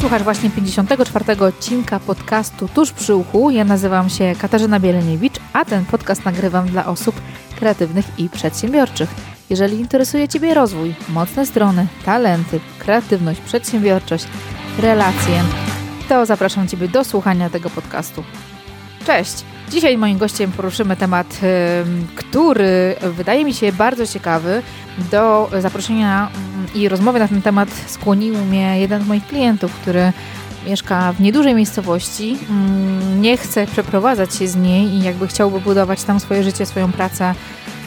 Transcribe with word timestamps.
Słuchasz 0.00 0.22
właśnie 0.22 0.50
54. 0.50 1.44
odcinka 1.44 2.00
podcastu 2.00 2.68
Tuż 2.68 2.92
przy 2.92 3.14
uchu. 3.14 3.50
Ja 3.50 3.64
nazywam 3.64 4.10
się 4.10 4.34
Katarzyna 4.40 4.80
Bieleniewicz, 4.80 5.34
a 5.52 5.64
ten 5.64 5.84
podcast 5.84 6.24
nagrywam 6.24 6.68
dla 6.68 6.86
osób 6.86 7.20
kreatywnych 7.56 8.18
i 8.18 8.28
przedsiębiorczych. 8.28 9.10
Jeżeli 9.50 9.80
interesuje 9.80 10.28
Ciebie 10.28 10.54
rozwój, 10.54 10.94
mocne 11.08 11.46
strony, 11.46 11.86
talenty, 12.04 12.60
kreatywność, 12.78 13.40
przedsiębiorczość, 13.40 14.26
relacje, 14.78 15.42
to 16.08 16.26
zapraszam 16.26 16.68
Ciebie 16.68 16.88
do 16.88 17.04
słuchania 17.04 17.50
tego 17.50 17.70
podcastu. 17.70 18.24
Cześć! 19.06 19.57
Dzisiaj 19.70 19.98
moim 19.98 20.18
gościem 20.18 20.52
poruszymy 20.52 20.96
temat, 20.96 21.40
który 22.14 22.96
wydaje 23.02 23.44
mi 23.44 23.54
się 23.54 23.72
bardzo 23.72 24.06
ciekawy. 24.06 24.62
Do 25.10 25.50
zaproszenia 25.58 26.30
mm, 26.34 26.66
i 26.74 26.88
rozmowy 26.88 27.18
na 27.18 27.28
ten 27.28 27.42
temat 27.42 27.68
skłonił 27.86 28.44
mnie 28.44 28.80
jeden 28.80 29.04
z 29.04 29.06
moich 29.06 29.26
klientów, 29.26 29.74
który 29.74 30.12
mieszka 30.66 31.12
w 31.12 31.20
niedużej 31.20 31.54
miejscowości, 31.54 32.38
mm, 32.50 33.20
nie 33.22 33.36
chce 33.36 33.66
przeprowadzać 33.66 34.34
się 34.34 34.48
z 34.48 34.56
niej 34.56 34.86
i 34.86 35.02
jakby 35.02 35.28
chciałby 35.28 35.60
budować 35.60 36.02
tam 36.02 36.20
swoje 36.20 36.42
życie, 36.44 36.66
swoją 36.66 36.92
pracę 36.92 37.34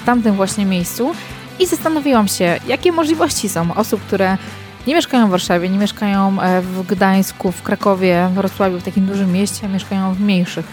w 0.01 0.05
tamtym 0.05 0.35
właśnie 0.35 0.65
miejscu. 0.65 1.11
I 1.59 1.65
zastanowiłam 1.65 2.27
się, 2.27 2.59
jakie 2.67 2.91
możliwości 2.91 3.49
są 3.49 3.73
osób, 3.73 4.01
które 4.01 4.37
nie 4.87 4.95
mieszkają 4.95 5.27
w 5.27 5.31
Warszawie, 5.31 5.69
nie 5.69 5.77
mieszkają 5.77 6.41
e, 6.41 6.61
w 6.61 6.87
Gdańsku, 6.87 7.51
w 7.51 7.61
Krakowie, 7.61 8.27
w 8.31 8.33
Wrocławiu, 8.33 8.79
w 8.79 8.83
takim 8.83 9.05
dużym 9.05 9.31
mieście, 9.31 9.65
a 9.65 9.69
mieszkają 9.69 10.13
w 10.13 10.19
mniejszych 10.19 10.65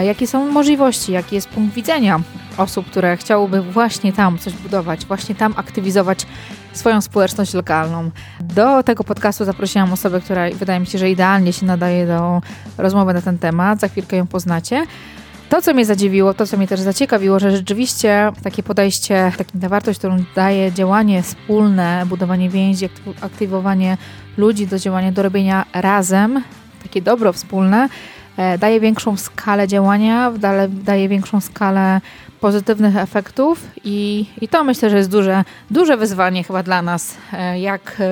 jakie 0.00 0.26
są 0.26 0.50
możliwości, 0.50 1.12
jaki 1.12 1.34
jest 1.34 1.48
punkt 1.48 1.74
widzenia 1.74 2.20
osób, 2.56 2.86
które 2.86 3.16
chciałyby 3.16 3.62
właśnie 3.62 4.12
tam 4.12 4.38
coś 4.38 4.52
budować, 4.52 5.06
właśnie 5.06 5.34
tam 5.34 5.54
aktywizować 5.56 6.26
swoją 6.72 7.00
społeczność 7.00 7.54
lokalną. 7.54 8.10
Do 8.40 8.82
tego 8.82 9.04
podcastu 9.04 9.44
zaprosiłam 9.44 9.92
osobę, 9.92 10.20
która 10.20 10.50
wydaje 10.50 10.80
mi 10.80 10.86
się, 10.86 10.98
że 10.98 11.10
idealnie 11.10 11.52
się 11.52 11.66
nadaje 11.66 12.06
do 12.06 12.42
rozmowy 12.78 13.14
na 13.14 13.22
ten 13.22 13.38
temat. 13.38 13.80
Za 13.80 13.88
chwilkę 13.88 14.16
ją 14.16 14.26
poznacie. 14.26 14.86
To, 15.48 15.62
co 15.62 15.74
mnie 15.74 15.84
zadziwiło, 15.84 16.34
to, 16.34 16.46
co 16.46 16.56
mnie 16.56 16.66
też 16.68 16.80
zaciekawiło, 16.80 17.38
że 17.38 17.56
rzeczywiście 17.56 18.32
takie 18.42 18.62
podejście, 18.62 19.32
taka 19.38 19.68
wartość, 19.68 19.98
którą 19.98 20.24
daje 20.34 20.72
działanie 20.72 21.22
wspólne, 21.22 22.04
budowanie 22.06 22.50
więzi, 22.50 22.88
aktywowanie 23.20 23.96
ludzi 24.36 24.66
do 24.66 24.78
działania, 24.78 25.12
do 25.12 25.22
robienia 25.22 25.66
razem, 25.72 26.42
takie 26.82 27.02
dobro 27.02 27.32
wspólne, 27.32 27.88
E, 27.88 28.21
daje 28.58 28.80
większą 28.80 29.16
skalę 29.16 29.68
działania, 29.68 30.32
daje 30.68 31.08
większą 31.08 31.40
skalę 31.40 32.00
pozytywnych 32.40 32.96
efektów 32.96 33.66
i, 33.84 34.26
i 34.40 34.48
to 34.48 34.64
myślę, 34.64 34.90
że 34.90 34.96
jest 34.96 35.10
duże, 35.10 35.44
duże 35.70 35.96
wyzwanie 35.96 36.44
chyba 36.44 36.62
dla 36.62 36.82
nas, 36.82 37.16
e, 37.32 37.60
jak 37.60 38.02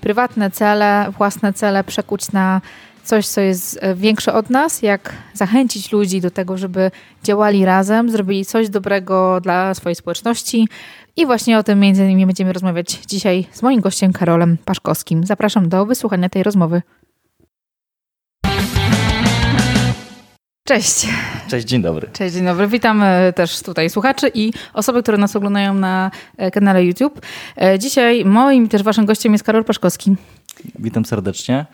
prywatne 0.00 0.50
cele, 0.50 1.06
własne 1.18 1.52
cele 1.52 1.84
przekuć 1.84 2.32
na 2.32 2.60
coś, 3.04 3.26
co 3.26 3.40
jest 3.40 3.78
e, 3.82 3.94
większe 3.94 4.34
od 4.34 4.50
nas, 4.50 4.82
jak 4.82 5.12
zachęcić 5.34 5.92
ludzi 5.92 6.20
do 6.20 6.30
tego, 6.30 6.56
żeby 6.58 6.90
działali 7.22 7.64
razem, 7.64 8.10
zrobili 8.10 8.44
coś 8.44 8.68
dobrego 8.68 9.40
dla 9.40 9.74
swojej 9.74 9.96
społeczności. 9.96 10.68
I 11.16 11.26
właśnie 11.26 11.58
o 11.58 11.62
tym 11.62 11.80
między 11.80 12.04
innymi 12.04 12.26
będziemy 12.26 12.52
rozmawiać 12.52 13.00
dzisiaj 13.06 13.46
z 13.52 13.62
moim 13.62 13.80
gościem 13.80 14.12
Karolem 14.12 14.56
Paszkowskim. 14.64 15.24
Zapraszam 15.24 15.68
do 15.68 15.86
wysłuchania 15.86 16.28
tej 16.28 16.42
rozmowy. 16.42 16.82
Cześć. 20.68 21.08
Cześć, 21.48 21.66
dzień 21.66 21.82
dobry. 21.82 22.08
Cześć, 22.12 22.34
dzień 22.34 22.44
dobry. 22.44 22.66
Witam 22.66 23.02
e, 23.02 23.32
też 23.32 23.62
tutaj 23.62 23.90
słuchaczy 23.90 24.30
i 24.34 24.52
osoby, 24.74 25.02
które 25.02 25.18
nas 25.18 25.36
oglądają 25.36 25.74
na 25.74 26.10
e, 26.36 26.50
kanale 26.50 26.84
YouTube. 26.84 27.20
E, 27.56 27.78
dzisiaj 27.78 28.24
moim 28.24 28.68
też 28.68 28.82
waszym 28.82 29.06
gościem 29.06 29.32
jest 29.32 29.44
Karol 29.44 29.64
Paszkowski. 29.64 30.16
Witam 30.78 31.04
serdecznie. 31.04 31.66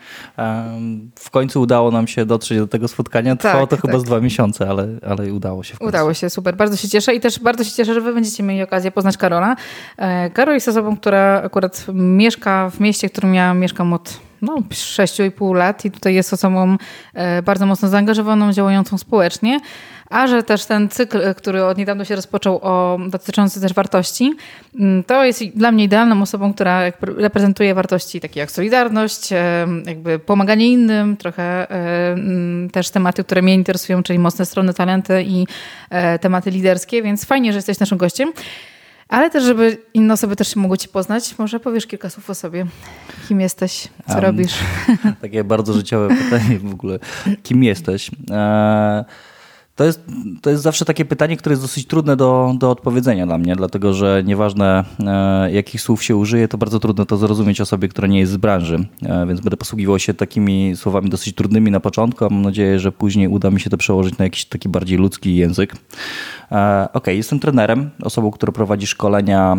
W 1.15 1.29
końcu 1.29 1.61
udało 1.61 1.91
nam 1.91 2.07
się 2.07 2.25
dotrzeć 2.25 2.57
do 2.57 2.67
tego 2.67 2.87
spotkania. 2.87 3.35
Trwało 3.35 3.67
tak, 3.67 3.79
to 3.79 3.87
chyba 3.87 3.93
tak. 3.93 4.01
z 4.01 4.03
dwa 4.03 4.19
miesiące, 4.19 4.69
ale, 4.69 4.87
ale 5.07 5.33
udało 5.33 5.63
się. 5.63 5.75
Udało 5.79 6.13
się, 6.13 6.29
super. 6.29 6.55
Bardzo 6.55 6.77
się 6.77 6.89
cieszę 6.89 7.15
i 7.15 7.19
też 7.19 7.39
bardzo 7.39 7.63
się 7.63 7.71
cieszę, 7.71 7.93
że 7.93 8.01
wy 8.01 8.13
będziecie 8.13 8.43
mieli 8.43 8.63
okazję 8.63 8.91
poznać 8.91 9.17
Karola. 9.17 9.55
Karol 10.33 10.53
jest 10.55 10.67
osobą, 10.67 10.97
która 10.97 11.41
akurat 11.45 11.85
mieszka 11.93 12.69
w 12.69 12.79
mieście, 12.79 13.09
w 13.09 13.11
którym 13.11 13.33
ja 13.33 13.53
mieszkam 13.53 13.93
od 13.93 14.19
no, 14.41 14.55
6,5 14.69 15.55
lat 15.55 15.85
i 15.85 15.91
tutaj 15.91 16.15
jest 16.15 16.33
osobą 16.33 16.77
e, 17.13 17.41
bardzo 17.41 17.65
mocno 17.65 17.89
zaangażowaną, 17.89 18.53
działającą 18.53 18.97
społecznie, 18.97 19.59
a 20.09 20.27
że 20.27 20.43
też 20.43 20.65
ten 20.65 20.89
cykl, 20.89 21.21
e, 21.21 21.35
który 21.35 21.63
od 21.65 21.77
niedawno 21.77 22.05
się 22.05 22.15
rozpoczął, 22.15 22.59
o, 22.61 22.97
dotyczący 23.07 23.61
też 23.61 23.73
wartości, 23.73 24.33
mm, 24.79 25.03
to 25.03 25.25
jest 25.25 25.43
dla 25.55 25.71
mnie 25.71 25.83
idealną 25.83 26.21
osobą, 26.21 26.53
która 26.53 26.81
reprezentuje 27.01 27.75
wartości 27.75 28.19
takie 28.19 28.39
jak 28.39 28.51
solidarność, 28.51 29.33
e, 29.33 29.67
jakby 29.85 30.19
pomaganie 30.19 30.67
innym, 30.67 31.17
trochę 31.17 31.69
mm, 31.69 32.69
też 32.69 32.89
tematy, 32.89 33.23
które 33.23 33.41
mnie 33.41 33.53
interesują, 33.53 34.03
czyli 34.03 34.19
mocne 34.19 34.45
strony, 34.45 34.73
talenty 34.73 35.23
i 35.23 35.47
tematy 36.21 36.51
liderskie, 36.51 37.03
więc 37.03 37.25
fajnie, 37.25 37.53
że 37.53 37.57
jesteś 37.57 37.79
naszym 37.79 37.97
gościem. 37.97 38.33
Ale 39.11 39.29
też, 39.29 39.43
żeby 39.43 39.77
inne 39.93 40.13
osoby 40.13 40.35
też 40.35 40.53
się 40.53 40.59
mogły 40.59 40.77
Cię 40.77 40.87
poznać, 40.87 41.37
może 41.37 41.59
powiesz 41.59 41.87
kilka 41.87 42.09
słów 42.09 42.29
o 42.29 42.35
sobie. 42.35 42.65
Kim 43.27 43.41
jesteś? 43.41 43.87
Co 44.07 44.13
um, 44.13 44.23
robisz? 44.23 44.53
Takie 45.21 45.43
bardzo 45.43 45.73
życiowe 45.73 46.15
pytanie 46.15 46.59
w 46.59 46.73
ogóle. 46.73 46.99
Kim 47.43 47.63
jesteś? 47.63 48.11
Eee, 48.31 49.03
to 49.75 49.83
jest, 49.83 50.03
to 50.41 50.49
jest 50.49 50.63
zawsze 50.63 50.85
takie 50.85 51.05
pytanie, 51.05 51.37
które 51.37 51.53
jest 51.53 51.63
dosyć 51.63 51.87
trudne 51.87 52.15
do, 52.15 52.53
do 52.57 52.71
odpowiedzenia 52.71 53.25
dla 53.25 53.37
mnie, 53.37 53.55
dlatego 53.55 53.93
że 53.93 54.23
nieważne 54.25 54.83
e, 54.99 55.51
jakich 55.51 55.81
słów 55.81 56.03
się 56.03 56.15
użyje, 56.15 56.47
to 56.47 56.57
bardzo 56.57 56.79
trudno 56.79 57.05
to 57.05 57.17
zrozumieć 57.17 57.61
osobie, 57.61 57.87
która 57.87 58.07
nie 58.07 58.19
jest 58.19 58.31
z 58.31 58.37
branży, 58.37 58.75
e, 59.03 59.27
więc 59.27 59.41
będę 59.41 59.57
posługiwał 59.57 59.99
się 59.99 60.13
takimi 60.13 60.75
słowami 60.75 61.09
dosyć 61.09 61.35
trudnymi 61.35 61.71
na 61.71 61.79
początku, 61.79 62.25
a 62.25 62.29
mam 62.29 62.41
nadzieję, 62.41 62.79
że 62.79 62.91
później 62.91 63.27
uda 63.27 63.51
mi 63.51 63.59
się 63.59 63.69
to 63.69 63.77
przełożyć 63.77 64.17
na 64.17 64.25
jakiś 64.25 64.45
taki 64.45 64.69
bardziej 64.69 64.97
ludzki 64.97 65.35
język. 65.35 65.75
E, 66.51 66.87
ok, 66.93 67.07
jestem 67.07 67.39
trenerem, 67.39 67.89
osobą, 68.03 68.31
która 68.31 68.51
prowadzi 68.51 68.87
szkolenia 68.87 69.57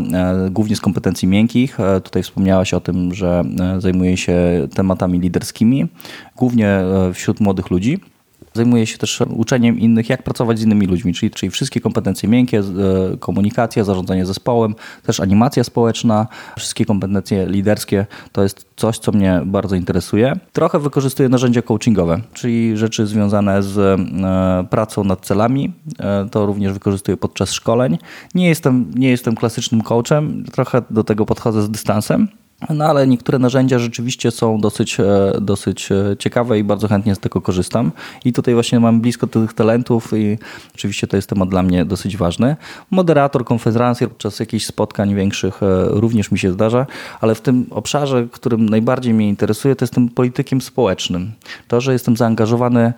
głównie 0.51 0.77
z 0.77 0.81
kompetencji 0.81 1.29
miękkich. 1.29 1.79
Tutaj 2.05 2.23
wspomniałaś 2.23 2.75
o 2.75 2.81
tym, 2.81 3.15
że 3.15 3.45
zajmuję 3.79 4.17
się 4.17 4.35
tematami 4.75 5.21
liderskimi, 5.21 5.89
głównie 6.37 6.81
wśród 7.13 7.41
młodych 7.41 7.71
ludzi. 7.71 8.12
Zajmuję 8.55 8.87
się 8.87 8.99
też 8.99 9.21
uczeniem 9.21 9.81
innych, 9.81 10.09
jak 10.09 10.23
pracować 10.23 10.59
z 10.59 10.63
innymi 10.63 10.87
ludźmi, 10.87 11.15
czyli, 11.15 11.31
czyli 11.31 11.51
wszystkie 11.51 11.81
kompetencje 11.81 12.29
miękkie, 12.29 12.59
e, 12.59 13.17
komunikacja, 13.17 13.85
zarządzanie 13.85 14.27
zespołem, 14.27 14.75
też 15.03 15.21
animacja 15.21 15.65
społeczna, 15.65 16.27
wszystkie 16.57 16.85
kompetencje 16.85 17.47
liderskie. 17.47 18.07
To 18.33 18.43
jest 18.43 18.67
coś, 18.77 18.99
co 18.99 19.13
mnie 19.13 19.41
bardzo 19.47 19.77
interesuje. 19.77 20.37
Trochę 20.53 20.79
wykorzystuję 20.79 21.29
narzędzia 21.29 21.63
coachingowe, 21.63 22.21
czyli 22.33 22.77
rzeczy 22.77 23.07
związane 23.07 23.63
z 23.63 23.79
e, 23.79 24.67
pracą 24.71 25.05
nad 25.05 25.27
celami. 25.27 25.73
E, 25.99 26.29
to 26.31 26.47
również 26.47 26.73
wykorzystuję 26.73 27.17
podczas 27.17 27.53
szkoleń. 27.53 27.99
Nie 28.35 28.49
jestem, 28.49 28.91
nie 28.95 29.09
jestem 29.09 29.35
klasycznym 29.35 29.83
coachem, 29.83 30.45
trochę 30.53 30.83
do 30.91 31.05
tego 31.05 31.27
podchodzę 31.27 31.63
z 31.63 31.71
dystansem. 31.71 32.29
No 32.71 32.85
ale 32.85 33.07
niektóre 33.07 33.39
narzędzia 33.39 33.79
rzeczywiście 33.79 34.31
są 34.31 34.61
dosyć, 34.61 35.01
e, 35.01 35.33
dosyć 35.41 35.93
e, 35.93 36.17
ciekawe 36.19 36.59
i 36.59 36.65
bardzo 36.65 36.89
chętnie 36.89 37.15
z 37.15 37.19
tego 37.19 37.41
korzystam. 37.41 37.93
I 38.25 38.33
tutaj 38.33 38.55
właśnie 38.55 38.81
mam 38.81 39.01
blisko 39.01 39.27
tych 39.27 39.53
talentów 39.53 40.13
i 40.17 40.39
oczywiście 40.75 41.07
to 41.07 41.17
jest 41.17 41.29
temat 41.29 41.49
dla 41.49 41.63
mnie 41.63 41.85
dosyć 41.85 42.17
ważny. 42.17 42.57
Moderator, 42.91 43.45
konferencjer 43.45 44.09
podczas 44.09 44.41
jakichś 44.41 44.65
spotkań 44.65 45.15
większych 45.15 45.63
e, 45.63 45.85
również 45.89 46.31
mi 46.31 46.39
się 46.39 46.53
zdarza, 46.53 46.87
ale 47.21 47.35
w 47.35 47.41
tym 47.41 47.67
obszarze, 47.71 48.27
którym 48.33 48.69
najbardziej 48.69 49.15
mnie 49.15 49.29
interesuje, 49.29 49.77
to 49.77 49.83
jestem 49.83 50.09
politykiem 50.09 50.61
społecznym. 50.61 51.33
To, 51.69 51.81
że 51.81 51.93
jestem 51.93 52.17
zaangażowany, 52.17 52.93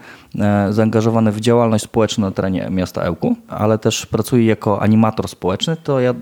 zaangażowany 0.70 1.32
w 1.32 1.40
działalność 1.40 1.84
społeczną 1.84 2.24
na 2.24 2.30
terenie 2.30 2.68
miasta 2.70 3.02
Ełku, 3.02 3.36
ale 3.48 3.78
też 3.78 4.06
pracuję 4.06 4.44
jako 4.44 4.82
animator 4.82 5.28
społeczny, 5.28 5.76
to 5.76 6.00
ja, 6.00 6.14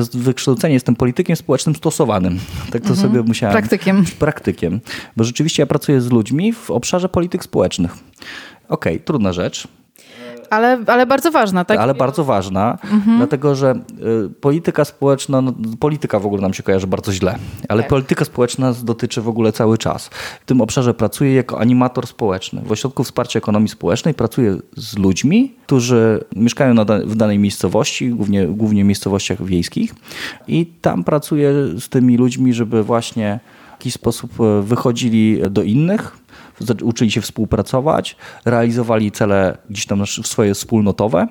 z 0.00 0.16
wykształcenia 0.16 0.74
jestem 0.74 0.96
politykiem 0.96 1.36
społecznym 1.36 1.74
stosowanym. 1.74 2.29
Tak 2.70 2.82
to 2.82 2.88
mhm. 2.88 2.96
sobie 2.96 3.22
musiałem. 3.22 3.52
Praktykiem. 3.52 4.04
Praktykiem. 4.18 4.80
Bo 5.16 5.24
rzeczywiście 5.24 5.62
ja 5.62 5.66
pracuję 5.66 6.00
z 6.00 6.10
ludźmi 6.10 6.52
w 6.52 6.70
obszarze 6.70 7.08
polityk 7.08 7.44
społecznych. 7.44 7.92
Okej, 8.68 8.94
okay, 8.94 9.00
trudna 9.00 9.32
rzecz. 9.32 9.68
Ale, 10.50 10.78
ale 10.86 11.06
bardzo 11.06 11.30
ważna, 11.30 11.64
tak? 11.64 11.78
Ale 11.78 11.94
bardzo 11.94 12.24
ważna, 12.24 12.78
mhm. 12.84 13.16
dlatego 13.16 13.54
że 13.54 13.74
y, 14.26 14.30
polityka 14.40 14.84
społeczna, 14.84 15.40
no, 15.40 15.52
polityka 15.80 16.18
w 16.18 16.26
ogóle 16.26 16.42
nam 16.42 16.54
się 16.54 16.62
kojarzy 16.62 16.86
bardzo 16.86 17.12
źle, 17.12 17.38
ale 17.68 17.82
tak. 17.82 17.90
polityka 17.90 18.24
społeczna 18.24 18.60
nas 18.60 18.84
dotyczy 18.84 19.22
w 19.22 19.28
ogóle 19.28 19.52
cały 19.52 19.78
czas. 19.78 20.10
W 20.42 20.46
tym 20.46 20.60
obszarze 20.60 20.94
pracuję 20.94 21.34
jako 21.34 21.60
animator 21.60 22.06
społeczny. 22.06 22.62
W 22.64 22.72
Ośrodku 22.72 23.04
Wsparcia 23.04 23.38
Ekonomii 23.38 23.68
Społecznej 23.68 24.14
pracuję 24.14 24.58
z 24.76 24.98
ludźmi, 24.98 25.54
którzy 25.66 26.24
mieszkają 26.36 26.74
da 26.74 26.98
w 26.98 27.16
danej 27.16 27.38
miejscowości, 27.38 28.08
głównie, 28.08 28.46
głównie 28.46 28.84
miejscowościach 28.84 29.44
wiejskich 29.44 29.94
i 30.48 30.66
tam 30.66 31.04
pracuję 31.04 31.52
z 31.78 31.88
tymi 31.88 32.16
ludźmi, 32.16 32.54
żeby 32.54 32.82
właśnie 32.82 33.40
w 33.68 33.72
jakiś 33.72 33.94
sposób 33.94 34.40
e, 34.40 34.62
wychodzili 34.62 35.40
do 35.50 35.62
innych, 35.62 36.16
uczyli 36.82 37.10
się 37.10 37.20
współpracować, 37.20 38.16
realizowali 38.44 39.10
cele 39.10 39.58
gdzieś 39.70 39.86
tam 39.86 40.06
swoje 40.06 40.54
wspólnotowe 40.54 41.28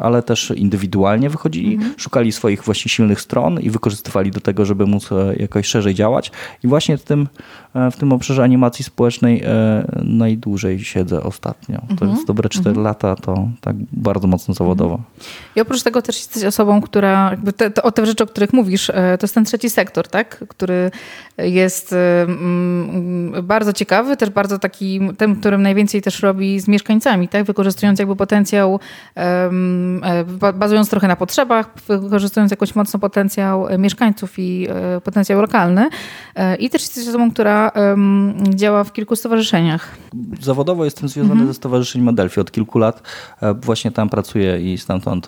ale 0.00 0.22
też 0.22 0.52
indywidualnie 0.56 1.30
wychodzili, 1.30 1.74
mhm. 1.74 1.94
szukali 1.96 2.32
swoich 2.32 2.62
właśnie 2.62 2.88
silnych 2.88 3.20
stron 3.20 3.60
i 3.60 3.70
wykorzystywali 3.70 4.30
do 4.30 4.40
tego, 4.40 4.64
żeby 4.64 4.86
móc 4.86 5.12
e, 5.12 5.36
jakoś 5.36 5.66
szerzej 5.66 5.94
działać. 5.94 6.32
I 6.64 6.68
właśnie 6.68 6.98
w 6.98 7.02
tym, 7.02 7.28
e, 7.74 7.90
w 7.90 7.96
tym 7.96 8.12
obszarze 8.12 8.42
animacji 8.42 8.84
społecznej 8.84 9.42
e, 9.44 9.84
najdłużej 10.02 10.84
siedzę 10.84 11.22
ostatnio. 11.22 11.78
To 11.78 11.92
mhm. 11.92 12.10
jest 12.10 12.26
dobre 12.26 12.48
4 12.48 12.68
mhm. 12.68 12.84
lata, 12.84 13.16
to 13.16 13.48
tak 13.60 13.76
bardzo 13.92 14.26
mocno 14.26 14.54
zawodowo. 14.54 15.00
I 15.56 15.60
oprócz 15.60 15.82
tego 15.82 16.02
też 16.02 16.16
jesteś 16.16 16.44
osobą, 16.44 16.80
która, 16.80 17.30
jakby 17.30 17.52
te, 17.52 17.70
te, 17.70 17.82
o 17.82 17.92
te 17.92 18.06
rzeczy, 18.06 18.24
o 18.24 18.26
których 18.26 18.52
mówisz, 18.52 18.86
to 18.86 19.18
jest 19.22 19.34
ten 19.34 19.44
trzeci 19.44 19.70
sektor, 19.70 20.08
tak? 20.08 20.44
który 20.48 20.90
jest 21.38 21.94
mm, 22.28 23.46
bardzo 23.46 23.72
ciekawy, 23.72 24.16
też 24.16 24.30
bardzo 24.30 24.58
taki, 24.58 25.00
tym, 25.18 25.36
którym 25.36 25.62
najwięcej 25.62 26.02
też 26.02 26.22
robi 26.22 26.60
z 26.60 26.68
mieszkańcami, 26.68 27.28
tak? 27.28 27.44
wykorzystując 27.44 27.98
jakby 27.98 28.16
potencjał 28.16 28.80
um, 29.16 29.65
E, 30.02 30.52
bazując 30.52 30.90
trochę 30.90 31.08
na 31.08 31.16
potrzebach, 31.16 31.70
wykorzystując 31.88 32.50
jakoś 32.50 32.74
mocno 32.74 33.00
potencjał 33.00 33.68
e, 33.68 33.78
mieszkańców 33.78 34.38
i 34.38 34.66
e, 34.70 35.00
potencjał 35.00 35.40
lokalny. 35.40 35.88
I 36.58 36.70
też 36.70 36.82
jesteś 36.82 37.08
osobą, 37.08 37.30
która 37.30 37.72
działa 38.54 38.84
w 38.84 38.92
kilku 38.92 39.16
stowarzyszeniach. 39.16 39.96
Zawodowo 40.40 40.84
jestem 40.84 41.08
związany 41.08 41.32
mhm. 41.32 41.48
ze 41.48 41.54
Stowarzyszeniem 41.54 42.08
Adelphi 42.08 42.40
od 42.40 42.50
kilku 42.50 42.78
lat. 42.78 43.02
Właśnie 43.62 43.90
tam 43.90 44.08
pracuję 44.08 44.74
i 44.74 44.78
stamtąd 44.78 45.26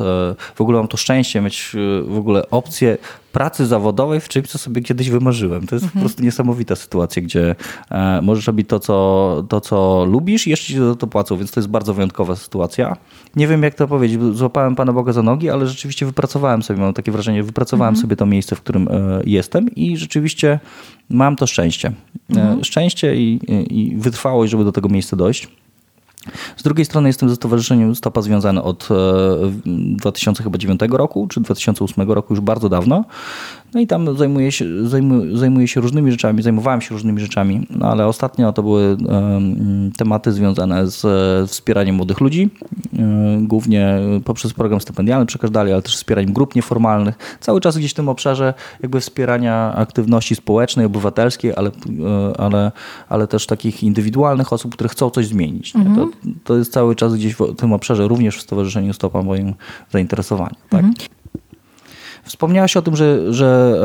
w 0.55 0.61
ogóle 0.61 0.79
mam 0.79 0.89
to 0.89 0.97
szczęście 0.97 1.41
mieć 1.41 1.71
w 2.05 2.19
ogóle 2.19 2.51
opcję 2.51 2.99
pracy 3.33 3.67
zawodowej 3.67 4.21
w 4.21 4.29
czymś, 4.29 4.49
co 4.49 4.59
sobie 4.59 4.83
kiedyś 4.83 5.11
wymarzyłem. 5.11 5.67
To 5.67 5.75
jest 5.75 5.85
mhm. 5.85 5.93
po 5.93 5.99
prostu 5.99 6.23
niesamowita 6.23 6.77
sytuacja, 6.77 7.23
gdzie 7.23 7.57
e, 7.91 8.23
możesz 8.23 8.47
robić 8.47 8.69
to 8.69 8.81
co, 8.81 9.45
to, 9.49 9.61
co 9.61 10.05
lubisz 10.05 10.47
i 10.47 10.51
jeszcze 10.51 10.67
ci 10.67 10.79
za 10.79 10.95
to 10.95 11.07
płacą, 11.07 11.37
więc 11.37 11.51
to 11.51 11.61
jest 11.61 11.69
bardzo 11.69 11.95
wyjątkowa 11.95 12.37
sytuacja. 12.37 12.97
Nie 13.37 13.47
wiem, 13.47 13.63
jak 13.63 13.75
to 13.75 13.89
powiedzieć. 13.89 14.21
Złapałem 14.33 14.77
Pana 14.77 14.93
Boga 14.93 15.13
za 15.13 15.23
nogi, 15.23 15.51
ale 15.51 15.67
rzeczywiście 15.67 16.07
wypracowałem 16.07 16.63
sobie, 16.63 16.81
mam 16.81 16.95
takie 16.95 17.13
wrażenie, 17.13 17.43
wypracowałem 17.43 17.95
mhm. 17.95 18.03
sobie 18.03 18.17
to 18.17 18.27
miejsce, 18.27 18.57
w 18.57 18.61
którym 18.61 18.89
e, 18.89 19.21
jestem 19.25 19.75
i 19.75 19.97
rzeczywiście 19.97 20.61
mam 21.11 21.37
to 21.37 21.47
szczęście. 21.47 21.93
E, 22.37 22.41
mhm. 22.41 22.65
Szczęście 22.65 23.17
i, 23.17 23.41
i 23.71 23.97
wytrwałość, 23.97 24.51
żeby 24.51 24.65
do 24.65 24.73
tego 24.73 24.89
miejsca 24.89 25.17
dojść. 25.17 25.49
Z 26.57 26.63
drugiej 26.63 26.85
strony 26.85 27.09
jestem 27.09 27.29
ze 27.29 27.37
Stowarzyszeniem 27.37 27.95
Stopa 27.95 28.23
związany 28.23 28.63
od 28.63 28.89
2009 29.65 30.83
e, 30.83 30.87
roku, 30.87 31.29
czy 31.29 31.41
2008 31.41 32.11
roku, 32.11 32.35
już 32.35 32.41
bardzo 32.41 32.69
dawno. 32.69 33.05
No 33.75 33.81
i 33.81 33.87
tam 33.87 34.17
zajmuję 34.17 34.53
się, 34.53 34.89
zajmuję, 34.89 35.37
zajmuję 35.37 35.69
się 35.69 35.81
różnymi 35.81 36.11
rzeczami, 36.11 36.43
zajmowałem 36.43 36.81
się 36.81 36.95
różnymi 36.95 37.21
rzeczami, 37.21 37.67
no 37.71 37.91
ale 37.91 38.07
ostatnio 38.07 38.53
to 38.53 38.63
były 38.63 38.97
tematy 39.97 40.33
związane 40.33 40.87
z 40.87 41.51
wspieraniem 41.51 41.97
młodych 41.97 42.21
ludzi, 42.21 42.51
e, 42.99 43.39
głównie 43.43 43.99
poprzez 44.25 44.53
program 44.53 44.81
stypendialny 44.81 45.27
przekażdali, 45.27 45.73
ale 45.73 45.83
też 45.83 45.97
wspieraniem 45.97 46.33
grup 46.33 46.55
nieformalnych. 46.55 47.39
Cały 47.41 47.61
czas 47.61 47.79
gdzieś 47.79 47.91
w 47.91 47.95
tym 47.95 48.09
obszarze 48.09 48.55
jakby 48.83 49.01
wspierania 49.01 49.75
aktywności 49.75 50.35
społecznej, 50.35 50.87
obywatelskiej, 50.87 51.53
ale, 51.57 51.71
e, 51.71 52.41
ale, 52.41 52.73
ale 53.09 53.27
też 53.27 53.47
takich 53.47 53.83
indywidualnych 53.83 54.53
osób, 54.53 54.75
które 54.75 54.89
chcą 54.89 55.11
coś 55.11 55.27
zmienić. 55.27 55.77
Mhm. 55.77 55.97
To, 55.97 56.09
to 56.45 56.57
jest 56.57 56.73
cały 56.73 56.95
czas 56.95 57.15
gdzieś 57.15 57.35
w 57.35 57.55
tym 57.57 57.73
obszarze, 57.73 58.09
również 58.09 58.37
w 58.37 58.43
Stowarzyszeniu 58.43 58.93
Stopa 58.93 59.23
moim 59.23 59.55
zainteresowaniu. 59.91 60.55
Tak? 60.71 60.85
Mhm. 60.85 61.18
Wspomniałaś 62.29 62.77
o 62.77 62.83
tym, 62.83 62.97
że, 62.97 63.33
że 63.33 63.79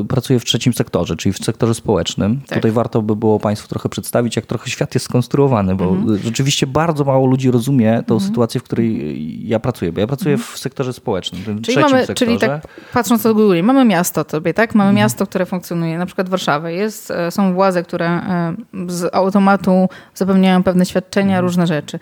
e, 0.00 0.04
pracuję 0.04 0.40
w 0.40 0.44
trzecim 0.44 0.72
sektorze, 0.72 1.16
czyli 1.16 1.32
w 1.32 1.38
sektorze 1.38 1.74
społecznym. 1.74 2.40
Tak. 2.46 2.58
Tutaj 2.58 2.70
warto 2.70 3.02
by 3.02 3.16
było 3.16 3.40
Państwu 3.40 3.68
trochę 3.68 3.88
przedstawić, 3.88 4.36
jak 4.36 4.46
trochę 4.46 4.70
świat 4.70 4.94
jest 4.94 5.06
skonstruowany, 5.06 5.74
bo 5.74 5.84
mhm. 5.88 6.18
rzeczywiście 6.18 6.66
bardzo 6.66 7.04
mało 7.04 7.26
ludzi 7.26 7.50
rozumie 7.50 8.02
tą 8.06 8.14
mhm. 8.14 8.30
sytuację, 8.30 8.60
w 8.60 8.64
której 8.64 9.48
ja 9.48 9.60
pracuję, 9.60 9.92
bo 9.92 10.00
ja 10.00 10.06
pracuję 10.06 10.34
mhm. 10.34 10.52
w 10.54 10.58
sektorze 10.58 10.92
społecznym, 10.92 11.42
w 11.42 11.44
tym 11.44 11.62
czyli 11.62 11.76
trzecim 11.76 11.82
mamy, 11.82 12.06
sektorze. 12.06 12.26
Czyli 12.26 12.38
tak 12.38 12.68
patrząc 12.92 13.26
od 13.26 13.36
góry, 13.36 13.62
mamy 13.62 13.84
miasto 13.84 14.24
tobie, 14.24 14.54
tak? 14.54 14.74
Mamy 14.74 14.90
mhm. 14.90 15.04
miasto, 15.04 15.26
które 15.26 15.46
funkcjonuje, 15.46 15.98
na 15.98 16.06
przykład 16.06 16.28
Warszawę. 16.28 16.72
Jest, 16.72 17.10
e, 17.10 17.30
są 17.30 17.54
władze, 17.54 17.82
które 17.82 18.06
e, 18.06 18.54
z 18.86 19.14
automatu 19.14 19.88
zapewniają 20.14 20.62
pewne 20.62 20.86
świadczenia, 20.86 21.26
mhm. 21.26 21.44
różne 21.44 21.66
rzeczy. 21.66 21.98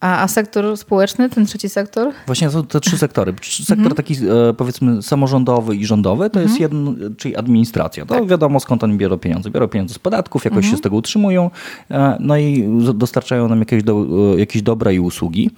A, 0.00 0.22
a 0.22 0.28
sektor 0.28 0.76
społeczny, 0.76 1.30
ten 1.30 1.46
trzeci 1.46 1.68
sektor? 1.68 2.12
Właśnie 2.26 2.50
są 2.50 2.66
te 2.66 2.80
trzy 2.80 2.98
sektory. 2.98 3.34
Sektor 3.42 3.78
mhm. 3.78 3.94
taki 3.94 4.14
e, 4.14 4.54
powiedzmy 4.54 5.02
samorządowy 5.02 5.76
i 5.76 5.86
rządowy 5.86 6.30
to 6.30 6.40
jest 6.40 6.60
mhm. 6.60 6.62
jeden, 6.62 7.16
czyli 7.16 7.36
administracja. 7.36 8.06
To 8.06 8.14
tak. 8.14 8.26
wiadomo 8.26 8.60
skąd 8.60 8.84
oni 8.84 8.96
biorą 8.96 9.18
pieniądze. 9.18 9.50
Biorą 9.50 9.68
pieniądze 9.68 9.94
z 9.94 9.98
podatków, 9.98 10.44
jakoś 10.44 10.64
się 10.64 10.68
mhm. 10.68 10.78
z 10.78 10.80
tego 10.80 10.96
utrzymują, 10.96 11.50
e, 11.90 12.16
no 12.20 12.36
i 12.36 12.68
dostarczają 12.94 13.48
nam 13.48 13.58
jakieś, 13.58 13.82
do, 13.82 14.06
e, 14.34 14.38
jakieś 14.38 14.62
dobra 14.62 14.92
i 14.92 14.98
usługi. 14.98 15.50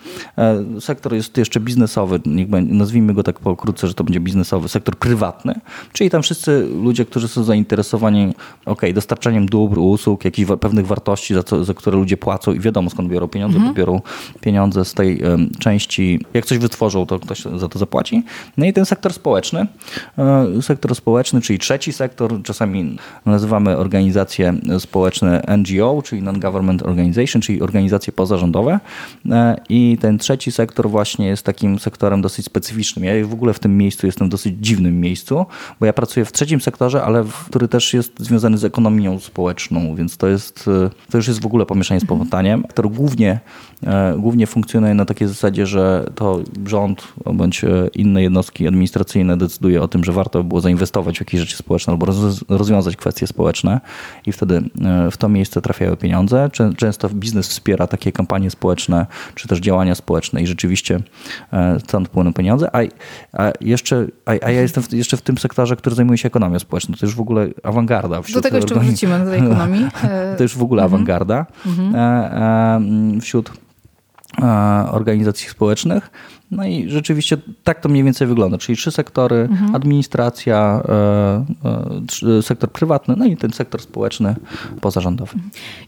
Sektor 0.81 1.15
jest 1.15 1.37
jeszcze 1.37 1.61
biznesowy, 1.61 2.21
nazwijmy 2.63 3.15
go 3.15 3.23
tak 3.23 3.41
pokrótce, 3.41 3.89
że 3.89 3.95
to 3.95 4.05
będzie 4.05 4.21
biznesowy, 4.21 4.69
sektor 4.69 4.97
prywatny, 4.97 5.55
czyli 5.93 6.11
tam 6.11 6.23
wszyscy 6.23 6.69
ludzie, 6.83 7.05
którzy 7.05 7.29
są 7.29 7.45
zainteresowani 7.45 8.35
ok, 8.67 8.83
dostarczaniem 8.95 9.47
dóbr, 9.47 9.79
usług, 9.79 10.25
jakichś 10.25 10.51
pewnych 10.61 10.87
wartości, 10.87 11.35
za, 11.35 11.43
co, 11.43 11.65
za 11.65 11.75
które 11.75 11.97
ludzie 11.97 12.17
płacą 12.17 12.53
i 12.53 12.61
wiadomo 12.61 12.91
skąd 12.91 13.09
biorą 13.09 13.29
pieniądze, 13.29 13.59
biorą 13.75 14.01
pieniądze 14.41 14.85
z 14.85 14.95
tej 14.95 15.23
części, 15.59 16.21
jak 16.35 16.47
coś 16.47 16.59
wytworzą, 16.59 17.07
to 17.07 17.19
ktoś 17.19 17.43
za 17.43 17.69
to 17.69 17.79
zapłaci. 17.79 18.23
No 18.57 18.67
i 18.67 18.73
ten 18.73 18.87
sektor 18.87 19.13
społeczny, 19.13 19.67
e, 20.19 20.63
sektor 20.63 20.95
społeczny, 20.95 21.41
czyli 21.41 21.59
trzeci 21.59 21.93
sektor, 21.93 22.43
czasami 22.43 22.97
nazywamy 23.27 23.77
organizacje 23.77 24.55
społeczne 24.79 25.43
NGO, 25.57 26.03
czyli 26.03 26.23
Non-Government 26.23 26.83
Organization, 26.83 27.43
czyli 27.43 27.63
organizacje 27.63 28.13
pozarządowe. 28.13 28.81
E, 29.31 29.57
I 29.69 29.99
ten 30.01 30.19
trzeci 30.19 30.53
sektor 30.53 30.91
właśnie 30.91 31.27
jest 31.27 31.43
takim 31.43 31.79
sektorem 31.79 32.23
dosyć 32.23 32.47
specyficznym. 32.47 33.05
Ja 33.05 33.27
w 33.27 33.33
ogóle 33.33 33.55
w 33.55 33.59
tym 33.59 33.79
miejscu 33.79 34.07
jestem 34.07 34.27
w 34.27 34.31
dosyć 34.31 34.55
dziwnym 34.61 35.01
miejscu, 35.01 35.47
bo 35.81 35.87
ja 35.87 35.93
pracuję 35.93 36.25
w 36.27 36.33
trzecim 36.33 36.61
sektorze, 36.61 37.03
ale 37.03 37.25
który 37.47 37.69
też 37.69 37.95
jest 37.95 38.13
związany 38.21 38.59
z 38.59 38.65
ekonomią 38.65 39.19
społeczną, 39.21 39.95
więc 39.95 40.17
to 40.17 40.27
jest, 40.27 40.69
e, 40.69 40.91
to 41.11 41.19
już 41.19 41.29
jest 41.29 41.43
w 41.43 41.47
ogóle 41.47 41.67
pomieszanie 41.67 42.01
z 42.01 42.05
powotaniem, 42.05 42.63
który 42.63 42.89
głównie 42.89 43.41
głównie 44.19 44.47
funkcjonuje 44.47 44.95
na 44.95 45.05
takiej 45.05 45.29
zasadzie, 45.29 45.67
że 45.67 46.07
to 46.15 46.41
rząd 46.67 47.13
bądź 47.35 47.65
e, 47.65 47.89
inne 47.95 48.23
jednostki 48.23 48.67
administracyjne 48.67 49.37
decyduje 49.37 49.83
o 49.83 49.89
tym, 49.89 50.05
że 50.05 50.13
warto 50.13 50.45
było 50.45 50.61
zainwestować 50.61 51.17
w 51.17 51.21
jakieś 51.21 51.41
rzeczy 51.41 51.57
społeczne 51.57 51.93
albo 51.93 52.07
rozwiązać 52.49 52.97
kwestie 52.97 53.27
społeczne 53.27 53.81
i 54.27 54.33
wtedy 54.33 54.63
e, 54.85 55.11
w 55.11 55.17
to 55.17 55.29
miejsce 55.29 55.63
trafiają 55.63 55.97
pieniądze. 55.97 56.51
Często 56.77 57.09
biznes 57.09 57.49
wspiera 57.49 57.87
takie 57.87 58.13
kampanie 58.13 58.51
społeczne 58.51 59.07
czy 59.35 59.49
też 59.49 59.59
działania 59.59 59.95
społeczne 59.95 60.43
i 60.43 60.47
rzeczywiście 60.47 61.01
e, 61.53 61.81
stąd 61.81 62.09
płyną 62.09 62.33
pieniądze. 62.33 62.71
A, 62.77 62.79
a 63.33 63.53
jeszcze, 63.61 64.07
a, 64.27 64.31
a, 64.31 64.51
ja 64.51 64.61
jestem 64.61 64.85
jeszcze 64.93 65.17
w 65.17 65.23
tym 65.23 65.39
sektorze, 65.39 65.77
który 65.77 65.97
zajmuje 65.97 66.19
się 66.19 66.27
ekonomią 66.27 66.59
społeczną. 66.59 66.95
To 67.01 67.07
już 67.07 67.15
w 67.15 67.21
ogóle 67.21 67.49
awangarda. 67.63 68.21
Do 68.35 68.41
tego 68.41 68.57
jeszcze 68.57 68.75
wrócimy, 68.75 69.25
do 69.25 69.31
tej 69.31 69.39
ekonomii. 69.47 69.87
To 70.37 70.43
już 70.43 70.57
w 70.57 70.63
ogóle 70.63 70.83
mhm. 70.83 70.95
awangarda 70.95 71.47
mhm. 71.67 73.21
wśród 73.21 73.51
E, 73.51 73.70
organizacji 74.93 75.49
społecznych. 75.49 76.11
No 76.51 76.65
i 76.65 76.89
rzeczywiście 76.89 77.37
tak 77.65 77.81
to 77.81 77.89
mniej 77.89 78.05
więcej 78.05 78.27
wygląda, 78.27 78.59
czyli 78.59 78.79
trzy 78.79 78.91
sektory, 78.91 79.37
mhm. 79.37 79.75
administracja, 79.75 80.83
e, 81.65 82.39
e, 82.39 82.43
sektor 82.43 82.71
prywatny, 82.71 83.15
no 83.19 83.25
i 83.25 83.37
ten 83.37 83.53
sektor 83.53 83.81
społeczny 83.81 84.37
pozarządowy. 84.81 85.39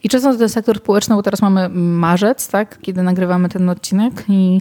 I 0.05 0.09
często 0.09 0.35
ten 0.35 0.49
sektor 0.49 0.79
społeczny, 0.79 1.15
bo 1.15 1.23
teraz 1.23 1.43
mamy 1.43 1.69
marzec, 1.69 2.49
tak, 2.49 2.79
kiedy 2.81 3.03
nagrywamy 3.03 3.49
ten 3.49 3.69
odcinek 3.69 4.25
i 4.29 4.61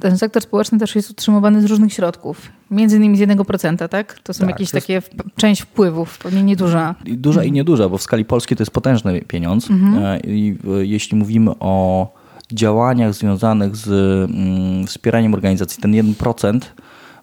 ten 0.00 0.18
sektor 0.18 0.42
społeczny 0.42 0.78
też 0.78 0.96
jest 0.96 1.10
utrzymywany 1.10 1.62
z 1.62 1.64
różnych 1.64 1.92
środków. 1.92 2.50
Między 2.70 2.96
innymi 2.96 3.16
z 3.16 3.20
1%, 3.20 3.88
tak? 3.88 4.18
To 4.18 4.34
są 4.34 4.40
tak, 4.40 4.50
jakieś 4.50 4.70
to 4.70 4.80
takie 4.80 4.92
jest... 4.92 5.14
część 5.36 5.62
wpływów, 5.62 6.18
pewnie 6.18 6.42
nieduża. 6.42 6.94
Duża 7.04 7.44
i 7.44 7.52
nieduża, 7.52 7.88
bo 7.88 7.98
w 7.98 8.02
skali 8.02 8.24
polskiej 8.24 8.56
to 8.56 8.62
jest 8.62 8.72
potężny 8.72 9.20
pieniądz. 9.20 9.70
Mhm. 9.70 10.20
I 10.24 10.56
jeśli 10.82 11.18
mówimy 11.18 11.50
o 11.60 12.17
działaniach 12.52 13.14
związanych 13.14 13.76
z 13.76 13.88
mm, 14.30 14.86
wspieraniem 14.86 15.34
organizacji, 15.34 15.82
ten 15.82 15.92
1%, 15.92 16.60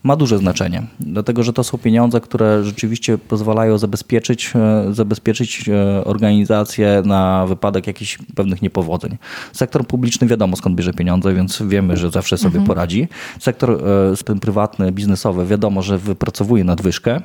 ma 0.06 0.16
duże 0.16 0.38
znaczenie, 0.38 0.84
dlatego 1.00 1.44
że 1.44 1.54
to 1.54 1.64
są 1.64 1.78
pieniądze, 1.78 2.22
które 2.22 2.64
rzeczywiście 2.64 3.18
pozwalają 3.18 3.78
zabezpieczyć, 3.78 4.54
e, 4.56 4.94
zabezpieczyć 4.94 5.70
e, 5.70 6.04
organizację 6.06 7.02
na 7.06 7.46
wypadek 7.48 7.88
jakichś 7.88 8.18
pewnych 8.36 8.62
niepowodzeń. 8.62 9.18
Sektor 9.54 9.88
publiczny 9.88 10.28
wiadomo 10.28 10.56
skąd 10.56 10.76
bierze 10.76 10.94
pieniądze, 10.94 11.34
więc 11.34 11.62
wiemy, 11.68 11.98
że 11.98 12.12
zawsze 12.12 12.38
sobie 12.38 12.58
mhm. 12.60 12.68
poradzi. 12.68 13.08
Sektor 13.40 13.72
e, 13.72 14.24
ten 14.26 14.40
prywatny, 14.40 14.92
biznesowy 14.92 15.46
wiadomo, 15.46 15.82
że 15.82 15.98
wypracowuje 15.98 16.64
nadwyżkę 16.64 17.22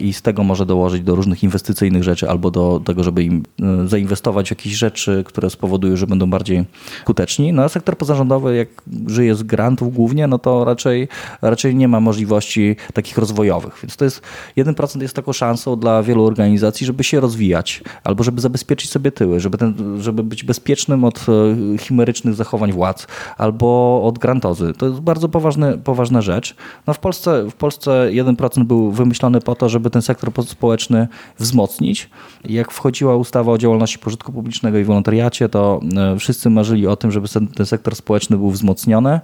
i 0.00 0.12
z 0.12 0.22
tego 0.22 0.44
może 0.44 0.66
dołożyć 0.66 1.02
do 1.02 1.14
różnych 1.14 1.42
inwestycyjnych 1.42 2.02
rzeczy 2.02 2.30
albo 2.30 2.50
do 2.50 2.80
tego, 2.84 3.04
żeby 3.04 3.24
im 3.24 3.42
zainwestować 3.86 4.48
w 4.48 4.50
jakieś 4.50 4.72
rzeczy, 4.72 5.24
które 5.26 5.50
spowodują, 5.50 5.96
że 5.96 6.06
będą 6.06 6.30
bardziej 6.30 6.64
skuteczni. 7.02 7.52
No 7.52 7.62
a 7.62 7.68
sektor 7.68 7.96
pozarządowy, 7.96 8.56
jak 8.56 8.68
żyje 9.06 9.34
z 9.34 9.42
grantów 9.42 9.94
głównie, 9.94 10.26
no 10.26 10.38
to 10.38 10.64
raczej, 10.64 11.08
raczej 11.42 11.74
nie 11.74 11.89
ma 11.90 12.00
możliwości 12.00 12.76
takich 12.94 13.18
rozwojowych. 13.18 13.78
Więc 13.82 13.96
to 13.96 14.04
jest 14.04 14.22
1% 14.56 15.02
jest 15.02 15.16
taką 15.16 15.32
szansą 15.32 15.76
dla 15.76 16.02
wielu 16.02 16.24
organizacji, 16.24 16.86
żeby 16.86 17.04
się 17.04 17.20
rozwijać 17.20 17.82
albo 18.04 18.24
żeby 18.24 18.40
zabezpieczyć 18.40 18.90
sobie 18.90 19.12
tyły, 19.12 19.40
żeby, 19.40 19.58
ten, 19.58 19.74
żeby 20.00 20.22
być 20.22 20.44
bezpiecznym 20.44 21.04
od 21.04 21.26
e, 21.28 21.78
chimerycznych 21.78 22.34
zachowań 22.34 22.72
władz 22.72 23.06
albo 23.38 24.00
od 24.04 24.18
grantozy. 24.18 24.72
To 24.78 24.86
jest 24.86 25.00
bardzo 25.00 25.28
poważny, 25.28 25.78
poważna 25.78 26.20
rzecz. 26.22 26.56
No 26.86 26.94
w, 26.94 26.98
Polsce, 26.98 27.50
w 27.50 27.54
Polsce 27.54 28.10
1% 28.12 28.64
był 28.64 28.92
wymyślony 28.92 29.40
po 29.40 29.54
to, 29.54 29.68
żeby 29.68 29.90
ten 29.90 30.02
sektor 30.02 30.30
społeczny 30.46 31.08
wzmocnić. 31.38 32.10
Jak 32.44 32.72
wchodziła 32.72 33.16
ustawa 33.16 33.52
o 33.52 33.58
działalności 33.58 33.98
pożytku 33.98 34.32
publicznego 34.32 34.78
i 34.78 34.84
wolontariacie, 34.84 35.48
to 35.48 35.80
e, 35.96 36.18
wszyscy 36.18 36.50
marzyli 36.50 36.86
o 36.86 36.96
tym, 36.96 37.10
żeby 37.10 37.28
ten 37.54 37.66
sektor 37.66 37.96
społeczny 37.96 38.36
był 38.36 38.50
wzmocniony, 38.50 39.20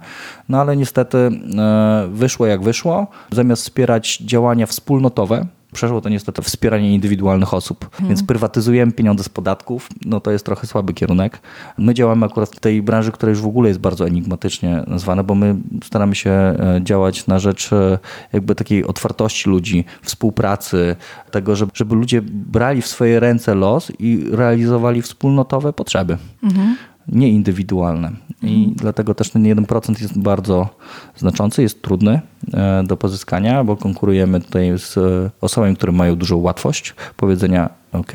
no 0.49 0.61
ale 0.61 0.77
niestety 0.77 1.17
e, 1.17 2.07
wyszło 2.11 2.45
jak 2.45 2.56
wyszło. 2.61 3.07
Zamiast 3.31 3.63
wspierać 3.63 4.17
działania 4.17 4.65
wspólnotowe, 4.65 5.45
przeszło 5.73 6.01
to 6.01 6.09
niestety 6.09 6.41
wspieranie 6.41 6.93
indywidualnych 6.93 7.53
osób. 7.53 7.89
Hmm. 7.91 8.07
Więc 8.07 8.23
prywatyzujemy 8.23 8.91
pieniądze 8.91 9.23
z 9.23 9.29
podatków, 9.29 9.89
no 10.05 10.19
to 10.19 10.31
jest 10.31 10.45
trochę 10.45 10.67
słaby 10.67 10.93
kierunek. 10.93 11.39
My 11.77 11.93
działamy 11.93 12.25
akurat 12.25 12.49
w 12.49 12.59
tej 12.59 12.81
branży, 12.81 13.11
która 13.11 13.29
już 13.29 13.41
w 13.41 13.45
ogóle 13.45 13.67
jest 13.67 13.79
bardzo 13.79 14.07
enigmatycznie 14.07 14.83
nazwana, 14.87 15.23
bo 15.23 15.35
my 15.35 15.55
staramy 15.83 16.15
się 16.15 16.29
e, 16.29 16.79
działać 16.83 17.27
na 17.27 17.39
rzecz 17.39 17.73
e, 17.73 17.99
jakby 18.33 18.55
takiej 18.55 18.83
otwartości 18.85 19.49
ludzi, 19.49 19.85
współpracy, 20.01 20.95
tego, 21.31 21.55
żeby, 21.55 21.71
żeby 21.75 21.95
ludzie 21.95 22.21
brali 22.21 22.81
w 22.81 22.87
swoje 22.87 23.19
ręce 23.19 23.55
los 23.55 23.91
i 23.99 24.25
realizowali 24.31 25.01
wspólnotowe 25.01 25.73
potrzeby. 25.73 26.17
Hmm 26.41 26.75
nieindywidualne. 27.07 28.11
I 28.41 28.55
mhm. 28.55 28.75
dlatego 28.75 29.13
też 29.13 29.29
ten 29.29 29.43
1% 29.43 30.01
jest 30.01 30.19
bardzo 30.19 30.69
znaczący, 31.15 31.61
jest 31.61 31.81
trudny 31.81 32.21
e, 32.53 32.83
do 32.83 32.97
pozyskania, 32.97 33.63
bo 33.63 33.77
konkurujemy 33.77 34.41
tutaj 34.41 34.79
z 34.79 34.97
e, 34.97 35.31
osobami, 35.41 35.75
które 35.75 35.91
mają 35.91 36.15
dużą 36.15 36.37
łatwość 36.37 36.95
powiedzenia 37.17 37.69
OK, 37.93 38.13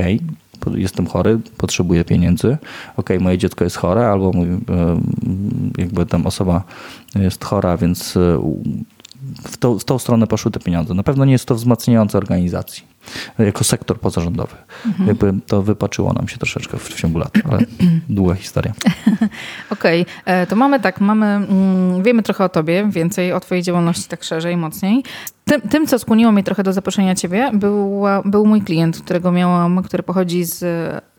jestem 0.75 1.07
chory, 1.07 1.41
potrzebuję 1.57 2.05
pieniędzy, 2.05 2.57
ok, 2.97 3.11
moje 3.21 3.39
dziecko 3.39 3.65
jest 3.65 3.77
chore, 3.77 4.09
albo 4.09 4.33
mój, 4.33 4.49
e, 4.49 4.59
jakby 5.79 6.07
tam 6.07 6.27
osoba 6.27 6.63
jest 7.15 7.45
chora, 7.45 7.77
więc 7.77 8.19
w 9.45 9.57
tą, 9.57 9.79
w 9.79 9.85
tą 9.85 9.99
stronę 9.99 10.27
poszły 10.27 10.51
te 10.51 10.61
pieniądze. 10.61 10.95
Na 10.95 11.03
pewno 11.03 11.25
nie 11.25 11.33
jest 11.33 11.47
to 11.47 11.55
wzmacniające 11.55 12.19
organizacji 12.19 12.92
jako 13.39 13.65
sektor 13.65 14.01
pozarządowy. 14.01 14.57
Mhm. 14.87 15.09
Jakby 15.09 15.33
to 15.47 15.63
wypaczyło 15.63 16.13
nam 16.13 16.29
się 16.29 16.39
troszeczkę 16.39 16.79
w, 16.79 16.89
w 16.89 17.01
ciągu 17.01 17.19
lat, 17.19 17.33
ale 17.51 17.59
długa 18.09 18.35
historia. 18.35 18.73
Okej, 19.71 20.03
okay. 20.03 20.35
E, 20.35 20.47
to 20.47 20.57
mamy 20.57 20.81
tak, 20.81 21.01
mamy, 21.01 21.27
mm, 21.27 22.03
wiemy 22.03 22.23
trochę 22.23 22.45
o 22.45 22.49
tobie, 22.49 22.89
więcej 22.91 23.33
o 23.33 23.41
twojej 23.41 23.63
działalności 23.63 24.09
tak 24.09 24.25
szerzej, 24.25 24.57
mocniej. 24.57 25.03
Tym, 25.45 25.61
tym, 25.61 25.87
co 25.87 25.99
skłoniło 25.99 26.33
mnie 26.33 26.43
trochę 26.43 26.63
do 26.63 26.73
zaproszenia 26.73 27.15
ciebie, 27.15 27.51
był, 27.55 28.03
był 28.25 28.47
mój 28.47 28.63
klient, 28.63 29.01
którego 29.01 29.33
miałam, 29.33 29.83
który 29.83 30.03
pochodzi 30.03 30.45
z 30.45 30.65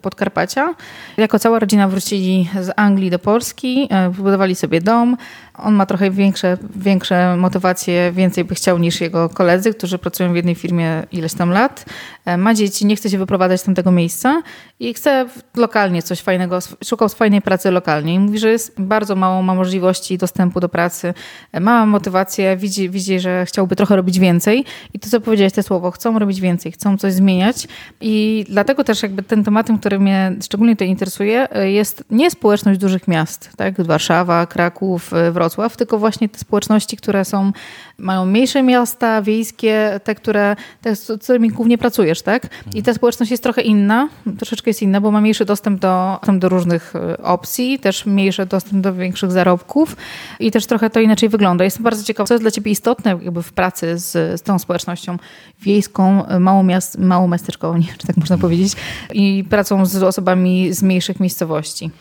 Podkarpacia. 0.01 0.75
Jako 1.17 1.39
cała 1.39 1.59
rodzina 1.59 1.87
wrócili 1.87 2.49
z 2.61 2.71
Anglii 2.75 3.09
do 3.09 3.19
Polski, 3.19 3.87
e, 3.89 4.09
wybudowali 4.09 4.55
sobie 4.55 4.81
dom. 4.81 5.17
On 5.57 5.73
ma 5.73 5.85
trochę 5.85 6.11
większe, 6.11 6.57
większe 6.75 7.37
motywacje, 7.37 8.11
więcej 8.11 8.43
by 8.43 8.55
chciał 8.55 8.77
niż 8.77 9.01
jego 9.01 9.29
koledzy, 9.29 9.73
którzy 9.73 9.97
pracują 9.97 10.33
w 10.33 10.35
jednej 10.35 10.55
firmie 10.55 11.03
ileś 11.11 11.33
tam 11.33 11.49
lat. 11.49 11.85
E, 12.25 12.37
ma 12.37 12.53
dzieci, 12.53 12.85
nie 12.85 12.95
chce 12.95 13.09
się 13.09 13.17
wyprowadzać 13.17 13.61
z 13.61 13.63
tamtego 13.63 13.91
miejsca 13.91 14.41
i 14.79 14.93
chce 14.93 15.25
lokalnie 15.55 16.03
coś 16.03 16.21
fajnego, 16.21 16.59
szukał 16.85 17.09
fajnej 17.09 17.41
pracy 17.41 17.71
lokalnie. 17.71 18.13
I 18.13 18.19
mówi, 18.19 18.39
że 18.39 18.49
jest 18.49 18.81
bardzo 18.81 19.15
mało, 19.15 19.41
ma 19.41 19.55
możliwości 19.55 20.17
dostępu 20.17 20.59
do 20.59 20.69
pracy, 20.69 21.13
e, 21.51 21.59
ma 21.59 21.85
motywację, 21.85 22.57
widzi, 22.57 22.89
widzi, 22.89 23.19
że 23.19 23.45
chciałby 23.45 23.75
trochę 23.75 23.95
robić 23.95 24.19
więcej. 24.19 24.65
I 24.93 24.99
to, 24.99 25.09
co 25.09 25.21
powiedziałeś, 25.21 25.53
te 25.53 25.63
słowo, 25.63 25.91
chcą 25.91 26.19
robić 26.19 26.41
więcej, 26.41 26.71
chcą 26.71 26.97
coś 26.97 27.13
zmieniać. 27.13 27.67
I 28.01 28.45
dlatego 28.49 28.83
też 28.83 29.03
jakby 29.03 29.23
ten 29.23 29.43
tematem, 29.43 29.79
który 29.79 29.99
mnie 29.99 30.35
szczególnie 30.43 30.75
to 30.75 30.83
interesuje, 30.83 31.47
e, 31.51 31.71
jest 31.71 32.03
nie 32.09 32.31
społeczność 32.31 32.79
dużych 32.79 33.07
miast, 33.07 33.49
tak? 33.57 33.81
Warszawa, 33.81 34.45
Kraków, 34.45 35.11
Wrocław, 35.31 35.42
tylko 35.77 35.99
właśnie 35.99 36.29
te 36.29 36.39
społeczności, 36.39 36.97
które 36.97 37.25
są, 37.25 37.51
mają 37.97 38.25
mniejsze 38.25 38.63
miasta, 38.63 39.21
wiejskie, 39.21 39.99
te, 40.03 40.15
które, 40.15 40.55
te, 40.81 40.95
z 40.95 41.23
którymi 41.23 41.49
głównie 41.49 41.77
pracujesz, 41.77 42.21
tak? 42.21 42.47
I 42.73 42.83
ta 42.83 42.93
społeczność 42.93 43.31
jest 43.31 43.43
trochę 43.43 43.61
inna, 43.61 44.09
troszeczkę 44.37 44.69
jest 44.69 44.81
inna, 44.81 45.01
bo 45.01 45.11
ma 45.11 45.21
mniejszy 45.21 45.45
dostęp 45.45 45.79
do, 45.79 46.19
do 46.33 46.49
różnych 46.49 46.95
e, 46.95 47.17
opcji, 47.17 47.79
też 47.79 48.05
mniejszy 48.05 48.45
dostęp 48.45 48.83
do 48.83 48.93
większych 48.93 49.31
zarobków 49.31 49.95
i 50.39 50.51
też 50.51 50.65
trochę 50.65 50.89
to 50.89 50.99
inaczej 50.99 51.29
wygląda. 51.29 51.63
Jestem 51.63 51.83
bardzo 51.83 52.03
ciekawa, 52.03 52.27
co 52.27 52.33
jest 52.33 52.43
dla 52.43 52.51
Ciebie 52.51 52.71
istotne 52.71 53.11
jakby 53.11 53.43
w 53.43 53.53
pracy 53.53 53.97
z, 53.97 54.11
z 54.11 54.41
tą 54.41 54.59
społecznością 54.59 55.17
wiejską, 55.61 56.23
miast, 56.63 56.97
mało 56.97 57.27
miasteczkową, 57.27 57.77
nie, 57.83 57.93
czy 57.97 58.07
tak 58.07 58.17
można 58.17 58.37
powiedzieć, 58.37 58.73
i 59.13 59.43
pracą 59.49 59.85
z 59.85 60.03
osobami 60.03 60.73
z 60.73 60.83
mniejszych 60.83 61.19
miejscowości. 61.19 61.91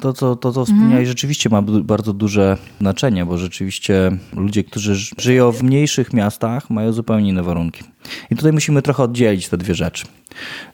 To, 0.00 0.12
co, 0.12 0.36
to, 0.36 0.52
co 0.52 0.64
wspomniałeś, 0.64 0.94
mm. 0.94 1.06
rzeczywiście 1.06 1.50
ma 1.50 1.62
bardzo 1.62 2.12
duże 2.12 2.58
znaczenie, 2.80 3.26
bo 3.26 3.38
rzeczywiście 3.38 4.16
ludzie, 4.36 4.64
którzy 4.64 4.94
żyją 5.18 5.52
w 5.52 5.62
mniejszych 5.62 6.12
miastach, 6.12 6.70
mają 6.70 6.92
zupełnie 6.92 7.28
inne 7.28 7.42
warunki. 7.42 7.84
I 8.30 8.36
tutaj 8.36 8.52
musimy 8.52 8.82
trochę 8.82 9.02
oddzielić 9.02 9.48
te 9.48 9.56
dwie 9.56 9.74
rzeczy. 9.74 10.06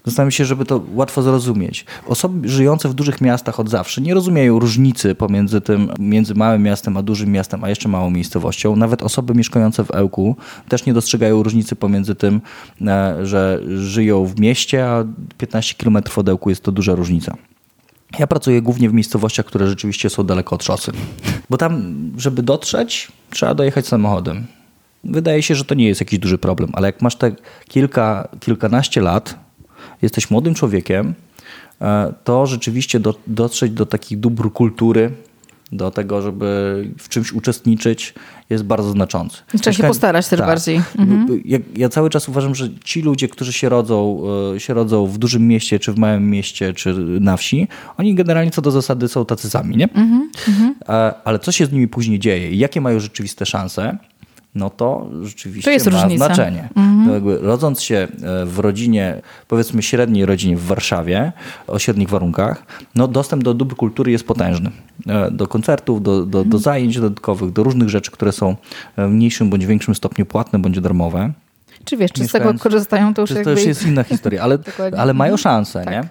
Zastanawiam 0.04 0.30
się, 0.30 0.44
żeby 0.44 0.64
to 0.64 0.82
łatwo 0.94 1.22
zrozumieć. 1.22 1.84
Osoby 2.06 2.48
żyjące 2.48 2.88
w 2.88 2.94
dużych 2.94 3.20
miastach 3.20 3.60
od 3.60 3.70
zawsze 3.70 4.00
nie 4.00 4.14
rozumieją 4.14 4.58
różnicy 4.58 5.14
pomiędzy 5.14 5.60
tym, 5.60 5.90
między 5.98 6.34
małym 6.34 6.62
miastem 6.62 6.96
a 6.96 7.02
dużym 7.02 7.32
miastem, 7.32 7.64
a 7.64 7.68
jeszcze 7.68 7.88
małą 7.88 8.10
miejscowością. 8.10 8.76
Nawet 8.76 9.02
osoby 9.02 9.34
mieszkające 9.34 9.84
w 9.84 9.90
Ełku 9.90 10.36
też 10.68 10.86
nie 10.86 10.94
dostrzegają 10.94 11.42
różnicy 11.42 11.76
pomiędzy 11.76 12.14
tym, 12.14 12.40
e, 12.86 13.26
że 13.26 13.60
żyją 13.76 14.26
w 14.26 14.40
mieście, 14.40 14.86
a 14.86 15.04
15 15.38 15.74
km 15.74 15.98
od 16.16 16.28
Ełku 16.28 16.50
jest 16.50 16.62
to 16.62 16.72
duża 16.72 16.94
różnica. 16.94 17.36
Ja 18.18 18.26
pracuję 18.26 18.62
głównie 18.62 18.90
w 18.90 18.92
miejscowościach, 18.92 19.46
które 19.46 19.66
rzeczywiście 19.66 20.10
są 20.10 20.24
daleko 20.24 20.54
od 20.54 20.64
szosy. 20.64 20.92
Bo 21.50 21.56
tam, 21.56 21.82
żeby 22.16 22.42
dotrzeć, 22.42 23.08
trzeba 23.30 23.54
dojechać 23.54 23.86
samochodem. 23.86 24.46
Wydaje 25.04 25.42
się, 25.42 25.54
że 25.54 25.64
to 25.64 25.74
nie 25.74 25.88
jest 25.88 26.00
jakiś 26.00 26.18
duży 26.18 26.38
problem, 26.38 26.70
ale 26.72 26.88
jak 26.88 27.02
masz 27.02 27.16
te 27.16 27.32
kilka, 27.68 28.28
kilkanaście 28.40 29.00
lat, 29.00 29.38
jesteś 30.02 30.30
młodym 30.30 30.54
człowiekiem, 30.54 31.14
e, 31.80 32.12
to 32.24 32.46
rzeczywiście 32.46 33.00
do, 33.00 33.14
dotrzeć 33.26 33.72
do 33.72 33.86
takich 33.86 34.20
dóbr 34.20 34.52
kultury, 34.52 35.12
do 35.72 35.90
tego, 35.90 36.22
żeby 36.22 36.88
w 36.98 37.08
czymś 37.08 37.32
uczestniczyć, 37.32 38.14
jest 38.50 38.64
bardzo 38.64 38.90
znaczący. 38.90 39.42
Trzeba 39.60 39.72
się 39.76 39.82
postarać 39.82 40.28
też 40.28 40.38
tak. 40.38 40.48
bardziej. 40.48 40.76
Mhm. 40.98 41.42
Ja, 41.44 41.58
ja, 41.76 41.88
cały 41.88 42.10
czas 42.10 42.28
uważam, 42.28 42.54
że 42.54 42.68
ci 42.84 43.02
ludzie, 43.02 43.28
którzy 43.28 43.52
się 43.52 43.68
rodzą, 43.68 44.22
e, 44.54 44.60
się 44.60 44.74
rodzą 44.74 45.06
w 45.06 45.18
dużym 45.18 45.48
mieście, 45.48 45.78
czy 45.78 45.92
w 45.92 45.98
małym 45.98 46.30
mieście, 46.30 46.72
czy 46.72 46.94
na 47.20 47.36
wsi, 47.36 47.68
oni 47.96 48.14
generalnie 48.14 48.50
co 48.50 48.62
do 48.62 48.70
zasady 48.70 49.08
są 49.08 49.24
tacy 49.24 49.50
sami, 49.50 49.76
nie? 49.76 49.84
Mhm. 49.84 50.30
Mhm. 50.48 50.74
Ale 51.24 51.38
co 51.38 51.52
się 51.52 51.66
z 51.66 51.72
nimi 51.72 51.88
później 51.88 52.18
dzieje 52.18 52.50
i 52.50 52.58
jakie 52.58 52.80
mają 52.80 53.00
rzeczywiste 53.00 53.46
szanse, 53.46 53.98
no 54.54 54.71
to 54.71 55.07
rzeczywiście 55.23 55.80
to 55.80 55.90
ma 55.90 56.02
różnica. 56.02 56.26
znaczenie. 56.26 56.69
Mhm. 56.76 57.14
jakby 57.14 57.38
rodząc 57.38 57.83
się 57.83 57.97
e, 57.97 58.47
w 58.47 58.59
rodzinie, 58.59 59.23
powiedzmy 59.49 59.83
średniej 59.83 60.26
rodzinie 60.26 60.57
w 60.57 60.64
Warszawie, 60.64 61.33
o 61.66 61.78
średnich 61.78 62.09
warunkach, 62.09 62.64
no 62.95 63.09
dostęp 63.09 63.45
do 63.45 63.54
dóbr 63.54 63.76
kultury 63.76 64.12
jest 64.12 64.26
potężny. 64.26 64.71
E, 65.07 65.30
do 65.30 65.47
koncertów, 65.47 66.02
do, 66.02 66.26
do, 66.26 66.45
do 66.45 66.59
zajęć 66.59 67.00
dodatkowych, 67.00 67.52
do 67.52 67.62
różnych 67.62 67.88
rzeczy, 67.88 68.11
które 68.11 68.33
są 68.33 68.57
w 68.97 69.09
mniejszym 69.09 69.50
bądź 69.50 69.66
większym 69.66 69.95
stopniu 69.95 70.26
płatne 70.26 70.59
bądź 70.59 70.80
darmowe. 70.80 71.33
Czy 71.84 71.96
wiesz, 71.96 72.12
czy 72.12 72.28
z 72.28 72.32
tego 72.32 72.54
korzystają, 72.54 73.14
to 73.14 73.22
już, 73.22 73.30
jakby... 73.30 73.44
to 73.44 73.50
już 73.50 73.64
jest 73.64 73.87
inna 73.87 74.02
historia, 74.02 74.42
ale, 74.42 74.58
ale 74.99 75.14
mają 75.14 75.37
szansę, 75.37 75.84
tak. 75.84 75.92
nie? 75.92 76.08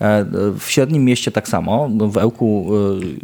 E, 0.00 0.24
w 0.58 0.64
średnim 0.68 1.04
mieście 1.04 1.30
tak 1.30 1.48
samo. 1.48 1.88
No, 1.90 2.08
w 2.08 2.16
Ełku 2.16 2.70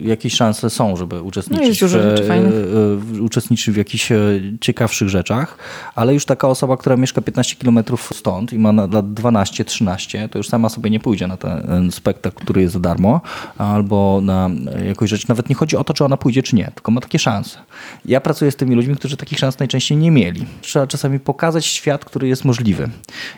e, 0.00 0.08
jakieś 0.08 0.34
szanse 0.34 0.70
są, 0.70 0.96
żeby 0.96 1.22
uczestniczyć, 1.22 1.82
no 1.82 1.88
w, 1.88 3.20
uczestniczyć 3.20 3.74
w 3.74 3.76
jakichś 3.76 4.12
e, 4.12 4.16
ciekawszych 4.60 5.08
rzeczach, 5.08 5.58
ale 5.94 6.14
już 6.14 6.24
taka 6.24 6.48
osoba, 6.48 6.76
która 6.76 6.96
mieszka 6.96 7.22
15 7.22 7.56
km 7.56 7.80
stąd 8.12 8.52
i 8.52 8.58
ma 8.58 8.72
lat 8.72 9.06
12-13, 9.06 10.28
to 10.28 10.38
już 10.38 10.48
sama 10.48 10.68
sobie 10.68 10.90
nie 10.90 11.00
pójdzie 11.00 11.26
na 11.26 11.36
ten 11.36 11.92
spektakl, 11.92 12.36
który 12.36 12.62
jest 12.62 12.74
za 12.74 12.80
darmo, 12.80 13.20
albo 13.58 14.20
na 14.22 14.50
jakąś 14.86 15.10
rzecz. 15.10 15.28
Nawet 15.28 15.48
nie 15.48 15.54
chodzi 15.54 15.76
o 15.76 15.84
to, 15.84 15.94
czy 15.94 16.04
ona 16.04 16.16
pójdzie, 16.16 16.42
czy 16.42 16.56
nie, 16.56 16.70
tylko 16.74 16.92
ma 16.92 17.00
takie 17.00 17.18
szanse. 17.18 17.58
Ja 18.04 18.20
pracuję 18.20 18.50
z 18.50 18.56
tymi 18.56 18.74
ludźmi, 18.74 18.96
którzy 18.96 19.16
takich 19.16 19.38
szans 19.38 19.58
najczęściej 19.58 19.98
nie 19.98 20.10
mieli. 20.10 20.46
Trzeba 20.60 20.86
czasami 20.86 21.20
pokazać 21.20 21.66
świat, 21.66 21.87
który 21.96 22.28
jest 22.28 22.44
możliwy. 22.44 22.88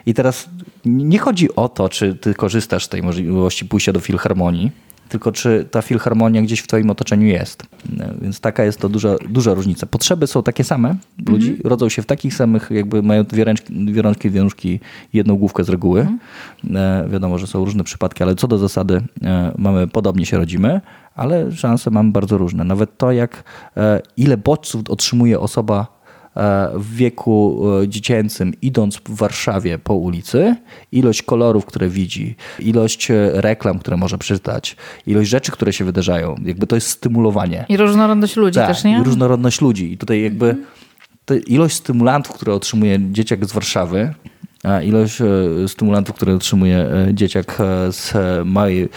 I 0.07 0.15
teraz 0.15 0.49
nie 0.85 1.19
chodzi 1.19 1.57
o 1.57 1.69
to, 1.69 1.89
czy 1.89 2.15
ty 2.15 2.35
korzystasz 2.35 2.85
z 2.85 2.89
tej 2.89 3.03
możliwości 3.03 3.65
pójścia 3.65 3.93
do 3.93 4.01
filharmonii, 4.01 4.71
tylko 5.11 5.33
czy 5.33 5.69
ta 5.71 5.83
filharmonia 5.83 6.43
gdzieś 6.43 6.61
w 6.61 6.67
twoim 6.67 6.91
otoczeniu 6.91 7.27
jest. 7.27 7.63
Więc 8.23 8.41
taka 8.41 8.65
jest 8.65 8.79
to 8.79 8.89
duża, 8.89 9.17
duża 9.29 9.55
różnica. 9.55 9.87
Potrzeby 9.87 10.27
są 10.27 10.43
takie 10.43 10.65
same 10.65 10.97
ludzi, 11.29 11.49
mm 11.49 11.61
-hmm. 11.61 11.69
rodzą 11.69 11.89
się 11.89 12.03
w 12.03 12.07
takich 12.07 12.35
samych, 12.35 12.71
jakby 12.71 13.03
mają 13.03 13.25
dwie, 13.25 13.45
ręczki, 13.45 13.85
dwie 13.85 14.03
rączki, 14.03 14.31
dwie 14.31 14.43
nóżki, 14.43 14.81
jedną 15.13 15.37
główkę 15.37 15.65
z 15.65 15.69
reguły. 15.69 16.01
Mm 16.01 16.19
-hmm. 16.65 17.11
Wiadomo, 17.11 17.39
że 17.39 17.47
są 17.47 17.65
różne 17.65 17.85
przypadki, 17.85 18.23
ale 18.23 18.35
co 18.35 18.49
do 18.49 18.59
zasady 18.59 19.03
e, 19.23 19.53
mamy 19.59 19.87
podobnie 19.87 20.27
się 20.27 20.37
rodzimy, 20.37 20.81
ale 21.15 21.53
szanse 21.53 21.91
mamy 21.91 22.13
bardzo 22.13 22.39
różne. 22.39 22.65
Nawet 22.65 22.99
to, 22.99 23.13
jak 23.13 23.45
e, 23.77 24.03
ile 24.17 24.37
bodźców 24.37 24.83
otrzymuje 24.89 25.41
osoba 25.41 26.00
w 26.75 26.95
wieku 26.95 27.63
dziecięcym, 27.89 28.53
idąc 28.63 28.97
w 28.97 29.17
Warszawie 29.17 29.79
po 29.79 29.95
ulicy, 29.95 30.57
ilość 30.93 31.23
kolorów, 31.23 31.67
które 31.67 31.89
widzi, 31.89 32.37
ilość 32.59 33.09
reklam, 33.33 33.79
które 33.79 33.97
może 33.97 34.19
przeczytać, 34.19 34.77
ilość 35.07 35.31
rzeczy, 35.31 35.53
które 35.53 35.73
się 35.73 35.85
wydarzają, 35.85 36.35
jakby 36.45 36.67
to 36.67 36.75
jest 36.75 36.89
stymulowanie. 36.89 37.67
I 37.69 37.77
różnorodność 37.77 38.37
ludzi 38.37 38.55
tak, 38.55 38.69
też, 38.69 38.85
nie? 38.85 39.01
I 39.01 39.05
różnorodność 39.05 39.61
ludzi. 39.61 39.93
I 39.93 39.99
tutaj 39.99 40.23
jakby 40.23 40.57
ilość 41.47 41.77
stymulantów, 41.77 42.35
które 42.35 42.55
otrzymuje 42.55 42.99
dzieciak 43.13 43.47
z 43.47 43.53
Warszawy, 43.53 44.15
ilość 44.85 45.19
stymulantów, 45.67 46.17
które 46.17 46.35
otrzymuje 46.35 46.91
dzieciak 47.13 47.59
z 47.91 48.15
małej 48.45 48.89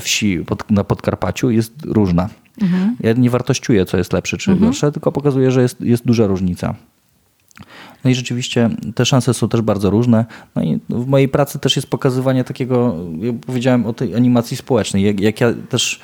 wsi 0.00 0.38
pod, 0.38 0.70
na 0.70 0.84
Podkarpaciu 0.84 1.50
jest 1.50 1.72
różna. 1.84 2.28
Mhm. 2.62 2.96
Ja 3.00 3.12
nie 3.12 3.30
wartościuję, 3.30 3.86
co 3.86 3.96
jest 3.96 4.12
lepsze 4.12 4.36
czy 4.36 4.50
mhm. 4.50 4.70
gorsze, 4.70 4.92
tylko 4.92 5.12
pokazuję, 5.12 5.50
że 5.50 5.62
jest, 5.62 5.80
jest 5.80 6.06
duża 6.06 6.26
różnica. 6.26 6.74
No 8.04 8.10
i 8.10 8.14
rzeczywiście 8.14 8.70
te 8.94 9.06
szanse 9.06 9.34
są 9.34 9.48
też 9.48 9.60
bardzo 9.60 9.90
różne. 9.90 10.24
No 10.56 10.62
i 10.62 10.80
w 10.88 11.06
mojej 11.06 11.28
pracy 11.28 11.58
też 11.58 11.76
jest 11.76 11.88
pokazywanie 11.88 12.44
takiego, 12.44 12.96
jak 13.20 13.36
powiedziałem 13.36 13.86
o 13.86 13.92
tej 13.92 14.14
animacji 14.14 14.56
społecznej, 14.56 15.02
jak, 15.02 15.20
jak 15.20 15.40
ja 15.40 15.54
też 15.68 16.00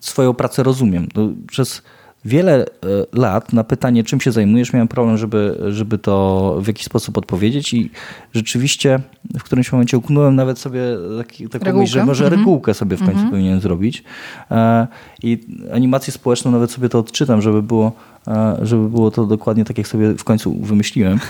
swoją 0.00 0.34
pracę 0.34 0.62
rozumiem. 0.62 1.08
Przez 1.48 1.82
wiele 2.26 2.64
e, 2.64 2.66
lat 3.12 3.52
na 3.52 3.64
pytanie, 3.64 4.04
czym 4.04 4.20
się 4.20 4.32
zajmujesz, 4.32 4.72
miałem 4.72 4.88
problem, 4.88 5.16
żeby, 5.16 5.58
żeby 5.68 5.98
to 5.98 6.56
w 6.60 6.66
jakiś 6.66 6.84
sposób 6.84 7.18
odpowiedzieć 7.18 7.74
i 7.74 7.90
rzeczywiście 8.34 9.00
w 9.38 9.42
którymś 9.42 9.72
momencie 9.72 9.98
uknąłem 9.98 10.36
nawet 10.36 10.58
sobie 10.58 10.82
taki, 11.18 11.48
taką 11.48 11.78
myśl, 11.78 11.92
że 11.92 12.04
może 12.04 12.24
mhm. 12.24 12.40
regułkę 12.40 12.74
sobie 12.74 12.96
w 12.96 13.00
końcu 13.00 13.12
mhm. 13.12 13.30
powinienem 13.30 13.60
zrobić. 13.60 14.04
E, 14.50 14.86
I 15.22 15.38
animację 15.72 16.12
społeczną 16.12 16.50
nawet 16.50 16.70
sobie 16.70 16.88
to 16.88 16.98
odczytam, 16.98 17.42
żeby 17.42 17.62
było, 17.62 17.92
e, 18.28 18.58
żeby 18.62 18.88
było 18.88 19.10
to 19.10 19.26
dokładnie 19.26 19.64
tak, 19.64 19.78
jak 19.78 19.88
sobie 19.88 20.14
w 20.14 20.24
końcu 20.24 20.54
wymyśliłem. 20.60 21.18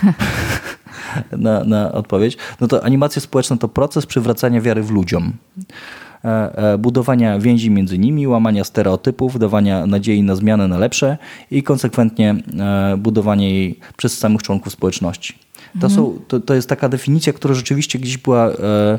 na, 1.33 1.65
na 1.65 1.93
odpowiedź, 1.93 2.37
no 2.61 2.69
to 2.69 2.85
animacja 2.85 3.23
społeczna 3.23 3.57
to 3.57 3.69
proces 3.69 4.07
przywracania 4.07 4.61
wiary 4.61 4.83
w 4.83 4.91
ludziom. 4.91 5.33
E, 6.25 6.73
e, 6.73 6.78
budowania 6.78 7.38
więzi 7.38 7.70
między 7.70 7.99
nimi, 7.99 8.26
łamania 8.26 8.64
stereotypów, 8.64 9.38
dawania 9.38 9.87
nadziei 9.87 10.23
na 10.23 10.37
zmianę 10.37 10.68
na 10.68 10.78
lepsze 10.78 11.18
i 11.50 11.62
konsekwentnie 11.62 12.35
e, 12.58 12.96
budowanie 12.96 13.50
jej 13.50 13.78
przez 13.96 14.18
samych 14.18 14.42
członków 14.42 14.73
społeczności. 14.73 15.46
To, 15.80 15.90
są, 15.90 16.18
to, 16.28 16.40
to 16.40 16.54
jest 16.54 16.68
taka 16.68 16.88
definicja, 16.88 17.32
która 17.32 17.54
rzeczywiście 17.54 17.99
gdzieś 17.99 18.18
była 18.18 18.49
e, 18.49 18.99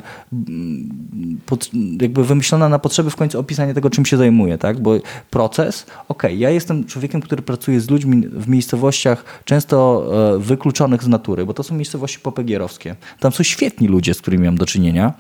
pod, 1.45 1.69
jakby 2.01 2.23
wymyślona 2.23 2.69
na 2.69 2.79
potrzeby 2.79 3.09
w 3.09 3.15
końcu 3.15 3.39
opisania 3.39 3.73
tego, 3.73 3.89
czym 3.89 4.05
się 4.05 4.17
zajmuje, 4.17 4.57
tak? 4.57 4.79
Bo 4.79 4.95
proces, 5.29 5.85
okej, 6.07 6.31
okay, 6.31 6.35
ja 6.35 6.49
jestem 6.49 6.85
człowiekiem, 6.85 7.21
który 7.21 7.41
pracuje 7.41 7.81
z 7.81 7.89
ludźmi 7.89 8.27
w 8.27 8.47
miejscowościach 8.47 9.41
często 9.45 10.07
e, 10.35 10.39
wykluczonych 10.39 11.03
z 11.03 11.07
natury, 11.07 11.45
bo 11.45 11.53
to 11.53 11.63
są 11.63 11.75
miejscowości 11.75 12.19
popegierowskie. 12.19 12.95
Tam 13.19 13.31
są 13.31 13.43
świetni 13.43 13.87
ludzie, 13.87 14.13
z 14.13 14.21
którymi 14.21 14.45
mam 14.45 14.57
do 14.57 14.65
czynienia. 14.65 15.13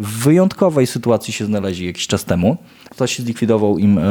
W 0.00 0.24
wyjątkowej 0.24 0.86
sytuacji 0.86 1.32
się 1.32 1.44
znaleźli 1.44 1.86
jakiś 1.86 2.06
czas 2.06 2.24
temu. 2.24 2.56
Ktoś 2.90 3.18
zlikwidował 3.18 3.78
im 3.78 3.98
e, 3.98 4.02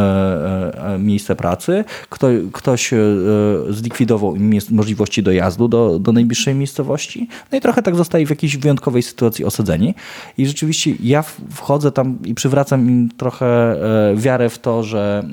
e, 0.93 0.99
miejsce 0.99 1.35
pracy, 1.35 1.83
kto, 2.09 2.27
ktoś 2.53 2.93
e, 2.93 2.97
zlikwidował 3.69 4.35
im 4.35 4.53
możliwości 4.71 5.23
dojazdu 5.23 5.67
do, 5.67 5.99
do 5.99 6.11
najbliższej 6.11 6.55
miejscowości. 6.55 6.80
No 7.51 7.57
i 7.57 7.61
trochę 7.61 7.81
tak 7.81 7.95
zostali 7.95 8.25
w 8.25 8.29
jakiejś 8.29 8.57
wyjątkowej 8.57 9.01
sytuacji 9.01 9.45
osadzeni. 9.45 9.95
I 10.37 10.47
rzeczywiście 10.47 10.91
ja 11.03 11.23
wchodzę 11.51 11.91
tam 11.91 12.17
i 12.25 12.35
przywracam 12.35 12.89
im 12.89 13.09
trochę 13.17 13.75
wiarę 14.15 14.49
w 14.49 14.59
to, 14.59 14.83
że, 14.83 15.23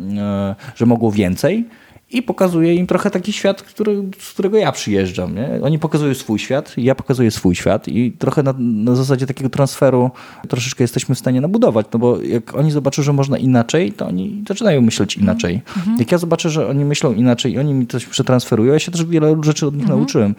że 0.76 0.86
mogło 0.86 1.12
więcej 1.12 1.64
i 2.10 2.22
pokazuję 2.22 2.74
im 2.74 2.86
trochę 2.86 3.10
taki 3.10 3.32
świat, 3.32 3.62
który, 3.62 4.02
z 4.18 4.32
którego 4.32 4.58
ja 4.58 4.72
przyjeżdżam. 4.72 5.34
Nie? 5.34 5.48
Oni 5.62 5.78
pokazują 5.78 6.14
swój 6.14 6.38
świat, 6.38 6.74
ja 6.76 6.94
pokazuję 6.94 7.30
swój 7.30 7.54
świat 7.54 7.88
i 7.88 8.12
trochę 8.12 8.42
na, 8.42 8.54
na 8.58 8.94
zasadzie 8.94 9.26
takiego 9.26 9.50
transferu 9.50 10.10
troszeczkę 10.48 10.84
jesteśmy 10.84 11.14
w 11.14 11.18
stanie 11.18 11.40
nabudować, 11.40 11.86
no 11.92 11.98
bo 11.98 12.22
jak 12.22 12.56
oni 12.56 12.70
zobaczą, 12.70 13.02
że 13.02 13.12
można 13.12 13.38
inaczej, 13.38 13.92
to 13.92 14.06
oni 14.06 14.44
zaczynają 14.48 14.80
myśleć 14.80 15.16
mhm. 15.16 15.24
inaczej. 15.24 15.60
Mhm. 15.76 15.96
Jak 15.98 16.12
ja 16.12 16.18
zobaczę, 16.18 16.50
że 16.50 16.68
oni 16.68 16.84
myślą 16.84 17.14
inaczej 17.14 17.52
i 17.52 17.58
oni 17.58 17.74
mi 17.74 17.86
coś 17.86 18.06
przetransferują, 18.06 18.72
ja 18.72 18.78
się 18.78 18.92
też 18.92 19.04
wiele 19.04 19.36
rzeczy 19.42 19.66
od 19.66 19.74
nich 19.74 19.82
mhm. 19.82 19.98
nauczyłem. 19.98 20.34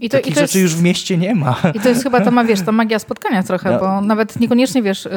I 0.00 0.08
to, 0.08 0.16
Takich 0.16 0.32
i 0.32 0.34
to 0.34 0.40
rzeczy 0.40 0.58
jest, 0.58 0.72
już 0.72 0.80
w 0.80 0.82
mieście 0.82 1.16
nie 1.16 1.34
ma. 1.34 1.56
I 1.74 1.80
to 1.80 1.88
jest 1.88 2.02
chyba 2.02 2.20
ta, 2.20 2.30
ma, 2.30 2.44
wiesz, 2.44 2.60
ta 2.60 2.72
magia 2.72 2.98
spotkania 2.98 3.42
trochę, 3.42 3.70
no. 3.70 3.78
bo 3.78 4.00
nawet 4.00 4.40
niekoniecznie, 4.40 4.82
wiesz, 4.82 5.04
yy, 5.04 5.10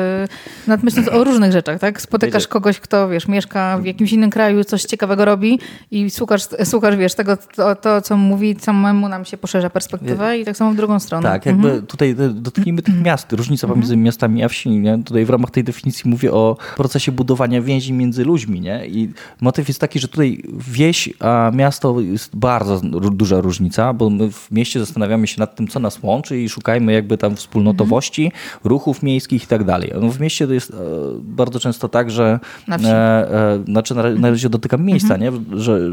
nad 0.68 0.84
myśląc 0.84 1.08
o 1.08 1.24
różnych 1.24 1.52
rzeczach, 1.52 1.80
tak? 1.80 2.02
Spotykasz 2.02 2.48
kogoś, 2.48 2.80
kto, 2.80 3.10
wiesz, 3.10 3.28
mieszka 3.28 3.78
w 3.78 3.86
jakimś 3.86 4.14
innym 4.14 4.30
kraju, 4.30 4.64
coś 4.64 4.84
ciekawego 4.84 5.26
robi 5.26 5.60
i 5.92 5.97
słuchasz, 6.10 6.42
słuchasz 6.64 6.96
wiesz, 6.96 7.16
tego, 7.16 7.38
to, 7.56 7.76
to, 7.76 8.02
co 8.02 8.18
mówi, 8.18 8.56
samemu 8.60 9.10
nam 9.10 9.26
się 9.26 9.38
poszerza 9.38 9.70
perspektywa 9.70 10.36
i 10.36 10.46
tak 10.46 10.58
samo 10.58 10.72
w 10.72 10.76
drugą 10.76 11.00
stronę. 11.00 11.30
Tak, 11.30 11.46
jakby 11.46 11.68
mhm. 11.68 11.88
tutaj 11.88 12.16
dotknijmy 12.34 12.82
tych 12.82 13.02
miast, 13.02 13.34
różnica 13.34 13.68
pomiędzy 13.68 13.94
mhm. 13.94 14.04
miastami 14.04 14.44
a 14.44 14.50
wsi. 14.50 14.70
Nie? 14.70 15.04
Tutaj 15.06 15.26
w 15.26 15.30
ramach 15.30 15.52
tej 15.52 15.64
definicji 15.64 16.10
mówię 16.10 16.32
o 16.34 16.58
procesie 16.78 17.12
budowania 17.12 17.62
więzi 17.62 17.94
między 17.94 18.26
ludźmi. 18.26 18.62
Nie? 18.62 18.88
I 18.88 19.14
motyw 19.42 19.68
jest 19.68 19.80
taki, 19.80 20.00
że 20.00 20.08
tutaj 20.08 20.44
wieś 20.54 21.10
a 21.20 21.52
miasto 21.54 22.02
jest 22.02 22.36
bardzo 22.36 22.82
duża 23.12 23.42
różnica, 23.42 23.94
bo 23.94 24.10
my 24.10 24.32
w 24.32 24.52
mieście 24.52 24.80
zastanawiamy 24.80 25.28
się 25.28 25.40
nad 25.40 25.56
tym, 25.56 25.68
co 25.68 25.80
nas 25.80 26.04
łączy 26.04 26.42
i 26.42 26.50
szukajmy 26.50 26.94
jakby 26.94 27.18
tam 27.18 27.36
wspólnotowości, 27.36 28.26
mhm. 28.26 28.42
ruchów 28.64 29.04
miejskich 29.04 29.44
i 29.44 29.48
tak 29.48 29.64
dalej. 29.64 29.92
No 30.02 30.10
w 30.10 30.20
mieście 30.20 30.48
to 30.48 30.54
jest 30.54 30.72
e, 30.72 30.76
bardzo 31.22 31.60
często 31.60 31.90
tak, 31.90 32.12
że 32.12 32.40
na 32.68 32.78
wsi. 32.78 32.88
E, 32.88 32.92
e, 32.92 33.64
znaczy 33.66 33.96
na, 33.96 34.10
na 34.10 34.30
razie 34.30 34.50
dotykam 34.50 34.86
miejsca, 34.86 35.16
mhm. 35.16 35.22
nie? 35.50 35.60
Że, 35.62 35.74
e, 35.76 35.87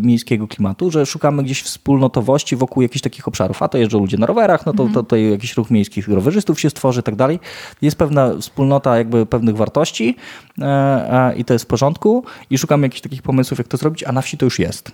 miejskiego 0.00 0.48
klimatu, 0.48 0.90
że 0.90 1.06
szukamy 1.06 1.42
gdzieś 1.42 1.62
wspólnotowości 1.62 2.56
wokół 2.56 2.82
jakichś 2.82 3.02
takich 3.02 3.28
obszarów. 3.28 3.62
A 3.62 3.68
to 3.68 3.78
jeżdżą 3.78 3.98
ludzie 3.98 4.16
na 4.16 4.26
rowerach, 4.26 4.66
no 4.66 4.72
to, 4.72 4.88
to 4.94 5.02
tutaj 5.02 5.30
jakiś 5.30 5.56
ruch 5.56 5.70
miejskich 5.70 6.08
rowerzystów 6.08 6.60
się 6.60 6.70
stworzy 6.70 7.00
i 7.00 7.02
tak 7.02 7.16
dalej. 7.16 7.40
Jest 7.82 7.96
pewna 7.96 8.34
wspólnota 8.40 8.98
jakby 8.98 9.26
pewnych 9.26 9.56
wartości 9.56 10.16
e, 10.60 10.64
e, 10.64 11.36
i 11.36 11.44
to 11.44 11.52
jest 11.52 11.64
w 11.64 11.68
porządku 11.68 12.24
i 12.50 12.58
szukamy 12.58 12.86
jakichś 12.86 13.00
takich 13.00 13.22
pomysłów, 13.22 13.58
jak 13.58 13.68
to 13.68 13.76
zrobić, 13.76 14.04
a 14.04 14.12
na 14.12 14.22
wsi 14.22 14.38
to 14.38 14.46
już 14.46 14.58
jest. 14.58 14.92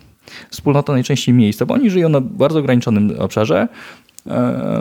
Wspólnota 0.50 0.92
najczęściej 0.92 1.34
miejsca, 1.34 1.66
bo 1.66 1.74
oni 1.74 1.90
żyją 1.90 2.08
na 2.08 2.20
bardzo 2.20 2.58
ograniczonym 2.58 3.14
obszarze, 3.18 3.68
E, 4.09 4.09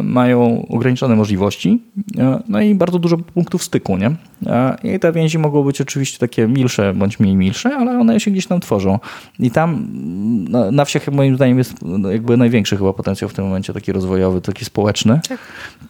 mają 0.03 0.65
ograniczone 0.69 1.15
możliwości, 1.15 1.83
e, 2.17 2.39
no 2.47 2.61
i 2.61 2.75
bardzo 2.75 2.99
dużo 2.99 3.17
punktów 3.17 3.63
styku, 3.63 3.97
nie? 3.97 4.15
E, 4.45 4.77
I 4.83 4.99
te 4.99 5.11
więzi 5.11 5.39
mogą 5.39 5.63
być 5.63 5.81
oczywiście 5.81 6.17
takie 6.17 6.47
milsze 6.47 6.93
bądź 6.93 7.19
mniej 7.19 7.35
milsze, 7.35 7.75
ale 7.75 7.99
one 7.99 8.19
się 8.19 8.31
gdzieś 8.31 8.47
tam 8.47 8.59
tworzą. 8.59 8.99
I 9.39 9.51
tam 9.51 9.87
na, 10.49 10.71
na 10.71 10.85
wsiach 10.85 11.07
moim 11.07 11.35
zdaniem 11.35 11.57
jest 11.57 11.73
no, 11.81 12.11
jakby 12.11 12.37
największy 12.37 12.77
chyba 12.77 12.93
potencjał 12.93 13.29
w 13.29 13.33
tym 13.33 13.45
momencie 13.45 13.73
taki 13.73 13.91
rozwojowy, 13.91 14.41
taki 14.41 14.65
społeczny. 14.65 15.19
Tak, 15.29 15.39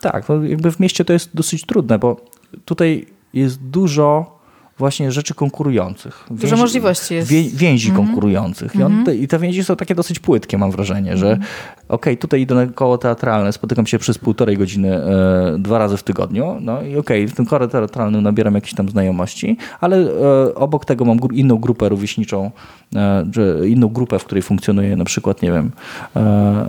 tak 0.02 0.30
no 0.30 0.44
jakby 0.44 0.72
w 0.72 0.80
mieście 0.80 1.06
to 1.06 1.14
jest 1.14 1.36
dosyć 1.36 1.66
trudne, 1.66 2.00
bo 2.00 2.22
tutaj 2.66 3.06
jest 3.34 3.64
dużo 3.64 4.39
właśnie 4.80 5.12
rzeczy 5.12 5.34
konkurujących. 5.34 6.26
Więzi, 6.30 6.42
Dużo 6.42 6.58
możliwości 6.58 7.14
jest. 7.14 7.30
Wię, 7.30 7.44
więzi 7.44 7.90
mm 7.90 8.02
-hmm. 8.02 8.06
konkurujących. 8.06 8.76
I, 8.76 8.84
on, 8.84 8.92
mm 8.92 9.06
-hmm. 9.06 9.16
I, 9.16 9.28
te 9.28 9.40
więzi 9.40 9.64
są 9.64 9.76
takie 9.76 9.96
dosyć 9.96 10.20
płytkie, 10.20 10.58
mam 10.58 10.72
wrażenie, 10.72 11.18
że 11.18 11.28
mm 11.28 11.40
-hmm. 11.40 11.44
okej, 11.88 12.14
okay, 12.14 12.18
tutaj 12.18 12.42
idę 12.42 12.56
na 12.56 12.68
koło 12.68 12.98
teatralne, 12.98 13.54
spotykam 13.54 13.86
się 13.86 14.00
przez 14.00 14.18
półtorej 14.18 14.58
godziny 14.58 14.96
e, 14.96 15.56
dwa 15.60 15.78
razy 15.78 15.98
w 15.98 16.04
tygodniu, 16.04 16.58
no 16.62 16.82
i 16.82 16.98
okej, 16.98 17.24
okay, 17.24 17.28
w 17.28 17.36
tym 17.36 17.46
koło 17.46 17.68
teatralnym 17.68 18.24
nabieram 18.24 18.56
jakieś 18.56 18.74
tam 18.74 18.90
znajomości, 18.90 19.58
ale 19.82 19.98
e, 19.98 20.56
obok 20.56 20.86
tego 20.86 21.06
mam 21.06 21.20
inną 21.34 21.58
grupę 21.58 21.90
rówieśniczą, 21.90 22.52
e, 22.96 23.26
inną 23.68 23.88
grupę, 23.88 24.20
w 24.20 24.26
której 24.26 24.42
funkcjonuje 24.42 24.96
na 24.96 25.06
przykład, 25.06 25.42
nie 25.42 25.52
wiem, 25.52 25.72
e, 26.16 26.66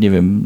nie 0.00 0.10
wiem, 0.10 0.42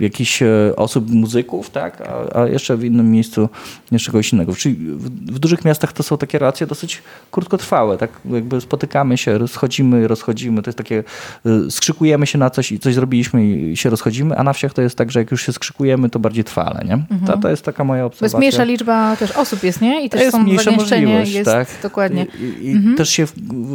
jakichś 0.00 0.42
e, 0.42 0.48
osób, 0.76 1.10
muzyków, 1.10 1.70
tak? 1.70 2.00
A, 2.00 2.40
a, 2.40 2.48
jeszcze 2.48 2.76
w 2.76 2.84
innym 2.84 3.10
miejscu 3.10 3.48
jeszcze 3.92 4.12
kogoś 4.12 4.32
innego. 4.32 4.54
Czyli 4.54 4.74
w, 4.74 5.34
w, 5.34 5.38
dużych 5.38 5.64
miastach 5.64 5.92
to 5.92 6.02
są 6.02 6.18
takie 6.18 6.38
relacje 6.38 6.66
dosyć 6.66 7.02
krótkotrwałe, 7.30 7.98
tak? 7.98 8.10
Jakby 8.24 8.60
spotykamy 8.60 9.18
się, 9.18 9.38
rozchodzimy, 9.38 10.08
rozchodzimy, 10.08 10.62
to 10.62 10.68
jest 10.68 10.78
takie, 10.78 11.04
e, 11.46 11.70
skrzykujemy 11.70 12.26
się 12.26 12.38
na 12.38 12.50
coś 12.50 12.72
i 12.72 12.78
coś 12.78 12.94
zrobiliśmy 12.94 13.46
i 13.46 13.76
się 13.76 13.90
rozchodzimy, 13.90 14.36
a 14.36 14.42
na 14.42 14.52
wsiach 14.52 14.72
to 14.72 14.82
jest 14.82 14.96
tak, 14.96 15.10
że 15.10 15.20
jak 15.20 15.30
już 15.30 15.46
się 15.46 15.52
skrzykujemy, 15.52 16.10
to 16.10 16.18
bardziej 16.18 16.44
trwale, 16.44 16.84
nie? 16.84 16.94
Mhm. 16.94 17.20
To, 17.26 17.38
to 17.38 17.50
jest 17.50 17.64
taka 17.64 17.84
moja 17.84 18.04
obserwacja. 18.04 18.38
Bo 18.38 18.44
jest 18.44 18.56
mniejsza 18.56 18.72
liczba 18.72 19.16
też 19.16 19.32
osób 19.32 19.62
jest, 19.62 19.80
nie? 19.80 20.04
I 20.04 20.10
też 20.10 20.20
jest 20.20 20.32
są 20.32 20.42
mniejsza 20.42 20.70
możliwość, 20.70 21.32
jest, 21.32 21.50
tak? 21.50 21.68
Dokładnie. 21.82 22.26
I, 22.40 22.66
i 22.66 22.72
mhm. 22.72 22.96
też 22.96 23.10
się 23.10 23.24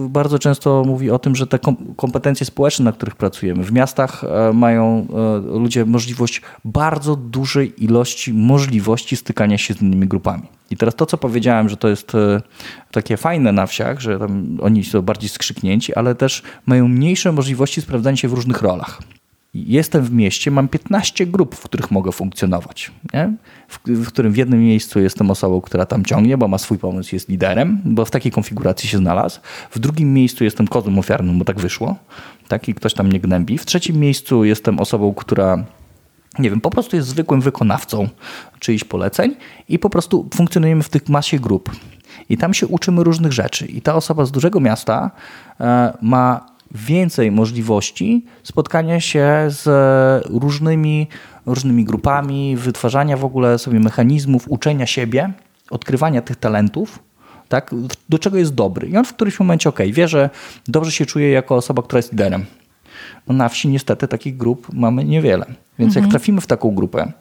bardzo 0.10 0.40
często 0.40 0.84
mówi 0.84 1.12
o 1.12 1.20
tym, 1.20 1.36
że 1.36 1.48
te 1.48 1.60
kompetencje 1.96 2.46
społeczne, 2.46 2.86
na 2.86 2.92
których 2.92 3.16
pracujemy, 3.16 3.64
w 3.64 3.72
miastach 3.72 4.24
e, 4.24 4.54
mają 5.14 5.60
ludzie 5.60 5.86
możliwość 5.86 6.42
bardzo 6.66 7.16
dużej 7.16 7.84
ilości 7.84 8.34
możliwości 8.34 9.16
stykania 9.16 9.58
się 9.58 9.74
z 9.74 9.82
innymi 9.82 10.08
grupami. 10.08 10.44
I 10.72 10.78
teraz 10.78 10.96
to, 10.96 11.06
co 11.06 11.18
powiedziałem, 11.18 11.70
że 11.70 11.78
to 11.78 11.88
jest 11.88 12.16
e, 12.16 12.42
takie 12.92 13.18
fajne 13.18 13.52
na 13.52 13.68
wsiach, 13.68 14.00
że 14.00 14.20
oni 14.62 14.84
są 14.84 15.02
bardziej 15.02 15.30
skrzyknięci, 15.30 15.96
ale 15.96 16.16
też 16.16 16.44
mają 16.66 16.88
mniejsze 16.88 17.32
możliwości 17.32 17.82
sprawdzania 17.82 18.18
się 18.18 18.28
w 18.28 18.34
różnych 18.34 18.62
rolach. 18.62 19.02
Jestem 19.56 20.04
w 20.04 20.12
mieście, 20.12 20.52
mam 20.52 20.68
15 20.68 21.26
grup, 21.26 21.56
w 21.56 21.64
których 21.64 21.92
mogę 21.92 22.12
funkcjonować. 22.12 22.92
W, 23.68 23.80
w, 23.88 24.08
którym 24.08 24.34
w 24.34 24.38
jednym 24.38 24.60
miejscu 24.60 25.00
jestem 25.00 25.32
osobą, 25.32 25.62
która 25.62 25.86
tam 25.86 26.06
ciągnie, 26.06 26.38
bo 26.38 26.48
ma 26.48 26.58
swój 26.58 26.78
pomysł, 26.78 27.16
jest 27.16 27.30
liderem, 27.30 27.82
bo 27.86 28.06
w 28.06 28.12
takiej 28.12 28.32
konfiguracji 28.32 28.90
się 28.90 28.98
znalazł. 28.98 29.40
W 29.72 29.80
drugim 29.80 30.14
miejscu 30.14 30.44
jestem 30.44 30.68
kozłem 30.68 31.00
ofiarnym, 31.00 31.40
bo 31.40 31.46
tak 31.46 31.60
wyszło. 31.60 31.96
Tak? 32.48 32.70
I 32.70 32.74
ktoś 32.74 32.94
tam 32.94 33.08
mnie 33.08 33.20
gnębi. 33.20 33.58
W 33.58 33.66
trzecim 33.66 33.98
miejscu 33.98 34.44
jestem 34.44 34.80
osobą, 34.80 35.14
która 35.14 35.64
nie 36.40 36.50
wiem, 36.50 36.62
po 36.62 36.70
prostu 36.70 36.96
jest 36.96 37.08
zwykłym 37.08 37.42
wykonawcą 37.42 38.10
czyichś 38.60 38.84
poleceń 38.84 39.36
i 39.70 39.80
po 39.80 39.90
prostu 39.90 40.30
funkcjonujemy 40.34 40.84
w 40.84 40.90
tych 40.90 41.10
masie 41.10 41.40
grup. 41.40 41.72
I 42.30 42.38
tam 42.38 42.54
się 42.54 42.68
uczymy 42.68 43.04
różnych 43.04 43.34
rzeczy. 43.34 43.66
I 43.66 43.82
ta 43.82 43.96
osoba 43.96 44.26
z 44.26 44.32
dużego 44.32 44.60
miasta 44.60 45.12
e, 45.60 45.98
ma 46.02 46.55
więcej 46.76 47.32
możliwości 47.32 48.26
spotkania 48.44 49.00
się 49.00 49.28
z 49.48 49.66
różnymi, 50.30 51.08
różnymi 51.46 51.86
grupami, 51.86 52.56
wytwarzania 52.58 53.18
w 53.18 53.26
ogóle 53.26 53.60
sobie 53.60 53.80
mechanizmów, 53.80 54.46
uczenia 54.50 54.86
siebie, 54.86 55.34
odkrywania 55.70 56.22
tych 56.22 56.36
talentów, 56.36 57.00
tak, 57.50 57.72
do 58.10 58.20
czego 58.20 58.38
jest 58.38 58.54
dobry. 58.54 58.88
I 58.88 58.98
on 58.98 59.06
w 59.06 59.14
którymś 59.14 59.40
momencie, 59.40 59.70
ok, 59.70 59.80
wie, 59.92 60.08
że 60.08 60.30
dobrze 60.68 60.92
się 60.92 61.06
czuje 61.06 61.30
jako 61.30 61.56
osoba, 61.56 61.82
która 61.82 61.98
jest 61.98 62.12
liderem. 62.12 62.46
No 63.28 63.36
na 63.36 63.50
wsi 63.50 63.68
niestety 63.68 64.08
takich 64.08 64.38
grup 64.38 64.68
mamy 64.74 65.06
niewiele. 65.06 65.46
Więc 65.80 65.90
mhm. 65.90 66.06
jak 66.06 66.12
trafimy 66.12 66.42
w 66.42 66.48
taką 66.48 66.76
grupę, 66.76 67.12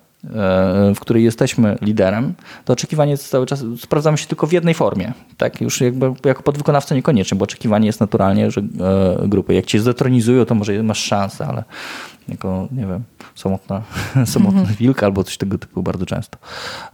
w 0.94 1.00
której 1.00 1.24
jesteśmy 1.24 1.78
liderem, 1.80 2.34
to 2.64 2.72
oczekiwanie 2.72 3.10
jest 3.10 3.28
cały 3.28 3.46
czas, 3.46 3.64
sprawdzamy 3.78 4.18
się 4.18 4.26
tylko 4.26 4.46
w 4.46 4.52
jednej 4.52 4.74
formie. 4.74 5.12
Tak? 5.36 5.60
Już 5.60 5.80
jakby 5.80 6.12
jako 6.24 6.42
podwykonawca 6.42 6.94
niekoniecznie, 6.94 7.38
bo 7.38 7.44
oczekiwanie 7.44 7.86
jest 7.86 8.00
naturalnie, 8.00 8.50
że 8.50 8.60
e, 8.60 9.28
grupy, 9.28 9.54
jak 9.54 9.66
cię 9.66 9.80
zetronizują, 9.80 10.44
to 10.44 10.54
może 10.54 10.82
masz 10.82 11.04
szansę, 11.04 11.46
ale 11.46 11.64
jako, 12.28 12.68
nie 12.72 12.86
wiem, 12.86 13.02
samotna, 13.34 13.82
samotna 14.34 14.60
mhm. 14.60 14.76
wilka 14.78 15.06
albo 15.06 15.24
coś 15.24 15.36
tego 15.36 15.58
typu 15.58 15.82
bardzo 15.82 16.06
często. 16.06 16.38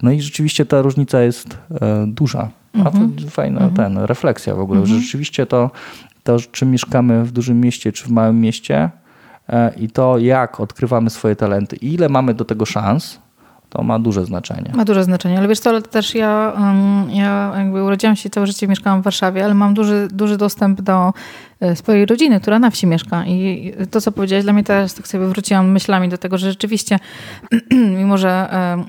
No 0.03 0.11
i 0.11 0.21
rzeczywiście 0.21 0.67
ta 0.67 0.83
różnica 0.83 1.21
jest 1.21 1.59
e, 1.81 2.05
duża. 2.07 2.49
A 2.85 2.91
to 2.91 2.99
mhm. 2.99 3.31
fajna 3.31 3.61
mhm. 3.61 3.75
ten, 3.77 4.05
refleksja 4.05 4.55
w 4.55 4.61
ogóle, 4.61 4.87
że 4.87 5.01
rzeczywiście 5.01 5.47
to, 5.47 5.71
to, 6.23 6.37
czy 6.53 6.67
mieszkamy 6.67 7.25
w 7.25 7.33
dużym 7.33 7.61
mieście, 7.61 7.93
czy 7.93 8.05
w 8.05 8.11
małym 8.11 8.41
mieście, 8.41 8.91
E, 9.00 9.00
i 9.77 9.91
to, 9.91 10.19
jak 10.19 10.61
odkrywamy 10.61 11.11
swoje 11.11 11.37
talenty 11.37 11.77
i 11.77 11.95
ile 11.95 12.09
mamy 12.09 12.35
do 12.35 12.45
tego 12.45 12.67
szans, 12.67 13.19
to 13.71 13.83
ma 13.83 13.99
duże 13.99 14.25
znaczenie. 14.25 14.73
Ma 14.75 14.85
duże 14.85 15.05
znaczenie, 15.05 15.39
ale 15.39 15.49
wiesz 15.49 15.61
co, 15.61 15.71
ale 15.71 15.83
też 15.83 16.15
ja, 16.15 16.53
ja 17.09 17.53
jakby 17.57 17.85
urodziłam 17.85 18.17
się 18.17 18.31
całe 18.31 18.47
życie 18.47 18.69
mieszkałam 18.69 19.01
w 19.01 19.05
Warszawie, 19.05 19.45
ale 19.45 19.55
mam 19.55 19.75
duży, 19.75 20.09
duży 20.11 20.37
dostęp 20.37 20.81
do 20.81 21.13
E, 21.13 21.13
swojej 21.75 22.07
rodziny, 22.07 22.41
która 22.41 22.59
na 22.59 22.71
wsi 22.71 22.87
mieszka. 22.87 23.25
I 23.27 23.73
to, 23.91 24.01
co 24.01 24.13
powiedziałeś, 24.13 24.45
dla 24.45 24.53
mnie 24.53 24.65
teraz 24.65 24.95
tak 24.95 25.09
sobie 25.09 25.27
wróciłam 25.27 25.71
myślami 25.71 26.09
do 26.09 26.19
tego, 26.19 26.39
że 26.39 26.51
rzeczywiście, 26.51 26.99
mimo 27.99 28.19
że, 28.19 28.29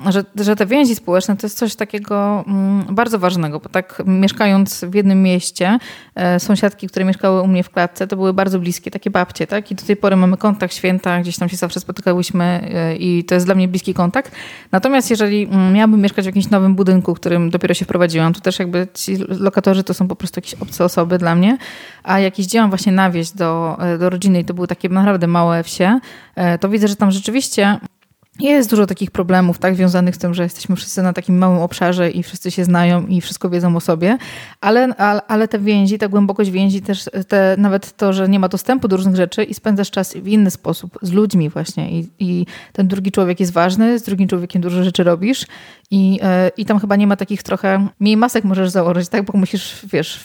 e, 0.07 0.11
że, 0.11 0.23
że 0.35 0.55
te 0.55 0.65
więzi 0.65 0.95
społeczne 0.95 1.37
to 1.37 1.47
jest 1.47 1.57
coś 1.57 1.75
takiego 1.75 2.43
mm, 2.47 2.95
bardzo 2.95 3.19
ważnego, 3.19 3.59
bo 3.59 3.69
tak 3.69 4.03
mieszkając 4.05 4.85
w 4.85 4.95
jednym 4.95 5.23
mieście, 5.23 5.79
e, 6.15 6.39
sąsiadki, 6.39 6.87
które 6.87 7.05
mieszkały 7.05 7.41
u 7.41 7.47
mnie 7.47 7.63
w 7.63 7.69
klatce, 7.69 8.07
to 8.07 8.15
były 8.15 8.33
bardzo 8.33 8.59
bliskie, 8.59 8.91
takie 8.91 9.09
babcie, 9.09 9.47
tak? 9.47 9.71
I 9.71 9.75
do 9.75 9.83
tej 9.83 9.97
pory 9.97 10.15
mamy 10.15 10.37
kontakt 10.37 10.73
święta, 10.73 11.19
gdzieś 11.19 11.37
tam 11.37 11.49
się 11.49 11.57
zawsze 11.57 11.79
spotykałyśmy 11.79 12.71
i 12.99 13.23
to 13.23 13.35
jest 13.35 13.47
dla 13.47 13.55
mnie 13.55 13.67
bliski 13.67 13.93
kontakt. 13.93 14.31
Natomiast 14.71 15.09
jeżeli 15.09 15.43
mm, 15.43 15.73
miałabym 15.73 16.01
mieszkać 16.01 16.25
w 16.25 16.27
jakimś 16.27 16.49
nowym 16.49 16.75
budynku, 16.75 17.15
w 17.15 17.19
którym 17.19 17.49
dopiero 17.49 17.73
się 17.73 17.85
wprowadziłam, 17.85 18.33
to 18.33 18.41
też 18.41 18.59
jakby 18.59 18.87
ci 18.93 19.17
lokatorzy 19.27 19.83
to 19.83 19.93
są 19.93 20.07
po 20.07 20.15
prostu 20.15 20.37
jakieś 20.37 20.53
obce 20.53 20.85
osoby 20.85 21.17
dla 21.17 21.35
mnie, 21.35 21.57
a 22.03 22.19
jakiś 22.19 22.45
dzień 22.45 22.60
właśnie 22.69 22.91
na 22.91 23.11
wieś 23.11 23.31
do, 23.31 23.77
e, 23.79 23.97
do 23.97 24.09
rodziny 24.09 24.39
i 24.39 24.45
to 24.45 24.53
były 24.53 24.67
takie 24.67 24.89
naprawdę 24.89 25.27
małe 25.27 25.63
wsie, 25.63 25.99
e, 26.35 26.57
to 26.57 26.69
widzę, 26.69 26.87
że 26.87 26.95
tam 26.95 27.11
rzeczywiście 27.11 27.79
jest 28.39 28.69
dużo 28.69 28.85
takich 28.85 29.11
problemów, 29.11 29.59
tak, 29.59 29.75
związanych 29.75 30.15
z 30.15 30.17
tym, 30.17 30.33
że 30.33 30.43
jesteśmy 30.43 30.75
wszyscy 30.75 31.03
na 31.03 31.13
takim 31.13 31.37
małym 31.37 31.59
obszarze 31.59 32.11
i 32.11 32.23
wszyscy 32.23 32.51
się 32.51 32.63
znają 32.63 33.07
i 33.07 33.21
wszystko 33.21 33.49
wiedzą 33.49 33.75
o 33.75 33.79
sobie, 33.79 34.17
ale, 34.61 34.95
ale, 34.95 35.21
ale 35.27 35.47
te 35.47 35.59
więzi, 35.59 35.97
ta 35.97 36.07
głębokość 36.07 36.51
więzi, 36.51 36.81
też 36.81 37.05
te, 37.27 37.55
nawet 37.57 37.97
to, 37.97 38.13
że 38.13 38.29
nie 38.29 38.39
ma 38.39 38.49
dostępu 38.49 38.87
do 38.87 38.97
różnych 38.97 39.15
rzeczy 39.15 39.43
i 39.43 39.53
spędzasz 39.53 39.91
czas 39.91 40.13
w 40.13 40.27
inny 40.27 40.51
sposób, 40.51 40.99
z 41.01 41.11
ludźmi 41.11 41.49
właśnie. 41.49 41.99
I, 41.99 42.07
i 42.19 42.45
ten 42.73 42.87
drugi 42.87 43.11
człowiek 43.11 43.39
jest 43.39 43.51
ważny, 43.51 43.99
z 43.99 44.03
drugim 44.03 44.27
człowiekiem 44.27 44.61
dużo 44.61 44.83
rzeczy 44.83 45.03
robisz 45.03 45.45
i, 45.91 46.19
e, 46.21 46.51
i 46.57 46.65
tam 46.65 46.79
chyba 46.79 46.95
nie 46.95 47.07
ma 47.07 47.15
takich 47.15 47.43
trochę, 47.43 47.87
mniej 47.99 48.17
masek 48.17 48.43
możesz 48.43 48.69
założyć, 48.69 49.09
tak, 49.09 49.25
bo 49.25 49.37
musisz, 49.37 49.85
wiesz, 49.93 50.19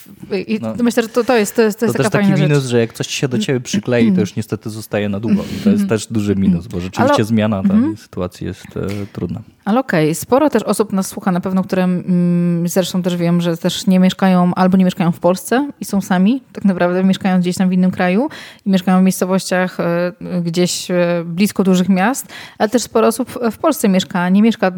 i 0.46 0.58
no, 0.62 0.74
myślę, 0.82 1.02
że 1.02 1.08
to, 1.08 1.24
to 1.24 1.36
jest, 1.36 1.56
to 1.56 1.62
jest, 1.62 1.80
to 1.80 1.86
jest 1.86 1.96
to 1.96 2.02
taka 2.02 2.18
też 2.18 2.28
taki 2.28 2.42
minus, 2.42 2.66
że 2.66 2.80
jak 2.80 2.92
coś 2.92 3.06
się 3.06 3.28
do 3.28 3.38
ciebie 3.38 3.60
przyklei, 3.60 4.12
to 4.12 4.20
już 4.20 4.36
niestety 4.36 4.70
zostaje 4.70 5.08
na 5.08 5.20
długo. 5.20 5.44
I 5.56 5.64
to 5.64 5.70
jest 5.70 5.88
też 5.88 6.06
duży 6.06 6.36
minus, 6.36 6.66
bo 6.66 6.80
rzeczywiście 6.80 7.14
ale, 7.14 7.24
zmiana 7.24 7.62
ta 7.62 7.74
mm 7.74 7.95
sytuacji 7.96 8.46
jest 8.46 8.76
e, 8.76 9.06
trudna. 9.12 9.40
Ale 9.64 9.80
okej, 9.80 10.04
okay. 10.04 10.14
sporo 10.14 10.50
też 10.50 10.62
osób 10.62 10.92
nas 10.92 11.06
słucha 11.06 11.32
na 11.32 11.40
pewno, 11.40 11.64
które 11.64 11.84
mm, 11.84 12.68
zresztą 12.68 13.02
też 13.02 13.16
wiem, 13.16 13.40
że 13.40 13.56
też 13.56 13.86
nie 13.86 13.98
mieszkają 13.98 14.54
albo 14.54 14.76
nie 14.76 14.84
mieszkają 14.84 15.12
w 15.12 15.18
Polsce 15.18 15.70
i 15.80 15.84
są 15.84 16.00
sami, 16.00 16.42
tak 16.52 16.64
naprawdę 16.64 17.04
mieszkają 17.04 17.40
gdzieś 17.40 17.56
tam 17.56 17.68
w 17.68 17.72
innym 17.72 17.90
kraju 17.90 18.28
i 18.66 18.70
mieszkają 18.70 19.00
w 19.00 19.02
miejscowościach 19.02 19.80
e, 19.80 20.12
gdzieś 20.42 20.90
e, 20.90 21.24
blisko 21.24 21.64
dużych 21.64 21.88
miast, 21.88 22.26
ale 22.58 22.68
też 22.68 22.82
sporo 22.82 23.06
osób 23.06 23.38
w 23.52 23.58
Polsce 23.58 23.88
mieszka, 23.88 24.28
nie 24.28 24.42
mieszka 24.42 24.70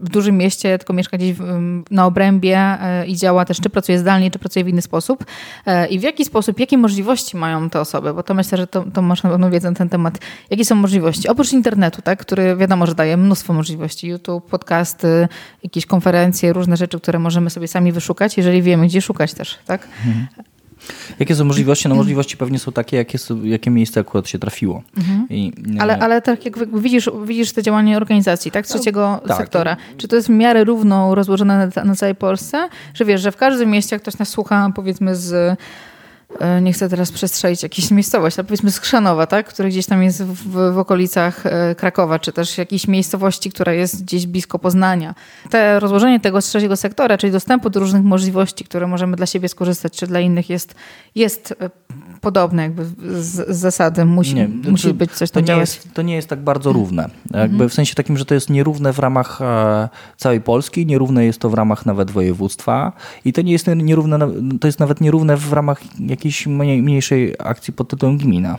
w 0.00 0.08
dużym 0.08 0.36
mieście, 0.36 0.78
tylko 0.78 0.92
mieszka 0.92 1.16
gdzieś 1.16 1.36
na 1.90 2.06
obrębie 2.06 2.78
i 3.06 3.16
działa 3.16 3.44
też, 3.44 3.60
czy 3.60 3.70
pracuje 3.70 3.98
zdalnie, 3.98 4.30
czy 4.30 4.38
pracuje 4.38 4.64
w 4.64 4.68
inny 4.68 4.82
sposób. 4.82 5.24
I 5.90 5.98
w 5.98 6.02
jaki 6.02 6.24
sposób, 6.24 6.60
jakie 6.60 6.78
możliwości 6.78 7.36
mają 7.36 7.70
te 7.70 7.80
osoby, 7.80 8.14
bo 8.14 8.22
to 8.22 8.34
myślę, 8.34 8.58
że 8.58 8.66
to, 8.66 8.84
to 8.94 9.02
masz 9.02 9.22
na 9.22 9.30
pewno 9.30 9.50
wiedzę 9.50 9.70
na 9.70 9.76
ten 9.76 9.88
temat. 9.88 10.18
Jakie 10.50 10.64
są 10.64 10.74
możliwości? 10.74 11.28
Oprócz 11.28 11.52
internetu, 11.52 12.02
tak, 12.02 12.18
który 12.18 12.56
wiadomo, 12.62 12.86
że 12.86 12.94
daje 12.94 13.16
mnóstwo 13.16 13.52
możliwości. 13.52 14.08
YouTube, 14.08 14.46
podcasty, 14.46 15.28
jakieś 15.62 15.86
konferencje, 15.86 16.52
różne 16.52 16.76
rzeczy, 16.76 17.00
które 17.00 17.18
możemy 17.18 17.50
sobie 17.50 17.68
sami 17.68 17.92
wyszukać, 17.92 18.36
jeżeli 18.36 18.62
wiemy, 18.62 18.86
gdzie 18.86 19.02
szukać 19.02 19.34
też, 19.34 19.58
tak? 19.66 19.88
Mhm. 20.06 20.26
Jakie 21.18 21.34
są 21.34 21.44
możliwości? 21.44 21.88
No 21.88 21.94
możliwości 21.94 22.36
pewnie 22.36 22.58
są 22.58 22.72
takie, 22.72 22.96
jakie, 22.96 23.18
jakie 23.42 23.70
miejsce 23.70 24.00
akurat 24.00 24.28
się 24.28 24.38
trafiło. 24.38 24.82
Mhm. 24.96 25.26
I, 25.30 25.52
ale, 25.78 25.98
ale 25.98 26.22
tak 26.22 26.44
jak 26.44 26.80
widzisz, 26.80 27.10
widzisz 27.24 27.52
te 27.52 27.62
działania 27.62 27.96
organizacji, 27.96 28.50
tak? 28.50 28.66
Trzeciego 28.66 29.20
tak, 29.28 29.36
sektora. 29.36 29.76
Czy 29.96 30.08
to 30.08 30.16
jest 30.16 30.28
w 30.28 30.30
miarę 30.30 30.64
równo 30.64 31.14
rozłożone 31.14 31.70
na, 31.76 31.84
na 31.84 31.94
całej 31.94 32.14
Polsce? 32.14 32.68
Że 32.94 33.04
wiesz, 33.04 33.20
że 33.20 33.32
w 33.32 33.36
każdym 33.36 33.70
mieście, 33.70 33.98
ktoś 33.98 34.18
nas 34.18 34.28
słucha, 34.28 34.72
powiedzmy 34.74 35.16
z 35.16 35.32
E, 35.32 35.56
nie 36.62 36.72
chcę 36.72 36.88
teraz 36.88 37.12
przestrzelić 37.12 37.62
jakąś 37.62 37.90
miejscowość, 37.90 38.38
ale 38.38 38.44
powiedzmy 38.44 38.70
Skrzanowa, 38.70 39.26
tak? 39.26 39.48
który 39.48 39.68
gdzieś 39.68 39.86
tam 39.86 40.02
jest 40.02 40.24
w, 40.24 40.72
w, 40.72 40.78
okolicach 40.78 41.46
e, 41.46 41.74
Krakowa, 41.74 42.18
czy 42.18 42.32
też 42.32 42.58
jakiejś 42.58 42.88
miejscowości, 42.88 43.50
która 43.50 43.72
jest 43.72 44.02
gdzieś 44.02 44.26
blisko 44.26 44.58
Poznania. 44.58 45.14
Te 45.50 45.80
rozłożenie 45.80 46.20
tego 46.20 46.40
trzeciego 46.40 46.76
sektora, 46.76 47.18
czyli 47.18 47.32
dostępu 47.32 47.70
do 47.70 47.80
różnych 47.80 48.02
możliwości, 48.02 48.64
które 48.64 48.86
możemy 48.86 49.16
dla 49.16 49.26
siebie 49.26 49.48
skorzystać, 49.48 49.96
czy 49.96 50.06
dla 50.06 50.20
innych 50.20 50.50
jest, 50.50 50.74
jest 51.14 51.54
e, 51.60 51.70
podobne 52.22 52.62
jakby 52.62 52.84
z, 52.84 52.90
z 53.20 53.56
zasady. 53.56 54.04
Musi, 54.04 54.34
nie, 54.34 54.48
musi 54.48 54.88
to, 54.88 54.94
być 54.94 55.12
coś 55.12 55.30
to 55.30 55.40
nie 55.40 55.56
jest, 55.56 55.94
To 55.94 56.02
nie 56.02 56.14
jest 56.14 56.28
tak 56.28 56.40
bardzo 56.40 56.72
równe. 56.72 57.02
Jakby 57.30 57.54
mhm. 57.54 57.70
W 57.70 57.74
sensie 57.74 57.94
takim, 57.94 58.18
że 58.18 58.24
to 58.24 58.34
jest 58.34 58.50
nierówne 58.50 58.92
w 58.92 58.98
ramach 58.98 59.40
całej 60.16 60.40
Polski, 60.40 60.86
nierówne 60.86 61.24
jest 61.24 61.38
to 61.38 61.50
w 61.50 61.54
ramach 61.54 61.86
nawet 61.86 62.10
województwa 62.10 62.92
i 63.24 63.32
to 63.32 63.42
nie 63.42 63.52
jest 63.52 63.66
nierówne, 63.76 64.18
to 64.60 64.68
jest 64.68 64.80
nawet 64.80 65.00
nierówne 65.00 65.36
w 65.36 65.52
ramach 65.52 65.80
jakiejś 65.98 66.46
mniejszej 66.46 67.34
akcji 67.38 67.72
pod 67.72 67.88
tytułem 67.88 68.18
gmina. 68.18 68.58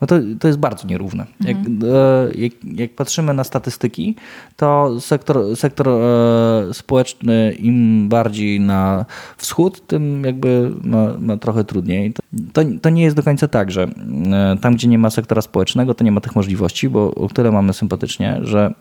No 0.00 0.06
to, 0.06 0.14
to 0.40 0.48
jest 0.48 0.58
bardzo 0.58 0.88
nierówne. 0.88 1.26
Jak, 1.40 1.56
mhm. 1.56 1.78
e, 1.94 2.34
jak, 2.34 2.52
jak, 2.64 2.94
patrzymy 2.94 3.34
na 3.34 3.44
statystyki, 3.44 4.16
to 4.56 5.00
sektor, 5.00 5.56
sektor 5.56 5.88
e, 5.88 6.74
społeczny 6.74 7.52
im 7.52 8.08
bardziej 8.08 8.60
na 8.60 9.04
wschód, 9.36 9.86
tym 9.86 10.24
jakby 10.24 10.72
ma, 10.84 11.18
ma 11.18 11.36
trochę 11.36 11.64
trudniej. 11.64 12.12
To, 12.52 12.62
to 12.82 12.90
nie 12.90 13.02
jest 13.02 13.16
do 13.16 13.22
końca 13.22 13.48
tak, 13.48 13.70
że 13.70 13.82
e, 13.82 14.56
tam, 14.60 14.74
gdzie 14.74 14.88
nie 14.88 14.98
ma 14.98 15.10
sektora 15.10 15.42
społecznego, 15.42 15.94
to 15.94 16.04
nie 16.04 16.12
ma 16.12 16.20
tych 16.20 16.36
możliwości, 16.36 16.88
bo 16.88 17.14
o 17.14 17.28
tyle 17.28 17.50
mamy 17.50 17.72
sympatycznie, 17.72 18.40
że 18.42 18.74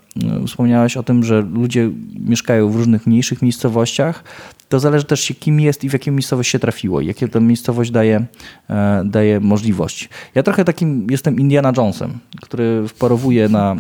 wspomniałaś 0.48 0.98
o 0.98 1.04
tym, 1.04 1.24
że 1.24 1.42
ludzie 1.42 1.90
mieszkają 2.20 2.70
w 2.70 2.76
różnych 2.76 3.08
mniejszych 3.08 3.42
miejscowościach, 3.42 4.24
to 4.72 4.80
zależy 4.80 5.06
też 5.06 5.22
się 5.22 5.34
kim 5.34 5.60
jest 5.60 5.84
i 5.84 5.90
w 5.90 5.94
jaką 5.94 6.12
miejscowość 6.12 6.52
się 6.52 6.60
trafiło, 6.60 7.02
jakie 7.02 7.28
ta 7.28 7.40
miejscowość 7.40 7.92
daje, 7.92 8.26
e, 8.70 9.04
daje 9.06 9.40
możliwości. 9.40 10.10
Ja 10.36 10.44
trochę 10.44 10.66
takim 10.66 11.08
jestem 11.10 11.40
Indiana 11.40 11.74
Jonesem, 11.78 12.20
który 12.42 12.88
wparowuje 12.88 13.50
na 13.50 13.76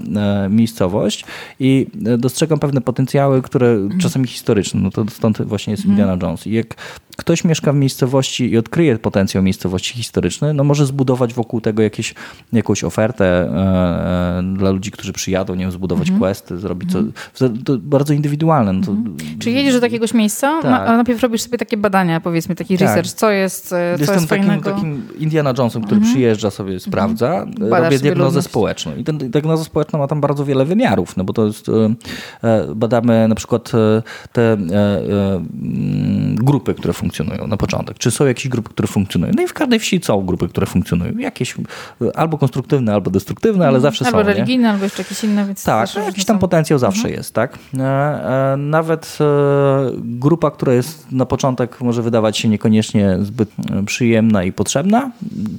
e, 0.45 0.49
miejscowość 0.49 1.25
i 1.60 1.88
e, 2.06 2.17
dostrzegam 2.17 2.60
pewne 2.60 2.82
potencjały, 2.82 3.41
które 3.41 3.89
czasami 4.01 4.27
historyczne, 4.27 4.82
no 4.82 4.91
to 4.91 5.06
stąd 5.10 5.41
właśnie 5.41 5.71
jest 5.71 5.86
mhm. 5.86 5.99
Indiana 5.99 6.25
Jones. 6.25 6.47
I 6.47 6.51
jak 6.51 6.75
ktoś 7.17 7.43
mieszka 7.43 7.73
w 7.73 7.75
miejscowości 7.75 8.51
i 8.51 8.58
odkryje 8.58 8.99
potencjał 8.99 9.43
miejscowości 9.43 9.93
historycznej, 9.93 10.54
no 10.54 10.63
może 10.63 10.86
zbudować 10.86 11.34
wokół 11.34 11.62
tego 11.62 11.84
jakieś, 11.84 12.15
jakąś 12.54 12.84
ofertę 12.84 13.49
dla 14.58 14.71
ludzi, 14.71 14.91
którzy 14.91 15.13
przyjadą, 15.13 15.56
nie 15.56 15.63
wiem, 15.63 15.71
zbudować 15.71 16.08
mhm. 16.08 16.19
questy, 16.19 16.58
zrobić 16.58 16.95
mhm. 16.95 17.13
co, 17.34 17.49
to 17.49 17.77
bardzo 17.77 18.13
indywidualne. 18.13 18.73
No 18.73 18.86
to, 18.86 18.91
mhm. 18.91 19.17
Czy 19.39 19.51
jedziesz 19.51 19.80
do 19.80 19.86
jakiegoś 19.86 20.13
miejsca, 20.13 20.62
tak. 20.62 20.81
A 20.86 20.96
najpierw 20.96 21.22
robisz 21.22 21.41
sobie 21.41 21.58
takie 21.58 21.78
badania, 21.78 22.22
powiedzmy, 22.22 22.56
taki 22.56 22.78
tak. 22.78 22.88
research, 22.88 23.12
co 23.12 23.32
jest, 23.32 23.67
co 23.67 23.76
Jestem 23.78 24.15
jest 24.15 24.30
takim, 24.30 24.46
fajnego? 24.46 24.72
takim 24.72 25.08
Indiana 25.20 25.54
Jonesem, 25.58 25.82
który 25.82 25.98
mhm. 25.98 26.13
przyjeżdża 26.13 26.52
sobie, 26.52 26.80
sprawdza, 26.80 27.46
Badasz 27.46 27.84
robię 27.84 28.00
diagnozę 28.00 28.26
ludność. 28.26 28.48
społeczną. 28.48 28.96
I 28.96 29.04
tę 29.04 29.13
diagnoza 29.13 29.63
społeczna 29.63 30.00
ma 30.00 30.08
tam 30.08 30.22
bardzo 30.22 30.46
wiele 30.46 30.65
wymiarów, 30.65 31.17
no 31.17 31.24
bo 31.24 31.34
to 31.34 31.46
jest, 31.46 31.72
badamy 32.76 33.28
na 33.28 33.36
przykład 33.36 33.72
te 34.32 34.54
mm, 34.54 36.36
grupy, 36.36 36.74
które 36.74 36.94
funkcjonują 36.94 37.48
na 37.48 37.58
początek. 37.58 37.98
Czy 37.98 38.12
są 38.12 38.26
jakieś 38.26 38.48
grupy, 38.48 38.70
które 38.70 38.88
funkcjonują? 38.88 39.34
No 39.36 39.44
i 39.44 39.48
w 39.48 39.54
każdej 39.54 39.80
wsi 39.80 40.00
są 40.04 40.26
grupy, 40.26 40.48
które 40.48 40.67
funkcjonują. 40.67 41.17
Jakieś 41.17 41.56
albo 42.15 42.38
konstruktywne, 42.38 42.94
albo 42.94 43.12
destruktywne, 43.12 43.67
ale 43.67 43.78
mhm. 43.78 43.82
zawsze 43.82 44.06
albo 44.06 44.17
są. 44.17 44.20
Albo 44.20 44.34
religijne, 44.34 44.63
nie? 44.63 44.70
albo 44.70 44.84
jeszcze 44.84 45.02
jakieś 45.02 45.24
inne. 45.24 45.46
Więc 45.46 45.63
tak, 45.63 45.89
no, 45.96 46.02
jakiś 46.02 46.26
tam 46.26 46.39
potencjał 46.39 46.80
zawsze 46.80 47.00
mhm. 47.00 47.15
jest, 47.15 47.34
tak? 47.34 47.60
E, 47.80 47.84
e, 48.54 48.58
nawet 48.58 49.17
e, 49.22 49.26
grupa, 50.02 50.52
która 50.52 50.71
jest 50.74 51.12
na 51.12 51.26
początek 51.26 51.82
może 51.82 52.02
wydawać 52.02 52.38
się 52.38 52.50
niekoniecznie 52.50 53.18
zbyt 53.22 53.50
przyjemna 53.86 54.44
i 54.44 54.52
potrzebna, 54.52 55.12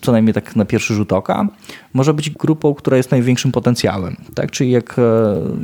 co 0.03 0.13
najmniej 0.13 0.35
tak 0.35 0.57
na 0.57 0.65
pierwszy 0.65 0.95
rzut 0.95 1.13
oka, 1.13 1.47
może 1.95 2.15
być 2.15 2.31
grupą, 2.31 2.75
która 2.75 2.97
jest 2.97 3.11
największym 3.11 3.53
potencjałem. 3.53 4.17
Tak? 4.35 4.51
Czyli 4.51 4.71
jak 4.71 4.97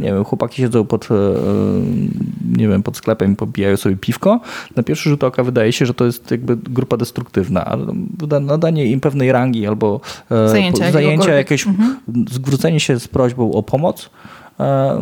nie 0.00 0.12
wiem, 0.12 0.24
chłopaki 0.24 0.62
siedzą 0.62 0.84
pod, 0.84 1.08
nie 2.56 2.68
wiem, 2.68 2.82
pod 2.82 2.96
sklepem 2.96 3.32
i 3.32 3.36
pobijają 3.36 3.76
sobie 3.76 3.96
piwko, 3.96 4.40
na 4.76 4.82
pierwszy 4.82 5.10
rzut 5.10 5.24
oka 5.24 5.44
wydaje 5.44 5.72
się, 5.72 5.86
że 5.86 5.94
to 5.94 6.04
jest 6.04 6.30
jakby 6.30 6.56
grupa 6.56 6.96
destruktywna, 6.96 7.64
ale 7.64 7.86
nadanie 8.40 8.86
im 8.86 9.00
pewnej 9.00 9.32
rangi 9.32 9.66
albo 9.66 10.00
zajęcia, 10.30 10.92
zajęcia 10.92 11.34
jakieś, 11.34 11.66
mhm. 11.66 11.96
zwrócenie 12.30 12.80
się 12.80 13.00
z 13.00 13.08
prośbą 13.08 13.52
o 13.52 13.62
pomoc, 13.62 14.10
E, 14.18 14.37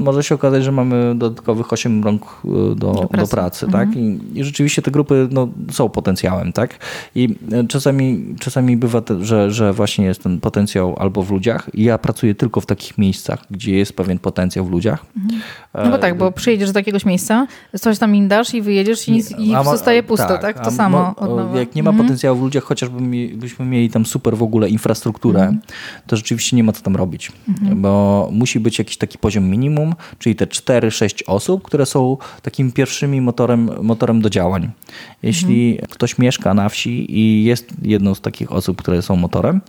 może 0.00 0.22
się 0.22 0.34
okazać, 0.34 0.64
że 0.64 0.72
mamy 0.72 1.14
dodatkowych 1.14 1.72
8 1.72 2.04
rąk 2.04 2.22
e, 2.44 2.48
do, 2.48 2.74
do 2.74 3.08
pracy. 3.08 3.16
Do 3.16 3.26
pracy 3.26 3.66
tak? 3.66 3.88
mhm. 3.88 4.18
tak? 4.18 4.34
I, 4.34 4.40
I, 4.40 4.44
rzeczywiście 4.44 4.82
te 4.82 4.90
grupy 4.90 5.28
no, 5.30 5.48
są 5.70 5.88
potencjałem, 5.88 6.52
tak? 6.52 6.78
I 7.14 7.34
e, 7.52 7.66
czasami, 7.66 8.34
czasami 8.40 8.76
bywa, 8.76 9.00
te, 9.00 9.24
że, 9.24 9.50
że 9.50 9.72
właśnie 9.72 10.04
jest 10.04 10.22
ten 10.22 10.40
potencjał 10.40 10.96
albo 10.98 11.22
w 11.22 11.30
ludziach. 11.30 11.70
Ja 11.74 11.98
pracuję 11.98 12.34
tylko 12.34 12.60
w 12.60 12.66
takich 12.66 12.98
miejscach, 12.98 13.44
gdzie 13.50 13.76
jest 13.76 13.92
pewien 13.92 14.18
potencjał 14.18 14.64
w 14.64 14.70
ludziach. 14.70 15.06
Mhm. 15.16 15.42
No 15.84 15.90
bo 15.90 15.98
tak, 15.98 16.18
bo 16.18 16.32
przyjedziesz 16.32 16.72
do 16.72 16.78
jakiegoś 16.78 17.04
miejsca, 17.04 17.46
coś 17.80 17.98
tam 17.98 18.14
im 18.14 18.28
dasz 18.28 18.54
i 18.54 18.62
wyjedziesz 18.62 19.08
i, 19.08 19.22
i 19.38 19.52
ma, 19.52 19.64
zostaje 19.64 20.02
pusto, 20.02 20.28
tak? 20.28 20.40
tak? 20.40 20.64
To 20.64 20.70
samo. 20.70 21.14
Mo, 21.20 21.58
jak 21.58 21.74
nie 21.74 21.82
ma 21.82 21.90
mhm. 21.90 22.06
potencjału 22.06 22.38
w 22.38 22.42
ludziach, 22.42 22.64
chociażby 22.64 23.00
mi, 23.00 23.28
byśmy 23.28 23.66
mieli 23.66 23.90
tam 23.90 24.06
super 24.06 24.36
w 24.36 24.42
ogóle 24.42 24.68
infrastrukturę, 24.68 25.40
mhm. 25.40 25.60
to 26.06 26.16
rzeczywiście 26.16 26.56
nie 26.56 26.64
ma 26.64 26.72
co 26.72 26.82
tam 26.82 26.96
robić, 26.96 27.32
mhm. 27.48 27.82
bo 27.82 28.28
musi 28.32 28.60
być 28.60 28.78
jakiś 28.78 28.96
taki 28.96 29.18
poziom 29.18 29.45
minimum, 29.50 29.94
czyli 30.18 30.36
te 30.36 30.46
4-6 30.46 31.22
osób, 31.26 31.62
które 31.62 31.86
są 31.86 32.16
takim 32.42 32.72
pierwszymi 32.72 33.20
motorem, 33.20 33.70
motorem 33.82 34.22
do 34.22 34.30
działań. 34.30 34.70
Jeśli 35.22 35.70
mhm. 35.72 35.88
ktoś 35.90 36.18
mieszka 36.18 36.54
na 36.54 36.68
wsi 36.68 37.18
i 37.18 37.44
jest 37.44 37.68
jedną 37.82 38.14
z 38.14 38.20
takich 38.20 38.52
osób, 38.52 38.82
które 38.82 39.02
są 39.02 39.16
motorem, 39.16 39.60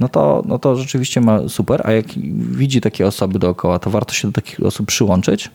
no 0.00 0.08
to, 0.08 0.42
no 0.46 0.58
to 0.58 0.76
rzeczywiście 0.76 1.20
ma 1.20 1.48
super, 1.48 1.82
a 1.84 1.92
jak 1.92 2.06
widzi 2.36 2.80
takie 2.80 3.06
osoby 3.06 3.38
dookoła, 3.38 3.78
to 3.78 3.90
warto 3.90 4.14
się 4.14 4.28
do 4.28 4.32
takich 4.32 4.62
osób 4.62 4.86
przyłączyć. 4.86 5.50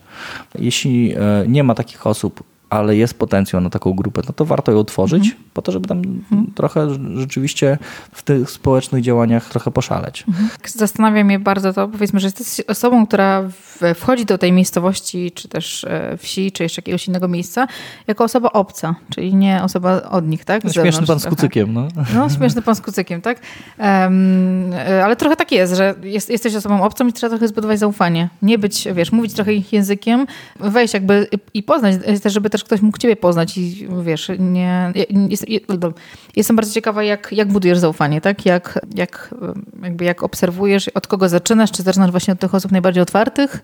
Jeśli 0.60 1.14
e, 1.14 1.46
nie 1.48 1.64
ma 1.64 1.76
takich 1.76 2.08
osób, 2.08 2.44
ale 2.70 2.96
jest 2.96 3.14
potencjał 3.14 3.62
na 3.62 3.70
taką 3.70 3.94
grupę, 3.94 4.22
no 4.28 4.34
to 4.34 4.46
warto 4.46 4.72
ją 4.72 4.80
otworzyć 4.80 5.24
mhm. 5.24 5.44
po 5.54 5.62
to, 5.62 5.72
żeby 5.72 5.88
tam 5.88 5.98
mhm. 5.98 6.52
trochę 6.56 6.88
rzeczywiście 7.16 7.78
w 8.12 8.24
tych 8.24 8.52
społecznych 8.52 9.04
działaniach 9.04 9.50
trochę 9.50 9.72
poszaleć. 9.72 10.24
Mhm. 10.28 10.50
Zastanawia 10.66 11.24
mnie 11.24 11.40
bardzo 11.40 11.74
to, 11.74 11.88
powiedzmy, 11.88 12.20
że 12.20 12.28
jesteś 12.28 12.66
osobą, 12.68 13.08
która 13.08 13.44
wchodzi 13.96 14.26
do 14.26 14.38
tej 14.38 14.52
miejscowości, 14.52 15.32
czy 15.32 15.48
też 15.48 15.84
e, 15.84 16.18
wsi, 16.18 16.52
czy 16.52 16.64
jeszcze 16.64 16.82
jakiegoś 16.82 17.08
innego 17.08 17.28
miejsca, 17.28 17.68
jako 18.08 18.24
osoba 18.24 18.50
obca, 18.50 18.96
czyli 19.10 19.36
nie 19.36 19.64
osoba 19.64 20.02
od 20.02 20.28
nich, 20.28 20.46
tak? 20.46 20.64
No, 20.64 20.74
śmieszny 20.74 21.08
pan 21.08 21.20
z 21.20 21.26
kucykiem, 21.26 21.74
no. 21.74 21.88
No, 22.16 22.30
śmieszny 22.30 22.62
pan 22.62 22.76
z 22.76 22.82
kucykiem, 22.82 23.22
tak? 23.22 23.40
Um, 23.78 24.74
ale 25.04 25.16
trochę 25.16 25.36
tak 25.36 25.52
jest, 25.52 25.76
że 25.76 25.96
jest, 26.04 26.30
jesteś 26.30 26.56
osobą 26.56 26.84
obcą 26.84 27.08
i 27.08 27.14
trzeba 27.14 27.30
trochę 27.30 27.48
zbudować 27.48 27.80
zaufanie. 27.80 28.30
Nie 28.42 28.58
być, 28.58 28.88
wiesz, 28.94 29.12
mówić 29.12 29.34
trochę 29.34 29.54
ich 29.54 29.74
językiem, 29.74 30.28
wejść 30.60 30.94
jakby 30.94 31.28
i 31.54 31.64
poznać, 31.64 31.96
też 32.24 32.34
żeby 32.34 32.50
też 32.50 32.59
też 32.60 32.66
ktoś 32.66 32.82
mógł 32.82 32.98
ciebie 32.98 33.16
poznać 33.16 33.58
i 33.58 33.88
wiesz, 34.04 34.32
nie, 34.40 34.94
jest, 35.30 35.46
jestem 36.36 36.56
bardzo 36.56 36.74
ciekawa, 36.74 37.04
jak, 37.04 37.32
jak 37.32 37.48
budujesz 37.48 37.78
zaufanie, 37.78 38.22
tak? 38.22 38.46
Jak, 38.46 38.80
jak, 38.96 39.36
jakby 39.84 40.06
jak 40.06 40.24
obserwujesz, 40.24 40.88
od 40.88 41.08
kogo 41.08 41.30
zaczynasz, 41.30 41.72
czy 41.72 41.84
zaczynasz 41.84 42.12
właśnie 42.12 42.34
od 42.34 42.40
tych 42.40 42.56
osób 42.56 42.72
najbardziej 42.72 43.04
otwartych? 43.04 43.64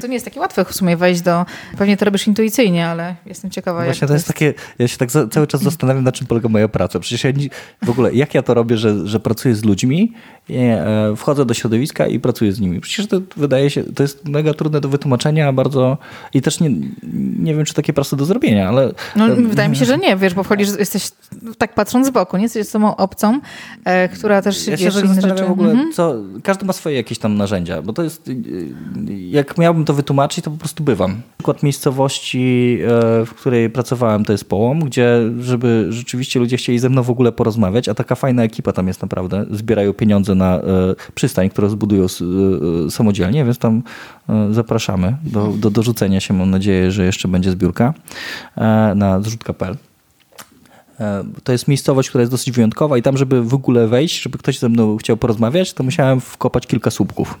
To 0.00 0.06
nie 0.06 0.14
jest 0.14 0.24
takie 0.24 0.40
łatwe 0.40 0.64
w 0.64 0.72
sumie 0.74 0.96
wejść 0.96 1.20
do, 1.20 1.46
pewnie 1.78 1.96
to 1.96 2.04
robisz 2.04 2.26
intuicyjnie, 2.26 2.86
ale 2.86 3.16
jestem 3.26 3.50
ciekawa, 3.50 3.84
Właśnie 3.84 4.00
jak 4.00 4.08
to 4.08 4.14
jest, 4.14 4.28
jest 4.28 4.38
takie, 4.38 4.54
ja 4.78 4.88
się 4.88 4.98
tak 4.98 5.10
za, 5.10 5.28
cały 5.28 5.46
czas 5.46 5.62
zastanawiam, 5.62 6.04
na 6.04 6.12
czym 6.12 6.26
polega 6.26 6.48
moja 6.48 6.68
praca. 6.68 7.00
Przecież 7.00 7.24
ja 7.24 7.30
nie, 7.30 7.48
w 7.82 7.90
ogóle, 7.90 8.14
jak 8.14 8.34
ja 8.34 8.42
to 8.42 8.54
robię, 8.54 8.76
że, 8.76 9.08
że 9.08 9.20
pracuję 9.20 9.54
z 9.54 9.64
ludźmi, 9.64 10.12
nie, 10.48 10.82
e, 10.82 11.16
wchodzę 11.16 11.44
do 11.44 11.54
środowiska 11.54 12.06
i 12.06 12.20
pracuję 12.20 12.52
z 12.52 12.60
nimi. 12.60 12.80
Przecież 12.80 13.06
to 13.06 13.20
wydaje 13.36 13.70
się, 13.70 13.84
to 13.84 14.02
jest 14.02 14.28
mega 14.28 14.54
trudne 14.54 14.80
do 14.80 14.88
wytłumaczenia, 14.88 15.52
bardzo 15.52 15.98
i 16.34 16.42
też 16.42 16.60
nie, 16.60 16.70
nie 17.38 17.54
wiem, 17.54 17.64
czy 17.64 17.74
takie 17.74 17.92
proste 17.92 18.16
do 18.16 18.24
zrobienia, 18.26 18.68
ale... 18.68 18.92
No, 19.16 19.26
wydaje 19.48 19.68
mi 19.68 19.76
się, 19.76 19.84
że 19.84 19.98
nie, 19.98 20.16
wiesz, 20.16 20.34
bo 20.34 20.42
wchodzisz, 20.42 20.68
jesteś 20.78 21.10
tak 21.58 21.74
patrząc 21.74 22.06
z 22.06 22.10
boku, 22.10 22.36
nie? 22.36 22.42
Jesteś 22.42 22.66
osobą 22.66 22.96
obcą, 22.96 23.40
e, 23.84 24.08
która 24.08 24.42
też 24.42 24.66
ja 24.66 24.76
się 24.76 24.90
zastanawiam 24.90 25.46
w 25.46 25.50
ogóle, 25.50 25.70
mhm. 25.70 25.92
co, 25.92 26.14
każdy 26.42 26.66
ma 26.66 26.72
swoje 26.72 26.96
jakieś 26.96 27.18
tam 27.18 27.36
narzędzia, 27.36 27.82
bo 27.82 27.92
to 27.92 28.02
jest, 28.02 28.30
jak 29.30 29.58
miałbym 29.58 29.84
to 29.84 29.94
wytłumaczyć, 29.94 30.44
to 30.44 30.50
po 30.50 30.56
prostu 30.56 30.84
bywam. 30.84 31.20
Przykład 31.38 31.62
miejscowości, 31.62 32.78
e, 32.82 33.24
w 33.26 33.34
której 33.34 33.70
pracowałem, 33.70 34.24
to 34.24 34.32
jest 34.32 34.48
Połom, 34.48 34.80
gdzie 34.80 35.18
żeby 35.40 35.86
rzeczywiście 35.90 36.40
ludzie 36.40 36.56
chcieli 36.56 36.78
ze 36.78 36.88
mną 36.88 37.02
w 37.02 37.10
ogóle 37.10 37.32
porozmawiać, 37.32 37.88
a 37.88 37.94
taka 37.94 38.14
fajna 38.14 38.42
ekipa 38.42 38.72
tam 38.72 38.88
jest 38.88 39.02
naprawdę, 39.02 39.46
zbierają 39.50 39.92
pieniądze 39.92 40.34
na 40.34 40.56
e, 40.56 40.62
przystań, 41.14 41.50
które 41.50 41.70
zbudują 41.70 42.06
samodzielnie, 42.90 43.44
więc 43.44 43.58
tam 43.58 43.82
zapraszamy 44.50 45.16
do, 45.22 45.52
do 45.58 45.70
dorzucenia 45.70 46.20
się. 46.20 46.34
Mam 46.34 46.50
nadzieję, 46.50 46.90
że 46.90 47.04
jeszcze 47.04 47.28
będzie 47.28 47.50
zbiórka 47.50 47.94
na 48.94 49.20
zrzutka.pl. 49.20 49.76
E, 51.00 51.24
to 51.44 51.52
jest 51.52 51.68
miejscowość, 51.68 52.08
która 52.08 52.22
jest 52.22 52.32
dosyć 52.32 52.50
wyjątkowa 52.50 52.98
i 52.98 53.02
tam, 53.02 53.16
żeby 53.16 53.42
w 53.42 53.54
ogóle 53.54 53.88
wejść, 53.88 54.22
żeby 54.22 54.38
ktoś 54.38 54.58
ze 54.58 54.68
mną 54.68 54.96
chciał 54.96 55.16
porozmawiać, 55.16 55.72
to 55.72 55.84
musiałem 55.84 56.20
wkopać 56.20 56.66
kilka 56.66 56.90
słupków. 56.90 57.40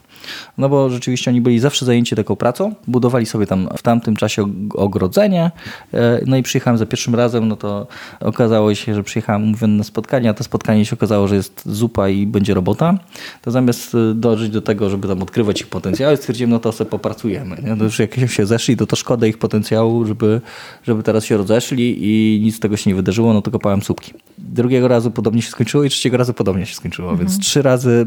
No 0.58 0.68
bo 0.68 0.90
rzeczywiście 0.90 1.30
oni 1.30 1.40
byli 1.40 1.58
zawsze 1.58 1.86
zajęci 1.86 2.16
taką 2.16 2.36
pracą, 2.36 2.74
budowali 2.86 3.26
sobie 3.26 3.46
tam 3.46 3.68
w 3.76 3.82
tamtym 3.82 4.16
czasie 4.16 4.52
ogrodzenie, 4.74 5.50
e, 5.94 6.20
no 6.26 6.36
i 6.36 6.42
przyjechałem 6.42 6.78
za 6.78 6.86
pierwszym 6.86 7.14
razem, 7.14 7.48
no 7.48 7.56
to 7.56 7.86
okazało 8.20 8.74
się, 8.74 8.94
że 8.94 9.02
przyjechałem 9.02 9.42
mówię, 9.42 9.66
na 9.66 9.84
spotkanie, 9.84 10.30
a 10.30 10.34
to 10.34 10.44
spotkanie 10.44 10.86
się 10.86 10.96
okazało, 10.96 11.28
że 11.28 11.36
jest 11.36 11.62
zupa 11.66 12.08
i 12.08 12.26
będzie 12.26 12.54
robota. 12.54 12.98
To 13.42 13.50
zamiast 13.50 13.94
e, 13.94 14.14
dążyć 14.14 14.50
do 14.50 14.62
tego, 14.62 14.90
żeby 14.90 15.08
tam 15.08 15.22
odkrywać 15.22 15.60
ich 15.60 15.66
potencjały, 15.66 16.16
stwierdziłem, 16.16 16.50
no 16.50 16.58
to 16.58 16.72
sobie 16.72 16.90
popracujemy. 16.90 17.56
Nie? 17.62 17.74
No 17.74 17.84
już 17.84 17.98
jak 17.98 18.16
się 18.30 18.46
zeszli, 18.46 18.76
to 18.76 18.86
to 18.86 18.96
szkoda 18.96 19.26
ich 19.26 19.38
potencjału, 19.38 20.04
żeby, 20.04 20.40
żeby 20.82 21.02
teraz 21.02 21.24
się 21.24 21.36
rozeszli 21.36 21.96
i 22.00 22.40
nic 22.40 22.56
z 22.56 22.60
tego 22.60 22.76
się 22.76 22.90
nie 22.90 22.96
wydarzyło, 22.96 23.32
no 23.32 23.42
to 23.46 23.50
kopałem 23.50 23.82
słupki. 23.82 24.12
Drugiego 24.38 24.88
razu 24.88 25.10
podobnie 25.10 25.42
się 25.42 25.50
skończyło 25.50 25.84
i 25.84 25.88
trzeciego 25.90 26.16
razu 26.16 26.34
podobnie 26.34 26.66
się 26.66 26.74
skończyło, 26.74 27.10
mhm. 27.10 27.28
więc 27.28 27.40
trzy 27.40 27.62
razy 27.62 28.06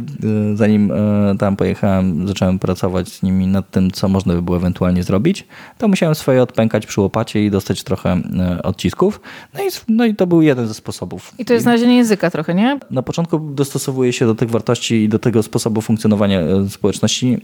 y, 0.53 0.57
zanim 0.57 0.91
y, 0.91 1.37
tam 1.39 1.55
pojechałem, 1.55 2.27
zacząłem 2.27 2.59
pracować 2.59 3.09
z 3.09 3.23
nimi 3.23 3.47
nad 3.47 3.71
tym, 3.71 3.91
co 3.91 4.07
można 4.07 4.33
by 4.33 4.41
było 4.41 4.57
ewentualnie 4.57 5.03
zrobić, 5.03 5.47
to 5.77 5.87
musiałem 5.87 6.15
swoje 6.15 6.41
odpękać 6.41 6.85
przy 6.85 7.01
łopacie 7.01 7.45
i 7.45 7.51
dostać 7.51 7.83
trochę 7.83 8.21
y, 8.57 8.61
odcisków. 8.63 9.21
No 9.53 9.63
i, 9.63 9.67
no 9.87 10.05
i 10.05 10.15
to 10.15 10.27
był 10.27 10.41
jeden 10.41 10.67
ze 10.67 10.73
sposobów. 10.73 11.33
I 11.37 11.45
to 11.45 11.53
jest 11.53 11.63
znalezienie 11.63 11.97
języka 11.97 12.29
trochę, 12.31 12.53
nie? 12.53 12.79
Na 12.91 13.01
początku 13.01 13.39
dostosowuję 13.39 14.13
się 14.13 14.25
do 14.25 14.35
tych 14.35 14.49
wartości 14.49 14.95
i 14.95 15.09
do 15.09 15.19
tego 15.19 15.43
sposobu 15.43 15.81
funkcjonowania 15.81 16.41
społeczności, 16.69 17.37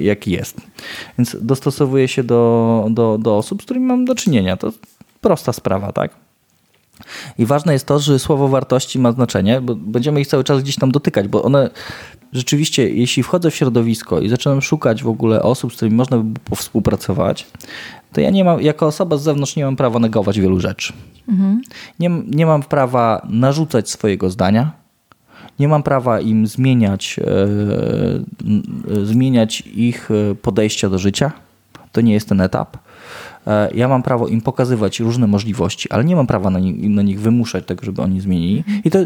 jaki 0.00 0.30
jest. 0.30 0.60
Więc 1.18 1.36
dostosowuję 1.40 2.08
się 2.08 2.24
do, 2.24 2.86
do, 2.90 3.18
do 3.18 3.36
osób, 3.36 3.62
z 3.62 3.64
którymi 3.64 3.86
mam 3.86 4.04
do 4.04 4.14
czynienia. 4.14 4.56
To 4.56 4.72
prosta 5.20 5.52
sprawa, 5.52 5.92
tak? 5.92 6.23
I 7.38 7.46
ważne 7.46 7.72
jest 7.72 7.86
to, 7.86 7.98
że 7.98 8.18
słowo 8.18 8.48
wartości 8.48 8.98
ma 8.98 9.12
znaczenie, 9.12 9.60
bo 9.60 9.74
będziemy 9.74 10.20
ich 10.20 10.26
cały 10.26 10.44
czas 10.44 10.62
gdzieś 10.62 10.76
tam 10.76 10.92
dotykać, 10.92 11.28
bo 11.28 11.42
one 11.42 11.70
rzeczywiście, 12.32 12.90
jeśli 12.90 13.22
wchodzę 13.22 13.50
w 13.50 13.54
środowisko 13.54 14.20
i 14.20 14.28
zaczynam 14.28 14.62
szukać 14.62 15.02
w 15.02 15.08
ogóle 15.08 15.42
osób, 15.42 15.72
z 15.72 15.76
którymi 15.76 15.96
można 15.96 16.18
by 16.18 16.56
współpracować, 16.56 17.46
to 18.12 18.20
ja 18.20 18.30
nie 18.30 18.44
mam, 18.44 18.62
jako 18.62 18.86
osoba 18.86 19.16
z 19.16 19.22
zewnątrz 19.22 19.56
nie 19.56 19.64
mam 19.64 19.76
prawa 19.76 19.98
negować 19.98 20.40
wielu 20.40 20.60
rzeczy. 20.60 20.92
Mhm. 21.28 21.62
Nie, 22.00 22.10
nie 22.30 22.46
mam 22.46 22.62
prawa 22.62 23.26
narzucać 23.30 23.90
swojego 23.90 24.30
zdania, 24.30 24.72
nie 25.58 25.68
mam 25.68 25.82
prawa 25.82 26.20
im 26.20 26.46
zmieniać, 26.46 27.20
e, 27.20 29.04
zmieniać 29.06 29.60
ich 29.60 30.08
podejścia 30.42 30.90
do 30.90 30.98
życia. 30.98 31.32
To 31.92 32.00
nie 32.00 32.12
jest 32.12 32.28
ten 32.28 32.40
etap. 32.40 32.76
E, 33.46 33.74
ja 33.74 33.88
mam 33.88 34.02
prawo 34.02 34.28
im 34.28 34.40
pokazywać 34.40 35.00
różne 35.00 35.26
możliwości, 35.26 35.90
ale 35.90 36.04
nie 36.04 36.16
mam 36.16 36.26
prawa 36.26 36.50
na, 36.50 36.58
ni 36.58 36.88
na 36.88 37.02
nich 37.02 37.20
wymuszać 37.20 37.66
tego, 37.66 37.84
żeby 37.84 38.02
oni 38.02 38.20
zmienili. 38.20 38.64
I 38.84 38.90
to 38.90 38.98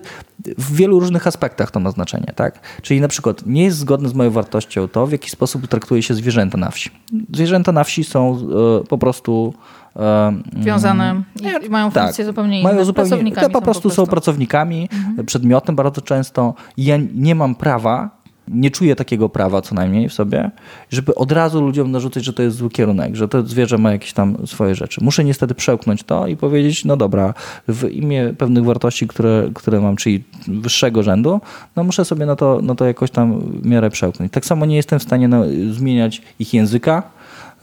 w 0.58 0.76
wielu 0.76 1.00
różnych 1.00 1.26
aspektach 1.26 1.70
to 1.70 1.80
ma 1.80 1.90
znaczenie, 1.90 2.32
tak? 2.36 2.60
Czyli 2.82 3.00
na 3.00 3.08
przykład 3.08 3.46
nie 3.46 3.64
jest 3.64 3.78
zgodne 3.78 4.08
z 4.08 4.14
moją 4.14 4.30
wartością 4.30 4.88
to, 4.88 5.06
w 5.06 5.12
jaki 5.12 5.30
sposób 5.30 5.66
traktuje 5.66 6.02
się 6.02 6.14
zwierzęta 6.14 6.58
na 6.58 6.70
wsi. 6.70 6.90
Zwierzęta 7.34 7.72
na 7.72 7.84
wsi 7.84 8.04
są 8.04 8.38
e, 8.82 8.86
po 8.86 8.98
prostu 8.98 9.54
e, 9.96 10.32
Wiązane 10.56 11.22
i 11.66 11.70
mają 11.70 11.90
tak, 11.90 12.04
funkcje 12.04 12.24
zupełnie 12.24 12.60
inne. 12.60 12.72
Mają 12.72 12.84
zupełnie, 12.84 13.08
Pracownikami 13.08 13.46
to 13.46 13.52
po 13.52 13.62
prostu 13.62 13.90
są 13.90 14.06
pracownikami, 14.06 14.88
przedmiotem 15.26 15.76
bardzo 15.76 16.00
często. 16.00 16.54
Ja 16.76 16.98
nie 17.14 17.34
mam 17.34 17.54
prawa, 17.54 18.17
nie 18.50 18.70
czuję 18.70 18.96
takiego 18.96 19.28
prawa 19.28 19.62
co 19.62 19.74
najmniej 19.74 20.08
w 20.08 20.12
sobie, 20.12 20.50
żeby 20.90 21.14
od 21.14 21.32
razu 21.32 21.60
ludziom 21.60 21.90
narzucać, 21.90 22.24
że 22.24 22.32
to 22.32 22.42
jest 22.42 22.56
zły 22.56 22.70
kierunek, 22.70 23.16
że 23.16 23.28
to 23.28 23.42
zwierzę 23.42 23.78
ma 23.78 23.92
jakieś 23.92 24.12
tam 24.12 24.36
swoje 24.46 24.74
rzeczy. 24.74 25.04
Muszę 25.04 25.24
niestety 25.24 25.54
przełknąć 25.54 26.02
to 26.02 26.26
i 26.26 26.36
powiedzieć, 26.36 26.84
no 26.84 26.96
dobra, 26.96 27.34
w 27.68 27.88
imię 27.90 28.34
pewnych 28.38 28.64
wartości, 28.64 29.08
które, 29.08 29.50
które 29.54 29.80
mam, 29.80 29.96
czyli 29.96 30.24
wyższego 30.48 31.02
rzędu, 31.02 31.40
no 31.76 31.84
muszę 31.84 32.04
sobie 32.04 32.26
na 32.26 32.36
to, 32.36 32.60
na 32.62 32.74
to 32.74 32.84
jakoś 32.84 33.10
tam 33.10 33.40
w 33.40 33.66
miarę 33.66 33.90
przełknąć. 33.90 34.32
Tak 34.32 34.46
samo 34.46 34.66
nie 34.66 34.76
jestem 34.76 34.98
w 34.98 35.02
stanie 35.02 35.28
zmieniać 35.70 36.22
ich 36.38 36.54
języka, 36.54 37.02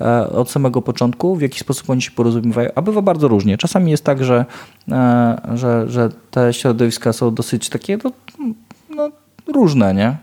e, 0.02 0.30
od 0.30 0.52
samego 0.52 0.82
początku, 0.82 1.36
w 1.36 1.42
jaki 1.42 1.60
sposób 1.60 1.90
oni 1.90 2.02
się 2.02 2.12
porozumiewają, 2.12 2.70
a 2.76 2.82
bywa 2.82 3.02
bardzo 3.02 3.28
różnie. 3.28 3.58
Czasami 3.58 3.92
jest 3.92 4.04
tak, 4.04 4.24
że, 4.24 4.46
e, 4.92 5.42
że, 5.54 5.90
że 5.90 6.10
te 6.32 6.54
środowiska 6.54 7.14
są 7.14 7.34
dosyć 7.34 7.70
takie 7.70 7.98
no, 8.04 8.12
różne, 9.48 9.94
nie? 9.94 10.18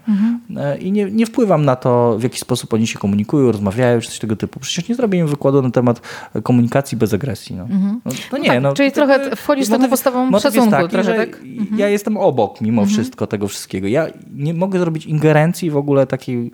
E, 0.56 0.78
I 0.78 0.92
nie, 0.92 1.04
nie 1.10 1.26
wpływam 1.26 1.64
na 1.64 1.76
to, 1.76 2.18
w 2.18 2.22
jaki 2.22 2.38
sposób 2.38 2.74
oni 2.74 2.86
się 2.86 2.98
komunikują, 2.98 3.52
rozmawiają, 3.52 4.00
czy 4.00 4.08
coś 4.08 4.18
tego 4.18 4.36
typu. 4.36 4.60
Przecież 4.60 4.88
nie 4.88 4.94
zrobię 4.94 5.18
im 5.18 5.26
wykładu 5.26 5.62
na 5.62 5.70
temat 5.70 6.00
komunikacji 6.42 6.98
bez 6.98 7.14
agresji. 7.14 7.56
No, 7.56 7.66
no, 8.04 8.12
no 8.32 8.38
nie, 8.38 8.48
tak, 8.48 8.62
no, 8.62 8.74
czyli 8.74 8.92
trochę 8.92 9.36
wchodzisz 9.36 9.66
z 9.66 9.68
taką 9.68 9.82
motyw- 9.82 9.90
postawą 9.90 10.26
motyw 10.30 10.42
szacunku 10.42 10.70
taki, 10.70 10.88
trochę, 10.88 11.14
tak? 11.14 11.40
Ja 11.76 11.88
jestem 11.88 12.16
obok 12.16 12.60
mimo 12.60 12.86
wszystko 12.86 13.26
tego 13.26 13.48
wszystkiego. 13.48 13.88
Ja 13.88 14.06
nie 14.34 14.54
mogę 14.54 14.78
zrobić 14.78 15.06
ingerencji 15.06 15.70
w 15.70 15.76
ogóle 15.76 16.06
takiej, 16.06 16.50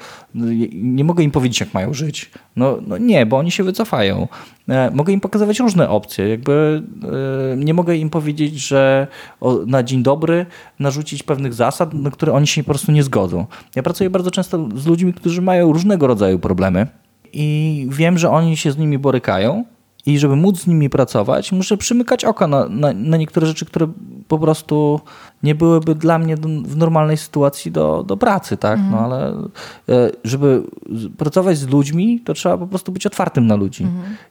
nie 0.74 1.04
mogę 1.04 1.24
im 1.24 1.30
powiedzieć, 1.30 1.60
jak 1.60 1.74
mają 1.74 1.94
żyć. 1.94 2.30
No, 2.56 2.78
no 2.86 2.98
nie, 2.98 3.26
bo 3.26 3.36
oni 3.38 3.50
się 3.50 3.64
wycofają. 3.64 4.28
E, 4.68 4.90
Mogę 4.90 5.12
im 5.12 5.20
pokazywać 5.20 5.60
różne 5.60 5.88
opcje. 5.88 6.28
Jakby 6.28 6.82
e, 7.52 7.56
nie 7.56 7.74
mogę 7.74 7.96
im 7.96 8.10
powiedzieć, 8.10 8.54
że 8.54 9.06
na 9.66 9.82
dzień 9.82 10.02
dobry 10.02 10.46
narzucić 10.78 11.22
pewnych 11.22 11.54
zasad, 11.54 11.94
na 11.94 12.10
które 12.10 12.32
oni 12.32 12.46
się 12.46 12.57
po 12.62 12.70
prostu 12.70 12.92
nie 12.92 13.02
zgodzą. 13.02 13.46
Ja 13.76 13.82
pracuję 13.82 14.10
bardzo 14.10 14.30
często 14.30 14.68
z 14.74 14.86
ludźmi, 14.86 15.14
którzy 15.14 15.42
mają 15.42 15.72
różnego 15.72 16.06
rodzaju 16.06 16.38
problemy 16.38 16.86
i 17.32 17.86
wiem, 17.90 18.18
że 18.18 18.30
oni 18.30 18.56
się 18.56 18.72
z 18.72 18.78
nimi 18.78 18.98
borykają. 18.98 19.64
I 20.08 20.18
żeby 20.18 20.36
móc 20.36 20.60
z 20.60 20.66
nimi 20.66 20.90
pracować, 20.90 21.52
muszę 21.52 21.76
przymykać 21.76 22.24
oka 22.24 22.46
na, 22.46 22.68
na, 22.68 22.92
na 22.92 23.16
niektóre 23.16 23.46
rzeczy, 23.46 23.66
które 23.66 23.86
po 24.28 24.38
prostu 24.38 25.00
nie 25.42 25.54
byłyby 25.54 25.94
dla 25.94 26.18
mnie 26.18 26.36
do, 26.36 26.48
w 26.48 26.76
normalnej 26.76 27.16
sytuacji 27.16 27.72
do, 27.72 28.04
do 28.06 28.16
pracy, 28.16 28.56
tak? 28.56 28.80
No 28.90 28.98
ale 28.98 29.30
e, 29.88 30.10
żeby 30.24 30.62
pracować 31.16 31.58
z 31.58 31.68
ludźmi, 31.68 32.20
to 32.20 32.34
trzeba 32.34 32.58
po 32.58 32.66
prostu 32.66 32.92
być 32.92 33.06
otwartym 33.06 33.46
na 33.46 33.56
ludzi. 33.56 33.86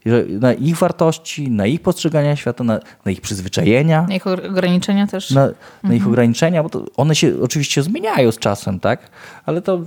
Że 0.06 0.26
Na 0.40 0.54
ich 0.54 0.78
wartości, 0.78 1.52
na 1.52 1.66
ich 1.66 1.82
postrzegania 1.82 2.36
świata, 2.36 2.64
na, 2.64 2.80
na 3.06 3.12
ich 3.12 3.22
przyzwyczajenia 3.22 4.06
Na 4.10 4.16
ich 4.16 4.28
ograniczenia 4.28 5.08
też. 5.08 5.32
na, 5.32 5.50
na 5.84 5.94
ich 5.94 6.08
ograniczenia, 6.08 6.64
bo 6.64 6.70
one 6.98 7.16
się 7.16 7.34
oczywiście 7.42 7.84
zmieniają 7.84 8.32
z 8.32 8.38
czasem, 8.38 8.80
tak? 8.80 9.12
Ale 9.46 9.62
to, 9.62 9.82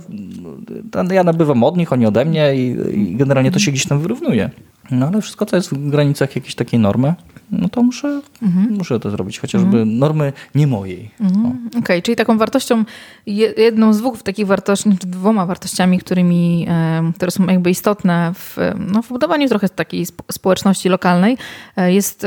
to 0.91 1.13
ja 1.13 1.23
nabywam 1.23 1.63
od 1.63 1.77
nich, 1.77 1.93
oni 1.93 2.05
ode 2.05 2.25
mnie 2.25 2.55
i, 2.55 2.77
i 2.99 3.15
generalnie 3.15 3.51
to 3.51 3.59
się 3.59 3.71
gdzieś 3.71 3.85
tam 3.85 3.99
wyrównuje. 3.99 4.49
No 4.91 5.07
ale 5.07 5.21
wszystko, 5.21 5.45
co 5.45 5.55
jest 5.55 5.69
w 5.69 5.89
granicach 5.89 6.35
jakiejś 6.35 6.55
takiej 6.55 6.79
normy, 6.79 7.13
no 7.51 7.69
to 7.69 7.83
muszę, 7.83 8.21
muszę 8.69 8.99
to 8.99 9.09
zrobić, 9.11 9.39
chociażby 9.39 9.85
normy 9.85 10.33
nie 10.55 10.67
mojej. 10.67 11.11
Mhm. 11.19 11.69
Okej, 11.79 12.01
czyli 12.01 12.15
taką 12.15 12.37
wartością, 12.37 12.83
je- 13.25 13.53
jedną 13.57 13.93
z 13.93 13.97
dwóch 13.97 14.23
takich 14.23 14.47
wartości, 14.47 14.89
czy 14.99 15.07
dwoma 15.07 15.45
wartościami, 15.45 15.99
którymi, 15.99 16.67
które 17.15 17.31
są 17.31 17.45
jakby 17.47 17.69
istotne 17.69 18.31
w, 18.35 18.57
no, 18.93 19.01
w 19.01 19.09
budowaniu 19.09 19.49
trochę 19.49 19.69
takiej 19.69 20.01
sp- 20.11 20.23
społeczności 20.31 20.89
lokalnej, 20.89 21.37
e, 21.77 21.93
jest 21.93 22.25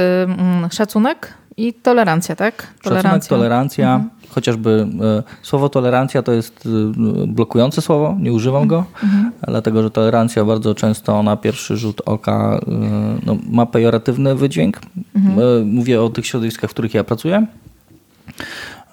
szacunek 0.72 1.34
i 1.56 1.72
tolerancja, 1.74 2.36
tak? 2.36 2.54
Szacunek, 2.56 3.02
tolerancja. 3.28 4.04
Chociażby 4.34 4.86
e, 5.02 5.22
słowo 5.42 5.68
tolerancja 5.68 6.22
to 6.22 6.32
jest 6.32 6.68
e, 7.24 7.26
blokujące 7.26 7.82
słowo, 7.82 8.16
nie 8.20 8.32
używam 8.32 8.66
go, 8.66 8.84
dlatego 9.48 9.82
że 9.82 9.90
tolerancja 9.90 10.44
bardzo 10.44 10.74
często 10.74 11.22
na 11.22 11.36
pierwszy 11.36 11.76
rzut 11.76 12.02
oka 12.06 12.60
e, 12.68 12.70
no, 13.26 13.36
ma 13.50 13.66
pejoratywny 13.66 14.34
wydźwięk. 14.34 14.80
E, 15.16 15.64
Mówię 15.64 16.02
o 16.02 16.08
tych 16.08 16.26
środowiskach, 16.26 16.70
w 16.70 16.72
których 16.72 16.94
ja 16.94 17.04
pracuję. 17.04 17.46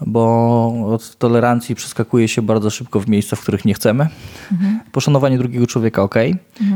Bo 0.06 0.74
od 0.94 1.16
tolerancji 1.16 1.76
przeskakuje 1.76 2.28
się 2.28 2.42
bardzo 2.42 2.70
szybko 2.70 3.00
w 3.00 3.08
miejsca, 3.08 3.36
w 3.36 3.42
których 3.42 3.66
nie 3.66 3.74
chcemy. 3.74 4.08
Poszanowanie 4.92 5.38
drugiego 5.38 5.68
człowieka 5.68 6.04
ok, 6.04 6.16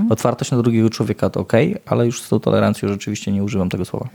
otwartość 0.10 0.52
na 0.52 0.58
drugiego 0.58 0.90
człowieka 0.90 1.30
to 1.30 1.40
ok, 1.40 1.54
ale 1.86 2.06
już 2.06 2.22
z 2.22 2.30
tą 2.30 2.40
tolerancją 2.40 2.90
rzeczywiście 2.90 3.32
nie 3.32 3.44
używam 3.44 3.70
tego 3.70 3.86
słowa. 3.86 4.10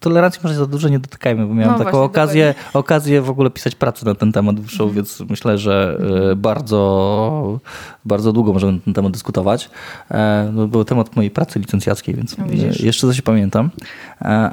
Tolerancji 0.00 0.40
może 0.44 0.54
za 0.54 0.66
dużo 0.66 0.88
nie 0.88 0.98
dotykajmy, 0.98 1.46
bo 1.46 1.54
miałem 1.54 1.78
No 1.78 1.84
taką 1.84 2.02
okazję, 2.02 2.54
okazję 2.74 3.22
w 3.22 3.30
ogóle 3.30 3.50
pisać 3.50 3.74
pracę 3.74 4.06
na 4.06 4.14
ten 4.14 4.32
temat 4.32 4.56
dłuższą, 4.56 4.90
więc 4.90 5.22
myślę, 5.28 5.58
że 5.58 5.98
e, 6.32 6.36
bardzo, 6.36 7.60
bardzo 8.04 8.32
długo 8.32 8.52
możemy 8.52 8.72
na 8.72 8.78
ten 8.78 8.94
temat 8.94 9.12
dyskutować. 9.12 9.70
E, 10.10 10.50
No, 10.52 10.68
był 10.68 10.84
temat 10.84 11.16
mojej 11.16 11.30
pracy 11.30 11.58
licencjackiej, 11.58 12.14
więc 12.14 12.38
No 12.38 12.44
e, 12.44 12.86
jeszcze 12.86 13.06
coś 13.06 13.20
pamiętam, 13.20 13.70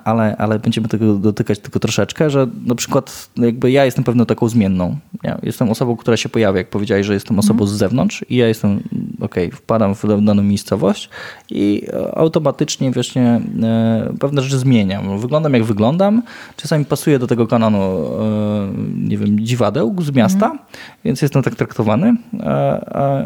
ale, 0.03 0.37
ale 0.37 0.59
będziemy 0.59 0.87
tego 0.87 1.13
dotykać 1.13 1.59
tylko 1.59 1.79
troszeczkę, 1.79 2.29
że 2.29 2.47
na 2.65 2.75
przykład 2.75 3.29
jakby 3.37 3.71
ja 3.71 3.85
jestem 3.85 3.98
pewną 4.03 4.25
taką 4.25 4.49
zmienną. 4.49 4.97
Ja 5.23 5.37
jestem 5.43 5.69
osobą, 5.69 5.95
która 5.95 6.17
się 6.17 6.29
pojawia, 6.29 6.57
jak 6.57 6.69
powiedziałeś, 6.69 7.05
że 7.05 7.13
jestem 7.13 7.39
osobą 7.39 7.65
z 7.65 7.71
zewnątrz 7.71 8.25
i 8.29 8.35
ja 8.35 8.47
jestem, 8.47 8.83
okej, 9.21 9.51
wpadam 9.51 9.95
w 9.95 10.21
daną 10.21 10.43
miejscowość 10.43 11.09
i 11.49 11.87
e, 11.93 12.17
automatycznie 12.17 12.91
właśnie 12.91 13.41
e, 13.63 14.13
pewne 14.19 14.41
rzeczy 14.41 14.57
zmieniam. 14.57 15.19
Wyglądam 15.19 15.53
jak 15.53 15.63
wyglądam, 15.63 16.23
czasami 16.55 16.85
pasuję 16.85 17.19
do 17.19 17.27
tego 17.27 17.47
kanonu, 17.47 17.77
e, 17.77 18.69
nie 18.95 19.17
wiem, 19.17 19.39
dziwadeł 19.39 19.95
z 20.01 20.11
miasta, 20.11 20.57
więc 21.05 21.21
jestem 21.21 21.43
tak 21.43 21.55
traktowany. 21.55 22.15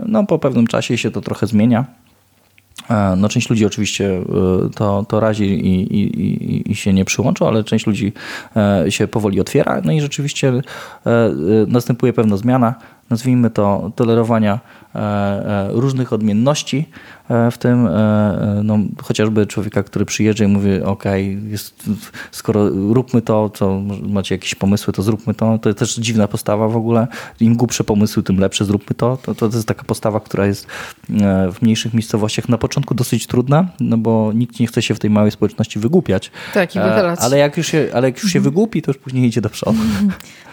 No 0.06 0.26
po 0.26 0.40
pewnym 0.40 0.68
czasie 0.68 0.98
się 0.98 1.12
to 1.12 1.22
trochę 1.22 1.48
zmienia. 1.48 1.86
E, 2.90 3.16
No, 3.16 3.30
część 3.30 3.50
ludzi 3.50 3.66
oczywiście 3.66 4.10
e, 4.10 4.24
to, 4.76 5.06
to 5.10 5.20
razi 5.20 5.46
i, 5.46 5.96
i, 5.98 6.72
i, 6.72 6.76
się 6.76 6.94
nie 6.94 7.06
przyłącza, 7.06 7.48
ale 7.48 7.64
część 7.64 7.88
ludzi 7.88 8.14
e, 8.56 8.92
się 8.92 9.08
powoli 9.08 9.40
otwiera. 9.40 9.82
No 9.84 9.92
i 9.92 10.02
rzeczywiście 10.02 10.54
następuje 11.68 12.14
pewna 12.14 12.38
zmiana, 12.38 12.76
nazwijmy 13.10 13.50
to 13.50 13.92
tolerowania 13.96 14.60
różnych 15.70 16.14
odmienności, 16.14 16.90
e, 17.30 17.52
w 17.52 17.58
tym 17.58 17.88
e, 17.88 17.92
e, 17.92 18.62
no, 18.64 18.78
chociażby 19.04 19.48
człowieka, 19.48 19.84
który 19.84 20.06
przyjeżdża 20.06 20.46
i 20.46 20.48
mówi, 20.48 20.82
ok, 20.82 21.04
jest, 21.50 21.90
skoro 22.32 22.70
róbmy 22.70 23.22
to, 23.22 23.50
co 23.50 23.82
macie 24.08 24.36
jakieś 24.36 24.56
pomysły, 24.56 24.94
to 24.94 25.02
zróbmy 25.02 25.34
to. 25.34 25.58
To 25.58 25.70
jest 25.70 25.80
też 25.80 25.96
dziwna 25.96 26.28
postawa 26.28 26.68
w 26.68 26.78
ogóle. 26.78 27.08
Im 27.40 27.56
głupsze 27.56 27.84
pomysły, 27.84 28.24
tym 28.24 28.40
lepsze, 28.40 28.66
zróbmy 28.66 28.96
to. 28.96 29.18
To, 29.18 29.36
to 29.36 29.46
jest 29.46 29.68
taka 29.68 29.84
postawa, 29.84 30.20
która 30.20 30.46
jest 30.46 30.68
e, 31.10 31.52
w 31.52 31.62
mniejszych 31.62 31.94
miejscowościach 31.94 32.50
na 32.50 32.58
początku 32.58 32.96
dosyć 32.96 33.28
trudna, 33.28 33.66
no 33.80 33.98
bo 33.98 34.32
nikt 34.36 34.60
nie 34.60 34.68
chce 34.68 34.82
się 34.82 34.96
w 34.96 35.00
tej 35.00 35.10
małej 35.10 35.32
społeczności 35.32 35.80
wygłupiać. 35.80 36.32
Tak, 36.54 36.76
i 36.76 36.80
E, 36.80 36.90
wychylać. 36.90 37.20
Ale 37.22 37.38
jak 37.38 37.58
już 37.58 37.68
się, 37.68 37.88
ale 37.94 38.08
jak 38.08 38.24
już 38.24 38.32
się 38.32 38.40
wygłupi, 38.40 38.82
to 38.82 38.92
już 38.92 38.98
później 38.98 39.26
idzie 39.26 39.42
do 39.42 39.50
przodu. 39.50 39.80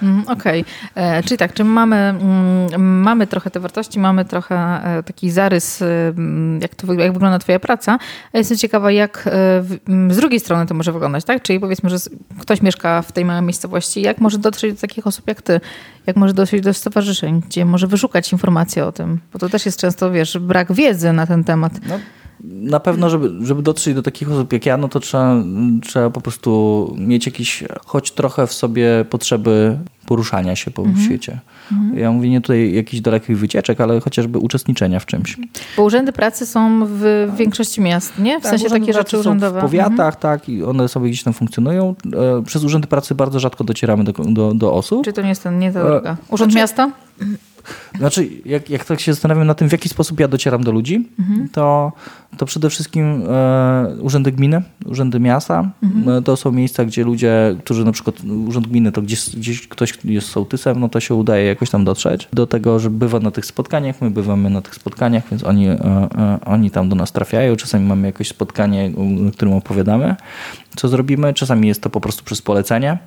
Mm, 0.03 0.29
Okej, 0.29 0.65
E, 0.95 1.23
czyli 1.23 1.39
tak, 1.39 1.53
czy 1.53 1.65
mamy, 1.65 1.97
mm, 1.97 3.03
mamy 3.03 3.27
trochę 3.27 3.51
te 3.51 3.61
wartości, 3.61 3.99
mamy 3.99 4.25
trochę 4.31 4.57
e, 4.99 5.03
taki 5.03 5.31
zarys, 5.31 5.83
e, 5.83 5.87
mm, 6.09 6.61
jak, 6.61 6.75
to, 6.75 6.93
jak 6.93 7.13
wygląda 7.13 7.39
twoja 7.39 7.61
praca. 7.61 7.99
Ja 8.33 8.39
Jestem 8.39 8.59
ciekawa, 8.59 8.91
jak 8.91 9.19
e, 9.27 9.31
w- 9.63 9.77
m, 9.89 10.15
z 10.15 10.17
drugiej 10.17 10.41
strony 10.41 10.67
to 10.67 10.75
może 10.75 10.93
wyglądać, 10.93 11.25
tak? 11.25 11.43
Czyli 11.43 11.61
powiedzmy, 11.61 11.91
że 11.91 11.97
ktoś 12.41 12.63
mieszka 12.63 13.03
w 13.03 13.13
tej 13.13 13.25
małej 13.25 13.43
miejscowości, 13.43 14.03
jak 14.03 14.21
może 14.21 14.39
dotrzeć 14.39 14.75
do 14.75 14.81
takich 14.81 15.07
osób 15.07 15.29
jak 15.29 15.43
ty? 15.43 15.61
Jak 16.07 16.17
może 16.17 16.35
dotrzeć 16.35 16.63
do 16.63 16.75
stowarzyszeń, 16.75 17.43
gdzie 17.47 17.65
może 17.65 17.87
wyszukać 17.87 18.33
informacje 18.33 18.87
o 18.87 18.93
tym? 18.93 19.21
Bo 19.33 19.39
to 19.39 19.49
też 19.49 19.67
jest 19.67 19.81
często, 19.81 20.11
wiesz, 20.11 20.39
brak 20.39 20.73
wiedzy 20.73 21.13
na 21.13 21.27
ten 21.27 21.45
temat. 21.45 21.73
No, 21.89 21.99
na 22.45 22.81
pewno, 22.81 23.11
żeby, 23.11 23.47
żeby 23.47 23.63
dotrzeć 23.63 23.95
do 23.95 24.03
takich 24.03 24.31
osób 24.31 24.53
jak 24.53 24.67
ja, 24.67 24.77
no 24.77 24.89
to 24.89 25.01
trzeba, 25.01 25.35
trzeba 25.83 26.11
po 26.11 26.21
prostu 26.21 26.95
mieć 26.99 27.27
jakieś, 27.27 27.65
choć 27.87 28.11
trochę 28.11 28.47
w 28.47 28.53
sobie 28.53 29.05
potrzeby 29.11 29.79
poruszania 30.07 30.57
się 30.57 30.71
po 30.71 30.85
świecie. 31.05 31.39
Ja 31.95 32.13
mówię 32.13 32.31
nie 32.31 32.41
tutaj 32.41 32.73
jakichś 32.75 33.01
dalekich 33.01 33.39
wycieczek, 33.39 33.81
ale 33.81 34.01
chociażby 34.01 34.39
uczestniczenia 34.39 35.01
w 35.01 35.07
czymś. 35.07 35.37
Bo 35.77 35.83
urzędy 35.83 36.13
pracy 36.13 36.47
są 36.47 36.81
w 36.87 37.29
większości 37.37 37.81
miast, 37.81 38.19
nie? 38.19 38.41
W 38.41 38.47
sensie 38.47 38.67
urzędy 38.67 38.81
takie 38.87 38.93
rzeczy 38.99 39.11
są 39.17 39.21
urzędowe. 39.21 39.59
W 39.61 39.63
powiatach, 39.63 40.17
tak, 40.19 40.49
i 40.49 40.65
one 40.65 40.89
sobie 40.89 41.09
gdzieś 41.09 41.23
tam 41.23 41.33
funkcjonują. 41.33 41.95
E, 42.39 42.43
Przez 42.43 42.65
urzędy 42.65 42.87
pracy 42.87 43.15
bardzo 43.15 43.41
rzadko 43.41 43.65
docieramy 43.65 44.05
do, 44.05 44.13
do, 44.13 44.55
do 44.55 44.73
osób. 44.73 45.05
Czy 45.05 45.13
to 45.13 45.23
nie 45.23 45.29
jest 45.29 45.43
ten, 45.43 45.59
nie 45.59 45.73
ta 45.73 45.81
E, 45.81 45.85
droga? 45.85 46.17
Urząd 46.29 46.53
znaczy- 46.53 46.63
miasta? 46.63 46.91
Znaczy, 47.99 48.29
jak, 48.45 48.71
jak 48.71 48.85
tak 48.85 49.01
się 49.01 49.13
zastanawiam 49.13 49.47
na 49.47 49.55
tym, 49.55 49.69
w 49.69 49.73
jaki 49.73 49.89
sposób 49.89 50.21
ja 50.21 50.29
docieram 50.29 50.65
do 50.65 50.73
ludzi, 50.73 51.09
Mhm. 51.19 51.49
to 51.49 51.93
to 52.37 52.47
przede 52.47 52.71
wszystkim 52.71 53.23
e, 53.29 53.95
urzędy 54.01 54.33
gminy, 54.33 54.63
urzędy 54.87 55.21
miasta. 55.21 55.71
E, 56.19 56.23
To 56.23 56.37
są 56.37 56.53
miejsca, 56.53 56.85
gdzie 56.85 57.05
ludzie, 57.05 57.57
którzy 57.65 57.85
na 57.85 57.93
przykład 57.93 58.17
urząd 58.49 58.67
gminy, 58.67 58.93
to 58.93 59.03
gdzieś, 59.03 59.37
gdzieś 59.37 59.69
ktoś 59.69 59.95
jest 60.05 60.29
sołtysem, 60.29 60.81
no 60.81 60.89
to 60.89 61.01
się 61.01 61.15
udaje 61.15 61.47
jakoś 61.47 61.71
tam 61.71 61.85
dotrzeć. 61.85 62.29
Do 62.33 62.47
tego, 62.47 62.79
że 62.79 62.91
bywa 62.91 63.21
na 63.21 63.31
tych 63.31 63.47
spotkaniach, 63.47 64.01
my 64.01 64.11
bywamy 64.11 64.51
na 64.51 64.63
tych 64.63 64.75
spotkaniach, 64.75 65.23
więc 65.31 65.45
oni, 65.45 65.69
e, 65.69 65.73
e, 65.75 66.39
oni 66.45 66.71
tam 66.71 66.89
do 66.89 66.97
nas 66.97 67.13
trafiają. 67.13 67.57
Czasami 67.57 67.87
mamy 67.87 68.07
jakieś 68.07 68.29
spotkanie, 68.29 68.91
na 68.97 69.31
którym 69.31 69.55
opowiadamy, 69.55 70.17
co 70.81 70.89
zrobimy. 70.89 71.35
Czasami 71.35 71.69
jest 71.69 71.83
to 71.83 71.91
po 71.91 72.01
prostu 72.01 72.25
przez 72.25 72.43
polecenie. 72.43 72.99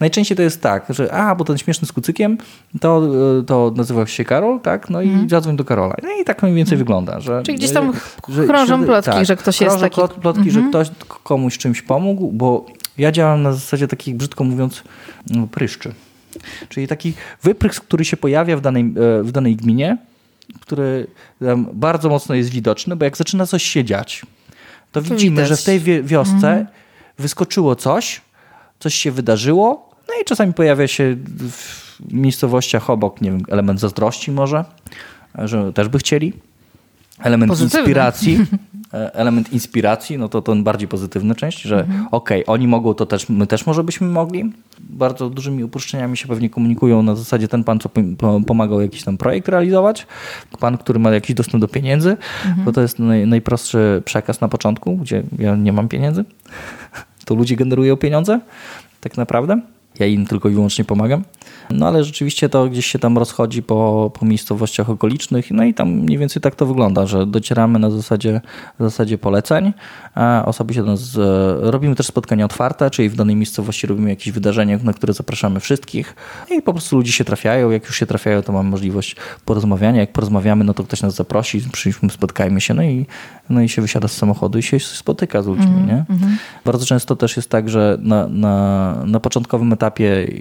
Najczęściej 0.00 0.36
to 0.36 0.42
jest 0.42 0.60
tak, 0.62 0.86
że 0.88 1.12
a, 1.14 1.34
bo 1.34 1.44
ten 1.44 1.58
śmieszny 1.58 1.88
z 1.88 1.92
kucykiem, 1.92 2.38
to, 2.80 3.02
e, 3.40 3.42
to 3.44 3.72
nazywa 3.76 4.06
się 4.06 4.24
Karol, 4.24 4.60
tak? 4.60 4.90
No 4.90 5.02
i 5.02 5.28
zadzwoń 5.28 5.56
do 5.56 5.64
Karola. 5.64 5.94
No 6.02 6.08
i 6.20 6.24
tak 6.24 6.42
mniej 6.42 6.54
więcej 6.54 6.78
wygląda. 6.78 7.20
Że, 7.20 7.42
Czyli 7.42 7.58
gdzieś 7.58 7.72
tam 7.72 7.92
że- 8.28 8.46
krążą 8.46 8.80
że- 8.80 8.86
plotki, 8.86 9.24
że 9.26 9.36
ktoś 9.36 9.60
jest 9.60 9.76
krążą 9.76 9.80
taki- 9.88 10.00
plot- 10.00 10.20
plotki, 10.20 10.50
że 10.50 10.62
ktoś 10.68 10.88
k- 10.88 10.94
komuś 11.22 11.58
czymś 11.58 11.82
pomógł, 11.82 12.32
bo 12.32 12.66
ja 12.98 13.12
działam 13.12 13.42
na 13.42 13.52
zasadzie 13.52 13.88
takich, 13.88 14.16
brzydko 14.16 14.44
mówiąc, 14.44 14.82
no, 15.30 15.46
pryszczy. 15.46 15.94
Czyli 16.68 16.88
taki 16.88 17.12
wyprysk, 17.42 17.84
który 17.84 18.04
się 18.04 18.16
pojawia 18.16 18.56
w 18.56 18.60
danej, 18.60 18.82
e, 19.20 19.22
w 19.22 19.32
danej 19.32 19.56
gminie, 19.56 19.96
który 20.60 21.06
tam 21.44 21.68
bardzo 21.72 22.08
mocno 22.08 22.34
jest 22.34 22.50
widoczny, 22.50 22.96
bo 22.96 23.04
jak 23.04 23.16
zaczyna 23.16 23.46
coś 23.46 23.62
się 23.62 23.84
dziać, 23.84 24.22
to 24.92 25.02
widzimy, 25.02 25.36
widać. 25.36 25.48
że 25.48 25.56
w 25.56 25.64
tej 25.64 25.80
wiosce 26.02 26.66
wyskoczyło 27.18 27.76
coś, 27.76 28.20
coś 28.78 28.94
się 28.94 29.10
wydarzyło, 29.10 29.90
no 30.08 30.14
i 30.22 30.24
czasami 30.24 30.52
pojawia 30.52 30.88
się 30.88 31.16
w 31.50 31.92
miejscowościach 32.12 32.90
obok, 32.90 33.20
nie 33.20 33.30
wiem, 33.30 33.42
element 33.48 33.80
zazdrości 33.80 34.30
może, 34.30 34.64
że 35.34 35.72
też 35.72 35.88
by 35.88 35.98
chcieli. 35.98 36.32
Element 37.22 37.50
Pozytywny. 37.50 37.80
inspiracji. 37.80 38.38
e, 38.94 39.14
Element 39.14 39.52
inspiracji, 39.52 40.18
no 40.18 40.28
to 40.28 40.42
ten 40.42 40.64
bardziej 40.64 40.88
pozytywna 40.88 41.34
część, 41.34 41.62
że 41.62 41.86
okej, 42.10 42.44
oni 42.46 42.68
mogą, 42.68 42.94
to 42.94 43.06
też 43.06 43.28
my 43.28 43.46
też 43.46 43.66
może 43.66 43.84
byśmy 43.84 44.08
mogli. 44.08 44.52
Bardzo 44.80 45.30
dużymi 45.30 45.64
uproszczeniami 45.64 46.16
się 46.16 46.28
pewnie 46.28 46.50
komunikują 46.50 47.02
na 47.02 47.14
zasadzie 47.16 47.48
ten 47.48 47.64
pan, 47.64 47.78
co 47.80 47.88
pom- 47.88 48.16
pom- 48.16 48.44
pomagał 48.44 48.80
jakiś 48.80 49.02
tam 49.04 49.18
projekt 49.18 49.48
realizować, 49.48 50.06
pan, 50.60 50.78
który 50.78 50.98
ma 50.98 51.10
jakiś 51.10 51.36
dostęp 51.36 51.60
do 51.60 51.68
pieniędzy, 51.68 52.16
bo 52.64 52.72
to 52.72 52.80
jest 52.80 52.98
naj, 52.98 53.26
najprostszy 53.26 54.02
przekaz 54.04 54.40
na 54.40 54.48
początku, 54.48 54.96
gdzie 54.96 55.22
ja 55.38 55.56
nie 55.56 55.72
mam 55.72 55.88
pieniędzy. 55.88 56.24
To 57.24 57.34
ludzie 57.34 57.56
generują 57.56 57.96
pieniądze, 57.96 58.40
tak 59.00 59.16
naprawdę. 59.16 59.60
Ja 59.98 60.06
im 60.06 60.26
tylko 60.26 60.48
i 60.48 60.52
wyłącznie 60.52 60.84
pomagam. 60.84 61.24
No 61.70 61.88
ale 61.88 62.04
rzeczywiście 62.04 62.48
to 62.48 62.68
gdzieś 62.68 62.86
się 62.86 62.98
tam 62.98 63.18
rozchodzi 63.18 63.62
po, 63.62 64.10
po 64.18 64.26
miejscowościach 64.26 64.90
okolicznych. 64.90 65.50
No 65.50 65.64
i 65.64 65.74
tam 65.74 65.90
mniej 65.90 66.18
więcej 66.18 66.42
tak 66.42 66.54
to 66.54 66.66
wygląda, 66.66 67.06
że 67.06 67.26
docieramy 67.26 67.78
na 67.78 67.90
zasadzie, 67.90 68.40
zasadzie 68.80 69.18
poleceń. 69.18 69.72
A 70.14 70.42
osoby 70.46 70.74
się 70.74 70.80
do 70.84 70.90
nas. 70.90 71.18
Robimy 71.60 71.94
też 71.94 72.06
spotkania 72.06 72.44
otwarte, 72.44 72.90
czyli 72.90 73.08
w 73.08 73.16
danej 73.16 73.36
miejscowości 73.36 73.86
robimy 73.86 74.10
jakieś 74.10 74.32
wydarzenie, 74.32 74.78
na 74.82 74.92
które 74.92 75.12
zapraszamy 75.12 75.60
wszystkich. 75.60 76.16
I 76.50 76.62
po 76.62 76.72
prostu 76.72 76.96
ludzie 76.96 77.12
się 77.12 77.24
trafiają. 77.24 77.70
Jak 77.70 77.84
już 77.84 77.96
się 77.96 78.06
trafiają, 78.06 78.42
to 78.42 78.52
mamy 78.52 78.70
możliwość 78.70 79.16
porozmawiania. 79.44 80.00
Jak 80.00 80.12
porozmawiamy, 80.12 80.64
no 80.64 80.74
to 80.74 80.84
ktoś 80.84 81.02
nas 81.02 81.14
zaprosi, 81.14 81.62
przyjdźmy, 81.72 82.10
spotkajmy 82.10 82.60
się. 82.60 82.74
No 82.74 82.82
i, 82.82 83.06
no 83.50 83.62
i 83.62 83.68
się 83.68 83.82
wysiada 83.82 84.08
z 84.08 84.12
samochodu 84.12 84.58
i 84.58 84.62
się 84.62 84.80
spotyka 84.80 85.42
z 85.42 85.46
ludźmi. 85.46 85.66
nie? 85.86 86.04
Bardzo 86.64 86.86
często 86.86 87.16
też 87.16 87.36
jest 87.36 87.50
tak, 87.50 87.70
że 87.70 87.98
na, 88.00 88.28
na, 88.28 88.96
na 89.06 89.20
początkowym 89.20 89.72
etapie, 89.72 89.81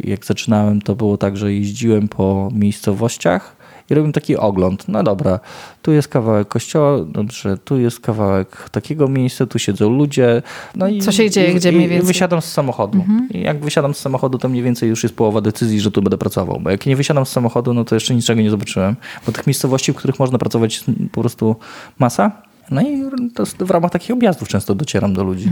jak 0.04 0.26
zaczynałem, 0.26 0.82
to 0.82 0.96
było 0.96 1.18
tak, 1.18 1.38
że 1.38 1.54
jeździłem 1.54 2.08
po 2.08 2.50
miejscowościach 2.54 3.56
i 3.90 3.94
robiłem 3.94 4.14
taki 4.14 4.38
ogląd. 4.38 4.88
No 4.88 5.04
dobra, 5.04 5.40
tu 5.82 5.92
jest 5.92 6.08
kawałek 6.08 6.48
kościoła, 6.48 6.98
dobrze, 7.06 7.58
tu 7.58 7.80
jest 7.80 8.00
kawałek 8.00 8.70
takiego 8.70 9.08
miejsca, 9.08 9.46
tu 9.46 9.60
siedzą 9.60 9.90
ludzie. 9.90 10.42
No 10.76 10.88
i, 10.88 11.02
Co 11.02 11.12
się 11.12 11.30
dzieje, 11.30 11.52
i, 11.52 11.56
gdzie 11.56 11.72
i, 11.72 11.76
mniej 11.76 11.86
I 11.86 11.90
więcej? 11.90 12.08
wysiadam 12.08 12.42
z 12.42 12.46
samochodu. 12.46 13.06
I 13.32 13.42
jak 13.42 13.60
wysiadam 13.60 13.94
z 13.94 13.98
samochodu, 13.98 14.38
to 14.38 14.50
mniej 14.50 14.64
więcej 14.64 14.90
już 14.90 15.04
jest 15.04 15.16
połowa 15.16 15.42
decyzji, 15.42 15.80
że 15.80 15.92
tu 15.92 16.02
będę 16.02 16.18
pracował. 16.18 16.60
Bo 16.60 16.70
jak 16.70 16.86
nie 16.86 16.96
wysiadam 16.96 17.26
z 17.26 17.30
samochodu, 17.30 17.74
no 17.74 17.86
to 17.86 17.96
jeszcze 17.96 18.16
niczego 18.16 18.42
nie 18.42 18.50
zobaczyłem. 18.50 18.96
Bo 19.26 19.32
tych 19.32 19.48
miejscowości, 19.48 19.92
w 19.92 19.96
których 19.96 20.20
można 20.20 20.38
pracować 20.38 20.74
jest 20.76 20.86
po 21.12 21.22
prostu 21.22 21.56
masa. 22.00 22.32
No 22.72 22.82
i 22.82 23.04
to 23.34 23.46
w 23.46 23.70
ramach 23.72 23.92
takich 23.92 24.12
objazdów 24.12 24.48
często 24.48 24.76
docieram 24.76 25.14
do 25.14 25.24
ludzi. 25.24 25.50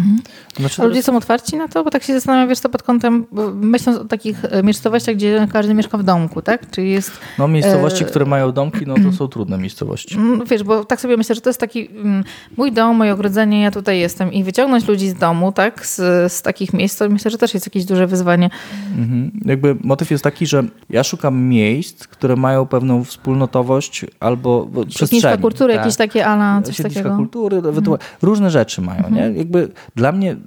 Znaczy, 0.57 0.81
A 0.81 0.85
ludzie 0.85 1.03
są 1.03 1.17
otwarci 1.17 1.55
na 1.57 1.67
to? 1.67 1.83
Bo 1.83 1.89
tak 1.89 2.03
się 2.03 2.13
zastanawiam, 2.13 2.49
wiesz, 2.49 2.59
to 2.59 2.69
pod 2.69 2.83
kątem, 2.83 3.25
myśląc 3.53 3.99
o 3.99 4.05
takich 4.05 4.45
e, 4.45 4.63
miejscowościach, 4.63 5.15
gdzie 5.15 5.47
każdy 5.53 5.73
mieszka 5.73 5.97
w 5.97 6.03
domku, 6.03 6.41
tak? 6.41 6.71
Czyli 6.71 6.91
jest, 6.91 7.11
No 7.39 7.47
miejscowości, 7.47 8.03
E, 8.03 8.07
które 8.07 8.25
mają 8.25 8.51
domki, 8.51 8.85
no 8.87 8.95
to 9.03 9.11
są 9.11 9.27
trudne 9.27 9.57
miejscowości. 9.57 10.15
mm, 10.15 10.45
wiesz, 10.45 10.63
bo 10.63 10.85
tak 10.85 11.01
sobie 11.01 11.17
myślę, 11.17 11.35
że 11.35 11.41
to 11.41 11.49
jest 11.49 11.59
taki 11.59 11.89
mm, 11.89 12.23
mój 12.57 12.71
dom, 12.71 12.95
moje 12.97 13.13
ogrodzenie, 13.13 13.61
ja 13.61 13.71
tutaj 13.71 13.99
jestem 13.99 14.33
i 14.33 14.43
wyciągnąć 14.43 14.87
ludzi 14.87 15.09
z 15.09 15.13
domu, 15.13 15.51
tak? 15.51 15.85
Z, 15.85 15.95
z 16.33 16.41
takich 16.41 16.73
miejsc, 16.73 16.97
to 16.97 17.09
myślę, 17.09 17.31
że 17.31 17.37
też 17.37 17.53
jest 17.53 17.67
jakieś 17.67 17.85
duże 17.85 18.07
wyzwanie. 18.07 18.49
Mhm. 18.97 19.31
Jakby 19.45 19.75
motyw 19.83 20.11
jest 20.11 20.23
taki, 20.23 20.47
że 20.47 20.63
ja 20.89 21.03
szukam 21.03 21.41
miejsc, 21.41 22.07
które 22.07 22.35
mają 22.35 22.65
pewną 22.65 23.03
wspólnotowość 23.03 24.05
albo 24.19 24.65
bo- 24.65 24.85
przestrzeni. 24.85 25.21
Siedliska 25.21 25.37
kultury, 25.41 25.73
tak. 25.73 25.83
jakieś 25.85 25.97
takie 25.97 26.25
ala, 26.27 26.61
coś 26.61 26.75
Siedliska 26.77 27.08
kultury, 27.17 27.57
ewentualnie 27.57 28.05
różne 28.21 28.51
rzeczy 28.51 28.81
mają. 28.81 29.09
Nie? 29.11 29.21
Jakby 29.21 29.71
dla 29.95 30.11
mnie 30.11 30.31
y, 30.31 30.37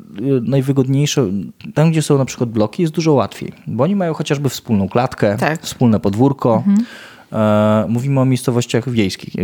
najwygodniejsze, 0.42 1.26
tam 1.74 1.90
gdzie 1.90 2.02
są 2.02 2.18
na 2.18 2.24
przykład 2.24 2.50
bloki, 2.50 2.82
jest 2.82 2.94
dużo 2.94 3.12
łatwiej, 3.12 3.52
bo 3.66 3.84
oni 3.84 3.96
mają 3.96 4.14
chociażby 4.14 4.48
wspólną 4.48 4.88
klatkę, 4.88 5.36
Tak. 5.36 5.62
wspólne 5.62 6.00
podwórko. 6.00 6.64
E, 7.32 7.86
Mówimy 7.88 8.20
o 8.20 8.24
miejscowościach 8.24 8.88
wiejskich, 8.90 9.34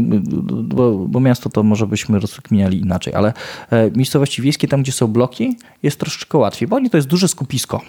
bo, 0.62 0.92
bo 0.92 1.20
miasto 1.20 1.50
to 1.50 1.62
może 1.62 1.86
byśmy 1.86 2.20
rozkminiali 2.20 2.80
inaczej, 2.80 3.14
ale 3.14 3.32
e, 3.70 3.90
miejscowości 3.90 4.42
wiejskie, 4.42 4.68
tam 4.68 4.82
gdzie 4.82 4.92
są 4.92 5.06
bloki, 5.06 5.56
jest 5.82 6.00
troszeczkę 6.00 6.38
łatwiej, 6.38 6.68
bo 6.68 6.76
oni 6.76 6.90
to 6.90 6.96
jest 6.96 7.08
duże 7.08 7.28
skupisko. 7.28 7.80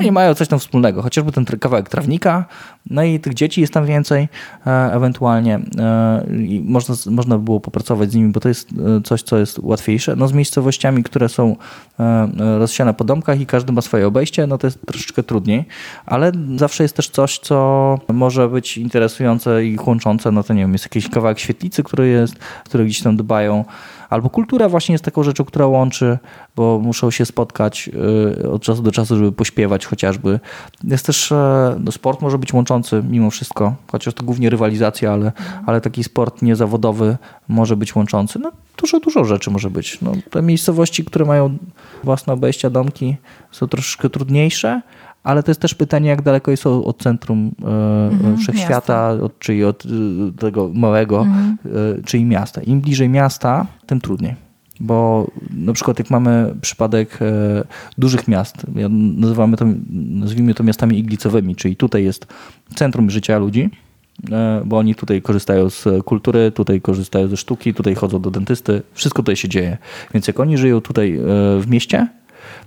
Oni 0.00 0.12
mają 0.12 0.34
coś 0.34 0.48
tam 0.48 0.58
wspólnego, 0.58 1.02
chociażby 1.02 1.32
ten 1.32 1.44
kawałek 1.44 1.88
trawnika, 1.88 2.44
no 2.90 3.02
i 3.02 3.20
tych 3.20 3.34
dzieci 3.34 3.60
jest 3.60 3.72
tam 3.72 3.86
więcej 3.86 4.28
e, 4.66 4.92
ewentualnie 4.92 5.60
e, 5.78 6.26
i 6.36 6.62
można, 6.64 6.94
można 7.06 7.38
by 7.38 7.44
było 7.44 7.60
popracować 7.60 8.10
z 8.10 8.14
nimi, 8.14 8.32
bo 8.32 8.40
to 8.40 8.48
jest 8.48 8.68
e, 8.72 9.00
coś, 9.04 9.22
co 9.22 9.38
jest 9.38 9.58
łatwiejsze. 9.58 10.16
No 10.16 10.28
z 10.28 10.32
miejscowościami, 10.32 11.02
które 11.02 11.28
są 11.28 11.56
rozsiane 12.38 12.94
po 12.94 13.04
domkach 13.04 13.40
i 13.40 13.46
każdy 13.46 13.72
ma 13.72 13.80
swoje 13.80 14.06
obejście, 14.06 14.46
no 14.46 14.58
to 14.58 14.66
jest 14.66 14.86
troszeczkę 14.86 15.22
trudniej, 15.22 15.64
ale 16.06 16.32
zawsze 16.56 16.82
jest 16.82 16.96
też 16.96 17.08
coś, 17.08 17.38
co 17.38 17.98
może 18.12 18.48
być 18.48 18.78
interesujące 18.78 19.64
i 19.64 19.78
łączące, 19.86 20.32
no 20.32 20.42
to 20.42 20.54
nie 20.54 20.60
wiem, 20.60 20.72
jest 20.72 20.84
jakiś 20.84 21.08
kawałek 21.08 21.38
świetlicy, 21.38 21.82
który 21.82 22.08
jest, 22.08 22.38
które 22.64 22.84
gdzieś 22.84 23.02
tam 23.02 23.16
dbają, 23.16 23.64
Albo 24.12 24.30
kultura 24.30 24.68
właśnie 24.68 24.92
jest 24.92 25.04
taką 25.04 25.22
rzeczą, 25.22 25.44
która 25.44 25.66
łączy, 25.66 26.18
bo 26.56 26.78
muszą 26.78 27.10
się 27.10 27.26
spotkać 27.26 27.90
y, 28.42 28.50
od 28.50 28.62
czasu 28.62 28.82
do 28.82 28.92
czasu, 28.92 29.16
żeby 29.16 29.32
pośpiewać 29.32 29.86
chociażby. 29.86 30.40
Jest 30.84 31.06
też, 31.06 31.32
e, 31.32 31.76
no 31.80 31.92
sport 31.92 32.22
może 32.22 32.38
być 32.38 32.52
łączący 32.52 33.02
mimo 33.10 33.30
wszystko, 33.30 33.74
chociaż 33.92 34.14
to 34.14 34.24
głównie 34.24 34.50
rywalizacja, 34.50 35.12
ale, 35.12 35.32
ale 35.66 35.80
taki 35.80 36.04
sport 36.04 36.42
niezawodowy 36.42 37.16
może 37.48 37.76
być 37.76 37.96
łączący. 37.96 38.38
No 38.38 38.52
dużo, 38.76 39.00
dużo 39.00 39.24
rzeczy 39.24 39.50
może 39.50 39.70
być. 39.70 40.00
No, 40.02 40.12
te 40.30 40.42
miejscowości, 40.42 41.04
które 41.04 41.24
mają 41.24 41.58
własne 42.04 42.32
obejścia, 42.32 42.70
domki 42.70 43.16
są 43.50 43.68
troszeczkę 43.68 44.10
trudniejsze, 44.10 44.82
ale 45.24 45.42
to 45.42 45.50
jest 45.50 45.60
też 45.60 45.74
pytanie, 45.74 46.08
jak 46.08 46.22
daleko 46.22 46.56
są 46.56 46.84
od 46.84 47.02
centrum 47.02 47.50
e, 48.34 48.36
wszechświata, 48.36 49.10
od, 49.10 49.38
czyli 49.38 49.64
od 49.64 49.84
y, 49.84 49.88
tego 50.38 50.70
małego, 50.74 51.26
e, 51.64 52.02
czyli 52.04 52.24
miasta. 52.24 52.62
Im 52.62 52.80
bliżej 52.80 53.08
miasta, 53.08 53.66
tym 53.86 54.00
trudniej. 54.00 54.34
Bo 54.80 55.30
na 55.50 55.72
przykład 55.72 55.98
jak 55.98 56.10
mamy 56.10 56.54
przypadek 56.60 57.18
e, 57.22 57.64
dużych 57.98 58.28
miast, 58.28 58.66
nazywamy 59.16 59.56
to, 59.56 59.64
nazwijmy 59.90 60.54
to 60.54 60.64
miastami 60.64 60.98
iglicowymi, 60.98 61.56
czyli 61.56 61.76
tutaj 61.76 62.04
jest 62.04 62.26
centrum 62.74 63.10
życia 63.10 63.38
ludzi, 63.38 63.70
e, 64.30 64.62
bo 64.64 64.78
oni 64.78 64.94
tutaj 64.94 65.22
korzystają 65.22 65.70
z 65.70 65.84
kultury, 66.04 66.52
tutaj 66.52 66.80
korzystają 66.80 67.28
ze 67.28 67.36
sztuki, 67.36 67.74
tutaj 67.74 67.94
chodzą 67.94 68.20
do 68.20 68.30
dentysty, 68.30 68.82
wszystko 68.92 69.22
tutaj 69.22 69.36
się 69.36 69.48
dzieje. 69.48 69.78
Więc 70.14 70.26
jak 70.26 70.40
oni 70.40 70.58
żyją 70.58 70.80
tutaj 70.80 71.16
e, 71.16 71.20
w 71.60 71.66
mieście, 71.68 72.08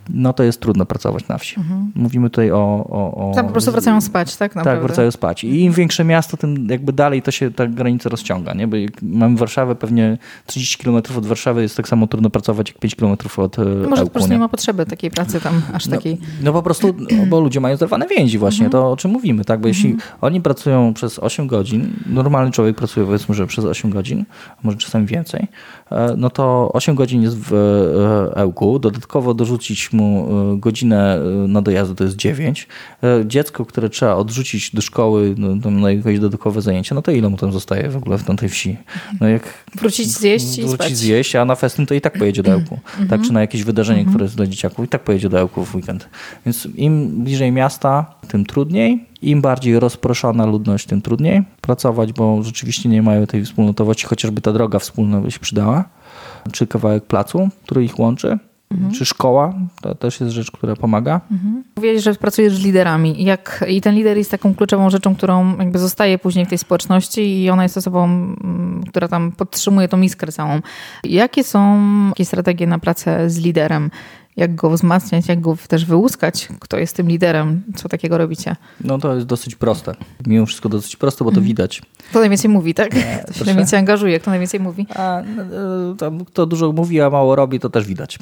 no 0.10 0.34
to 0.34 0.43
jest 0.43 0.62
trudno 0.62 0.86
pracować 0.86 1.28
na 1.28 1.38
wsi. 1.38 1.56
Mówimy 1.95 2.30
tutaj 2.30 2.51
o... 2.51 2.88
o, 2.89 3.30
o 3.30 3.34
Tam 3.36 3.45
po 3.45 3.51
prostu 3.51 3.72
wracają 3.72 4.01
spać, 4.01 4.36
tak? 4.36 4.56
Naprawdę. 4.56 4.82
tak, 4.82 4.88
wracają 4.88 5.12
spać. 5.12 5.43
I 5.43 5.62
im 5.62 5.74
większe 5.74 6.03
miasto, 6.03 6.38
tym 6.38 6.68
jakby 6.70 6.93
dalej 6.93 7.22
to 7.22 7.32
się 7.32 7.51
ta 7.51 7.68
granica 7.68 8.10
rozciąga. 8.10 8.53
Nie? 8.53 8.68
Bo 8.68 8.78
mamy 9.01 9.38
Warszawę, 9.38 9.76
pewnie 9.76 10.18
30 10.45 10.84
km 10.84 10.95
od 10.95 11.26
Warszawy 11.26 11.62
jest 11.62 11.78
tak 11.78 11.88
samo 11.88 12.08
trudno 12.08 12.30
pracować 12.30 12.70
jak 12.70 12.80
5 12.80 12.95
km 12.95 13.18
od 13.38 13.60
e, 13.60 13.66
Może 13.66 13.88
po 13.89 13.97
Ełku, 13.97 14.10
prostu 14.10 14.30
nie? 14.30 14.36
nie 14.36 14.39
ma 14.39 14.49
potrzeby 14.49 14.86
takiej 14.86 15.12
pracy 15.12 15.41
tam, 15.41 15.62
aż 15.74 15.88
takiej. 15.88 16.18
No 16.43 16.53
po 16.53 16.64
prostu, 16.64 16.95
no, 17.18 17.26
bo 17.26 17.39
ludzie 17.39 17.60
mają 17.60 17.78
zerwane 17.78 18.08
więzi 18.08 18.38
właśnie, 18.38 18.70
to 18.70 18.91
o 18.91 18.97
czym 18.97 19.12
mówimy, 19.12 19.45
tak? 19.45 19.62
Bo 19.62 19.68
jeśli 19.68 19.95
oni 20.22 20.41
pracują 20.41 20.93
przez 20.93 21.20
8 21.20 21.47
godzin, 21.47 21.93
normalny 22.06 22.51
człowiek 22.51 22.76
pracuje 22.76 23.06
powiedzmy, 23.06 23.36
że 23.36 23.47
przez 23.47 23.66
8 23.66 23.91
godzin, 23.91 24.26
może 24.64 24.78
czasami 24.78 25.06
więcej, 25.06 25.47
e, 25.91 26.14
no 26.18 26.30
to 26.30 26.72
8 26.74 26.95
godzin 26.95 27.22
jest 27.22 27.38
w 27.39 27.53
e, 27.53 28.38
Ełku, 28.38 28.80
dodatkowo 28.80 29.34
dorzucić 29.34 29.93
mu 29.96 30.28
e, 30.54 30.58
godzinę 30.58 31.18
e, 31.18 31.48
na 31.48 31.62
dojazdy 31.62 31.96
to 31.96 32.04
jest 32.04 32.16
9. 32.16 32.68
Dziecko, 33.26 33.66
które 33.66 33.89
trzeba 33.89 34.16
odrzucić 34.16 34.76
do 34.76 34.82
szkoły 34.82 35.36
no, 35.38 35.72
na 35.72 35.91
jakieś 35.91 36.20
dodatkowe 36.20 36.62
zajęcia, 36.62 36.96
no 36.96 37.02
to 37.02 37.12
ile 37.12 37.30
mu 37.30 37.38
tam 37.38 37.52
zostaje 37.52 37.89
w 37.89 37.98
ogóle 37.98 38.18
w 38.18 38.24
tamtej 38.24 38.50
wsi? 38.50 38.78
No 39.22 39.28
jak 39.28 39.43
wrócić 39.76 40.08
zjeść 40.08 40.58
i 40.58 40.66
Wrócić 40.66 40.98
zjeść, 40.98 41.36
a 41.36 41.46
na 41.46 41.56
festyn 41.56 41.86
to 41.86 41.93
i 41.93 42.02
tak 42.02 42.18
pojedzie 42.18 42.43
do 42.43 42.52
Ełku. 42.52 42.80
Mhm. 42.86 43.08
Tak, 43.08 43.22
czy 43.22 43.34
na 43.34 43.41
jakieś 43.41 43.64
wydarzenie, 43.64 44.00
mhm. 44.00 44.14
które 44.14 44.26
jest 44.26 44.36
dla 44.36 44.48
dzieciaków 44.48 44.86
i 44.86 44.88
tak 44.88 45.04
pojedzie 45.04 45.30
do 45.30 45.39
Ełku 45.39 45.66
w 45.66 45.76
weekend. 45.76 46.10
Więc 46.46 46.68
im 46.76 47.24
bliżej 47.24 47.52
miasta, 47.52 48.16
tym 48.28 48.46
trudniej. 48.46 49.06
Im 49.22 49.41
bardziej 49.41 49.80
rozproszona 49.80 50.46
ludność, 50.46 50.86
tym 50.86 51.02
trudniej 51.02 51.43
pracować, 51.62 52.14
bo 52.14 52.43
rzeczywiście 52.43 52.89
nie 52.89 53.02
mają 53.02 53.28
tej 53.28 53.46
wspólnotowości, 53.46 54.06
chociażby 54.06 54.41
ta 54.41 54.54
droga 54.54 54.80
wspólna 54.80 55.22
by 55.22 55.32
się 55.32 55.39
przydała, 55.39 55.86
czy 56.52 56.68
kawałek 56.68 57.06
placu, 57.06 57.50
który 57.64 57.84
ich 57.84 58.00
łączy. 58.00 58.38
Mhm. 58.72 58.91
Czy 58.91 59.05
szkoła, 59.05 59.53
to 59.82 59.95
też 59.95 60.20
jest 60.20 60.34
rzecz, 60.34 60.51
która 60.51 60.76
pomaga. 60.76 61.22
Mhm. 61.32 61.63
Mówiłeś, 61.76 62.03
że 62.03 62.16
pracujesz 62.16 62.55
z 62.55 62.63
liderami 62.63 63.24
Jak, 63.24 63.66
i 63.68 63.82
ten 63.82 63.95
lider 63.95 64.18
jest 64.18 64.32
taką 64.32 64.55
kluczową 64.55 64.89
rzeczą, 64.89 65.16
którą 65.16 65.57
jakby 65.57 65.80
zostaje 65.80 66.18
później 66.18 66.45
w 66.45 66.49
tej 66.49 66.57
społeczności 66.57 67.43
i 67.43 67.49
ona 67.49 67.63
jest 67.63 67.78
osobą, 67.78 68.05
mm, 68.05 68.84
która 68.89 69.07
tam 69.07 69.32
podtrzymuje 69.32 69.88
tą 69.88 70.01
iskrę 70.01 70.32
całą. 70.32 70.59
Jakie 71.03 71.43
są 71.43 71.80
jakie 72.07 72.26
strategie 72.26 72.68
na 72.68 72.80
pracę 72.80 73.30
z 73.30 73.38
liderem? 73.38 73.91
Jak 74.38 74.56
go 74.56 74.70
wzmacniać, 74.70 75.28
jak 75.28 75.42
go 75.42 75.58
też 75.68 75.86
wyłuskać, 75.86 76.48
kto 76.60 76.78
jest 76.78 76.96
tym 76.96 77.08
liderem, 77.08 77.62
co 77.76 77.90
takiego 77.90 78.18
robicie? 78.18 78.56
No 78.84 78.98
to 78.98 79.16
jest 79.16 79.28
dosyć 79.28 79.56
proste. 79.56 79.96
Mimo 80.28 80.46
wszystko 80.46 80.70
dosyć 80.70 80.96
proste, 80.96 81.26
bo 81.26 81.32
to 81.32 81.38
mm. 81.38 81.48
widać. 81.48 81.82
Kto 82.10 82.20
najwięcej 82.20 82.52
mówi, 82.52 82.74
tak? 82.74 82.96
Nie, 82.96 83.24
kto 83.24 83.34
się 83.34 83.46
najwięcej 83.46 83.80
angażuje, 83.80 84.20
kto 84.20 84.32
najwięcej 84.32 84.60
mówi? 84.60 84.88
A, 84.96 85.24
tam, 85.98 86.26
kto 86.26 86.46
dużo 86.46 86.72
mówi, 86.72 87.02
a 87.02 87.10
mało 87.10 87.36
robi, 87.36 87.60
to 87.60 87.70
też 87.70 87.88
widać. 87.88 88.20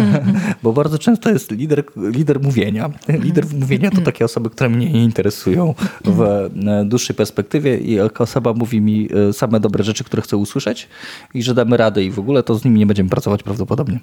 bo 0.62 0.72
bardzo 0.72 0.98
często 0.98 1.30
jest 1.30 1.50
lider, 1.50 1.84
lider 1.96 2.40
mówienia. 2.42 2.90
Lider 3.08 3.44
mówienia 3.60 3.90
to 3.90 4.00
takie 4.00 4.24
osoby, 4.24 4.50
które 4.50 4.70
mnie 4.70 4.90
nie 4.90 5.04
interesują 5.04 5.74
w 6.04 6.20
e, 6.22 6.50
dłuższej 6.84 7.16
perspektywie 7.16 7.78
i 7.78 7.92
jak 7.92 8.20
osoba 8.20 8.52
mówi 8.52 8.80
mi 8.80 9.08
e, 9.28 9.32
same 9.32 9.60
dobre 9.60 9.84
rzeczy, 9.84 10.04
które 10.04 10.22
chcę 10.22 10.36
usłyszeć 10.36 10.88
i 11.34 11.42
że 11.42 11.54
damy 11.54 11.76
radę 11.76 12.04
i 12.04 12.10
w 12.10 12.18
ogóle, 12.18 12.42
to 12.42 12.54
z 12.54 12.64
nimi 12.64 12.78
nie 12.78 12.86
będziemy 12.86 13.10
pracować 13.10 13.42
prawdopodobnie. 13.42 14.00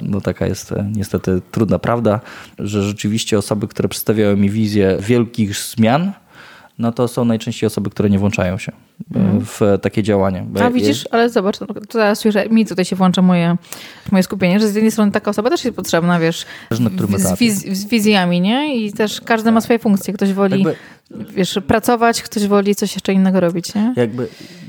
No 0.00 0.20
taka 0.20 0.46
jest 0.46 0.72
e, 0.72 0.91
niestety 0.96 1.42
trudna 1.50 1.78
prawda, 1.78 2.20
że 2.58 2.82
rzeczywiście 2.82 3.38
osoby, 3.38 3.68
które 3.68 3.88
przedstawiają 3.88 4.36
mi 4.36 4.50
wizję 4.50 4.98
wielkich 5.00 5.56
zmian, 5.56 6.12
no 6.78 6.92
to 6.92 7.08
są 7.08 7.24
najczęściej 7.24 7.66
osoby, 7.66 7.90
które 7.90 8.10
nie 8.10 8.18
włączają 8.18 8.58
się 8.58 8.72
mm. 9.14 9.40
w 9.44 9.60
takie 9.82 10.02
działanie. 10.02 10.46
A 10.62 10.70
widzisz, 10.70 11.04
ale 11.10 11.30
zobacz, 11.30 11.60
no, 11.60 11.66
to 11.66 11.80
teraz 11.80 12.18
słyszę, 12.18 12.48
mi 12.48 12.66
tutaj 12.66 12.84
się 12.84 12.96
włącza 12.96 13.22
moje, 13.22 13.56
moje 14.12 14.22
skupienie, 14.22 14.60
że 14.60 14.68
z 14.68 14.74
jednej 14.74 14.90
strony 14.92 15.12
taka 15.12 15.30
osoba 15.30 15.50
też 15.50 15.64
jest 15.64 15.76
potrzebna, 15.76 16.20
wiesz, 16.20 16.46
z, 16.70 17.38
wiz, 17.38 17.66
z 17.66 17.84
wizjami, 17.84 18.40
nie? 18.40 18.76
I 18.76 18.92
też 18.92 19.20
każdy 19.20 19.52
ma 19.52 19.60
swoje 19.60 19.78
funkcje. 19.78 20.14
Ktoś 20.14 20.32
woli, 20.32 20.62
jakby, 20.62 20.76
wiesz, 21.34 21.58
pracować, 21.66 22.22
ktoś 22.22 22.46
woli 22.46 22.74
coś 22.74 22.94
jeszcze 22.94 23.12
innego 23.12 23.40
robić, 23.40 23.74
nie? 23.74 23.94
Jakby 23.96 24.28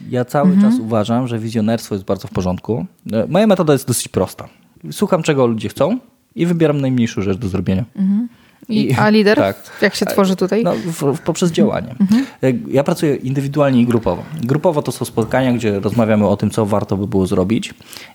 ja 0.10 0.26
cały 0.26 0.50
mhm. 0.50 0.72
czas 0.72 0.82
uważam, 0.82 1.28
że 1.28 1.40
wizjonerstwo 1.40 1.96
jest 1.96 2.06
bardzo 2.06 2.28
w 2.28 2.32
porządku. 2.32 2.86
E, 3.14 3.28
moja 3.28 3.48
metoda 3.48 3.74
jest 3.74 3.88
dosyć 3.88 4.08
prosta. 4.08 4.50
Słucham, 4.92 5.24
czego 5.24 5.48
ludzie 5.48 5.70
chcą, 5.70 6.00
i 6.36 6.46
wybieram 6.46 6.82
najmniejszą 6.82 7.22
rzecz 7.22 7.38
do 7.38 7.48
zrobienia. 7.48 7.86
Mhm. 7.96 8.28
I, 8.70 8.94
a 8.94 9.10
lider? 9.10 9.38
Tak. 9.38 9.56
Jak 9.82 9.96
się 9.96 10.06
tworzy 10.06 10.36
tutaj? 10.36 10.64
No, 10.64 10.74
w, 10.76 11.20
poprzez 11.20 11.52
działanie. 11.52 11.96
Mhm. 12.00 12.26
Ja 12.68 12.84
pracuję 12.84 13.16
indywidualnie 13.16 13.82
i 13.82 13.86
grupowo. 13.86 14.24
Grupowo 14.44 14.82
to 14.82 14.92
są 14.92 15.06
spotkania, 15.06 15.54
gdzie 15.54 15.80
rozmawiamy 15.80 16.28
o 16.28 16.38
tym, 16.38 16.50
co 16.50 16.66
warto 16.66 16.98
by 16.98 17.08
było 17.08 17.28
zrobić 17.28 17.74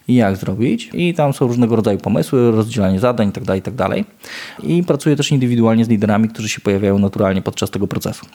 i 0.08 0.14
jak 0.14 0.36
zrobić. 0.36 0.90
I 0.92 1.14
tam 1.14 1.32
są 1.32 1.46
różnego 1.46 1.76
rodzaju 1.76 1.98
pomysły, 1.98 2.50
rozdzielanie 2.50 3.00
zadań 3.00 3.26
itd. 3.26 3.46
Tak 3.46 3.56
itd. 3.56 3.88
Tak 3.88 4.64
I 4.64 4.82
pracuję 4.82 5.16
też 5.16 5.32
indywidualnie 5.32 5.84
z 5.84 5.88
liderami, 5.88 6.28
którzy 6.28 6.48
się 6.48 6.60
pojawiają 6.60 6.98
naturalnie 6.98 7.42
podczas 7.42 7.70
tego 7.70 7.86
procesu. 7.86 8.26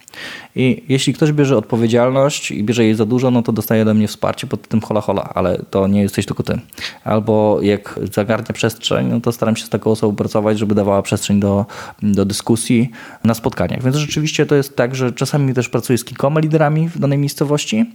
I 0.55 0.83
jeśli 0.89 1.13
ktoś 1.13 1.31
bierze 1.31 1.57
odpowiedzialność 1.57 2.51
i 2.51 2.63
bierze 2.63 2.83
jej 2.83 2.95
za 2.95 3.05
dużo, 3.05 3.31
no 3.31 3.41
to 3.41 3.51
dostaje 3.51 3.81
ode 3.81 3.93
mnie 3.93 4.07
wsparcie 4.07 4.47
pod 4.47 4.67
tym 4.67 4.81
hola 4.81 5.01
hola, 5.01 5.29
ale 5.33 5.59
to 5.69 5.87
nie 5.87 6.01
jesteś 6.01 6.25
tylko 6.25 6.43
ty. 6.43 6.59
Albo 7.03 7.59
jak 7.61 7.99
zagarnia 8.13 8.53
przestrzeń, 8.53 9.07
no 9.07 9.21
to 9.21 9.31
staram 9.31 9.55
się 9.55 9.65
z 9.65 9.69
taką 9.69 9.91
osobą 9.91 10.15
pracować, 10.15 10.59
żeby 10.59 10.75
dawała 10.75 11.01
przestrzeń 11.01 11.39
do 11.39 11.65
do 12.03 12.25
dyskusji 12.25 12.91
na 13.23 13.33
spotkaniach. 13.33 13.83
Więc 13.83 13.95
rzeczywiście 13.95 14.45
to 14.45 14.55
jest 14.55 14.75
tak, 14.75 14.95
że 14.95 15.11
czasami 15.11 15.53
też 15.53 15.69
pracuję 15.69 15.97
z 15.97 16.03
kilkoma 16.03 16.39
liderami 16.39 16.89
w 16.89 16.99
danej 16.99 17.17
miejscowości, 17.17 17.85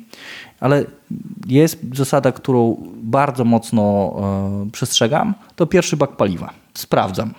ale 0.60 0.84
jest 1.46 1.78
zasada, 1.94 2.32
którą 2.32 2.76
bardzo 3.02 3.44
mocno 3.44 4.14
e, 4.66 4.70
przestrzegam, 4.70 5.34
to 5.56 5.66
pierwszy 5.66 5.96
bak 5.96 6.16
paliwa. 6.16 6.52
Sprawdzam. 6.74 7.34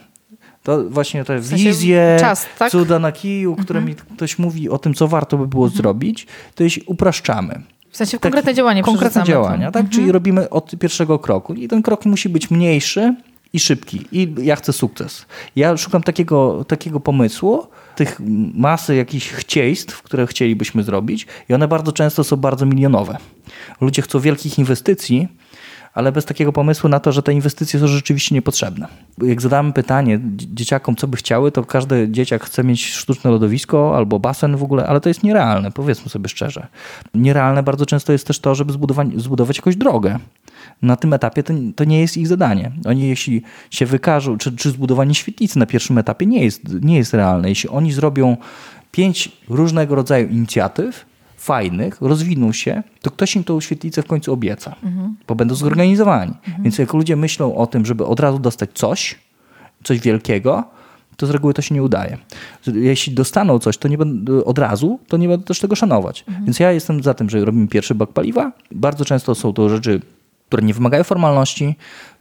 To 0.63 0.89
właśnie 0.89 1.23
te 1.23 1.39
w 1.39 1.47
sensie 1.47 1.63
wizje, 1.63 2.17
czas, 2.19 2.45
tak? 2.59 2.71
cuda 2.71 2.99
na 2.99 3.11
kiju, 3.11 3.55
które 3.55 3.79
mhm. 3.79 3.85
mi 3.85 4.15
ktoś 4.15 4.39
mówi 4.39 4.69
o 4.69 4.77
tym, 4.77 4.93
co 4.93 5.07
warto 5.07 5.37
by 5.37 5.47
było 5.47 5.65
mhm. 5.65 5.77
zrobić, 5.77 6.27
to 6.55 6.63
jeśli 6.63 6.83
upraszczamy. 6.85 7.61
W 7.89 7.97
sensie 7.97 8.11
tak, 8.11 8.21
konkretne 8.21 8.53
działanie 8.53 8.83
Konkretne 8.83 9.23
działania, 9.23 9.71
tak? 9.71 9.81
Mhm. 9.81 9.89
Czyli 9.89 10.11
robimy 10.11 10.49
od 10.49 10.71
pierwszego 10.79 11.19
kroku. 11.19 11.53
I 11.53 11.67
ten 11.67 11.81
krok 11.81 12.05
musi 12.05 12.29
być 12.29 12.51
mniejszy, 12.51 13.15
i 13.53 13.59
szybki. 13.59 14.05
I 14.11 14.35
ja 14.41 14.55
chcę 14.55 14.73
sukces. 14.73 15.25
Ja 15.55 15.77
szukam 15.77 16.03
takiego, 16.03 16.65
takiego 16.67 16.99
pomysłu, 16.99 17.67
tych 17.95 18.19
masy 18.53 18.95
jakichś 18.95 19.29
chcieństw, 19.29 20.01
które 20.01 20.27
chcielibyśmy 20.27 20.83
zrobić 20.83 21.27
i 21.49 21.53
one 21.53 21.67
bardzo 21.67 21.91
często 21.91 22.23
są 22.23 22.35
bardzo 22.35 22.65
milionowe. 22.65 23.17
Ludzie 23.81 24.01
chcą 24.01 24.19
wielkich 24.19 24.59
inwestycji, 24.59 25.27
ale 25.93 26.11
bez 26.11 26.25
takiego 26.25 26.53
pomysłu 26.53 26.89
na 26.89 26.99
to, 26.99 27.11
że 27.11 27.23
te 27.23 27.33
inwestycje 27.33 27.79
są 27.79 27.87
rzeczywiście 27.87 28.35
niepotrzebne. 28.35 28.87
Jak 29.21 29.41
zadamy 29.41 29.73
pytanie 29.73 30.19
dzieciakom, 30.35 30.95
co 30.95 31.07
by 31.07 31.17
chciały, 31.17 31.51
to 31.51 31.63
każdy 31.63 32.07
dzieciak 32.11 32.43
chce 32.43 32.63
mieć 32.63 32.85
sztuczne 32.85 33.31
lodowisko 33.31 33.97
albo 33.97 34.19
basen 34.19 34.57
w 34.57 34.63
ogóle, 34.63 34.87
ale 34.87 35.01
to 35.01 35.09
jest 35.09 35.23
nierealne, 35.23 35.71
powiedzmy 35.71 36.09
sobie 36.09 36.29
szczerze. 36.29 36.67
Nierealne 37.13 37.63
bardzo 37.63 37.85
często 37.85 38.11
jest 38.11 38.27
też 38.27 38.39
to, 38.39 38.55
żeby 38.55 38.73
zbudować, 38.73 39.07
zbudować 39.15 39.57
jakąś 39.57 39.75
drogę 39.75 40.19
na 40.81 40.95
tym 40.95 41.13
etapie 41.13 41.43
to, 41.43 41.53
to 41.75 41.83
nie 41.83 42.01
jest 42.01 42.17
ich 42.17 42.27
zadanie. 42.27 42.71
Oni 42.85 43.07
jeśli 43.07 43.41
się 43.71 43.85
wykażą, 43.85 44.37
czy, 44.37 44.55
czy 44.55 44.69
zbudowanie 44.69 45.15
świetlicy 45.15 45.59
na 45.59 45.65
pierwszym 45.65 45.97
etapie 45.97 46.25
nie 46.25 46.43
jest, 46.43 46.61
nie 46.81 46.97
jest 46.97 47.13
realne. 47.13 47.49
Jeśli 47.49 47.69
oni 47.69 47.91
zrobią 47.91 48.37
pięć 48.91 49.31
różnego 49.49 49.95
rodzaju 49.95 50.27
inicjatyw, 50.27 51.08
fajnych, 51.39 52.01
rozwiną 52.01 52.51
się, 52.51 52.83
to 53.01 53.11
ktoś 53.11 53.35
im 53.35 53.43
tą 53.43 53.61
świetlicę 53.61 54.01
w 54.01 54.05
końcu 54.05 54.33
obieca, 54.33 54.75
mhm. 54.83 55.15
bo 55.27 55.35
będą 55.35 55.55
zorganizowani. 55.55 56.33
Mhm. 56.47 56.63
Więc 56.63 56.77
jak 56.77 56.93
ludzie 56.93 57.15
myślą 57.15 57.55
o 57.55 57.67
tym, 57.67 57.85
żeby 57.85 58.05
od 58.05 58.19
razu 58.19 58.39
dostać 58.39 58.69
coś, 58.73 59.15
coś 59.83 59.99
wielkiego, 59.99 60.63
to 61.17 61.27
z 61.27 61.29
reguły 61.29 61.53
to 61.53 61.61
się 61.61 61.75
nie 61.75 61.83
udaje. 61.83 62.17
Jeśli 62.67 63.13
dostaną 63.13 63.59
coś, 63.59 63.77
to 63.77 63.87
nie 63.87 63.97
będą 63.97 64.43
od 64.43 64.59
razu, 64.59 64.99
to 65.07 65.17
nie 65.17 65.27
będą 65.27 65.43
też 65.43 65.59
tego 65.59 65.75
szanować. 65.75 66.23
Mhm. 66.27 66.45
Więc 66.45 66.59
ja 66.59 66.71
jestem 66.71 67.03
za 67.03 67.13
tym, 67.13 67.29
że 67.29 67.45
robimy 67.45 67.67
pierwszy 67.67 67.95
bak 67.95 68.09
paliwa. 68.09 68.51
Bardzo 68.71 69.05
często 69.05 69.35
są 69.35 69.53
to 69.53 69.69
rzeczy 69.69 70.01
które 70.49 70.63
nie 70.63 70.73
wymagają 70.73 71.03
formalności. 71.03 71.75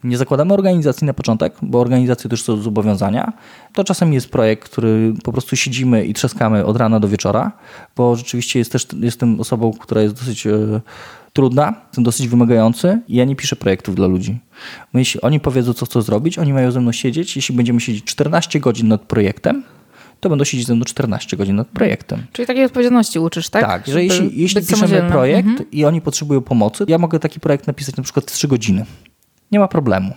Nie 0.05 0.19
zakładamy 0.19 0.55
organizacji 0.55 1.07
na 1.07 1.15
początek, 1.15 1.57
bo 1.63 1.81
organizacje 1.81 2.31
też 2.31 2.43
są 2.43 2.57
zobowiązania. 2.57 3.33
To 3.75 3.85
czasem 3.85 4.13
jest 4.13 4.31
projekt, 4.31 4.69
który 4.69 5.15
po 5.25 5.33
prostu 5.33 5.57
siedzimy 5.57 6.05
i 6.05 6.15
trzaskamy 6.15 6.65
od 6.65 6.77
rana 6.77 7.01
do 7.01 7.09
wieczora, 7.09 7.53
bo 7.97 8.17
rzeczywiście 8.17 8.59
jest 8.59 8.73
też, 8.73 8.87
jestem 9.01 9.41
osobą, 9.41 9.73
która 9.73 10.03
jest 10.03 10.15
dosyć 10.15 10.47
e, 10.47 10.81
trudna, 11.33 11.75
jestem 11.87 12.05
dosyć 12.05 12.29
wymagający 12.29 13.01
i 13.09 13.17
ja 13.17 13.25
nie 13.25 13.37
piszę 13.37 13.57
projektów 13.57 13.95
dla 13.95 14.07
ludzi. 14.07 14.39
jeśli 14.95 15.21
oni 15.21 15.41
powiedzą, 15.41 15.73
co 15.73 15.87
chcą 15.87 16.03
zrobić, 16.03 16.39
oni 16.39 16.53
mają 16.53 16.71
ze 16.71 16.81
mną 16.81 16.93
siedzieć. 16.93 17.37
Jeśli 17.37 17.57
będziemy 17.57 17.81
siedzieć 17.81 18.05
14 18.05 18.61
godzin 18.61 18.89
nad 18.89 19.01
projektem, 19.03 19.63
to 20.21 20.29
będą 20.29 20.45
siedzieć 20.45 20.67
ze 20.67 20.75
mną 20.75 20.85
14 20.85 21.37
godzin 21.37 21.57
nad 21.57 21.69
projektem. 21.69 22.27
Czyli 22.33 22.47
takiej 22.47 22.65
odpowiedzialności 22.65 23.19
uczysz, 23.19 23.49
tak? 23.49 23.65
Tak, 23.65 23.87
że 23.87 24.05
jeśli, 24.05 24.41
jeśli 24.41 24.67
piszemy 24.67 25.03
projekt 25.11 25.49
mhm. 25.49 25.71
i 25.71 25.85
oni 25.85 26.01
potrzebują 26.01 26.41
pomocy, 26.41 26.85
ja 26.89 26.99
mogę 26.99 27.19
taki 27.19 27.41
projekt 27.41 27.67
napisać 27.67 27.97
na 27.97 28.03
przykład 28.03 28.27
3 28.27 28.49
godziny. 28.49 28.87
Nie 29.53 29.59
ma 29.59 29.69
problemu. 29.69 30.15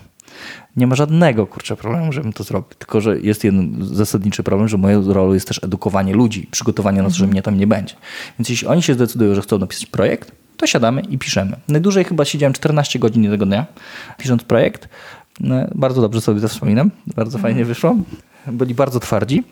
Nie 0.75 0.87
ma 0.87 0.95
żadnego 0.95 1.47
kurczę 1.47 1.75
problemu, 1.75 2.13
żebym 2.13 2.33
to 2.33 2.43
zrobił. 2.43 2.69
Tylko, 2.77 3.01
że 3.01 3.19
jest 3.19 3.43
jeden 3.43 3.77
zasadniczy 3.81 4.43
problem, 4.43 4.67
że 4.67 4.77
moją 4.77 5.13
rolą 5.13 5.33
jest 5.33 5.47
też 5.47 5.63
edukowanie 5.63 6.13
ludzi, 6.13 6.47
przygotowanie 6.51 7.01
na 7.01 7.09
to, 7.09 7.15
że 7.15 7.23
mhm. 7.23 7.31
mnie 7.31 7.41
tam 7.41 7.57
nie 7.57 7.67
będzie. 7.67 7.95
Więc 8.39 8.49
jeśli 8.49 8.67
oni 8.67 8.83
się 8.83 8.93
zdecydują, 8.93 9.35
że 9.35 9.41
chcą 9.41 9.57
napisać 9.57 9.85
projekt, 9.85 10.31
to 10.57 10.67
siadamy 10.67 11.01
i 11.01 11.17
piszemy. 11.17 11.55
Najdłużej 11.67 12.03
chyba 12.03 12.25
siedziałem 12.25 12.53
14 12.53 12.99
godzin 12.99 13.23
jednego 13.23 13.45
dnia, 13.45 13.65
pisząc 14.17 14.43
projekt. 14.43 14.89
No, 15.39 15.55
bardzo 15.75 16.01
dobrze 16.01 16.21
sobie 16.21 16.41
to 16.41 16.47
wspominam. 16.47 16.91
Bardzo 17.15 17.37
fajnie 17.37 17.61
mhm. 17.61 17.67
wyszło 17.67 17.95
byli 18.47 18.75
bardzo 18.75 18.99
twardzi. 18.99 19.43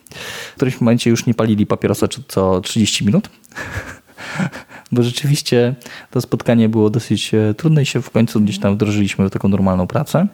W 0.51 0.55
którymś 0.55 0.81
momencie 0.81 1.09
już 1.09 1.25
nie 1.25 1.33
palili 1.33 1.65
papierosa 1.65 2.07
co 2.27 2.61
30 2.61 3.05
minut. 3.05 3.29
Bo 4.91 5.03
rzeczywiście 5.03 5.75
to 6.11 6.21
spotkanie 6.21 6.69
było 6.69 6.89
dosyć 6.89 7.33
e, 7.33 7.53
trudne 7.53 7.81
i 7.81 7.85
się 7.85 8.01
w 8.01 8.09
końcu 8.09 8.41
gdzieś 8.41 8.59
tam 8.59 8.75
wdrożyliśmy 8.75 9.27
w 9.27 9.31
taką 9.31 9.47
normalną 9.47 9.87
pracę. 9.87 10.27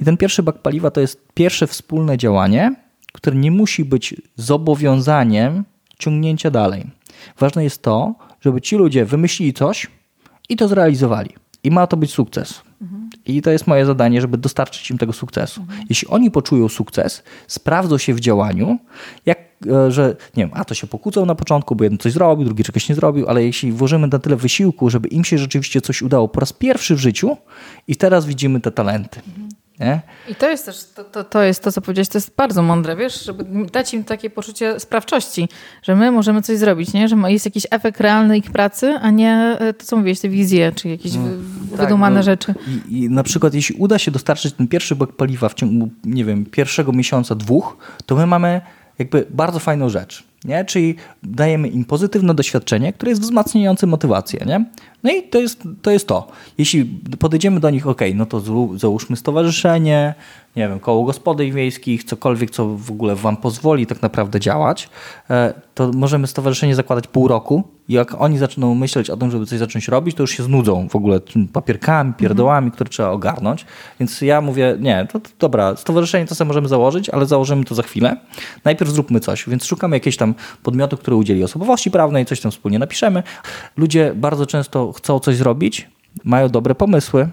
I 0.00 0.04
ten 0.04 0.16
pierwszy 0.16 0.42
bak 0.42 0.58
paliwa 0.58 0.90
to 0.90 1.00
jest 1.00 1.32
pierwsze 1.34 1.66
wspólne 1.66 2.18
działanie, 2.18 2.74
które 3.12 3.36
nie 3.36 3.50
musi 3.50 3.84
być 3.84 4.14
zobowiązaniem 4.36 5.64
ciągnięcia 5.98 6.50
dalej. 6.50 6.90
Ważne 7.38 7.64
jest 7.64 7.82
to, 7.82 8.14
żeby 8.40 8.60
ci 8.60 8.76
ludzie 8.76 9.04
wymyślili 9.04 9.52
coś 9.52 9.86
i 10.48 10.56
to 10.56 10.68
zrealizowali. 10.68 11.30
I 11.64 11.70
ma 11.70 11.86
to 11.86 11.96
być 11.96 12.12
sukces. 12.12 12.62
I 13.26 13.42
to 13.42 13.50
jest 13.50 13.66
moje 13.66 13.86
zadanie, 13.86 14.20
żeby 14.20 14.38
dostarczyć 14.38 14.90
im 14.90 14.98
tego 14.98 15.12
sukcesu. 15.12 15.66
Jeśli 15.88 16.08
oni 16.08 16.30
poczują 16.30 16.68
sukces, 16.68 17.22
sprawdzą 17.46 17.98
się 17.98 18.14
w 18.14 18.20
działaniu, 18.20 18.78
jak, 19.26 19.38
e, 19.66 19.90
że 19.90 20.16
nie 20.36 20.44
wiem, 20.44 20.52
a 20.54 20.64
to 20.64 20.74
się 20.74 20.86
pokłócą 20.86 21.26
na 21.26 21.34
początku, 21.34 21.76
bo 21.76 21.84
jeden 21.84 21.98
coś 21.98 22.12
zrobił, 22.12 22.44
drugi 22.44 22.64
czegoś 22.64 22.88
nie 22.88 22.94
zrobił, 22.94 23.28
ale 23.28 23.44
jeśli 23.44 23.72
włożymy 23.72 24.06
na 24.06 24.18
tyle 24.18 24.36
wysiłku, 24.36 24.90
żeby 24.90 25.08
im 25.08 25.24
się 25.24 25.38
rzeczywiście 25.38 25.80
coś 25.80 26.02
udało 26.02 26.28
po 26.28 26.40
raz 26.40 26.52
pierwszy 26.52 26.94
w 26.96 26.98
życiu 26.98 27.36
i 27.88 27.96
teraz 27.96 28.26
widzimy 28.26 28.60
te 28.60 28.70
talenty. 28.70 29.20
Nie? 29.80 30.00
I 30.28 30.34
to 30.34 30.50
jest 30.50 30.66
też, 30.66 30.84
to, 30.84 31.04
to, 31.04 31.24
to, 31.24 31.42
jest 31.42 31.62
to, 31.62 31.72
co 31.72 31.80
powiedziałeś, 31.80 32.08
to 32.08 32.18
jest 32.18 32.36
bardzo 32.36 32.62
mądre, 32.62 32.96
wiesz, 32.96 33.24
żeby 33.24 33.44
dać 33.72 33.94
im 33.94 34.04
takie 34.04 34.30
poczucie 34.30 34.80
sprawczości, 34.80 35.48
że 35.82 35.96
my 35.96 36.10
możemy 36.10 36.42
coś 36.42 36.58
zrobić, 36.58 36.92
nie? 36.92 37.08
że 37.08 37.16
jest 37.26 37.44
jakiś 37.44 37.66
efekt 37.70 38.00
realny 38.00 38.38
ich 38.38 38.50
pracy, 38.50 38.98
a 39.02 39.10
nie 39.10 39.56
e, 39.60 39.72
to, 39.72 39.86
co 39.86 39.96
mówiłeś, 39.96 40.20
te 40.20 40.28
wizje, 40.28 40.72
czy 40.72 40.88
jakieś 40.88 41.14
no, 41.14 41.22
wydumane 41.76 42.16
tak, 42.16 42.26
no, 42.26 42.32
rzeczy. 42.32 42.54
I, 42.88 43.02
I, 43.02 43.10
na 43.10 43.22
przykład, 43.22 43.54
jeśli 43.54 43.76
uda 43.78 43.98
się 43.98 44.10
dostarczyć 44.10 44.54
ten 44.54 44.68
pierwszy 44.68 44.96
blok 44.96 45.16
paliwa 45.16 45.48
w 45.48 45.54
ciągu, 45.54 45.88
nie 46.04 46.24
wiem, 46.24 46.46
pierwszego 46.46 46.92
miesiąca, 46.92 47.34
dwóch, 47.34 47.76
to 48.06 48.16
my 48.16 48.26
mamy 48.26 48.60
jakby 48.98 49.26
bardzo 49.30 49.58
fajną 49.58 49.88
rzecz. 49.88 50.24
Nie? 50.44 50.64
Czyli 50.64 50.94
dajemy 51.22 51.68
im 51.68 51.84
pozytywne 51.84 52.34
doświadczenie, 52.34 52.92
które 52.92 53.10
jest 53.10 53.22
wzmacniające 53.22 53.86
motywację. 53.86 54.44
Nie? 54.46 54.64
No 55.02 55.12
i 55.12 55.22
to 55.22 55.40
jest, 55.40 55.62
to 55.82 55.90
jest 55.90 56.08
to. 56.08 56.28
Jeśli 56.58 56.84
podejdziemy 57.18 57.60
do 57.60 57.70
nich, 57.70 57.86
ok, 57.86 58.00
no 58.14 58.26
to 58.26 58.42
załóżmy 58.78 59.16
stowarzyszenie, 59.16 60.14
nie 60.56 60.68
wiem, 60.68 60.80
koło 60.80 61.04
gospodyń 61.04 61.52
wiejskich, 61.52 62.04
cokolwiek, 62.04 62.50
co 62.50 62.68
w 62.76 62.90
ogóle 62.90 63.16
wam 63.16 63.36
pozwoli 63.36 63.86
tak 63.86 64.02
naprawdę 64.02 64.40
działać, 64.40 64.88
e, 65.30 65.54
to 65.74 65.90
możemy 65.92 66.26
stowarzyszenie 66.26 66.74
zakładać 66.74 67.06
pół 67.06 67.28
roku 67.28 67.62
jak 67.92 68.20
oni 68.20 68.38
zaczną 68.38 68.74
myśleć 68.74 69.10
o 69.10 69.16
tym, 69.16 69.30
żeby 69.30 69.46
coś 69.46 69.58
zacząć 69.58 69.88
robić, 69.88 70.16
to 70.16 70.22
już 70.22 70.30
się 70.30 70.42
znudzą 70.42 70.88
w 70.88 70.96
ogóle 70.96 71.20
papierkami, 71.52 72.12
pierdołami, 72.12 72.70
które 72.70 72.90
trzeba 72.90 73.08
ogarnąć. 73.08 73.66
Więc 74.00 74.20
ja 74.20 74.40
mówię, 74.40 74.76
nie, 74.80 75.06
to, 75.12 75.20
to 75.20 75.30
dobra, 75.38 75.76
stowarzyszenie 75.76 76.26
to 76.26 76.34
sobie 76.34 76.48
możemy 76.48 76.68
założyć, 76.68 77.08
ale 77.08 77.26
założymy 77.26 77.64
to 77.64 77.74
za 77.74 77.82
chwilę. 77.82 78.16
Najpierw 78.64 78.90
zróbmy 78.90 79.20
coś, 79.20 79.48
więc 79.48 79.64
szukamy 79.64 79.96
jakiegoś 79.96 80.16
tam 80.16 80.34
podmiotu, 80.62 80.96
który 80.96 81.16
udzieli 81.16 81.44
osobowości 81.44 81.90
prawnej, 81.90 82.26
coś 82.26 82.40
tam 82.40 82.52
wspólnie 82.52 82.78
napiszemy. 82.78 83.22
Ludzie 83.76 84.12
bardzo 84.14 84.46
często 84.46 84.92
chcą 84.92 85.18
coś 85.18 85.36
zrobić, 85.36 85.88
mają 86.24 86.48
dobre 86.48 86.74
pomysły, 86.74 87.28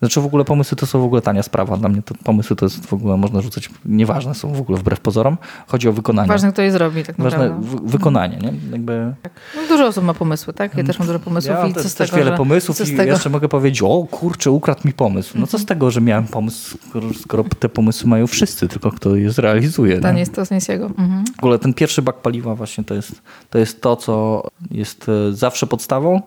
znaczy 0.00 0.20
w 0.20 0.26
ogóle 0.26 0.44
pomysły 0.44 0.76
to 0.76 0.86
są 0.86 1.00
w 1.00 1.04
ogóle 1.04 1.22
tania 1.22 1.42
sprawa. 1.42 1.76
Dla 1.76 1.88
mnie 1.88 2.02
to 2.02 2.14
pomysły 2.24 2.56
to 2.56 2.66
jest 2.66 2.86
w 2.86 2.92
ogóle 2.92 3.16
można 3.16 3.40
rzucać, 3.40 3.70
nieważne 3.84 4.34
są 4.34 4.52
w 4.52 4.60
ogóle 4.60 4.78
wbrew 4.78 5.00
pozorom. 5.00 5.38
Chodzi 5.66 5.88
o 5.88 5.92
wykonanie. 5.92 6.28
Ważne 6.28 6.52
kto 6.52 6.62
je 6.62 6.72
zrobi 6.72 7.04
tak 7.04 7.16
Ważne 7.18 7.60
wykonanie, 7.84 8.36
nie? 8.36 8.52
Jakby... 8.72 9.14
Tak. 9.22 9.32
No, 9.56 9.62
dużo 9.68 9.86
osób 9.86 10.04
ma 10.04 10.14
pomysły, 10.14 10.52
tak? 10.52 10.76
Ja 10.76 10.84
też 10.84 10.98
mam 10.98 11.06
dużo 11.06 11.18
pomysłów. 11.18 11.56
Ja 11.56 11.66
i 11.66 11.74
co 11.74 11.82
też, 11.82 11.92
z 11.92 11.94
tego, 11.94 12.16
wiele 12.16 12.30
że... 12.30 12.36
pomysłów 12.36 12.88
i 12.88 12.96
jeszcze 12.96 13.30
mogę 13.30 13.48
powiedzieć, 13.48 13.82
o 13.82 14.06
kurczę, 14.10 14.50
ukradł 14.50 14.80
mi 14.84 14.92
pomysł. 14.92 15.38
No 15.38 15.46
co 15.46 15.58
z 15.58 15.64
tego, 15.64 15.90
że 15.90 16.00
miałem 16.00 16.26
pomysł, 16.26 16.78
skoro, 17.20 17.44
te 17.58 17.68
pomysły 17.68 18.10
mają 18.10 18.26
wszyscy, 18.26 18.68
tylko 18.68 18.90
kto 18.90 19.16
je 19.16 19.30
zrealizuje. 19.30 20.00
To 20.00 20.12
nie 20.12 20.20
jest 20.20 20.34
to 20.34 20.44
z 20.46 20.50
niego. 20.50 20.86
Mhm. 20.86 21.24
W 21.36 21.38
ogóle 21.38 21.58
ten 21.58 21.74
pierwszy 21.74 22.02
bak 22.02 22.16
paliwa 22.16 22.54
właśnie 22.54 22.84
to 22.84 22.94
jest, 22.94 23.22
to 23.50 23.58
jest 23.58 23.80
to, 23.80 23.96
co 23.96 24.42
jest 24.70 25.08
e, 25.08 25.32
zawsze 25.32 25.66
podstawą. 25.66 26.22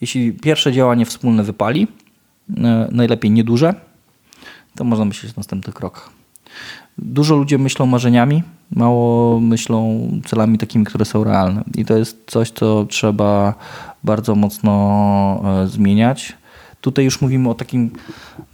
Jeśli 0.00 0.32
pierwsze 0.32 0.72
działanie 0.72 1.06
wspólne 1.06 1.42
wypali, 1.42 1.88
najlepiej 2.90 3.30
nieduże, 3.30 3.74
to 4.74 4.84
można 4.84 5.04
myśleć 5.04 5.32
o 5.32 5.34
następnych 5.36 5.74
krokach. 5.74 6.10
Dużo 6.98 7.36
ludzi 7.36 7.58
myślą 7.58 7.86
marzeniami, 7.86 8.42
mało 8.70 9.40
myślą 9.40 10.08
celami 10.26 10.58
takimi, 10.58 10.84
które 10.84 11.04
są 11.04 11.24
realne. 11.24 11.64
I 11.76 11.84
to 11.84 11.98
jest 11.98 12.22
coś, 12.26 12.50
co 12.50 12.86
trzeba 12.88 13.54
bardzo 14.04 14.34
mocno 14.34 15.42
e, 15.44 15.66
zmieniać. 15.68 16.32
Tutaj 16.80 17.04
już 17.04 17.20
mówimy 17.20 17.50
o 17.50 17.54
takim 17.54 17.90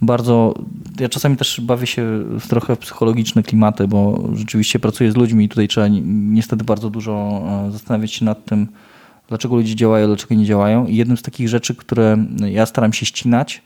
bardzo. 0.01 0.53
Ja 0.99 1.09
czasami 1.09 1.37
też 1.37 1.61
bawię 1.61 1.87
się 1.87 2.23
w 2.39 2.47
trochę 2.47 2.75
psychologiczne 2.75 3.43
klimaty, 3.43 3.87
bo 3.87 4.29
rzeczywiście 4.33 4.79
pracuję 4.79 5.11
z 5.11 5.15
ludźmi 5.15 5.45
i 5.45 5.49
tutaj 5.49 5.67
trzeba 5.67 5.87
niestety 6.03 6.63
bardzo 6.63 6.89
dużo 6.89 7.43
e, 7.67 7.71
zastanawiać 7.71 8.13
się 8.13 8.25
nad 8.25 8.45
tym, 8.45 8.67
dlaczego 9.27 9.55
ludzie 9.55 9.75
działają, 9.75 10.07
dlaczego 10.07 10.35
nie 10.35 10.45
działają. 10.45 10.85
I 10.85 10.95
jednym 10.95 11.17
z 11.17 11.21
takich 11.21 11.49
rzeczy, 11.49 11.75
które 11.75 12.25
ja 12.51 12.65
staram 12.65 12.93
się 12.93 13.05
ścinać, 13.05 13.61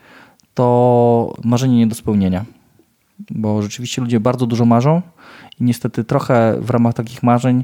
to 0.55 1.35
marzenie 1.43 1.77
nie 1.77 1.87
do 1.87 1.95
spełnienia. 1.95 2.45
Bo 3.29 3.61
rzeczywiście 3.61 4.01
ludzie 4.01 4.19
bardzo 4.19 4.45
dużo 4.45 4.65
marzą 4.65 5.01
i 5.59 5.63
niestety 5.63 6.03
trochę 6.03 6.57
w 6.61 6.69
ramach 6.69 6.93
takich 6.93 7.23
marzeń 7.23 7.63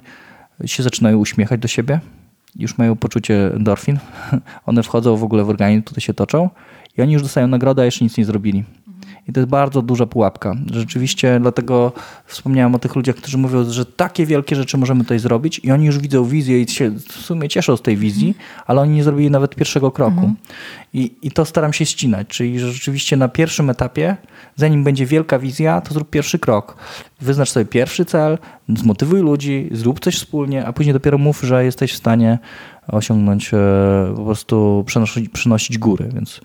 się 0.65 0.83
zaczynają 0.83 1.17
uśmiechać 1.17 1.61
do 1.61 1.67
siebie. 1.67 1.99
Już 2.55 2.77
mają 2.77 2.95
poczucie 2.95 3.53
endorfin. 3.55 3.99
One 4.65 4.83
wchodzą 4.83 5.17
w 5.17 5.23
ogóle 5.23 5.43
w 5.43 5.49
organizm, 5.49 5.83
tutaj 5.83 6.01
się 6.01 6.13
toczą 6.13 6.49
i 6.97 7.01
oni 7.01 7.13
już 7.13 7.21
dostają 7.21 7.47
nagrodę, 7.47 7.81
a 7.81 7.85
jeszcze 7.85 8.03
nic 8.03 8.17
nie 8.17 8.25
zrobili. 8.25 8.63
I 9.27 9.33
to 9.33 9.39
jest 9.39 9.49
bardzo 9.49 9.81
duża 9.81 10.05
pułapka. 10.05 10.55
Rzeczywiście, 10.71 11.39
dlatego 11.41 11.91
wspomniałem 12.25 12.75
o 12.75 12.79
tych 12.79 12.95
ludziach, 12.95 13.15
którzy 13.15 13.37
mówią, 13.37 13.71
że 13.71 13.85
takie 13.85 14.25
wielkie 14.25 14.55
rzeczy 14.55 14.77
możemy 14.77 15.03
tutaj 15.03 15.19
zrobić 15.19 15.59
i 15.63 15.71
oni 15.71 15.85
już 15.85 15.99
widzą 15.99 16.25
wizję 16.25 16.61
i 16.61 16.67
się 16.67 16.91
w 16.91 17.11
sumie 17.11 17.49
cieszą 17.49 17.77
z 17.77 17.81
tej 17.81 17.97
wizji, 17.97 18.35
ale 18.67 18.81
oni 18.81 18.95
nie 18.95 19.03
zrobili 19.03 19.31
nawet 19.31 19.55
pierwszego 19.55 19.91
kroku. 19.91 20.11
Mhm. 20.11 20.35
I, 20.93 21.11
I 21.21 21.31
to 21.31 21.45
staram 21.45 21.73
się 21.73 21.85
ścinać, 21.85 22.27
czyli 22.27 22.59
że 22.59 22.71
rzeczywiście 22.71 23.17
na 23.17 23.27
pierwszym 23.27 23.69
etapie, 23.69 24.17
zanim 24.55 24.83
będzie 24.83 25.05
wielka 25.05 25.39
wizja, 25.39 25.81
to 25.81 25.93
zrób 25.93 26.09
pierwszy 26.09 26.39
krok. 26.39 26.75
Wyznacz 27.21 27.49
sobie 27.49 27.65
pierwszy 27.65 28.05
cel, 28.05 28.37
zmotywuj 28.69 29.19
ludzi, 29.19 29.69
zrób 29.71 29.99
coś 29.99 30.15
wspólnie, 30.15 30.65
a 30.65 30.73
później 30.73 30.93
dopiero 30.93 31.17
mów, 31.17 31.41
że 31.41 31.65
jesteś 31.65 31.93
w 31.93 31.97
stanie 31.97 32.39
osiągnąć, 32.87 33.53
e, 33.53 33.57
po 34.15 34.25
prostu 34.25 34.83
przenosić, 34.87 35.29
przynosić 35.29 35.77
góry, 35.77 36.09
więc 36.13 36.41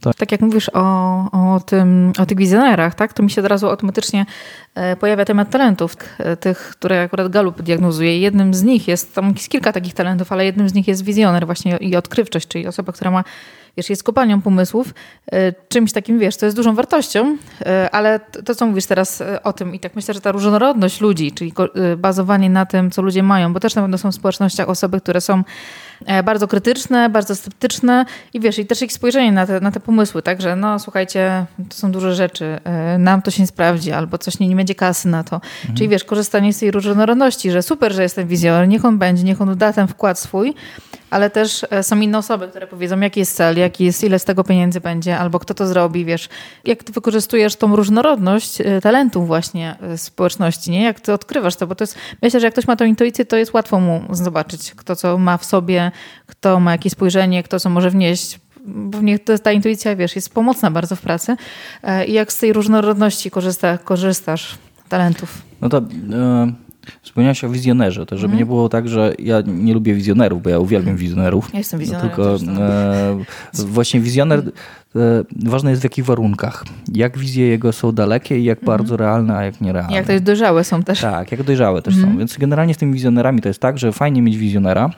tak. 0.00 0.16
tak 0.16 0.32
jak 0.32 0.40
mówisz 0.40 0.70
o, 0.74 0.84
o, 1.32 1.60
tym, 1.60 2.12
o 2.18 2.26
tych 2.26 2.38
wizjonerach, 2.38 2.94
tak, 2.94 3.12
to 3.12 3.22
mi 3.22 3.30
się 3.30 3.40
od 3.40 3.46
razu 3.46 3.68
automatycznie 3.68 4.26
e, 4.74 4.96
pojawia 4.96 5.24
temat 5.24 5.50
talentów, 5.50 5.96
tych, 6.40 6.58
które 6.58 7.02
akurat 7.02 7.28
Galup 7.28 7.62
diagnozuje. 7.62 8.18
Jednym 8.20 8.54
z 8.54 8.62
nich 8.62 8.88
jest, 8.88 9.14
tam 9.14 9.28
jest 9.28 9.48
kilka 9.48 9.72
takich 9.72 9.94
talentów, 9.94 10.32
ale 10.32 10.44
jednym 10.44 10.68
z 10.68 10.74
nich 10.74 10.88
jest 10.88 11.04
wizjoner 11.04 11.46
właśnie 11.46 11.76
i 11.76 11.96
odkrywczość, 11.96 12.48
czyli 12.48 12.66
osoba, 12.66 12.92
która 12.92 13.10
ma 13.10 13.24
wiesz, 13.76 13.90
jest 13.90 14.02
kopalnią 14.02 14.42
pomysłów, 14.42 14.94
e, 15.32 15.52
czymś 15.68 15.92
takim, 15.92 16.18
wiesz, 16.18 16.36
to 16.36 16.46
jest 16.46 16.56
dużą 16.56 16.74
wartością, 16.74 17.36
e, 17.60 17.90
ale 17.92 18.20
to, 18.44 18.54
co 18.54 18.66
mówisz 18.66 18.86
teraz 18.86 19.22
o 19.44 19.52
tym 19.52 19.74
i 19.74 19.80
tak 19.80 19.96
myślę, 19.96 20.14
że 20.14 20.20
ta 20.20 20.32
różnorodność 20.32 21.00
ludzi, 21.00 21.32
czyli 21.32 21.52
bazowanie 21.98 22.50
na 22.50 22.66
tym, 22.66 22.90
co 22.90 23.02
ludzie 23.02 23.22
mają, 23.22 23.52
bo 23.52 23.60
też 23.60 23.74
na 23.74 23.82
pewno 23.82 23.98
są 23.98 24.12
w 24.12 24.14
społecznościach 24.14 24.68
osoby, 24.68 25.00
które 25.00 25.20
są 25.20 25.42
E, 25.42 25.44
bardzo 26.24 26.48
krytyczne, 26.48 27.10
bardzo 27.10 27.36
sceptyczne 27.36 28.04
i 28.34 28.40
wiesz, 28.40 28.58
i 28.58 28.66
też 28.66 28.82
ich 28.82 28.92
spojrzenie 28.92 29.32
na 29.32 29.46
te, 29.46 29.60
na 29.60 29.70
te 29.70 29.80
pomysły, 29.80 30.22
tak, 30.22 30.40
że 30.40 30.56
no 30.56 30.78
słuchajcie, 30.78 31.46
to 31.68 31.76
są 31.76 31.92
duże 31.92 32.14
rzeczy, 32.14 32.60
e, 32.64 32.98
nam 32.98 33.22
to 33.22 33.30
się 33.30 33.42
nie 33.42 33.46
sprawdzi, 33.46 33.92
albo 33.92 34.18
coś 34.18 34.38
nie, 34.38 34.48
nie 34.48 34.56
będzie 34.56 34.74
kasy 34.74 35.08
na 35.08 35.24
to. 35.24 35.36
Mhm. 35.36 35.74
Czyli 35.76 35.88
wiesz, 35.88 36.04
korzystanie 36.04 36.52
z 36.52 36.58
tej 36.58 36.70
różnorodności, 36.70 37.50
że 37.50 37.62
super, 37.62 37.92
że 37.92 38.02
jestem 38.02 38.28
wizjoner, 38.28 38.68
niech 38.68 38.84
on 38.84 38.98
będzie, 38.98 39.24
niech 39.24 39.40
on 39.40 39.58
da 39.58 39.72
ten 39.72 39.88
wkład 39.88 40.18
swój, 40.18 40.54
ale 41.10 41.30
też 41.30 41.66
e, 41.70 41.82
są 41.82 42.00
inne 42.00 42.18
osoby, 42.18 42.48
które 42.48 42.66
powiedzą, 42.66 43.00
jaki 43.00 43.20
jest 43.20 43.36
cel, 43.36 43.58
jaki 43.58 43.84
jest, 43.84 44.04
ile 44.04 44.18
z 44.18 44.24
tego 44.24 44.44
pieniędzy 44.44 44.80
będzie, 44.80 45.18
albo 45.18 45.38
kto 45.38 45.54
to 45.54 45.66
zrobi, 45.66 46.04
wiesz. 46.04 46.28
Jak 46.64 46.84
ty 46.84 46.92
wykorzystujesz 46.92 47.56
tą 47.56 47.76
różnorodność 47.76 48.58
talentów 48.82 49.26
właśnie 49.26 49.76
społeczności, 49.96 50.70
nie? 50.70 50.82
Jak 50.82 51.00
ty 51.00 51.12
odkrywasz 51.12 51.56
to, 51.56 51.66
bo 51.66 51.74
to 51.74 51.84
jest, 51.84 51.98
myślę, 52.22 52.40
że 52.40 52.46
jak 52.46 52.54
ktoś 52.54 52.66
ma 52.66 52.76
tą 52.76 52.84
intuicję, 52.84 53.24
to 53.24 53.36
jest 53.36 53.54
łatwo 53.54 53.80
mu 53.80 54.02
zobaczyć, 54.10 54.72
kto 54.76 54.96
co 54.96 55.18
ma 55.18 55.36
w 55.38 55.44
sobie, 55.44 55.92
kto 56.26 56.60
ma 56.60 56.72
jakieś 56.72 56.92
spojrzenie, 56.92 57.42
kto 57.42 57.60
co 57.60 57.70
może 57.70 57.90
wnieść. 57.90 58.40
Bo 58.66 59.00
niech 59.00 59.20
ta 59.42 59.52
intuicja, 59.52 59.96
wiesz, 59.96 60.16
jest 60.16 60.34
pomocna 60.34 60.70
bardzo 60.70 60.96
w 60.96 61.00
pracy. 61.00 61.36
E, 61.82 62.06
I 62.06 62.12
jak 62.12 62.32
z 62.32 62.38
tej 62.38 62.52
różnorodności 62.52 63.30
korzysta, 63.30 63.78
korzystasz, 63.78 64.58
talentów? 64.88 65.42
No 65.60 65.68
to... 65.68 65.82
E, 66.86 66.90
Wspomniałeś 67.02 67.44
o 67.44 67.50
wizjonerze, 67.50 68.06
to 68.06 68.16
żeby 68.16 68.32
mm. 68.32 68.38
nie 68.38 68.46
było 68.46 68.68
tak, 68.68 68.88
że 68.88 69.14
ja 69.18 69.42
nie 69.46 69.74
lubię 69.74 69.94
wizjonerów, 69.94 70.42
bo 70.42 70.50
ja 70.50 70.58
uwielbiam 70.58 70.96
wizjonerów. 70.96 71.48
Ja 71.52 71.58
jestem 71.58 71.80
wizjonerem. 71.80 72.10
No 72.16 72.16
tylko 72.16 72.62
e, 72.62 73.66
właśnie 73.66 74.00
wizjoner, 74.00 74.38
e, 74.38 75.00
ważne 75.36 75.70
jest 75.70 75.82
w 75.82 75.84
jakich 75.84 76.04
warunkach. 76.04 76.64
Jak 76.94 77.18
wizje 77.18 77.46
jego 77.46 77.72
są 77.72 77.92
dalekie 77.92 78.38
i 78.38 78.44
jak 78.44 78.58
mm. 78.58 78.66
bardzo 78.66 78.96
realne, 78.96 79.36
a 79.36 79.44
jak 79.44 79.60
nierealne. 79.60 79.96
Jak 79.96 80.06
to 80.06 80.12
jest 80.12 80.24
dojrzałe 80.24 80.64
są 80.64 80.82
też. 80.82 81.00
Tak, 81.00 81.32
jak 81.32 81.42
dojrzałe 81.42 81.82
też 81.82 81.94
mm. 81.94 82.02
są. 82.02 82.06
Mhm. 82.06 82.18
Więc 82.18 82.36
generalnie 82.38 82.74
z 82.74 82.76
tymi 82.76 82.92
wizjonerami 82.92 83.40
to 83.40 83.48
jest 83.48 83.60
tak, 83.60 83.78
że 83.78 83.92
fajnie 83.92 84.22
mieć 84.22 84.36
wizjonera, 84.36 84.90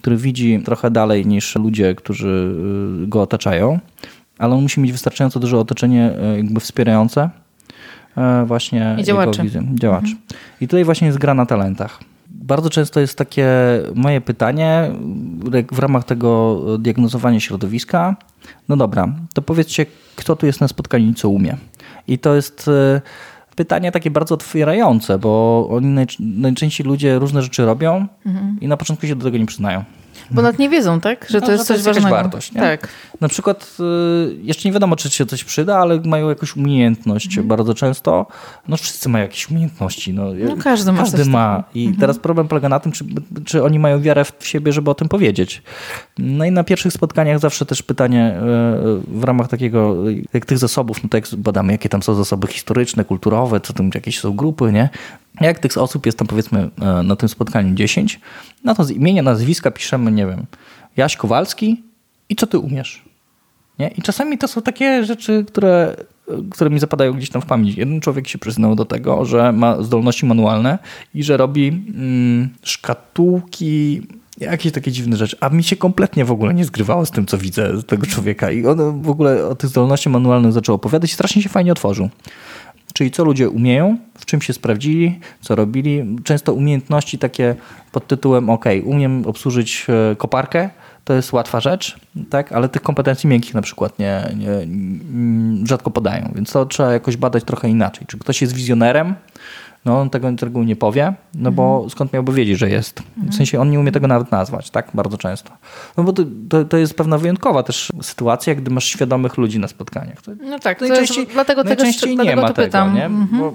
który 0.00 0.16
widzi 0.16 0.60
trochę 0.64 0.90
dalej 0.90 1.26
niż 1.26 1.56
ludzie, 1.56 1.94
którzy 1.94 2.54
y, 3.04 3.06
go 3.06 3.22
otaczają, 3.22 3.78
ale 4.38 4.54
on 4.54 4.62
musi 4.62 4.80
mieć 4.80 4.92
wystarczająco 4.92 5.40
duże 5.40 5.58
otoczenie 5.58 6.12
y, 6.34 6.36
jakby 6.36 6.60
wspierające 6.60 7.20
e, 7.22 7.45
właśnie 8.46 8.96
I 8.98 9.04
działaczy. 9.04 9.44
jego. 9.44 9.58
Mhm. 9.58 9.76
I 10.60 10.68
tutaj 10.68 10.84
właśnie 10.84 11.06
jest 11.06 11.18
gra 11.18 11.34
na 11.34 11.46
talentach. 11.46 12.00
Bardzo 12.28 12.70
często 12.70 13.00
jest 13.00 13.18
takie 13.18 13.48
moje 13.94 14.20
pytanie 14.20 14.90
w 15.72 15.78
ramach 15.78 16.04
tego 16.04 16.60
diagnozowania 16.78 17.40
środowiska. 17.40 18.16
No 18.68 18.76
dobra, 18.76 19.08
to 19.34 19.42
powiedzcie, 19.42 19.86
kto 20.16 20.36
tu 20.36 20.46
jest 20.46 20.60
na 20.60 20.68
spotkaniu 20.68 21.10
i 21.10 21.14
co 21.14 21.28
umie. 21.28 21.56
I 22.08 22.18
to 22.18 22.34
jest 22.34 22.68
y, 22.68 23.00
pytanie 23.56 23.92
takie 23.92 24.10
bardzo 24.10 24.34
otwierające, 24.34 25.18
bo 25.18 25.68
oni 25.70 26.06
najczęściej 26.20 26.86
ludzie 26.86 27.18
różne 27.18 27.42
rzeczy 27.42 27.66
robią 27.66 28.06
mhm. 28.26 28.58
i 28.60 28.68
na 28.68 28.76
początku 28.76 29.06
się 29.06 29.16
do 29.16 29.24
tego 29.24 29.38
nie 29.38 29.46
przyznają. 29.46 29.84
Bo 30.30 30.42
nawet 30.42 30.58
nie 30.58 30.68
wiedzą, 30.68 31.00
tak? 31.00 31.26
Że 31.30 31.40
to 31.40 31.46
No, 31.46 31.52
jest 31.52 31.64
że 31.64 31.68
to 31.68 31.68
coś 31.68 31.76
jest 31.76 31.86
jakaś 31.86 32.02
ważnego. 32.02 32.16
wartość, 32.22 32.52
nie? 32.52 32.60
Tak. 32.60 32.88
Na 33.20 33.28
przykład 33.28 33.76
y, 33.80 34.36
jeszcze 34.42 34.68
nie 34.68 34.72
wiadomo, 34.72 34.96
czy 34.96 35.10
się 35.10 35.26
coś 35.26 35.44
przyda, 35.44 35.78
ale 35.78 36.00
mają 36.04 36.28
jakąś 36.28 36.56
umiejętność 36.56 37.40
bardzo 37.40 37.74
często. 37.74 38.26
No 38.68 38.76
wszyscy 38.76 39.08
mają 39.08 39.22
jakieś 39.24 39.50
umiejętności. 39.50 40.14
No, 40.14 40.24
No, 40.48 40.56
każdy 40.64 40.92
ma 40.92 40.98
Każdy 40.98 41.24
ma. 41.24 41.64
I 41.74 41.92
teraz 42.00 42.18
problem 42.18 42.48
polega 42.48 42.68
na 42.68 42.80
tym, 42.80 42.92
czy, 42.92 43.04
czy 43.44 43.64
oni 43.64 43.78
mają 43.78 44.00
wiarę 44.00 44.24
w 44.38 44.46
siebie, 44.46 44.72
żeby 44.72 44.90
o 44.90 44.94
tym 44.94 45.08
powiedzieć. 45.08 45.62
No 46.18 46.44
i 46.44 46.50
na 46.50 46.64
pierwszych 46.64 46.92
spotkaniach 46.92 47.38
zawsze 47.38 47.66
też 47.66 47.82
pytanie 47.82 48.34
y, 48.36 49.18
w 49.20 49.24
ramach 49.24 49.48
takiego, 49.48 49.96
jak 50.34 50.46
tych 50.46 50.58
zasobów, 50.58 51.02
no 51.02 51.08
to 51.08 51.16
jak 51.16 51.24
badamy, 51.36 51.72
jakie 51.72 51.88
tam 51.88 52.02
są 52.02 52.14
zasoby 52.14 52.46
historyczne, 52.46 53.04
kulturowe, 53.04 53.60
co 53.60 53.72
tam 53.72 53.90
jakieś 53.94 54.18
są 54.20 54.36
grupy, 54.36 54.72
nie? 54.72 54.88
Jak 55.40 55.58
tych 55.58 55.78
osób 55.78 56.06
jest 56.06 56.18
tam 56.18 56.28
powiedzmy 56.28 56.70
e, 56.80 57.02
na 57.02 57.16
tym 57.16 57.28
spotkaniu 57.28 57.74
10, 57.74 58.20
no 58.64 58.74
to 58.74 58.84
z 58.84 58.90
imienia, 58.90 59.22
nazwiska 59.22 59.70
piszemy, 59.70 60.12
nie 60.12 60.26
wiem, 60.26 60.46
Jaś 60.96 61.16
Kowalski 61.16 61.82
i 62.28 62.36
co 62.36 62.46
ty 62.46 62.58
umiesz? 62.58 63.04
Nie? 63.78 63.88
I 63.88 64.02
czasami 64.02 64.38
to 64.38 64.48
są 64.48 64.62
takie 64.62 65.04
rzeczy, 65.04 65.44
które, 65.48 65.96
które 66.50 66.70
mi 66.70 66.78
zapadają 66.78 67.12
gdzieś 67.12 67.30
tam 67.30 67.42
w 67.42 67.46
pamięć. 67.46 67.76
Jeden 67.76 68.00
człowiek 68.00 68.28
się 68.28 68.38
przyznał 68.38 68.74
do 68.74 68.84
tego, 68.84 69.24
że 69.24 69.52
ma 69.52 69.82
zdolności 69.82 70.26
manualne 70.26 70.78
i 71.14 71.22
że 71.22 71.36
robi 71.36 71.68
mm, 71.68 72.48
szkatułki, 72.62 74.02
jakieś 74.40 74.72
takie 74.72 74.92
dziwne 74.92 75.16
rzeczy. 75.16 75.36
A 75.40 75.48
mi 75.48 75.64
się 75.64 75.76
kompletnie 75.76 76.24
w 76.24 76.32
ogóle 76.32 76.54
nie 76.54 76.64
zgrywało 76.64 77.06
z 77.06 77.10
tym, 77.10 77.26
co 77.26 77.38
widzę 77.38 77.80
z 77.80 77.84
tego 77.84 78.06
człowieka. 78.06 78.50
I 78.50 78.66
on 78.66 79.02
w 79.02 79.10
ogóle 79.10 79.46
o 79.46 79.54
tych 79.54 79.70
zdolnościach 79.70 80.12
manualnych 80.12 80.52
zaczął 80.52 80.74
opowiadać 80.74 81.10
i 81.10 81.14
strasznie 81.14 81.42
się 81.42 81.48
fajnie 81.48 81.72
otworzył. 81.72 82.10
Czyli 82.96 83.10
co 83.10 83.24
ludzie 83.24 83.50
umieją, 83.50 83.98
w 84.18 84.26
czym 84.26 84.42
się 84.42 84.52
sprawdzili, 84.52 85.20
co 85.40 85.54
robili. 85.54 86.16
Często 86.24 86.54
umiejętności 86.54 87.18
takie 87.18 87.54
pod 87.92 88.06
tytułem 88.06 88.50
OK, 88.50 88.64
umiem 88.84 89.26
obsłużyć 89.26 89.86
e, 90.12 90.16
koparkę, 90.16 90.70
to 91.04 91.14
jest 91.14 91.32
łatwa 91.32 91.60
rzecz, 91.60 91.96
tak? 92.30 92.52
ale 92.52 92.68
tych 92.68 92.82
kompetencji 92.82 93.28
miękkich 93.28 93.54
na 93.54 93.62
przykład 93.62 93.98
nie, 93.98 94.22
nie, 94.36 94.66
nie, 94.66 95.66
rzadko 95.66 95.90
podają, 95.90 96.32
więc 96.34 96.52
to 96.52 96.66
trzeba 96.66 96.92
jakoś 96.92 97.16
badać 97.16 97.44
trochę 97.44 97.68
inaczej. 97.68 98.06
Czy 98.06 98.18
ktoś 98.18 98.42
jest 98.42 98.54
wizjonerem, 98.54 99.14
no 99.86 100.00
on 100.00 100.10
tego 100.10 100.30
reguły 100.42 100.66
nie 100.66 100.76
powie, 100.76 101.14
no 101.34 101.52
bo 101.52 101.86
skąd 101.90 102.12
miałby 102.12 102.32
wiedzieć, 102.32 102.58
że 102.58 102.70
jest? 102.70 103.02
W 103.16 103.34
sensie 103.34 103.60
on 103.60 103.70
nie 103.70 103.80
umie 103.80 103.92
tego 103.92 104.06
nawet 104.06 104.30
nazwać, 104.32 104.70
tak? 104.70 104.90
Bardzo 104.94 105.18
często. 105.18 105.50
No 105.96 106.04
bo 106.04 106.12
to, 106.12 106.22
to, 106.48 106.64
to 106.64 106.76
jest 106.76 106.94
pewna 106.94 107.18
wyjątkowa 107.18 107.62
też 107.62 107.92
sytuacja, 108.02 108.54
gdy 108.54 108.70
masz 108.70 108.84
świadomych 108.84 109.36
ludzi 109.36 109.58
na 109.58 109.68
spotkaniach. 109.68 110.22
To, 110.22 110.30
No 110.50 110.58
tak, 110.58 110.80
najczęściej, 110.80 111.18
jest, 111.20 111.32
dlatego 111.32 111.64
tego, 111.64 111.74
najczęściej 111.82 112.10
nie 112.10 112.16
dlatego 112.16 112.42
ma 112.42 112.48
tego, 112.52 112.66
pytam. 112.66 112.94
nie? 112.94 113.04
Mhm. 113.04 113.40
Bo 113.40 113.54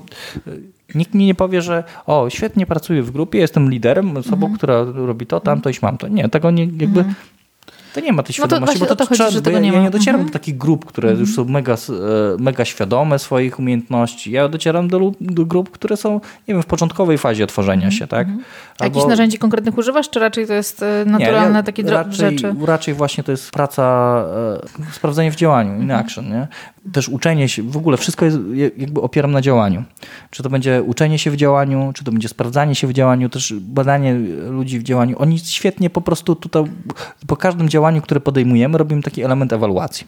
y, 0.52 0.62
nikt 0.96 1.14
mi 1.14 1.26
nie 1.26 1.36
powie, 1.36 1.62
że 1.62 1.84
o, 2.06 2.30
świetnie 2.30 2.66
pracuję 2.66 3.04
w 3.04 3.12
grupie, 3.12 3.40
jestem 3.40 3.70
liderem, 3.70 4.18
osobą, 4.18 4.46
Mhm. 4.48 4.54
która 4.58 4.84
robi 4.84 5.26
to, 5.26 5.40
tamto 5.40 5.70
i 5.70 5.74
mam 5.82 5.98
to. 5.98 6.08
Nie, 6.08 6.30
tego 6.30 6.52
nie, 6.52 6.66
jakby... 6.66 7.06
To 7.94 8.00
nie 8.00 8.14
ma 8.14 8.24
tej 8.24 8.36
No 8.40 8.48
to 8.48 8.48
świadomości, 8.48 8.80
bo 8.80 8.90
o 8.90 8.96
to 8.96 9.06
chodzi, 9.06 9.42
bo 9.42 9.50
ja, 9.50 9.60
nie 9.60 9.72
ja 9.72 9.82
nie 9.82 9.90
docieram 9.90 10.16
Mhm. 10.22 10.26
do 10.26 10.34
takich 10.34 10.58
grup, 10.58 10.86
które 10.86 11.14
już 11.14 11.36
są 11.36 11.46
mega, 11.46 11.74
e, 11.74 11.78
mega 12.40 12.66
świadome 12.66 13.20
swoich 13.20 13.60
umiejętności. 13.60 14.32
Ja 14.32 14.48
docieram 14.48 14.88
do, 14.88 15.12
do 15.22 15.46
grup, 15.46 15.70
które 15.72 15.98
są, 15.98 16.14
nie 16.48 16.54
wiem, 16.54 16.64
w 16.64 16.66
początkowej 16.66 17.18
fazie 17.18 17.48
tworzenia 17.48 17.76
Mhm. 17.76 17.92
się, 17.92 18.08
tak? 18.08 18.28
A 18.82 18.84
Jakichś 18.86 19.06
narzędzi 19.06 19.38
konkretnych 19.38 19.78
używasz, 19.78 20.10
czy 20.10 20.20
raczej 20.20 20.48
to 20.48 20.54
jest 20.54 20.84
e, 20.84 21.04
naturalne 21.06 21.58
ja 21.58 21.64
takie 21.64 21.84
raczej, 21.84 22.14
rzeczy? 22.16 22.56
Raczej 22.66 22.94
właśnie 22.94 23.24
to 23.24 23.32
jest 23.32 23.52
praca, 23.52 23.84
e, 24.90 24.94
sprawdzenie 24.94 25.32
w 25.32 25.36
działaniu, 25.36 25.82
in 25.82 25.92
action, 25.92 26.30
nie? 26.30 26.48
Też 26.94 27.10
uczenie 27.10 27.50
się, 27.50 27.64
w 27.64 27.78
ogóle 27.78 27.98
wszystko 27.98 28.26
jest 28.26 28.38
je- 28.54 28.72
jakby 28.78 29.02
opieram 29.02 29.32
na 29.32 29.42
działaniu. 29.42 29.84
Czy 30.30 30.44
to 30.44 30.50
będzie 30.50 30.84
uczenie 30.84 31.20
się 31.20 31.32
w 31.32 31.36
działaniu, 31.36 31.92
czy 31.96 32.04
to 32.04 32.12
będzie 32.12 32.28
sprawdzanie 32.28 32.76
się 32.76 32.88
w 32.88 32.94
działaniu, 32.94 33.30
też 33.30 33.54
badanie 33.60 34.14
ludzi 34.50 34.80
w 34.80 34.84
działaniu. 34.84 35.16
Oni 35.20 35.40
świetnie 35.40 35.90
po 35.90 36.02
prostu 36.02 36.36
tutaj, 36.36 36.64
po 37.28 37.36
każdym 37.38 37.70
działaniu, 37.70 38.02
które 38.02 38.20
podejmujemy, 38.20 38.78
robimy 38.78 39.02
taki 39.02 39.24
element 39.24 39.54
ewaluacji. 39.54 40.08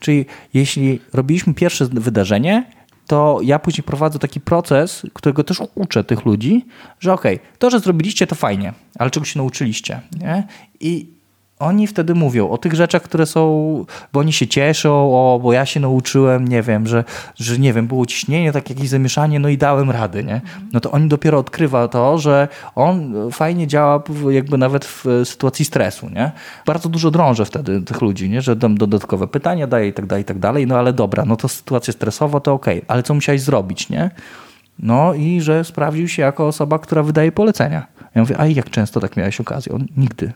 Czyli 0.00 0.26
jeśli 0.54 1.00
robiliśmy 1.12 1.54
pierwsze 1.54 1.86
wydarzenie, 1.86 2.64
to 3.06 3.38
ja 3.42 3.58
później 3.58 3.84
prowadzę 3.84 4.18
taki 4.18 4.40
proces, 4.40 5.06
którego 5.12 5.44
też 5.44 5.62
uczę 5.74 6.04
tych 6.04 6.24
ludzi, 6.24 6.66
że 7.00 7.12
okej, 7.12 7.38
to, 7.58 7.70
że 7.70 7.80
zrobiliście, 7.80 8.26
to 8.26 8.34
fajnie, 8.34 8.72
ale 8.98 9.10
czego 9.10 9.26
się 9.26 9.38
nauczyliście? 9.38 10.00
Nie? 10.20 10.46
I 10.80 11.13
oni 11.58 11.86
wtedy 11.86 12.14
mówią 12.14 12.50
o 12.50 12.58
tych 12.58 12.74
rzeczach, 12.74 13.02
które 13.02 13.26
są, 13.26 13.40
bo 14.12 14.20
oni 14.20 14.32
się 14.32 14.46
cieszą, 14.46 14.90
o, 14.90 15.40
bo 15.42 15.52
ja 15.52 15.66
się 15.66 15.80
nauczyłem, 15.80 16.48
nie 16.48 16.62
wiem, 16.62 16.86
że, 16.86 17.04
że 17.36 17.58
nie 17.58 17.72
wiem, 17.72 17.86
było 17.86 18.06
ciśnienie, 18.06 18.52
tak 18.52 18.70
jakieś 18.70 18.88
zamieszanie, 18.88 19.40
no 19.40 19.48
i 19.48 19.58
dałem 19.58 19.90
rady, 19.90 20.24
nie? 20.24 20.40
No 20.72 20.80
to 20.80 20.90
oni 20.90 21.08
dopiero 21.08 21.38
odkrywa 21.38 21.88
to, 21.88 22.18
że 22.18 22.48
on 22.74 23.14
fajnie 23.32 23.66
działa 23.66 24.02
jakby 24.30 24.58
nawet 24.58 24.84
w 24.84 25.04
sytuacji 25.24 25.64
stresu, 25.64 26.08
nie? 26.08 26.32
Bardzo 26.66 26.88
dużo 26.88 27.10
drążę 27.10 27.44
wtedy 27.44 27.82
tych 27.82 28.00
ludzi, 28.02 28.30
nie? 28.30 28.42
Że 28.42 28.56
dam 28.56 28.78
dodatkowe 28.78 29.28
pytania, 29.28 29.66
daję 29.66 29.88
i 29.88 29.92
tak 29.92 30.06
dalej, 30.06 30.22
i 30.22 30.24
tak 30.24 30.38
dalej, 30.38 30.66
no 30.66 30.78
ale 30.78 30.92
dobra, 30.92 31.24
no 31.24 31.36
to 31.36 31.48
sytuacja 31.48 31.92
stresowa, 31.92 32.40
to 32.40 32.52
okej, 32.52 32.82
ale 32.88 33.02
co 33.02 33.14
musiałeś 33.14 33.40
zrobić, 33.40 33.88
nie? 33.88 34.10
No 34.78 35.14
i 35.14 35.40
że 35.40 35.64
sprawdził 35.64 36.08
się 36.08 36.22
jako 36.22 36.46
osoba, 36.46 36.78
która 36.78 37.02
wydaje 37.02 37.32
polecenia. 37.32 37.86
Ja 38.14 38.22
mówię, 38.22 38.40
a 38.40 38.46
jak 38.46 38.70
często 38.70 39.00
tak 39.00 39.16
miałeś 39.16 39.40
okazję? 39.40 39.72
On 39.72 39.86
nigdy. 39.96 40.32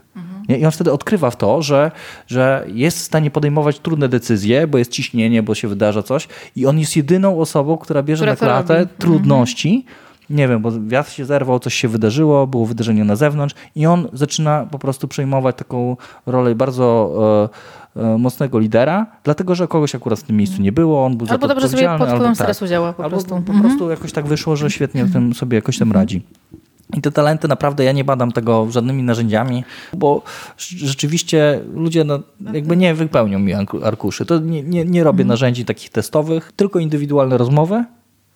Nie? 0.48 0.58
I 0.58 0.64
on 0.64 0.70
wtedy 0.70 0.92
odkrywa 0.92 1.30
w 1.30 1.36
to, 1.36 1.62
że, 1.62 1.90
że 2.26 2.64
jest 2.68 2.98
w 2.98 3.02
stanie 3.02 3.30
podejmować 3.30 3.78
trudne 3.78 4.08
decyzje, 4.08 4.66
bo 4.66 4.78
jest 4.78 4.90
ciśnienie, 4.90 5.42
bo 5.42 5.54
się 5.54 5.68
wydarza 5.68 6.02
coś 6.02 6.28
i 6.56 6.66
on 6.66 6.78
jest 6.78 6.96
jedyną 6.96 7.40
osobą, 7.40 7.76
która 7.76 8.02
bierze 8.02 8.24
Która 8.24 8.32
na 8.32 8.36
klatę 8.62 8.78
robi. 8.80 8.90
trudności. 8.98 9.84
Nie 10.30 10.48
wiem, 10.48 10.62
bo 10.62 10.70
wiatr 10.86 11.10
się 11.10 11.24
zerwał, 11.24 11.58
coś 11.58 11.74
się 11.74 11.88
wydarzyło, 11.88 12.46
było 12.46 12.66
wydarzenie 12.66 13.04
na 13.04 13.16
zewnątrz 13.16 13.54
i 13.76 13.86
on 13.86 14.08
zaczyna 14.12 14.66
po 14.70 14.78
prostu 14.78 15.08
przejmować 15.08 15.56
taką 15.56 15.96
rolę 16.26 16.54
bardzo 16.54 17.12
e, 17.96 18.02
e, 18.14 18.18
mocnego 18.18 18.58
lidera, 18.58 19.06
dlatego 19.24 19.54
że 19.54 19.68
kogoś 19.68 19.94
akurat 19.94 20.18
w 20.18 20.22
tym 20.22 20.36
miejscu 20.36 20.62
nie 20.62 20.72
było, 20.72 21.04
on 21.04 21.16
był 21.16 21.26
za 21.26 21.32
Albo 21.32 21.48
to 21.48 21.54
dobrze 21.54 21.68
sobie 21.68 21.88
pod 21.98 22.08
wpływem 22.08 22.34
tak. 22.34 22.36
stresu 22.36 22.66
działa 22.66 22.92
po 22.92 23.04
Albo 23.04 23.16
prostu. 23.16 23.28
po 23.30 23.36
Mhm. 23.36 23.60
prostu 23.60 23.90
jakoś 23.90 24.12
tak 24.12 24.26
wyszło, 24.26 24.56
że 24.56 24.70
świetnie 24.70 25.04
w 25.04 25.12
tym 25.12 25.34
sobie 25.34 25.54
jakoś 25.56 25.78
tam 25.78 25.92
radzi. 25.92 26.22
I 26.96 27.00
te 27.00 27.10
talenty 27.10 27.48
naprawdę 27.48 27.84
ja 27.84 27.92
nie 27.92 28.04
badam 28.04 28.32
tego 28.32 28.66
żadnymi 28.70 29.02
narzędziami, 29.02 29.64
bo 29.96 30.22
rz- 30.58 30.86
rzeczywiście 30.86 31.60
ludzie 31.74 32.04
no, 32.04 32.18
jakby 32.52 32.76
nie 32.76 32.94
wypełnią 32.94 33.38
mi 33.38 33.52
arku- 33.54 33.84
arkuszy. 33.84 34.26
To 34.26 34.38
nie, 34.38 34.62
nie, 34.62 34.84
nie 34.84 35.04
robię 35.04 35.24
narzędzi 35.24 35.64
takich 35.64 35.90
testowych, 35.90 36.52
tylko 36.56 36.78
indywidualne 36.78 37.38
rozmowy 37.38 37.84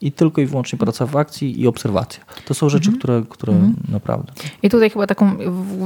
i 0.00 0.12
tylko 0.12 0.40
i 0.40 0.46
wyłącznie 0.46 0.78
praca 0.78 1.06
w 1.06 1.16
akcji 1.16 1.60
i 1.60 1.66
obserwacja. 1.66 2.24
To 2.46 2.54
są 2.54 2.68
rzeczy, 2.68 2.92
które, 2.98 3.22
które 3.28 3.52
naprawdę. 3.88 4.32
I 4.62 4.70
tutaj 4.70 4.90
chyba 4.90 5.06
taką, 5.06 5.36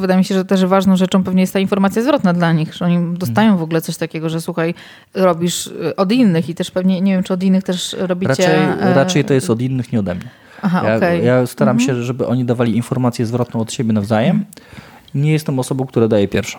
wydaje 0.01 0.19
mi 0.19 0.25
się, 0.25 0.35
że 0.35 0.45
też 0.45 0.64
ważną 0.67 0.97
rzeczą 0.97 1.25
pewnie 1.25 1.41
jest 1.41 1.53
ta 1.53 1.59
informacja 1.59 2.03
zwrotna 2.03 2.33
dla 2.33 2.53
nich, 2.53 2.75
że 2.75 2.85
oni 2.85 3.19
dostają 3.19 3.57
w 3.57 3.62
ogóle 3.62 3.81
coś 3.81 3.97
takiego, 3.97 4.29
że 4.29 4.41
słuchaj, 4.41 4.75
robisz 5.14 5.67
y, 5.67 5.97
od 5.97 6.12
innych 6.12 6.49
i 6.49 6.55
też 6.55 6.71
pewnie, 6.71 7.01
nie 7.01 7.12
wiem, 7.12 7.23
czy 7.23 7.33
od 7.35 7.43
innych 7.43 7.64
też 7.64 7.97
robicie... 7.99 8.29
Raczej, 8.29 8.55
e, 8.91 8.95
raczej 8.95 9.25
to 9.25 9.35
jest 9.35 9.51
od 9.51 9.61
innych, 9.61 9.93
nie 9.93 10.01
ode 10.01 10.14
mnie. 10.14 10.31
Aha, 10.63 10.83
Ja, 10.89 10.97
okej. 10.97 11.25
ja 11.25 11.47
staram 11.47 11.81
się, 11.81 12.03
żeby 12.03 12.27
oni 12.27 12.45
dawali 12.45 12.77
informację 12.77 13.27
zwrotną 13.27 13.61
od 13.61 13.73
siebie 13.73 13.93
nawzajem. 13.93 14.45
Nie 15.15 15.33
jestem 15.33 15.59
osobą, 15.59 15.87
która 15.87 16.09
daje 16.09 16.29
pierwszą. 16.29 16.59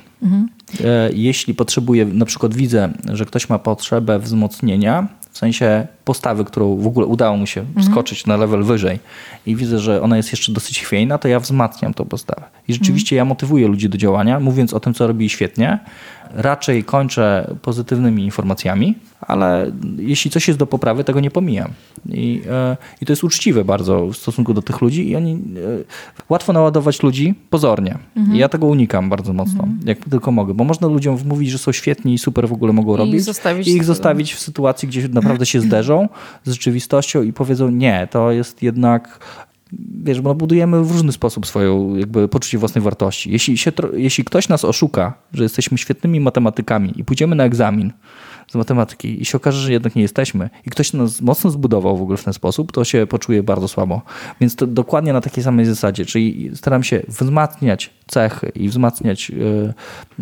E, 0.83 1.09
Jeśli 1.13 1.55
potrzebuję, 1.55 2.05
na 2.05 2.25
przykład 2.25 2.53
widzę, 2.55 2.89
że 3.13 3.25
ktoś 3.25 3.49
ma 3.49 3.59
potrzebę 3.59 4.19
wzmocnienia, 4.19 5.07
w 5.31 5.37
sensie 5.37 5.87
postawy, 6.05 6.45
którą 6.45 6.77
w 6.77 6.87
ogóle 6.87 7.05
udało 7.07 7.37
mu 7.37 7.45
się 7.45 7.65
skoczyć 7.91 8.25
na 8.25 8.37
level 8.37 8.63
wyżej 8.63 8.99
i 9.45 9.55
widzę, 9.55 9.79
że 9.79 10.01
ona 10.01 10.17
jest 10.17 10.31
jeszcze 10.31 10.51
dosyć 10.51 10.79
chwiejna, 10.79 11.17
to 11.17 11.27
ja 11.27 11.39
wzmacniam 11.39 11.93
tą 11.93 12.05
postawę. 12.05 12.43
I 12.67 12.73
rzeczywiście 12.73 13.15
ja 13.15 13.25
motywuję 13.25 13.67
ludzi 13.67 13.89
do 13.89 13.97
działania, 13.97 14.39
mówiąc 14.39 14.73
o 14.73 14.79
tym, 14.79 14.93
co 14.93 15.07
robili 15.07 15.29
świetnie. 15.29 15.79
Raczej 16.33 16.83
kończę 16.83 17.55
pozytywnymi 17.61 18.23
informacjami, 18.23 18.95
ale 19.21 19.71
jeśli 19.97 20.31
coś 20.31 20.47
jest 20.47 20.59
do 20.59 20.67
poprawy, 20.67 21.03
tego 21.03 21.19
nie 21.19 21.31
pomijam. 21.31 21.71
I, 22.09 22.41
e, 22.49 22.77
i 23.01 23.05
to 23.05 23.11
jest 23.11 23.23
uczciwe 23.23 23.65
bardzo 23.65 24.07
w 24.07 24.17
stosunku 24.17 24.53
do 24.53 24.61
tych 24.61 24.81
ludzi 24.81 25.09
i 25.09 25.15
oni 25.15 25.31
e, 25.33 25.37
łatwo 26.29 26.53
naładować 26.53 27.03
ludzi 27.03 27.35
pozornie. 27.49 27.97
I 28.33 28.37
ja 28.37 28.49
tego 28.49 28.67
unikam 28.67 29.09
bardzo 29.09 29.33
mocno, 29.33 29.67
jak 29.85 29.97
tylko 30.09 30.31
mogę, 30.31 30.53
bo 30.53 30.63
można 30.63 30.87
ludziom 30.87 31.17
wmówić, 31.17 31.49
że 31.49 31.57
są 31.57 31.71
świetni 31.71 32.13
i 32.13 32.17
super 32.17 32.49
w 32.49 32.53
ogóle 32.53 32.73
mogą 32.73 32.93
I 32.93 32.97
robić 32.97 33.23
zostawić 33.23 33.67
i 33.67 33.75
ich 33.75 33.83
zostawić 33.83 34.33
w 34.33 34.39
sytuacji, 34.39 34.87
gdzie 34.87 35.07
naprawdę 35.07 35.45
się 35.45 35.61
zderzą 35.61 36.09
z 36.43 36.51
rzeczywistością 36.51 37.21
i 37.23 37.33
powiedzą 37.33 37.69
nie, 37.69 38.07
to 38.11 38.31
jest 38.31 38.63
jednak 38.63 39.19
wiesz, 40.03 40.21
bo 40.21 40.35
budujemy 40.35 40.83
w 40.83 40.91
różny 40.91 41.11
sposób 41.11 41.47
swoją 41.47 41.95
jakby 41.95 42.27
poczucie 42.27 42.57
własnej 42.57 42.83
wartości. 42.83 43.31
Jeśli, 43.31 43.57
się, 43.57 43.71
jeśli 43.93 44.23
ktoś 44.23 44.49
nas 44.49 44.65
oszuka, 44.65 45.13
że 45.33 45.43
jesteśmy 45.43 45.77
świetnymi 45.77 46.19
matematykami 46.19 46.93
i 46.95 47.03
pójdziemy 47.03 47.35
na 47.35 47.43
egzamin 47.43 47.93
z 48.47 48.55
matematyki 48.55 49.21
i 49.21 49.25
się 49.25 49.37
okaże, 49.37 49.61
że 49.61 49.71
jednak 49.71 49.95
nie 49.95 50.01
jesteśmy 50.01 50.49
i 50.65 50.69
ktoś 50.69 50.93
nas 50.93 51.21
mocno 51.21 51.49
zbudował 51.49 51.97
w 51.97 52.01
ogóle 52.01 52.17
w 52.17 52.23
ten 52.23 52.33
sposób, 52.33 52.71
to 52.71 52.83
się 52.83 53.07
poczuje 53.07 53.43
bardzo 53.43 53.67
słabo. 53.67 54.01
Więc 54.41 54.55
to 54.55 54.67
dokładnie 54.67 55.13
na 55.13 55.21
takiej 55.21 55.43
samej 55.43 55.65
zasadzie, 55.65 56.05
czyli 56.05 56.51
staram 56.55 56.83
się 56.83 57.03
wzmacniać 57.07 57.93
cechy 58.07 58.51
i 58.55 58.69
wzmacniać 58.69 59.31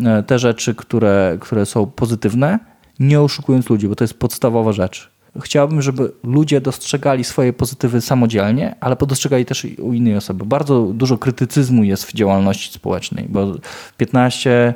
e, 0.00 0.18
e, 0.18 0.22
te 0.22 0.38
rzeczy, 0.38 0.74
które, 0.74 1.38
które 1.40 1.66
są 1.66 1.86
pozytywne, 1.86 2.58
nie 2.98 3.20
oszukując 3.20 3.70
ludzi, 3.70 3.88
bo 3.88 3.94
to 3.94 4.04
jest 4.04 4.14
podstawowa 4.14 4.72
rzecz. 4.72 5.15
Chciałbym, 5.40 5.82
żeby 5.82 6.12
ludzie 6.24 6.60
dostrzegali 6.60 7.24
swoje 7.24 7.52
pozytywy 7.52 8.00
samodzielnie, 8.00 8.74
ale 8.80 8.96
podostrzegali 8.96 9.44
też 9.44 9.66
u 9.78 9.92
innej 9.92 10.16
osoby. 10.16 10.44
Bardzo 10.44 10.82
dużo 10.82 11.18
krytycyzmu 11.18 11.84
jest 11.84 12.04
w 12.04 12.12
działalności 12.12 12.72
społecznej, 12.72 13.26
bo 13.28 13.52
15% 14.00 14.74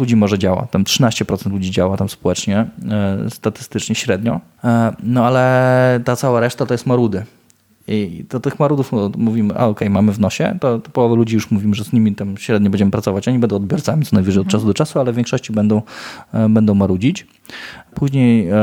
ludzi 0.00 0.16
może 0.16 0.38
działa, 0.38 0.66
tam 0.70 0.84
13% 0.84 1.50
ludzi 1.52 1.70
działa 1.70 1.96
tam 1.96 2.08
społecznie, 2.08 2.66
e, 2.90 3.30
statystycznie 3.30 3.94
średnio, 3.94 4.40
e, 4.64 4.92
no 5.02 5.26
ale 5.26 6.00
ta 6.04 6.16
cała 6.16 6.40
reszta 6.40 6.66
to 6.66 6.74
jest 6.74 6.86
marudy. 6.86 7.24
I 7.88 8.24
do 8.30 8.40
tych 8.40 8.58
marudów 8.58 8.92
mówimy, 9.16 9.54
a 9.54 9.56
okej, 9.56 9.70
okay, 9.70 9.90
mamy 9.90 10.12
w 10.12 10.20
nosie, 10.20 10.58
to, 10.60 10.78
to 10.78 10.90
połowę 10.90 11.16
ludzi 11.16 11.34
już 11.34 11.50
mówimy, 11.50 11.74
że 11.74 11.84
z 11.84 11.92
nimi 11.92 12.14
tam 12.14 12.36
średnio 12.36 12.70
będziemy 12.70 12.90
pracować. 12.90 13.28
Oni 13.28 13.38
będą 13.38 13.56
odbiorcami 13.56 14.04
co 14.04 14.16
najwyżej 14.16 14.42
od 14.42 14.48
czasu 14.48 14.66
do 14.66 14.74
czasu, 14.74 15.00
ale 15.00 15.12
w 15.12 15.16
większości 15.16 15.52
będą, 15.52 15.82
e, 16.32 16.48
będą 16.48 16.74
marudzić. 16.74 17.26
Później 17.94 18.48
e, 18.48 18.54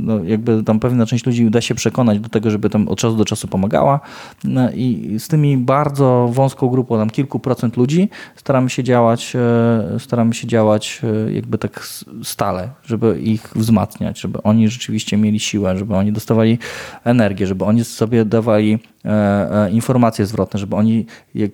no, 0.00 0.24
jakby 0.24 0.62
tam 0.62 0.80
pewna 0.80 1.06
część 1.06 1.26
ludzi 1.26 1.46
uda 1.46 1.60
się 1.60 1.74
przekonać 1.74 2.20
do 2.20 2.28
tego, 2.28 2.50
żeby 2.50 2.70
tam 2.70 2.88
od 2.88 2.98
czasu 2.98 3.16
do 3.16 3.24
czasu 3.24 3.48
pomagała. 3.48 4.00
No, 4.44 4.70
i 4.70 5.16
z 5.18 5.28
tymi 5.28 5.56
bardzo 5.56 6.30
wąską 6.32 6.68
grupą, 6.68 6.98
tam 6.98 7.10
kilku 7.10 7.40
procent 7.40 7.76
ludzi 7.76 8.08
staramy 8.36 8.70
się 8.70 8.84
działać, 8.84 9.36
e, 9.36 9.98
staramy 9.98 10.34
się 10.34 10.46
działać 10.46 11.02
jakby 11.34 11.58
tak 11.58 11.86
stale, 12.22 12.68
żeby 12.84 13.20
ich 13.20 13.52
wzmacniać, 13.56 14.20
żeby 14.20 14.42
oni 14.42 14.68
rzeczywiście 14.68 15.16
mieli 15.16 15.40
siłę, 15.40 15.78
żeby 15.78 15.96
oni 15.96 16.12
dostawali 16.12 16.58
energię, 17.04 17.46
żeby 17.46 17.64
oni 17.64 17.84
sobie 17.84 18.24
dawali 18.24 18.78
informacje 19.72 20.26
zwrotne, 20.26 20.60
żeby 20.60 20.76
oni 20.76 21.06
jak, 21.34 21.50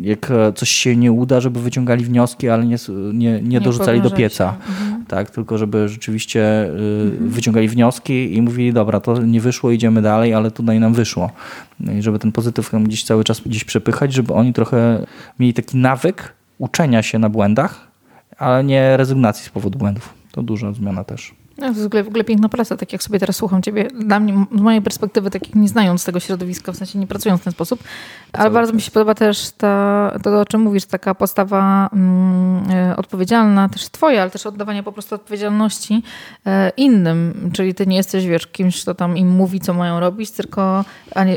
jak 0.00 0.32
coś 0.54 0.68
się 0.68 0.96
nie 0.96 1.12
uda, 1.12 1.40
żeby 1.40 1.60
wyciągali 1.60 2.04
wnioski, 2.04 2.48
ale 2.48 2.66
nie, 2.66 2.76
nie, 3.12 3.42
nie 3.42 3.60
dorzucali 3.60 4.00
do 4.00 4.10
pieca. 4.10 4.54
Mhm. 4.68 5.04
Tak, 5.06 5.30
tylko 5.30 5.58
żeby 5.58 5.88
rzeczywiście 5.88 6.64
mhm. 6.64 7.28
wyciągali 7.28 7.68
wnioski 7.68 8.36
i 8.36 8.42
mówili, 8.42 8.72
dobra, 8.72 9.00
to 9.00 9.22
nie 9.22 9.40
wyszło, 9.40 9.70
idziemy 9.70 10.02
dalej, 10.02 10.34
ale 10.34 10.50
tutaj 10.50 10.80
nam 10.80 10.94
wyszło. 10.94 11.30
I 11.98 12.02
żeby 12.02 12.18
ten 12.18 12.32
pozytyw 12.32 12.72
gdzieś 12.72 13.04
cały 13.04 13.24
czas 13.24 13.40
gdzieś 13.40 13.64
przepychać, 13.64 14.12
żeby 14.12 14.32
oni 14.32 14.52
trochę 14.52 15.06
mieli 15.38 15.54
taki 15.54 15.76
nawyk 15.76 16.32
uczenia 16.58 17.02
się 17.02 17.18
na 17.18 17.28
błędach, 17.28 17.88
ale 18.38 18.64
nie 18.64 18.96
rezygnacji 18.96 19.46
z 19.46 19.48
powodu 19.48 19.78
błędów. 19.78 20.14
To 20.32 20.42
duża 20.42 20.72
zmiana 20.72 21.04
też. 21.04 21.34
No, 21.58 21.72
w 21.72 21.86
ogóle, 21.86 22.04
w 22.04 22.08
ogóle 22.08 22.24
piękna 22.24 22.48
praca, 22.48 22.76
tak 22.76 22.92
jak 22.92 23.02
sobie 23.02 23.18
teraz 23.18 23.36
słucham 23.36 23.62
ciebie. 23.62 23.88
Dla 23.98 24.20
mnie, 24.20 24.46
z 24.56 24.60
mojej 24.60 24.82
perspektywy, 24.82 25.30
tak 25.30 25.46
jak 25.46 25.54
nie 25.56 25.68
znając 25.68 26.04
tego 26.04 26.20
środowiska, 26.20 26.72
w 26.72 26.76
sensie 26.76 26.98
nie 26.98 27.06
pracując 27.06 27.40
w 27.40 27.44
ten 27.44 27.52
sposób, 27.52 27.84
ale 28.32 28.50
bardzo 28.50 28.72
mi 28.72 28.80
się 28.80 28.90
podoba 28.90 29.14
też 29.14 29.50
ta, 29.50 30.12
to, 30.22 30.40
o 30.40 30.44
czym 30.44 30.60
mówisz, 30.60 30.84
taka 30.84 31.14
postawa 31.14 31.90
mm, 31.92 32.70
e, 32.70 32.96
odpowiedzialna, 32.96 33.68
też 33.68 33.88
twoja, 33.88 34.22
ale 34.22 34.30
też 34.30 34.46
oddawania 34.46 34.82
po 34.82 34.92
prostu 34.92 35.14
odpowiedzialności 35.14 36.02
e, 36.46 36.72
innym. 36.76 37.50
Czyli 37.52 37.74
ty 37.74 37.86
nie 37.86 37.96
jesteś, 37.96 38.26
wiesz, 38.26 38.46
kimś, 38.46 38.82
kto 38.82 38.94
tam 38.94 39.16
im 39.16 39.28
mówi, 39.28 39.60
co 39.60 39.74
mają 39.74 40.00
robić, 40.00 40.30
tylko 40.30 40.84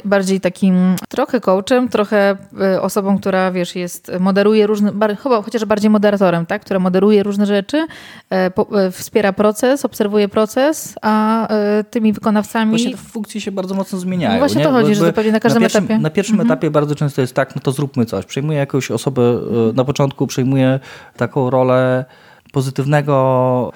bardziej 0.05 0.41
takim 0.41 0.95
trochę 1.09 1.41
coachem, 1.41 1.89
trochę 1.89 2.37
e, 2.61 2.81
osobą, 2.81 3.19
która, 3.19 3.51
wiesz, 3.51 3.75
jest, 3.75 4.11
moderuje 4.19 4.67
różne, 4.67 4.91
chyba 5.23 5.41
chociaż 5.41 5.65
bardziej 5.65 5.89
moderatorem, 5.89 6.45
tak? 6.45 6.61
Która 6.61 6.79
moderuje 6.79 7.23
różne 7.23 7.45
rzeczy, 7.45 7.87
e, 8.29 8.51
po, 8.51 8.81
e, 8.83 8.91
wspiera 8.91 9.33
proces, 9.33 9.85
obserwuje 9.85 10.06
obserwuje 10.07 10.27
proces, 10.29 10.95
a 11.01 11.47
y, 11.79 11.83
tymi 11.83 12.13
wykonawcami... 12.13 12.71
Właśnie 12.71 12.91
te 12.91 12.97
funkcje 12.97 13.41
się 13.41 13.51
bardzo 13.51 13.75
mocno 13.75 13.99
zmieniają. 13.99 14.33
No 14.33 14.39
właśnie 14.39 14.59
nie? 14.59 14.63
to 14.63 14.71
chodzi, 14.71 14.95
że 14.95 15.05
to 15.05 15.13
pewnie 15.13 15.31
na 15.31 15.39
każdym 15.39 15.63
na 15.63 15.65
pierwszym, 15.65 15.83
etapie. 15.83 15.99
Na 15.99 16.09
pierwszym 16.09 16.33
mhm. 16.35 16.51
etapie 16.51 16.71
bardzo 16.71 16.95
często 16.95 17.21
jest 17.21 17.33
tak, 17.33 17.55
no 17.55 17.61
to 17.61 17.71
zróbmy 17.71 18.05
coś. 18.05 18.25
Przejmuję 18.25 18.59
jakąś 18.59 18.91
osobę, 18.91 19.21
y, 19.69 19.73
na 19.73 19.85
początku 19.85 20.27
przejmuję 20.27 20.79
taką 21.17 21.49
rolę 21.49 22.05
pozytywnego 22.51 23.73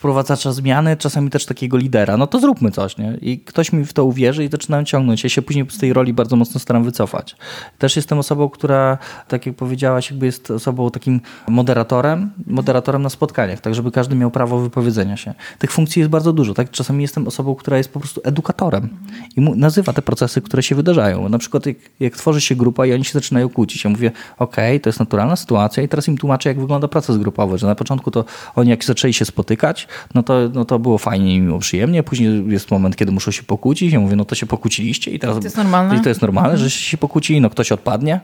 wprowadzacza 0.00 0.52
zmiany, 0.52 0.96
czasami 0.96 1.30
też 1.30 1.46
takiego 1.46 1.76
lidera, 1.76 2.16
no 2.16 2.26
to 2.26 2.40
zróbmy 2.40 2.70
coś, 2.70 2.98
nie? 2.98 3.18
I 3.20 3.38
ktoś 3.38 3.72
mi 3.72 3.84
w 3.84 3.92
to 3.92 4.04
uwierzy 4.04 4.44
i 4.44 4.48
zaczynam 4.48 4.84
ciągnąć. 4.84 5.24
Ja 5.24 5.30
się 5.30 5.42
później 5.42 5.66
z 5.70 5.78
tej 5.78 5.92
roli 5.92 6.12
bardzo 6.12 6.36
mocno 6.36 6.60
staram 6.60 6.84
wycofać. 6.84 7.36
Też 7.78 7.96
jestem 7.96 8.18
osobą, 8.18 8.48
która, 8.48 8.98
tak 9.28 9.46
jak 9.46 9.56
powiedziałaś, 9.56 10.10
jakby 10.10 10.26
jest 10.26 10.50
osobą 10.50 10.90
takim 10.90 11.20
moderatorem, 11.48 12.30
moderatorem 12.46 13.02
na 13.02 13.08
spotkaniach, 13.08 13.60
tak 13.60 13.74
żeby 13.74 13.90
każdy 13.90 14.16
miał 14.16 14.30
prawo 14.30 14.58
wypowiedzenia 14.58 15.16
się. 15.16 15.34
Tych 15.58 15.72
funkcji 15.72 16.00
jest 16.00 16.10
bardzo 16.10 16.32
dużo, 16.32 16.54
tak? 16.54 16.70
Czasami 16.70 17.02
jestem 17.02 17.26
osobą, 17.26 17.54
która 17.54 17.78
jest 17.78 17.92
po 17.92 18.00
prostu 18.00 18.20
edukatorem 18.24 18.88
i 19.36 19.40
nazywa 19.40 19.92
te 19.92 20.02
procesy, 20.02 20.40
które 20.40 20.62
się 20.62 20.74
wydarzają. 20.74 21.28
Na 21.28 21.38
przykład 21.38 21.66
jak, 21.66 21.76
jak 22.00 22.16
tworzy 22.16 22.40
się 22.40 22.54
grupa 22.54 22.86
i 22.86 22.92
oni 22.92 23.04
się 23.04 23.12
zaczynają 23.12 23.48
kłócić, 23.48 23.84
ja 23.84 23.90
mówię, 23.90 24.12
ok, 24.38 24.56
to 24.82 24.88
jest 24.88 25.00
naturalna 25.00 25.36
sytuacja 25.36 25.82
i 25.82 25.88
teraz 25.88 26.08
im 26.08 26.18
tłumaczę, 26.18 26.48
jak 26.48 26.60
wygląda 26.60 26.88
proces 26.88 27.18
grupowy, 27.18 27.58
że 27.58 27.66
na 27.66 27.74
początku 27.74 28.10
to 28.10 28.24
oni 28.56 28.70
jak 28.70 28.84
zaczęli 28.84 29.12
się 29.12 29.24
spotykać, 29.24 29.88
no 30.14 30.22
to, 30.22 30.34
no 30.54 30.64
to 30.64 30.78
było 30.78 30.98
fajnie 30.98 31.34
i 31.34 31.40
miło 31.40 31.58
przyjemnie. 31.58 32.02
Później 32.02 32.44
jest 32.48 32.70
moment, 32.70 32.96
kiedy 32.96 33.12
muszą 33.12 33.30
się 33.30 33.42
pokłócić. 33.42 33.92
Ja 33.92 34.00
mówię, 34.00 34.16
no 34.16 34.24
to 34.24 34.34
się 34.34 34.46
pokłóciliście 34.46 35.10
i 35.10 35.18
teraz... 35.18 35.36
I 35.36 35.40
to 35.40 35.46
jest 35.46 35.56
normalne. 35.56 35.96
I 35.96 36.00
to 36.00 36.08
jest 36.08 36.22
normalne, 36.22 36.50
mhm. 36.50 36.68
że 36.68 36.70
się 36.70 36.98
pokłócili, 36.98 37.40
no 37.40 37.50
ktoś 37.50 37.72
odpadnie. 37.72 38.20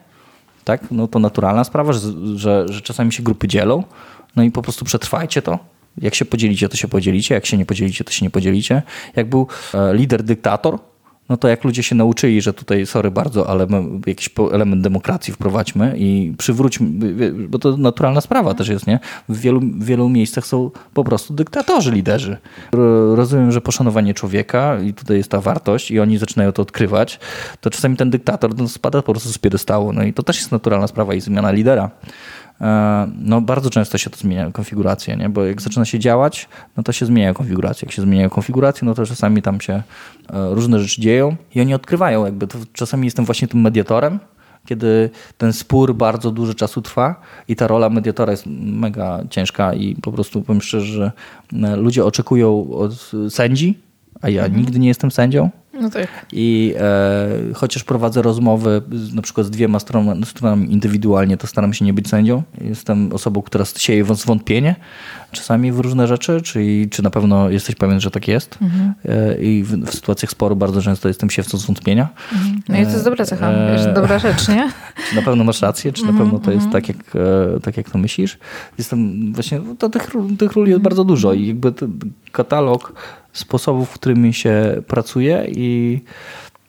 Tak? 0.65 0.91
No 0.91 1.09
to 1.09 1.19
naturalna 1.19 1.65
sprawa, 1.65 1.93
że, 1.93 2.01
że, 2.37 2.67
że 2.69 2.81
czasami 2.81 3.13
się 3.13 3.23
grupy 3.23 3.49
dzielą. 3.49 3.85
No 4.37 4.43
i 4.43 4.51
po 4.51 4.63
prostu 4.63 4.85
przetrwajcie 4.85 5.43
to. 5.43 5.59
Jak 5.99 6.15
się 6.15 6.25
podzielicie, 6.25 6.69
to 6.69 6.77
się 6.77 6.89
podzielicie. 6.89 7.35
Jak 7.35 7.47
się 7.47 7.57
nie 7.57 7.67
podzielicie, 7.67 8.05
to 8.05 8.13
się 8.13 8.25
nie 8.27 8.31
podzielicie. 8.31 8.83
Jak 9.17 9.29
był 9.29 9.47
e, 9.75 9.95
lider 9.95 10.23
dyktator, 10.23 10.79
no 11.29 11.37
to 11.37 11.49
jak 11.49 11.65
ludzie 11.65 11.83
się 11.83 11.95
nauczyli, 11.95 12.43
że 12.43 12.53
tutaj, 12.53 12.87
sorry 12.87 13.11
bardzo, 13.11 13.51
ale 13.51 13.67
jakiś 14.07 14.31
element 14.53 14.83
demokracji 14.83 15.33
wprowadźmy 15.33 15.95
i 15.99 16.35
przywróćmy, 16.39 16.89
bo 17.49 17.59
to 17.59 17.77
naturalna 17.77 18.21
sprawa 18.21 18.55
też 18.55 18.69
jest, 18.69 18.87
nie? 18.87 19.01
W 19.29 19.41
wielu, 19.41 19.61
wielu 19.79 20.09
miejscach 20.09 20.47
są 20.47 20.71
po 20.95 21.05
prostu 21.05 21.35
dyktatorzy, 21.35 21.93
liderzy. 21.93 22.37
Rozumiem, 23.15 23.53
że 23.53 23.61
poszanowanie 23.61 24.15
człowieka 24.15 24.81
i 24.81 24.95
tutaj 24.95 25.17
jest 25.17 25.31
ta 25.31 25.41
wartość 25.41 25.91
i 25.91 26.01
oni 26.01 26.19
zaczynają 26.19 26.53
to 26.53 26.63
odkrywać, 26.63 27.21
to 27.61 27.71
czasami 27.71 27.97
ten 27.97 28.11
dyktator 28.11 28.59
no, 28.59 28.69
spada 28.69 29.03
po 29.03 29.13
prostu 29.13 29.33
z 29.33 29.39
piedestału. 29.39 29.93
No 29.93 30.03
i 30.03 30.13
to 30.13 30.23
też 30.23 30.39
jest 30.39 30.53
naturalna 30.53 30.87
sprawa 30.87 31.15
i 31.15 31.21
zmiana 31.21 31.51
lidera. 31.51 31.91
E, 32.61 33.11
no 33.19 33.41
bardzo 33.41 33.71
często 33.71 33.99
się 33.99 34.11
to 34.11 34.17
zmienia, 34.17 34.51
konfiguracje, 34.53 35.17
nie? 35.17 35.29
bo 35.29 35.45
jak 35.45 35.63
zaczyna 35.63 35.85
się 35.85 35.99
działać, 35.99 36.49
no 36.77 36.83
to 36.83 36.93
się 36.93 37.07
zmieniają 37.07 37.35
konfiguracje. 37.35 37.87
Jak 37.87 37.93
się 37.93 38.03
zmieniają 38.03 38.31
konfiguracje, 38.31 38.87
no 38.87 38.95
to 38.95 39.07
czasami 39.07 39.43
tam 39.43 39.61
się 39.61 39.73
e, 39.73 39.83
różne 40.55 40.81
rzeczy 40.81 41.01
dzieją 41.01 41.37
i 41.55 41.61
oni 41.61 41.75
odkrywają, 41.75 42.25
jakby 42.25 42.47
to 42.47 42.59
czasami 42.73 43.05
jestem 43.05 43.25
właśnie 43.25 43.49
tym 43.49 43.61
mediatorem, 43.61 44.19
kiedy 44.67 45.11
ten 45.39 45.53
spór 45.53 45.95
bardzo 45.95 46.31
dużo 46.31 46.55
czasu 46.55 46.83
trwa 46.83 47.21
i 47.49 47.57
ta 47.57 47.67
rola 47.67 47.91
mediatora 47.91 48.31
jest 48.31 48.45
mega 48.61 49.21
ciężka 49.31 49.75
i 49.75 49.95
po 49.95 50.13
prostu 50.13 50.43
powiem 50.43 50.63
szczerze, 50.63 50.87
że 50.87 51.13
e, 51.69 51.77
ludzie 51.77 52.05
oczekują 52.05 52.71
od 52.71 53.11
sędzi, 53.29 53.86
a 54.27 54.29
ja 54.29 54.45
mhm. 54.45 54.61
nigdy 54.61 54.79
nie 54.79 54.89
jestem 54.89 55.11
sędzią, 55.11 55.51
no 55.81 55.91
tak. 55.91 56.27
I 56.33 56.75
e, 56.79 57.55
chociaż 57.55 57.85
prowadzę 57.85 58.23
rozmowy 58.23 58.83
z, 58.93 59.15
na 59.15 59.23
przykład 59.23 59.47
z 59.47 59.51
dwiema 59.51 59.79
stronami, 59.79 60.27
stronami 60.27 60.73
indywidualnie, 60.73 61.37
to 61.37 61.47
staram 61.47 61.75
się 61.75 61.85
nie 61.85 61.93
być 61.93 62.09
sędzią. 62.09 62.43
Jestem 62.61 63.13
osobą, 63.13 63.43
która 63.43 63.65
sieje 63.65 64.05
zwątpienie 64.15 64.75
czasami 65.33 65.73
w 65.73 65.79
różne 65.79 66.07
rzeczy, 66.07 66.43
czyli 66.43 66.89
czy 66.91 67.03
na 67.03 67.11
pewno 67.11 67.51
jesteś 67.51 67.75
pewien, 67.75 68.01
że 68.01 68.11
tak 68.11 68.29
jest. 68.29 68.59
Mhm. 68.63 68.95
E, 69.05 69.39
I 69.39 69.63
w, 69.63 69.87
w, 69.87 69.95
sytuacjach 69.95 70.31
sporu 70.31 70.57
bardzo 70.57 70.83
często 70.83 71.09
jestem 71.09 71.31
siewcą 71.31 71.59
zwątpienia. 71.59 72.09
Mhm. 72.33 72.63
No 72.69 72.79
i 72.79 72.85
to 72.85 72.91
jest 72.91 73.05
dobra 73.05 73.25
cecha, 73.25 73.51
e, 73.51 73.95
dobra 73.95 74.19
rzecz, 74.19 74.49
nie? 74.49 74.71
Czy 75.09 75.17
na 75.21 75.23
pewno 75.23 75.45
masz 75.45 75.63
rację, 75.63 75.93
czy 75.93 76.03
na 76.03 76.09
mhm, 76.09 76.25
pewno 76.25 76.45
to 76.45 76.51
jest 76.51 76.67
mhm. 76.67 76.83
tak 76.83 76.89
jak, 76.89 77.17
e, 77.57 77.61
tak, 77.61 77.77
jak 77.77 77.91
to 77.91 77.99
myślisz. 77.99 78.39
Jestem 78.79 79.33
właśnie, 79.33 79.61
to 79.79 79.89
tych, 79.89 80.13
tych 80.39 80.53
ról 80.53 80.69
jest 80.69 80.81
bardzo 80.81 81.05
dużo 81.05 81.33
i 81.33 81.47
jakby 81.47 81.73
katalog 82.33 82.93
sposobów, 83.39 83.91
którymi 83.91 84.35
się 84.35 84.83
pracuje 84.87 85.47
i 85.51 86.01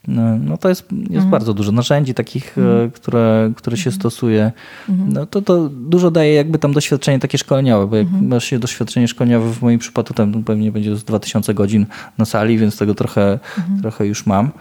no, 0.08 0.38
no 0.38 0.58
to 0.58 0.70
jest, 0.70 0.92
jest 0.92 1.12
mhm. 1.12 1.30
bardzo 1.30 1.54
dużo 1.54 1.72
narzędzi 1.72 2.14
takich, 2.14 2.58
mhm. 2.58 2.92
które, 2.92 3.52
które 3.56 3.78
się 3.78 3.90
mhm. 3.90 4.00
stosuje. 4.00 4.52
Mhm. 4.90 5.14
No 5.14 5.26
to, 5.26 5.42
to 5.42 5.70
dużo 5.70 6.12
daje 6.12 6.34
jakby 6.34 6.60
tam 6.60 6.74
doświadczenie 6.74 7.20
takie 7.20 7.38
szkoleniowe, 7.38 7.88
bo 7.88 7.96
jak 7.96 8.08
mhm. 8.08 8.28
masz 8.28 8.46
się 8.46 8.60
doświadczenie 8.60 9.08
szkoleniowe 9.08 9.54
w 9.54 9.62
moim 9.62 9.80
przypadku, 9.80 10.14
tam 10.14 10.44
pewnie 10.44 10.72
będzie 10.72 10.96
z 10.96 11.04
2000 11.04 11.54
godzin 11.54 11.86
na 12.18 12.26
sali, 12.26 12.58
więc 12.58 12.78
tego 12.78 12.96
trochę, 12.96 13.40
mhm. 13.58 13.82
trochę 13.82 14.06
już 14.06 14.26
mam 14.26 14.52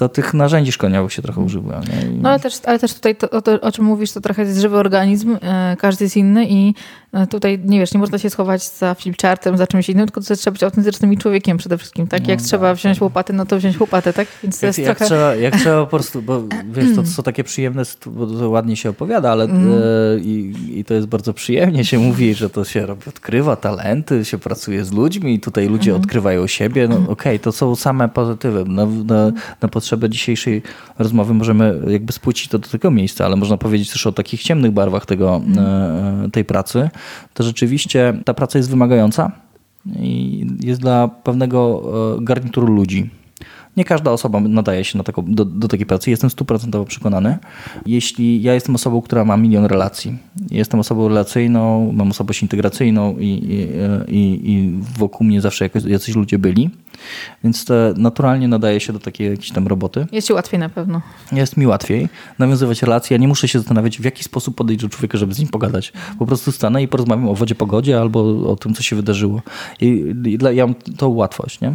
to 0.00 0.08
tych 0.08 0.34
narzędzi 0.34 0.72
szkoleniowych 0.72 1.12
się 1.12 1.22
trochę 1.22 1.40
używa. 1.40 1.80
Nie? 1.80 2.10
No 2.22 2.28
ale 2.28 2.40
też, 2.40 2.54
ale 2.64 2.78
też 2.78 2.94
tutaj 2.94 3.16
to, 3.16 3.30
o, 3.30 3.42
to, 3.42 3.60
o 3.60 3.72
czym 3.72 3.84
mówisz, 3.84 4.12
to 4.12 4.20
trochę 4.20 4.42
jest 4.42 4.60
żywy 4.60 4.76
organizm, 4.76 5.36
e, 5.42 5.76
każdy 5.78 6.04
jest 6.04 6.16
inny 6.16 6.46
i 6.48 6.68
e, 6.68 6.74
tutaj, 7.30 7.60
nie 7.64 7.78
wiesz, 7.78 7.94
nie 7.94 8.00
można 8.00 8.18
się 8.18 8.30
schować 8.30 8.68
za 8.68 8.94
flipchartem, 8.94 9.56
za 9.56 9.66
czymś 9.66 9.88
innym, 9.88 10.06
tylko 10.06 10.20
to 10.20 10.36
trzeba 10.36 10.52
być 10.52 10.62
autentycznym 10.62 11.16
człowiekiem 11.16 11.56
przede 11.56 11.78
wszystkim, 11.78 12.06
tak? 12.06 12.28
Jak 12.28 12.38
no, 12.38 12.44
trzeba 12.44 12.68
tak, 12.68 12.76
wziąć 12.76 12.96
tak. 12.96 13.02
łopatę, 13.02 13.32
no 13.32 13.46
to 13.46 13.56
wziąć 13.58 13.80
łopatę, 13.80 14.12
tak? 14.12 14.28
Więc 14.42 14.60
to 14.60 14.66
jak, 14.66 14.78
jest 14.78 14.88
jak, 14.88 14.98
trochę... 14.98 15.06
trzeba, 15.06 15.34
jak 15.34 15.56
trzeba 15.56 15.80
po 15.80 15.86
prostu, 15.86 16.22
bo 16.22 16.42
wiesz, 16.74 16.96
to, 16.96 17.02
to 17.02 17.08
są 17.08 17.22
takie 17.22 17.44
przyjemne, 17.44 17.82
bo 18.06 18.26
to 18.26 18.50
ładnie 18.50 18.76
się 18.76 18.90
opowiada, 18.90 19.30
ale 19.30 19.44
mm. 19.44 19.68
e, 19.68 20.18
i, 20.20 20.54
i 20.78 20.84
to 20.84 20.94
jest 20.94 21.06
bardzo 21.06 21.34
przyjemnie 21.34 21.84
się 21.84 21.98
mówi, 21.98 22.34
że 22.34 22.50
to 22.50 22.64
się 22.64 22.86
robi, 22.86 23.02
odkrywa 23.08 23.56
talenty, 23.56 24.24
się 24.24 24.38
pracuje 24.38 24.84
z 24.84 24.92
ludźmi 24.92 25.34
i 25.34 25.40
tutaj 25.40 25.68
ludzie 25.68 25.90
mm. 25.90 26.02
odkrywają 26.02 26.46
siebie, 26.46 26.88
no 26.88 26.96
okej, 26.96 27.12
okay, 27.12 27.38
to 27.38 27.52
są 27.52 27.76
same 27.76 28.08
pozytywy. 28.08 28.64
Na, 28.64 28.86
na, 28.86 29.32
na 29.60 29.68
potrzebę 29.68 30.10
dzisiejszej 30.10 30.62
rozmowy 30.98 31.34
możemy 31.34 31.80
jakby 31.86 32.12
spłucić 32.12 32.48
to 32.48 32.58
do 32.58 32.68
tego 32.68 32.90
miejsca, 32.90 33.24
ale 33.26 33.36
można 33.36 33.56
powiedzieć 33.56 33.90
też 33.90 34.06
o 34.06 34.12
takich 34.12 34.42
ciemnych 34.42 34.72
barwach 34.72 35.06
tego, 35.06 35.42
mm. 35.46 36.30
tej 36.30 36.44
pracy. 36.44 36.90
To 37.34 37.42
rzeczywiście 37.42 38.14
ta 38.24 38.34
praca 38.34 38.58
jest 38.58 38.70
wymagająca 38.70 39.32
i 39.96 40.46
jest 40.60 40.80
dla 40.80 41.08
pewnego 41.08 41.82
e, 42.18 42.24
garnituru 42.24 42.66
ludzi. 42.66 43.10
Nie 43.80 43.84
każda 43.84 44.10
osoba 44.10 44.40
nadaje 44.40 44.84
się 44.84 44.98
na 44.98 45.04
taką, 45.04 45.24
do, 45.28 45.44
do 45.44 45.68
takiej 45.68 45.86
pracy. 45.86 46.10
Jestem 46.10 46.30
stuprocentowo 46.30 46.84
przekonany. 46.84 47.38
Jeśli 47.86 48.42
ja 48.42 48.54
jestem 48.54 48.74
osobą, 48.74 49.02
która 49.02 49.24
ma 49.24 49.36
milion 49.36 49.64
relacji, 49.64 50.18
jestem 50.50 50.80
osobą 50.80 51.08
relacyjną, 51.08 51.92
mam 51.92 52.10
osobowość 52.10 52.42
integracyjną 52.42 53.16
i, 53.18 53.26
i, 53.26 53.68
i, 54.16 54.52
i 54.52 54.78
wokół 54.98 55.26
mnie 55.26 55.40
zawsze 55.40 55.64
jakoś, 55.64 55.84
jacyś 55.84 56.16
ludzie 56.16 56.38
byli, 56.38 56.70
więc 57.44 57.64
to 57.64 57.74
naturalnie 57.96 58.48
nadaje 58.48 58.80
się 58.80 58.92
do 58.92 58.98
takiej 58.98 59.30
jakiejś 59.30 59.50
tam 59.50 59.66
roboty. 59.66 60.06
Jest 60.12 60.26
ci 60.26 60.32
łatwiej 60.32 60.60
na 60.60 60.68
pewno. 60.68 61.00
Jest 61.32 61.56
mi 61.56 61.66
łatwiej 61.66 62.08
nawiązywać 62.38 62.82
relacje. 62.82 63.14
Ja 63.14 63.20
nie 63.20 63.28
muszę 63.28 63.48
się 63.48 63.58
zastanawiać, 63.58 63.98
w 64.00 64.04
jaki 64.04 64.24
sposób 64.24 64.56
podejść 64.56 64.82
do 64.82 64.88
człowieka, 64.88 65.18
żeby 65.18 65.34
z 65.34 65.38
nim 65.38 65.48
pogadać. 65.48 65.92
Po 66.18 66.26
prostu 66.26 66.52
stanę 66.52 66.82
i 66.82 66.88
porozmawiam 66.88 67.28
o 67.28 67.34
wodzie, 67.34 67.54
pogodzie 67.54 68.00
albo 68.00 68.50
o 68.50 68.56
tym, 68.56 68.74
co 68.74 68.82
się 68.82 68.96
wydarzyło. 68.96 69.42
I, 69.80 69.86
i 70.26 70.38
dla, 70.38 70.52
ja 70.52 70.66
mam 70.66 70.74
tą 70.74 71.08
łatwość, 71.08 71.60
nie? 71.60 71.74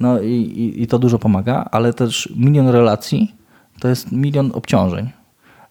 No 0.00 0.20
i, 0.20 0.32
i, 0.32 0.82
i 0.82 0.86
to 0.86 0.98
dużo 0.98 1.18
pomaga, 1.18 1.39
ale 1.70 1.92
też 1.92 2.32
milion 2.36 2.68
relacji 2.68 3.34
to 3.80 3.88
jest 3.88 4.12
milion 4.12 4.50
obciążeń. 4.54 5.10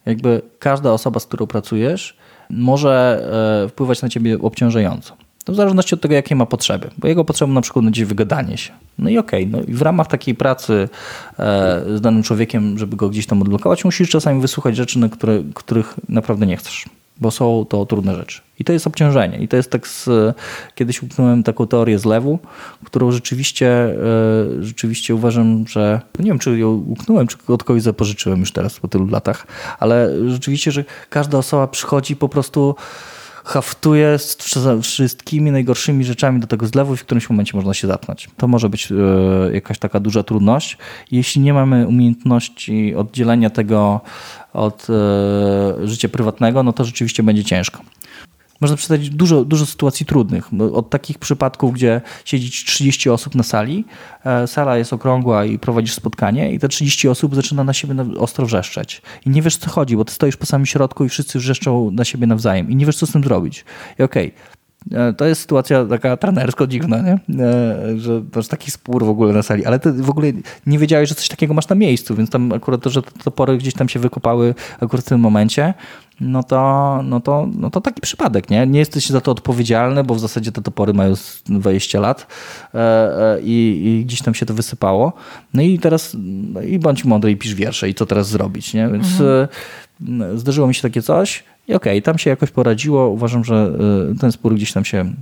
Jakby 0.06 0.42
każda 0.58 0.92
osoba, 0.92 1.20
z 1.20 1.26
którą 1.26 1.46
pracujesz, 1.46 2.16
może 2.50 3.22
e, 3.64 3.68
wpływać 3.68 4.02
na 4.02 4.08
ciebie 4.08 4.38
obciążająco. 4.40 5.16
To 5.44 5.52
w 5.52 5.56
zależności 5.56 5.94
od 5.94 6.00
tego, 6.00 6.14
jakie 6.14 6.36
ma 6.36 6.46
potrzeby. 6.46 6.90
Bo 6.98 7.08
jego 7.08 7.24
potrzebą 7.24 7.52
na 7.52 7.60
przykład 7.60 7.84
będzie 7.84 8.06
wygadanie 8.06 8.58
się. 8.58 8.72
No 8.98 9.10
i 9.10 9.18
okej, 9.18 9.48
okay, 9.48 9.60
no 9.60 9.66
i 9.66 9.74
w 9.74 9.82
ramach 9.82 10.06
takiej 10.06 10.34
pracy 10.34 10.88
e, 11.38 11.82
z 11.96 12.00
danym 12.00 12.22
człowiekiem, 12.22 12.78
żeby 12.78 12.96
go 12.96 13.08
gdzieś 13.08 13.26
tam 13.26 13.42
odblokować, 13.42 13.84
musisz 13.84 14.10
czasami 14.10 14.40
wysłuchać 14.40 14.76
rzeczy, 14.76 14.98
na 14.98 15.08
które, 15.08 15.42
których 15.54 15.94
naprawdę 16.08 16.46
nie 16.46 16.56
chcesz. 16.56 16.84
Bo 17.20 17.30
są 17.30 17.66
to 17.68 17.86
trudne 17.86 18.14
rzeczy. 18.14 18.40
I 18.58 18.64
to 18.64 18.72
jest 18.72 18.86
obciążenie. 18.86 19.38
I 19.38 19.48
to 19.48 19.56
jest 19.56 19.70
tak 19.70 19.88
z... 19.88 20.08
Kiedyś 20.74 21.02
uknąłem 21.02 21.42
taką 21.42 21.66
teorię 21.66 21.98
zlewu, 21.98 22.38
którą 22.84 23.12
rzeczywiście, 23.12 23.68
e, 23.68 23.96
rzeczywiście 24.60 25.14
uważam, 25.14 25.64
że... 25.68 26.00
Nie 26.18 26.26
wiem, 26.26 26.38
czy 26.38 26.58
ją 26.58 26.70
uknąłem, 26.70 27.26
czy 27.26 27.36
od 27.48 27.64
kogoś 27.64 27.82
zapożyczyłem 27.82 28.40
już 28.40 28.52
teraz 28.52 28.80
po 28.80 28.88
tylu 28.88 29.06
latach, 29.06 29.46
ale 29.78 30.10
rzeczywiście, 30.28 30.72
że 30.72 30.84
każda 31.10 31.38
osoba 31.38 31.66
przychodzi 31.66 32.16
po 32.16 32.28
prostu 32.28 32.74
haftuje 33.44 34.18
z 34.18 34.38
wszystkimi 34.82 35.50
najgorszymi 35.50 36.04
rzeczami 36.04 36.40
do 36.40 36.46
tego 36.46 36.66
zlewu 36.66 36.94
i 36.94 36.96
w 36.96 37.04
którymś 37.04 37.30
momencie 37.30 37.56
można 37.56 37.74
się 37.74 37.86
zatknąć. 37.86 38.28
To 38.36 38.48
może 38.48 38.68
być 38.68 38.92
e, 38.92 38.94
jakaś 39.52 39.78
taka 39.78 40.00
duża 40.00 40.22
trudność. 40.22 40.78
Jeśli 41.10 41.40
nie 41.40 41.54
mamy 41.54 41.86
umiejętności 41.86 42.94
oddzielenia 42.94 43.50
tego 43.50 44.00
od 44.52 44.86
e, 44.90 45.86
życia 45.88 46.08
prywatnego, 46.08 46.62
no 46.62 46.72
to 46.72 46.84
rzeczywiście 46.84 47.22
będzie 47.22 47.44
ciężko 47.44 47.80
można 48.60 48.76
przedstawić 48.76 49.10
dużo, 49.10 49.44
dużo 49.44 49.66
sytuacji 49.66 50.06
trudnych. 50.06 50.50
Od 50.72 50.90
takich 50.90 51.18
przypadków, 51.18 51.74
gdzie 51.74 52.00
siedzi 52.24 52.50
30 52.50 53.10
osób 53.10 53.34
na 53.34 53.42
sali, 53.42 53.84
e, 54.24 54.46
sala 54.46 54.76
jest 54.76 54.92
okrągła 54.92 55.44
i 55.44 55.58
prowadzisz 55.58 55.94
spotkanie 55.94 56.52
i 56.52 56.58
te 56.58 56.68
30 56.68 57.08
osób 57.08 57.34
zaczyna 57.34 57.64
na 57.64 57.72
siebie 57.72 57.94
ostro 58.18 58.46
wrzeszczeć. 58.46 59.02
I 59.26 59.30
nie 59.30 59.42
wiesz, 59.42 59.56
co 59.56 59.70
chodzi, 59.70 59.96
bo 59.96 60.04
ty 60.04 60.12
stoisz 60.12 60.36
po 60.36 60.46
samym 60.46 60.66
środku 60.66 61.04
i 61.04 61.08
wszyscy 61.08 61.38
wrzeszczą 61.38 61.90
na 61.90 62.04
siebie 62.04 62.26
nawzajem 62.26 62.70
i 62.70 62.76
nie 62.76 62.86
wiesz, 62.86 62.96
co 62.96 63.06
z 63.06 63.12
tym 63.12 63.24
zrobić. 63.24 63.64
I 63.98 64.02
okej, 64.02 64.26
okay, 64.26 64.59
to 65.16 65.24
jest 65.24 65.40
sytuacja 65.40 65.84
taka 65.84 66.16
trenersko 66.16 66.66
dziwna, 66.66 66.98
nie? 67.00 67.44
E, 67.44 67.98
że 67.98 68.22
masz 68.36 68.48
taki 68.48 68.70
spór 68.70 69.04
w 69.04 69.08
ogóle 69.08 69.32
na 69.32 69.42
sali, 69.42 69.64
ale 69.66 69.78
ty 69.78 69.92
w 69.92 70.10
ogóle 70.10 70.32
nie 70.66 70.78
wiedziałeś, 70.78 71.08
że 71.08 71.14
coś 71.14 71.28
takiego 71.28 71.54
masz 71.54 71.68
na 71.68 71.76
miejscu, 71.76 72.14
więc 72.14 72.30
tam 72.30 72.52
akurat 72.52 72.82
to, 72.82 72.90
że 72.90 73.02
te 73.02 73.10
topory 73.24 73.58
gdzieś 73.58 73.74
tam 73.74 73.88
się 73.88 74.00
wykopały 74.00 74.54
akurat 74.80 75.04
w 75.04 75.08
tym 75.08 75.20
momencie, 75.20 75.74
no 76.20 76.42
to, 76.42 77.00
no 77.04 77.20
to, 77.20 77.48
no 77.58 77.70
to 77.70 77.80
taki 77.80 78.00
przypadek, 78.00 78.50
nie? 78.50 78.66
Nie 78.66 78.78
jesteś 78.78 79.08
za 79.08 79.20
to 79.20 79.32
odpowiedzialny, 79.32 80.04
bo 80.04 80.14
w 80.14 80.20
zasadzie 80.20 80.52
te 80.52 80.62
topory 80.62 80.92
mają 80.92 81.14
20 81.46 82.00
lat 82.00 82.26
e, 82.74 83.40
i, 83.42 83.82
i 83.84 84.04
gdzieś 84.04 84.22
tam 84.22 84.34
się 84.34 84.46
to 84.46 84.54
wysypało. 84.54 85.12
No 85.54 85.62
i 85.62 85.78
teraz 85.78 86.16
no 86.52 86.62
i 86.62 86.78
bądź 86.78 87.04
mądry 87.04 87.30
i 87.30 87.36
pisz 87.36 87.54
wiersze 87.54 87.88
i 87.88 87.94
co 87.94 88.06
teraz 88.06 88.28
zrobić, 88.28 88.74
nie? 88.74 88.88
Więc 88.88 89.06
mhm. 89.20 90.38
zdarzyło 90.38 90.66
mi 90.68 90.74
się 90.74 90.82
takie 90.82 91.02
coś, 91.02 91.44
i 91.70 91.74
okej, 91.74 91.92
okay, 91.92 92.02
tam 92.02 92.18
się 92.18 92.30
jakoś 92.30 92.50
poradziło. 92.50 93.08
Uważam, 93.08 93.44
że 93.44 93.72
y, 94.12 94.18
ten 94.18 94.32
spór 94.32 94.54
gdzieś 94.54 94.72
tam 94.72 94.84
się 94.84 95.12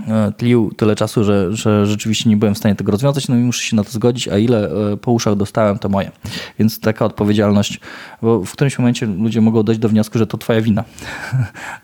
y, 0.00 0.32
tlił 0.36 0.70
tyle 0.76 0.96
czasu, 0.96 1.24
że, 1.24 1.56
że 1.56 1.86
rzeczywiście 1.86 2.30
nie 2.30 2.36
byłem 2.36 2.54
w 2.54 2.58
stanie 2.58 2.74
tego 2.74 2.92
rozwiązać, 2.92 3.28
no 3.28 3.36
i 3.36 3.38
muszę 3.38 3.64
się 3.64 3.76
na 3.76 3.84
to 3.84 3.90
zgodzić, 3.90 4.28
a 4.28 4.38
ile 4.38 4.70
y, 4.92 4.96
po 4.96 5.12
uszach 5.12 5.36
dostałem, 5.36 5.78
to 5.78 5.88
moje. 5.88 6.10
Więc 6.58 6.80
taka 6.80 7.04
odpowiedzialność, 7.04 7.80
bo 8.22 8.44
w 8.44 8.52
którymś 8.52 8.78
momencie 8.78 9.06
ludzie 9.06 9.40
mogą 9.40 9.62
dojść 9.62 9.80
do 9.80 9.88
wniosku, 9.88 10.18
że 10.18 10.26
to 10.26 10.38
twoja 10.38 10.60
wina. 10.60 10.84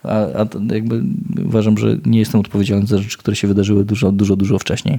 A, 0.02 0.14
a 0.14 0.46
jakby 0.74 1.02
uważam, 1.44 1.78
że 1.78 1.96
nie 2.06 2.18
jestem 2.18 2.40
odpowiedzialny 2.40 2.86
za 2.86 2.98
rzeczy, 2.98 3.18
które 3.18 3.36
się 3.36 3.48
wydarzyły 3.48 3.84
dużo, 3.84 4.12
dużo, 4.12 4.36
dużo 4.36 4.58
wcześniej. 4.58 4.98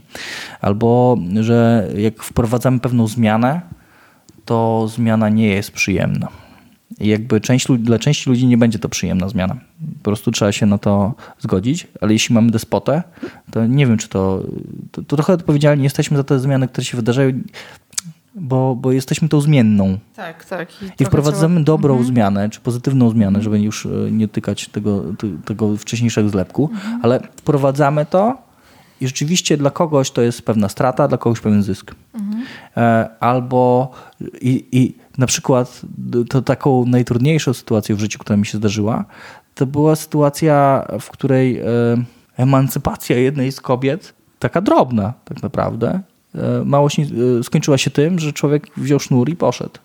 Albo, 0.62 1.18
że 1.40 1.88
jak 1.98 2.24
wprowadzamy 2.24 2.80
pewną 2.80 3.08
zmianę, 3.08 3.62
to 4.46 4.88
zmiana 4.88 5.30
nie 5.30 5.48
jest 5.48 5.72
przyjemna. 5.72 6.49
I 7.00 7.08
jakby 7.08 7.42
część, 7.42 7.68
dla 7.80 8.00
części 8.00 8.30
ludzi 8.30 8.48
nie 8.48 8.58
będzie 8.58 8.80
to 8.80 8.90
przyjemna 8.90 9.30
zmiana. 9.30 9.56
Po 9.98 10.04
prostu 10.04 10.32
trzeba 10.32 10.52
się 10.52 10.66
na 10.66 10.78
to 10.78 11.14
zgodzić, 11.40 11.88
ale 12.02 12.14
jeśli 12.14 12.36
mamy 12.36 12.52
despotę, 12.52 13.04
to 13.52 13.68
nie 13.68 13.88
wiem, 13.88 13.98
czy 13.98 14.10
to, 14.10 14.44
to, 14.92 15.04
to 15.04 15.16
trochę 15.16 15.34
odpowiedzialni 15.34 15.84
jesteśmy 15.84 16.18
za 16.18 16.24
te 16.24 16.40
zmiany, 16.40 16.68
które 16.68 16.86
się 16.86 16.98
wydarzają, 16.98 17.32
bo, 18.36 18.76
bo 18.76 18.92
jesteśmy 18.92 19.30
tą 19.30 19.42
zmienną. 19.42 19.98
Tak, 20.16 20.46
tak. 20.46 20.84
I, 20.84 21.04
I 21.04 21.06
wprowadzamy 21.06 21.56
trzeba... 21.56 21.66
dobrą 21.66 21.94
mhm. 21.94 22.14
zmianę, 22.14 22.50
czy 22.50 22.60
pozytywną 22.60 23.10
zmianę, 23.10 23.42
żeby 23.42 23.60
już 23.60 23.86
e, 23.86 23.90
nie 24.12 24.28
tykać 24.28 24.68
tego, 24.68 25.04
tego 25.46 25.78
wcześniejszego 25.78 26.30
zlepku, 26.30 26.70
mhm. 26.74 27.00
ale 27.04 27.20
wprowadzamy 27.36 28.06
to 28.06 28.50
i 29.02 29.08
rzeczywiście 29.08 29.58
dla 29.58 29.70
kogoś 29.70 30.12
to 30.12 30.22
jest 30.22 30.42
pewna 30.42 30.70
strata, 30.70 31.08
dla 31.08 31.18
kogoś 31.18 31.40
pewien 31.40 31.64
zysk. 31.64 31.96
Mhm. 32.14 32.44
E, 32.78 33.10
albo 33.20 33.92
i, 34.42 34.66
i 34.72 34.94
na 35.20 35.28
przykład 35.28 35.82
to 36.30 36.42
taką 36.42 36.86
najtrudniejszą 36.86 37.54
sytuacją 37.54 37.96
w 37.96 38.00
życiu, 38.00 38.20
która 38.20 38.38
mi 38.38 38.46
się 38.46 38.58
zdarzyła, 38.58 39.06
to 39.56 39.66
była 39.66 39.96
sytuacja, 39.96 40.88
w 41.00 41.10
której 41.10 41.60
e, 41.60 41.64
emancypacja 42.38 43.18
jednej 43.18 43.52
z 43.52 43.62
kobiet, 43.62 44.14
taka 44.40 44.62
drobna 44.62 45.14
tak 45.26 45.44
naprawdę, 45.44 46.00
e, 46.36 46.66
mało 46.66 46.90
się, 46.90 47.02
e, 47.40 47.44
skończyła 47.44 47.78
się 47.78 47.92
tym, 47.92 48.20
że 48.20 48.34
człowiek 48.34 48.68
wziął 48.78 49.00
sznur 49.00 49.30
i 49.30 49.36
poszedł. 49.36 49.80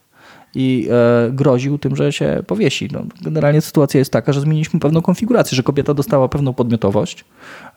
I 0.56 0.88
groził 1.32 1.78
tym, 1.78 1.96
że 1.96 2.12
się 2.12 2.42
powiesi. 2.46 2.88
No, 2.92 3.02
generalnie 3.22 3.60
sytuacja 3.60 3.98
jest 3.98 4.12
taka, 4.12 4.32
że 4.32 4.40
zmieniliśmy 4.40 4.80
pewną 4.80 5.02
konfigurację, 5.02 5.56
że 5.56 5.62
kobieta 5.62 5.94
dostała 5.94 6.28
pewną 6.28 6.52
podmiotowość, 6.52 7.24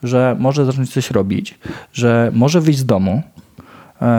że 0.03 0.35
może 0.39 0.65
zacząć 0.65 0.93
coś 0.93 1.11
robić, 1.11 1.59
że 1.93 2.31
może 2.33 2.61
wyjść 2.61 2.79
z 2.79 2.85
domu, 2.85 3.23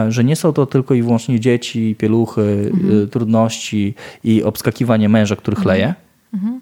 że 0.09 0.23
nie 0.23 0.35
są 0.35 0.53
to 0.53 0.65
tylko 0.65 0.93
i 0.93 1.01
wyłącznie 1.01 1.39
dzieci, 1.39 1.95
pieluchy, 1.97 2.71
mhm. 2.73 3.03
E, 3.03 3.07
trudności 3.07 3.93
i 4.23 4.43
obskakiwanie 4.43 5.09
męża, 5.09 5.35
który 5.35 5.57
mhm. 5.57 5.63
chleje, 5.63 5.93
mhm. 6.33 6.61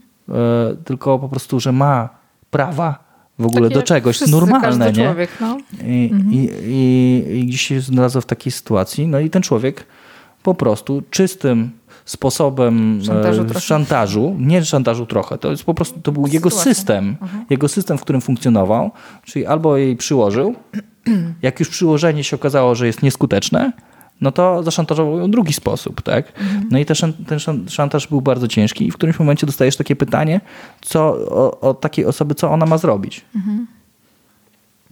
tylko 0.84 1.20
po 1.20 1.30
prostu, 1.30 1.60
że 1.60 1.72
ma 1.72 2.10
prawa 2.52 3.08
w 3.40 3.46
ogóle 3.46 3.70
Takie 3.70 3.80
do 3.80 3.84
czegoś 3.84 4.28
normalne, 4.28 4.92
nie? 4.92 5.06
Człowiek, 5.06 5.30
no. 5.42 5.58
I, 5.86 6.10
mhm. 6.14 6.34
i, 6.34 6.50
i, 6.68 7.40
I 7.40 7.46
gdzieś 7.46 7.62
się 7.62 7.82
znalazł 7.82 8.22
w 8.22 8.26
takiej 8.26 8.52
sytuacji, 8.52 9.08
no 9.08 9.20
i 9.20 9.30
ten 9.30 9.42
człowiek 9.42 9.86
po 10.44 10.56
prostu 10.56 11.04
czystym 11.10 11.72
sposobem 12.06 13.00
szantażu, 13.04 13.46
e, 13.56 13.60
szantażu, 13.60 14.36
nie 14.40 14.66
szantażu 14.66 15.06
trochę, 15.06 15.38
to 15.38 15.52
jest 15.52 15.64
po 15.64 15.74
prostu, 15.74 16.00
to 16.02 16.12
był 16.12 16.28
Sytuacja. 16.28 16.38
jego 16.38 16.50
system, 16.50 17.18
mhm. 17.22 17.46
jego 17.50 17.68
system, 17.68 17.98
w 17.98 18.02
którym 18.02 18.22
funkcjonował, 18.22 18.92
czyli 19.24 19.46
albo 19.46 19.78
jej 19.78 19.96
przyłożył, 19.96 20.56
jak 21.42 21.60
już 21.60 21.70
przyłożenie 21.70 22.24
się 22.24 22.36
okazało, 22.36 22.76
że 22.76 22.88
jest 22.88 23.04
nieskuteczne, 23.04 23.72
no 24.22 24.32
to 24.32 24.64
zaszantażował 24.64 25.20
ją 25.20 25.28
w 25.28 25.30
drugi 25.30 25.54
sposób, 25.54 26.02
tak? 26.02 26.34
Mhm. 26.40 26.68
No 26.72 26.80
i 26.80 26.86
ten 27.28 27.40
szantaż 27.70 28.08
był 28.08 28.22
bardzo 28.22 28.48
ciężki 28.48 28.88
i 28.88 28.92
w 28.92 28.94
którymś 28.94 29.20
momencie 29.20 29.46
dostajesz 29.46 29.78
takie 29.78 29.96
pytanie, 29.96 30.42
co 30.82 31.30
od 31.62 31.82
takiej 31.82 32.06
osoby, 32.06 32.36
co 32.36 32.52
ona 32.52 32.66
ma 32.66 32.78
zrobić. 32.78 33.26
Mhm. 33.36 33.68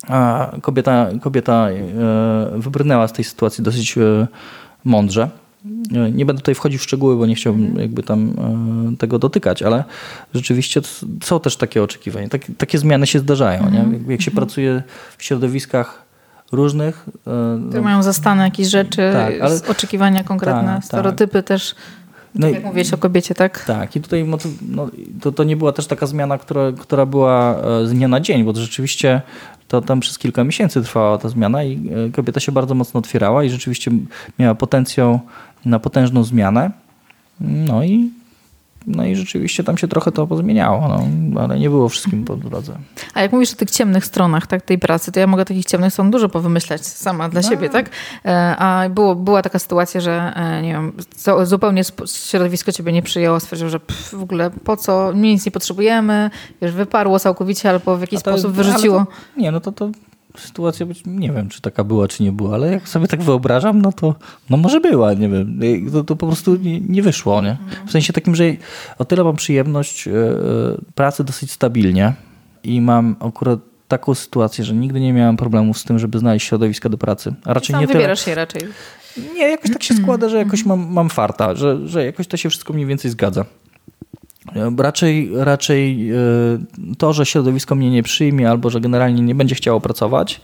A 0.07 0.51
kobieta, 0.61 1.07
kobieta 1.21 1.69
e, 1.69 1.79
wybrnęła 2.55 3.07
z 3.07 3.13
tej 3.13 3.25
sytuacji 3.25 3.63
dosyć 3.63 3.97
e, 3.97 4.27
mądrze. 4.83 5.29
E, 5.95 6.11
nie 6.11 6.25
będę 6.25 6.41
tutaj 6.41 6.55
wchodził 6.55 6.79
w 6.79 6.83
szczegóły, 6.83 7.15
bo 7.15 7.25
nie 7.25 7.35
chciałbym 7.35 7.65
mhm. 7.65 7.81
jakby 7.81 8.03
tam 8.03 8.33
tego 8.97 9.19
dotykać, 9.19 9.63
ale 9.63 9.83
rzeczywiście 10.33 10.81
są 11.23 11.39
też 11.39 11.57
takie 11.57 11.83
oczekiwania. 11.83 12.29
Tak, 12.29 12.41
takie 12.57 12.77
zmiany 12.77 13.07
się 13.07 13.19
zdarzają. 13.19 13.61
Mhm. 13.61 13.91
Nie? 13.91 14.11
Jak 14.11 14.21
się 14.21 14.31
mhm. 14.31 14.47
pracuje 14.47 14.83
w 15.17 15.23
środowiskach 15.23 16.04
różnych. 16.51 17.05
E, 17.27 17.59
Które 17.67 17.81
mają 17.81 18.03
zastane 18.03 18.43
jakieś 18.43 18.67
rzeczy, 18.67 19.11
tak, 19.13 19.33
ale, 19.41 19.59
oczekiwania 19.69 20.23
konkretne, 20.23 20.63
tak, 20.63 20.75
tak. 20.75 20.85
stereotypy 20.85 21.33
tak. 21.33 21.45
też. 21.45 21.75
No 22.35 22.47
jak 22.47 22.61
i, 22.61 22.65
mówiłeś 22.65 22.93
o 22.93 22.97
kobiecie, 22.97 23.35
tak? 23.35 23.65
Tak, 23.65 23.95
i 23.95 24.01
tutaj 24.01 24.25
no, 24.61 24.89
to, 25.21 25.31
to 25.31 25.43
nie 25.43 25.57
była 25.57 25.71
też 25.71 25.87
taka 25.87 26.05
zmiana, 26.05 26.37
która, 26.37 26.71
która 26.79 27.05
była 27.05 27.55
e, 27.55 27.87
z 27.87 27.93
dnia 27.93 28.07
na 28.07 28.19
dzień, 28.19 28.43
bo 28.43 28.53
to 28.53 28.61
rzeczywiście 28.61 29.21
to 29.67 29.81
tam 29.81 29.99
przez 29.99 30.17
kilka 30.17 30.43
miesięcy 30.43 30.81
trwała 30.81 31.17
ta 31.17 31.29
zmiana 31.29 31.63
i 31.63 31.89
e, 32.07 32.11
kobieta 32.11 32.39
się 32.39 32.51
bardzo 32.51 32.75
mocno 32.75 32.97
otwierała 32.97 33.43
i 33.43 33.49
rzeczywiście 33.49 33.91
miała 34.39 34.55
potencjał 34.55 35.19
na 35.65 35.79
potężną 35.79 36.23
zmianę. 36.23 36.71
No 37.39 37.83
i 37.83 38.09
No 38.87 39.05
i 39.05 39.15
rzeczywiście 39.15 39.63
tam 39.63 39.77
się 39.77 39.87
trochę 39.87 40.11
to 40.11 40.27
pozmieniało, 40.27 40.87
no, 40.87 41.41
ale 41.41 41.59
nie 41.59 41.69
było 41.69 41.89
wszystkim 41.89 42.25
po 42.25 42.35
drodze. 42.35 42.77
A 43.13 43.21
jak 43.21 43.31
mówisz 43.31 43.53
o 43.53 43.55
tych 43.55 43.71
ciemnych 43.71 44.05
stronach 44.05 44.47
tak, 44.47 44.61
tej 44.61 44.79
pracy, 44.79 45.11
to 45.11 45.19
ja 45.19 45.27
mogę 45.27 45.45
takich 45.45 45.65
ciemnych 45.65 45.93
stron 45.93 46.11
dużo 46.11 46.29
powymyślać 46.29 46.85
sama 46.85 47.29
dla 47.29 47.41
no. 47.41 47.49
siebie, 47.49 47.69
tak? 47.69 47.89
E, 48.25 48.55
a 48.57 48.89
było, 48.89 49.15
była 49.15 49.41
taka 49.41 49.59
sytuacja, 49.59 50.01
że 50.01 50.33
e, 50.35 50.61
nie 50.61 50.73
wiem, 50.73 50.93
zupełnie 51.43 51.81
środowisko 52.05 52.71
ciebie 52.71 52.91
nie 52.91 53.01
przyjęło, 53.01 53.39
stwierdziło, 53.39 53.69
że 53.69 53.79
pff, 53.79 54.15
w 54.15 54.23
ogóle 54.23 54.51
po 54.63 54.77
co, 54.77 55.13
nic 55.13 55.45
nie 55.45 55.51
potrzebujemy, 55.51 56.29
wiesz, 56.61 56.71
wyparło 56.71 57.19
całkowicie 57.19 57.69
albo 57.69 57.97
w 57.97 58.01
jakiś 58.01 58.21
to, 58.21 58.31
sposób 58.31 58.51
wyrzuciło. 58.51 58.99
To, 58.99 59.41
nie, 59.41 59.51
no 59.51 59.59
to, 59.59 59.71
to 59.71 59.89
sytuacja 60.39 60.85
być, 60.85 61.01
nie 61.05 61.31
wiem, 61.31 61.49
czy 61.49 61.61
taka 61.61 61.83
była, 61.83 62.07
czy 62.07 62.23
nie 62.23 62.31
była, 62.31 62.53
ale 62.53 62.71
jak 62.71 62.89
sobie 62.89 63.07
tak 63.07 63.23
wyobrażam, 63.23 63.81
no 63.81 63.91
to 63.91 64.15
no 64.49 64.57
może 64.57 64.79
była, 64.81 65.13
nie 65.13 65.29
wiem. 65.29 65.59
To, 65.91 66.03
to 66.03 66.15
po 66.15 66.27
prostu 66.27 66.55
nie, 66.55 66.79
nie, 66.81 67.01
wyszło, 67.01 67.41
nie? 67.41 67.57
W 67.85 67.91
sensie 67.91 68.13
takim, 68.13 68.35
że 68.35 68.43
o 68.97 69.05
tyle 69.05 69.23
mam 69.23 69.35
przyjemność 69.35 70.05
yy, 70.05 70.13
pracy 70.95 71.23
dosyć 71.23 71.51
stabilnie 71.51 72.13
i 72.63 72.81
mam 72.81 73.15
akurat 73.19 73.59
taką 73.87 74.15
sytuację, 74.15 74.63
że 74.63 74.73
nigdy 74.73 74.99
nie 74.99 75.13
miałem 75.13 75.37
problemów 75.37 75.77
z 75.77 75.83
tym, 75.83 75.99
żeby 75.99 76.19
znaleźć 76.19 76.47
środowiska 76.47 76.89
do 76.89 76.97
pracy. 76.97 77.33
A 77.45 77.53
raczej 77.53 77.73
Sam 77.73 77.81
nie 77.81 77.87
wybierasz 77.87 78.23
tyle... 78.23 78.33
się 78.33 78.35
raczej. 78.35 78.61
Nie, 79.35 79.49
jakoś 79.49 79.71
tak 79.71 79.83
się 79.83 79.93
składa, 79.93 80.29
że 80.29 80.37
jakoś 80.37 80.65
mam, 80.65 80.93
mam 80.93 81.09
farta, 81.09 81.55
że, 81.55 81.87
że 81.87 82.05
jakoś 82.05 82.27
to 82.27 82.37
się 82.37 82.49
wszystko 82.49 82.73
mniej 82.73 82.85
więcej 82.85 83.11
zgadza. 83.11 83.45
Raczej, 84.77 85.29
raczej 85.33 86.11
e, 86.11 86.15
to, 86.97 87.13
że 87.13 87.25
środowisko 87.25 87.75
mnie 87.75 87.89
nie 87.89 88.03
przyjmie 88.03 88.49
albo 88.49 88.69
że 88.69 88.81
generalnie 88.81 89.21
nie 89.21 89.35
będzie 89.35 89.55
chciało 89.55 89.81
pracować, 89.81 90.41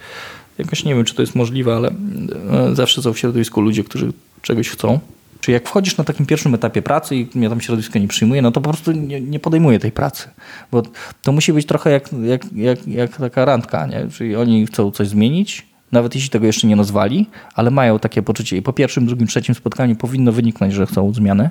jakoś 0.57 0.83
nie 0.83 0.95
wiem, 0.95 1.05
czy 1.05 1.15
to 1.15 1.21
jest 1.21 1.35
możliwe, 1.35 1.75
ale 1.75 1.87
e, 1.89 2.75
zawsze 2.75 3.01
są 3.01 3.13
w 3.13 3.19
środowisku 3.19 3.61
ludzie, 3.61 3.83
którzy 3.83 4.13
czegoś 4.41 4.69
chcą. 4.69 4.99
Czy 5.41 5.51
jak 5.51 5.67
wchodzisz 5.67 5.97
na 5.97 6.03
takim 6.03 6.25
pierwszym 6.25 6.53
etapie 6.53 6.81
pracy 6.81 7.15
i 7.15 7.27
mnie 7.35 7.49
tam 7.49 7.61
środowisko 7.61 7.99
nie 7.99 8.07
przyjmuje, 8.07 8.41
no 8.41 8.51
to 8.51 8.61
po 8.61 8.69
prostu 8.69 8.91
nie, 8.91 9.21
nie 9.21 9.39
podejmuję 9.39 9.79
tej 9.79 9.91
pracy. 9.91 10.29
Bo 10.71 10.83
to 11.23 11.31
musi 11.31 11.53
być 11.53 11.65
trochę 11.65 11.91
jak, 11.91 12.09
jak, 12.23 12.53
jak, 12.53 12.87
jak 12.87 13.17
taka 13.17 13.45
randka, 13.45 13.87
nie? 13.87 14.07
Czyli 14.11 14.35
oni 14.35 14.67
chcą 14.67 14.91
coś 14.91 15.07
zmienić, 15.07 15.65
nawet 15.91 16.15
jeśli 16.15 16.29
tego 16.29 16.45
jeszcze 16.45 16.67
nie 16.67 16.75
nazwali, 16.75 17.29
ale 17.55 17.71
mają 17.71 17.99
takie 17.99 18.21
poczucie 18.21 18.57
i 18.57 18.61
po 18.61 18.73
pierwszym, 18.73 19.05
drugim, 19.05 19.27
trzecim 19.27 19.55
spotkaniu 19.55 19.95
powinno 19.95 20.31
wyniknąć, 20.31 20.73
że 20.73 20.85
chcą 20.85 21.13
zmiany. 21.13 21.49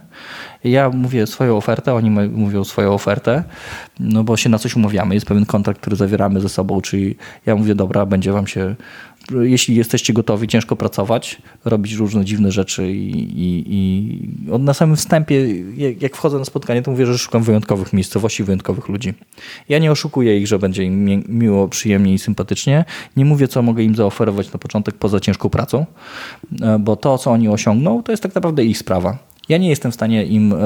Ja 0.64 0.90
mówię 0.90 1.26
swoją 1.26 1.56
ofertę, 1.56 1.94
oni 1.94 2.10
mówią 2.10 2.64
swoją 2.64 2.92
ofertę, 2.92 3.44
no 4.00 4.24
bo 4.24 4.36
się 4.36 4.48
na 4.48 4.58
coś 4.58 4.76
umawiamy, 4.76 5.14
jest 5.14 5.26
pewien 5.26 5.46
kontrakt, 5.46 5.80
który 5.80 5.96
zawieramy 5.96 6.40
ze 6.40 6.48
sobą, 6.48 6.80
czyli 6.80 7.16
ja 7.46 7.56
mówię, 7.56 7.74
dobra, 7.74 8.06
będzie 8.06 8.32
wam 8.32 8.46
się 8.46 8.76
jeśli 9.40 9.76
jesteście 9.76 10.12
gotowi 10.12 10.48
ciężko 10.48 10.76
pracować, 10.76 11.42
robić 11.64 11.92
różne 11.92 12.24
dziwne 12.24 12.52
rzeczy 12.52 12.92
i, 12.92 13.10
i, 13.42 13.64
i 13.68 14.58
na 14.58 14.74
samym 14.74 14.96
wstępie, 14.96 15.46
jak 16.00 16.16
wchodzę 16.16 16.38
na 16.38 16.44
spotkanie, 16.44 16.82
to 16.82 16.90
mówię, 16.90 17.06
że 17.06 17.18
szukam 17.18 17.42
wyjątkowych 17.42 17.92
miejscowości, 17.92 18.44
wyjątkowych 18.44 18.88
ludzi. 18.88 19.14
Ja 19.68 19.78
nie 19.78 19.90
oszukuję 19.90 20.38
ich, 20.38 20.46
że 20.46 20.58
będzie 20.58 20.84
im 20.84 21.24
miło, 21.28 21.68
przyjemnie 21.68 22.14
i 22.14 22.18
sympatycznie. 22.18 22.84
Nie 23.16 23.24
mówię, 23.24 23.48
co 23.48 23.62
mogę 23.62 23.82
im 23.82 23.94
zaoferować 23.94 24.52
na 24.52 24.58
początek 24.58 24.94
poza 24.94 25.20
ciężką 25.20 25.48
pracą, 25.48 25.86
e, 26.62 26.78
bo 26.78 26.96
to, 26.96 27.18
co 27.18 27.30
oni 27.30 27.48
osiągną, 27.48 28.02
to 28.02 28.12
jest 28.12 28.22
tak 28.22 28.34
naprawdę 28.34 28.64
ich 28.64 28.78
sprawa. 28.78 29.18
Ja 29.48 29.58
nie 29.58 29.68
jestem 29.68 29.92
w 29.92 29.94
stanie 29.94 30.24
im 30.24 30.52
e, 30.52 30.56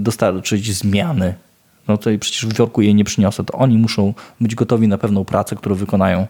dostarczyć 0.00 0.72
zmiany 0.72 1.34
no 1.88 1.98
to 1.98 2.10
przecież 2.20 2.46
w 2.46 2.52
worku 2.52 2.82
jej 2.82 2.94
nie 2.94 3.04
przyniosę, 3.04 3.44
to 3.44 3.58
oni 3.58 3.78
muszą 3.78 4.14
być 4.40 4.54
gotowi 4.54 4.88
na 4.88 4.98
pewną 4.98 5.24
pracę, 5.24 5.56
którą 5.56 5.74
wykonają. 5.74 6.26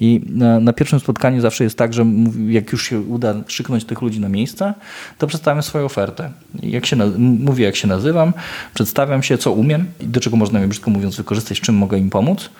I 0.00 0.20
na, 0.26 0.60
na, 0.60 0.72
pierwszym 0.72 1.00
spotkaniu 1.00 1.40
zawsze 1.40 1.64
jest 1.64 1.78
tak, 1.78 1.94
że 1.94 2.06
jak 2.48 2.72
już 2.72 2.88
się 2.88 3.00
uda 3.00 3.34
szyknąć 3.46 3.84
tych 3.84 4.02
ludzi 4.02 4.20
na 4.20 4.28
miejsce, 4.28 4.74
to 5.18 5.26
przedstawiam 5.26 5.62
swoją 5.62 5.84
ofertę. 5.84 6.30
Jak 6.62 6.86
się, 6.86 6.96
mówię, 7.18 7.64
jak 7.64 7.76
się 7.76 7.88
nazywam, 7.88 8.32
przedstawiam 8.74 9.22
się, 9.22 9.38
co 9.38 9.52
umiem 9.52 9.86
i 10.00 10.06
do 10.06 10.20
czego 10.20 10.36
można 10.36 10.58
mnie 10.58 10.68
brzydko 10.68 10.90
mówiąc 10.90 11.16
wykorzystać, 11.16 11.60
czym 11.60 11.74
mogę 11.74 11.98
im 11.98 12.10
pomóc. 12.10 12.50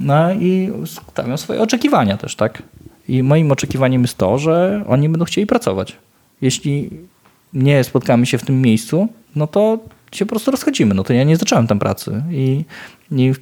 No 0.00 0.32
i 0.32 0.72
stawiam 0.84 1.38
swoje 1.38 1.60
oczekiwania 1.60 2.16
też, 2.16 2.36
tak? 2.36 2.62
I 3.08 3.22
moim 3.22 3.52
oczekiwaniem 3.52 4.02
jest 4.02 4.18
to, 4.18 4.38
że 4.38 4.84
oni 4.88 5.08
będą 5.08 5.24
chcieli 5.24 5.46
pracować. 5.46 5.96
Jeśli 6.40 6.90
nie 7.52 7.84
spotkamy 7.84 8.26
się 8.26 8.38
w 8.38 8.44
tym 8.44 8.62
miejscu, 8.62 9.08
no 9.36 9.46
to 9.46 9.78
się 10.12 10.26
po 10.26 10.30
prostu 10.30 10.50
rozchodzimy. 10.50 10.94
No 10.94 11.04
to 11.04 11.12
ja 11.12 11.24
nie 11.24 11.36
zacząłem 11.36 11.66
tam 11.66 11.78
pracy 11.78 12.22
i, 12.30 12.64
i 13.12 13.32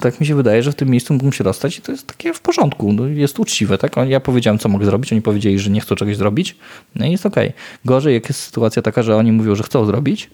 tak 0.00 0.20
mi 0.20 0.26
się 0.26 0.34
wydaje, 0.34 0.62
że 0.62 0.72
w 0.72 0.74
tym 0.74 0.88
miejscu 0.88 1.12
mógłbym 1.14 1.32
się 1.32 1.44
rozstać 1.44 1.78
i 1.78 1.82
to 1.82 1.92
jest 1.92 2.06
takie 2.06 2.34
w 2.34 2.40
porządku, 2.40 2.92
no 2.92 3.06
jest 3.06 3.38
uczciwe. 3.38 3.78
Tak? 3.78 3.96
Ja 4.08 4.20
powiedziałem, 4.20 4.58
co 4.58 4.68
mogę 4.68 4.84
zrobić, 4.84 5.12
oni 5.12 5.22
powiedzieli, 5.22 5.58
że 5.58 5.70
nie 5.70 5.80
chcą 5.80 5.94
czegoś 5.94 6.16
zrobić, 6.16 6.56
no 6.94 7.06
i 7.06 7.10
jest 7.10 7.26
okej. 7.26 7.48
Okay. 7.48 7.60
Gorzej, 7.84 8.14
jak 8.14 8.28
jest 8.28 8.40
sytuacja 8.40 8.82
taka, 8.82 9.02
że 9.02 9.16
oni 9.16 9.32
mówią, 9.32 9.54
że 9.54 9.62
chcą 9.62 9.84
zrobić, 9.84 10.30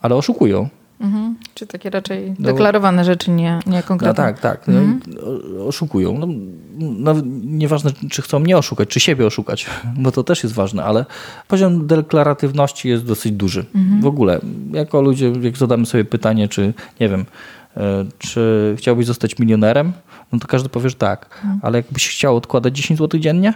ale 0.00 0.14
oszukują. 0.14 0.68
Mhm. 1.02 1.36
Czy 1.54 1.66
takie 1.66 1.90
raczej 1.90 2.34
no, 2.38 2.46
deklarowane 2.46 3.04
rzeczy, 3.04 3.30
nie, 3.30 3.58
nie 3.66 3.82
konkretne? 3.82 4.24
No 4.24 4.28
tak, 4.28 4.40
tak. 4.40 4.68
No 4.68 4.78
mhm. 4.78 5.00
oszukują. 5.68 6.18
No, 6.18 6.26
no, 6.78 7.14
nieważne, 7.44 7.90
czy 8.10 8.22
chcą 8.22 8.38
mnie 8.38 8.58
oszukać, 8.58 8.88
czy 8.88 9.00
siebie 9.00 9.26
oszukać, 9.26 9.66
bo 10.02 10.12
to 10.12 10.24
też 10.24 10.42
jest 10.42 10.54
ważne, 10.54 10.84
ale 10.84 11.04
poziom 11.48 11.86
deklaratywności 11.86 12.88
jest 12.88 13.04
dosyć 13.04 13.32
duży. 13.32 13.64
Mhm. 13.74 14.00
W 14.00 14.06
ogóle, 14.06 14.40
jako 14.72 15.02
ludzie, 15.02 15.32
jak 15.40 15.56
zadamy 15.56 15.86
sobie 15.86 16.04
pytanie, 16.04 16.48
czy 16.48 16.74
nie 17.00 17.08
wiem, 17.08 17.24
e, 17.76 18.04
czy 18.18 18.74
chciałbyś 18.78 19.06
zostać 19.06 19.38
milionerem, 19.38 19.92
no 20.32 20.38
to 20.38 20.46
każdy 20.46 20.68
powie, 20.68 20.90
że 20.90 20.96
tak. 20.96 21.40
Mhm. 21.42 21.60
Ale 21.62 21.78
jakbyś 21.78 22.08
chciał 22.08 22.36
odkładać 22.36 22.76
10 22.76 22.98
zł 22.98 23.20
dziennie, 23.20 23.54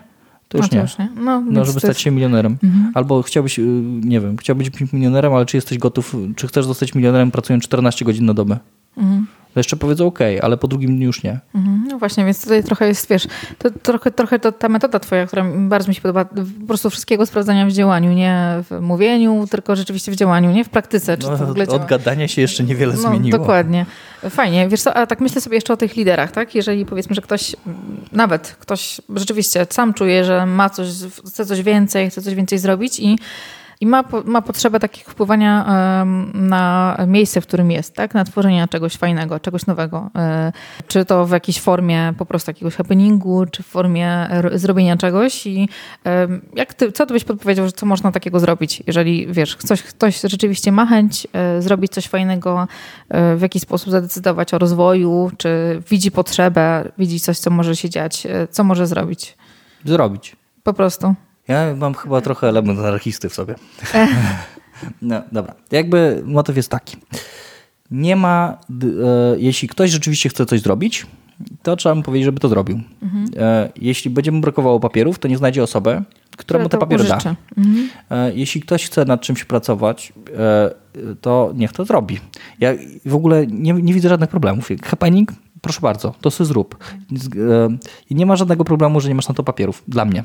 to 0.49 0.59
już, 0.59 0.66
no, 0.66 0.68
to 0.68 0.76
nie. 0.76 0.82
już 0.82 0.99
nie. 0.99 1.09
No, 1.16 1.40
no 1.40 1.64
żeby 1.64 1.80
stać 1.80 2.01
się 2.01 2.11
milionerem. 2.11 2.59
Mhm. 2.64 2.92
Albo 2.94 3.22
chciałbyś, 3.22 3.59
y, 3.59 3.62
nie 4.05 4.20
wiem, 4.20 4.36
chciałbyś 4.36 4.70
być 4.70 4.92
milionerem, 4.92 5.34
ale 5.34 5.47
czy 5.47 5.57
jesteś 5.57 5.78
gotów, 5.78 6.16
czy 6.36 6.47
chcesz 6.49 6.66
zostać 6.66 6.94
milionerem 6.94 7.30
pracując 7.30 7.64
14 7.64 8.05
godzin 8.05 8.26
na 8.26 8.34
dobę? 8.34 8.59
Mhm. 8.97 9.26
To 9.57 9.61
jeszcze 9.61 9.76
powiedzą 9.76 10.07
ok, 10.07 10.18
ale 10.42 10.57
po 10.57 10.68
drugim 10.68 10.96
dniu 10.96 11.07
już 11.07 11.22
nie. 11.22 11.40
Mhm. 11.54 11.88
No 11.88 11.98
właśnie, 11.98 12.24
więc 12.24 12.42
tutaj 12.42 12.64
trochę 12.64 12.88
jest, 12.88 13.09
wiesz, 13.09 13.26
to 13.59 13.70
trochę, 13.70 14.11
trochę 14.11 14.38
to 14.38 14.52
ta 14.52 14.68
metoda 14.68 14.98
twoja, 14.98 15.26
która 15.26 15.44
bardzo 15.57 15.88
mi 15.88 15.94
się 15.94 16.00
podoba, 16.00 16.24
po 16.24 16.66
prostu 16.66 16.90
wszystkiego 16.90 17.26
sprawdzania 17.26 17.66
w 17.66 17.72
działaniu, 17.72 18.12
nie 18.12 18.62
w 18.70 18.80
mówieniu, 18.80 19.46
tylko 19.50 19.76
rzeczywiście 19.76 20.12
w 20.12 20.16
działaniu, 20.16 20.52
nie 20.52 20.64
w 20.64 20.68
praktyce. 20.68 21.18
Czy 21.18 21.26
no, 21.26 21.36
w 21.36 21.50
ogóle 21.50 21.66
od 21.66 21.86
gadania 21.86 22.28
się 22.28 22.42
jeszcze 22.42 22.64
niewiele 22.64 22.94
no, 22.94 23.00
zmieniło. 23.00 23.38
Dokładnie. 23.38 23.86
Fajnie. 24.30 24.68
Wiesz 24.68 24.82
co, 24.82 24.94
a 24.94 25.07
tak 25.07 25.20
myślę 25.20 25.40
sobie 25.40 25.57
jeszcze 25.57 25.72
o 25.72 25.76
tych 25.76 25.96
liderach, 25.96 26.32
tak? 26.32 26.54
Jeżeli 26.54 26.86
powiedzmy, 26.86 27.14
że 27.14 27.22
ktoś, 27.22 27.57
nawet 28.12 28.57
ktoś 28.61 29.00
rzeczywiście 29.16 29.66
sam 29.70 29.94
czuje, 29.94 30.24
że 30.24 30.46
ma 30.46 30.70
coś, 30.70 30.88
chce 31.26 31.46
coś 31.46 31.62
więcej, 31.62 32.11
chce 32.11 32.22
coś 32.22 32.34
więcej 32.34 32.59
zrobić 32.59 33.00
i 33.00 33.18
i 33.81 33.87
ma, 33.87 34.05
ma 34.24 34.43
potrzebę 34.43 34.81
takiego 34.81 35.11
wpływania 35.11 35.66
na 36.35 36.97
miejsce, 37.07 37.41
w 37.41 37.47
którym 37.47 37.70
jest, 37.70 37.95
tak? 37.95 38.14
na 38.14 38.24
tworzenie 38.24 38.68
czegoś 38.70 38.97
fajnego, 38.97 39.41
czegoś 39.41 39.66
nowego. 39.66 40.11
E, 40.16 40.53
czy 40.87 41.05
to 41.05 41.27
w 41.27 41.31
jakiejś 41.31 41.61
formie 41.61 42.14
po 42.18 42.27
prostu 42.27 42.51
jakiegoś 42.51 42.74
happeningu, 42.74 43.47
czy 43.47 43.62
w 43.62 43.66
formie 43.66 44.29
zrobienia 44.53 44.97
czegoś. 44.97 45.47
I 45.47 45.68
jak 46.55 46.74
ty, 46.74 46.93
co 46.93 47.07
ty 47.07 47.12
byś 47.12 47.24
podpowiedział, 47.24 47.66
że 47.66 47.72
co 47.72 47.87
można 47.87 48.12
takiego 48.12 48.41
zrobić, 48.41 48.83
jeżeli 48.87 49.27
wiesz, 49.31 49.57
ktoś, 49.57 49.83
ktoś 49.83 50.20
rzeczywiście 50.20 50.72
ma 50.72 50.87
chęć 50.87 51.27
e, 51.33 51.62
zrobić 51.62 51.93
coś 51.93 52.07
fajnego, 52.07 52.68
e, 53.09 53.37
w 53.37 53.43
jakiś 53.43 53.62
sposób 53.62 53.91
zadecydować 53.91 54.55
o 54.55 54.59
rozwoju, 54.59 55.31
czy 55.37 55.83
widzi 55.91 56.11
potrzebę, 56.11 56.93
widzi 56.99 57.20
coś, 57.20 57.39
co 57.39 57.51
może 57.51 57.77
się 57.77 57.91
dziać, 57.91 58.27
co 58.51 58.64
może 58.64 58.87
zrobić? 58.87 59.37
Zrobić. 59.85 60.37
Po 60.62 60.72
prostu. 60.72 61.14
Ja 61.49 61.74
mam 61.76 61.94
chyba 61.94 62.20
trochę 62.20 62.49
element 62.49 62.78
anarchisty 62.78 63.28
w 63.28 63.34
sobie. 63.34 63.55
No, 65.03 65.22
dobra. 65.32 65.55
Jakby 65.70 66.22
motyw 66.24 66.57
jest 66.57 66.68
taki. 66.68 66.97
Nie 67.90 68.16
ma, 68.16 68.59
e, 68.70 68.84
jeśli 69.38 69.68
ktoś 69.68 69.90
rzeczywiście 69.90 70.28
chce 70.28 70.47
coś 70.47 70.61
zrobić, 70.61 71.07
to 71.62 71.76
trzeba 71.76 71.94
mu 71.94 72.03
powiedzieć, 72.03 72.24
żeby 72.24 72.40
to 72.40 72.49
zrobił. 72.49 72.80
Mhm. 73.03 73.26
E, 73.36 73.70
jeśli 73.76 74.11
będzie 74.11 74.32
mu 74.32 74.40
brakowało 74.40 74.80
papierów, 74.80 75.18
to 75.18 75.28
nie 75.28 75.38
znajdzie 75.38 75.62
osobę, 75.62 76.03
która 76.36 76.62
mu 76.62 76.68
te 76.68 76.78
papiery 76.78 77.05
da. 77.05 77.18
Mhm. 77.57 77.88
E, 78.11 78.34
jeśli 78.34 78.61
ktoś 78.61 78.86
chce 78.86 79.05
nad 79.05 79.20
czymś 79.20 79.44
pracować, 79.44 80.12
e, 80.38 80.70
to 81.20 81.53
niech 81.55 81.72
to 81.72 81.84
zrobi. 81.84 82.20
Ja 82.61 82.74
w 83.07 83.14
ogóle 83.14 83.47
nie, 83.47 83.72
nie 83.72 83.94
widzę 83.94 84.09
żadnych 84.09 84.30
problemów. 84.30 84.68
Happening, 84.84 85.32
proszę 85.61 85.80
bardzo, 85.80 86.14
to 86.20 86.30
sobie 86.30 86.49
zrób. 86.49 86.84
E, 88.11 88.14
nie 88.14 88.26
ma 88.26 88.36
żadnego 88.36 88.64
problemu, 88.64 89.01
że 89.01 89.09
nie 89.09 89.14
masz 89.14 89.28
na 89.28 89.34
to 89.34 89.42
papierów. 89.42 89.82
Dla 89.88 90.05
mnie. 90.05 90.24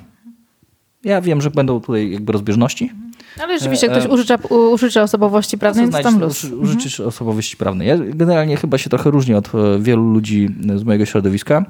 Ja 1.03 1.21
wiem, 1.21 1.41
że 1.41 1.51
będą 1.51 1.79
tutaj 1.79 2.11
jakby 2.11 2.33
rozbieżności. 2.33 2.91
Ale 3.39 3.59
rzeczywiście 3.59 3.89
ktoś 3.89 4.05
e, 4.05 4.09
użycza, 4.09 4.35
użycza 4.49 5.01
osobowości 5.01 5.57
prawnej, 5.57 5.89
to 5.89 6.03
tam 6.03 6.19
luz. 6.19 6.43
Użyczysz 6.43 6.99
mhm. 6.99 7.09
osobowości 7.09 7.57
prawnej. 7.57 7.87
Ja 7.87 7.97
generalnie 7.97 8.57
chyba 8.57 8.77
się 8.77 8.89
trochę 8.89 9.11
różnię 9.11 9.37
od 9.37 9.55
e, 9.55 9.79
wielu 9.79 10.03
ludzi 10.03 10.49
z 10.75 10.83
mojego 10.83 11.05
środowiska. 11.05 11.65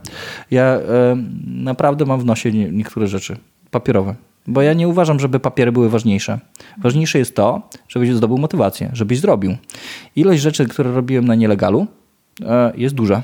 Ja 0.52 0.64
e, 0.64 1.18
naprawdę 1.46 2.06
mam 2.06 2.20
w 2.20 2.26
nosie 2.26 2.52
niektóre 2.52 3.08
rzeczy 3.08 3.38
papierowe. 3.72 4.16
Bo 4.48 4.62
ja 4.62 4.74
nie 4.74 4.88
uważam, 4.88 5.20
żeby 5.20 5.40
papiery 5.40 5.72
były 5.72 5.90
ważniejsze. 5.90 6.40
Ważniejsze 6.78 7.20
jest 7.20 7.36
to, 7.36 7.62
żebyś 7.88 8.14
zdobył 8.14 8.38
motywację, 8.38 8.90
żebyś 8.94 9.20
zrobił. 9.20 9.58
Ilość 10.16 10.42
rzeczy, 10.42 10.68
które 10.68 10.92
robiłem 10.92 11.26
na 11.26 11.36
nielegalu 11.36 11.88
jest 12.76 12.96
duża. 12.96 13.22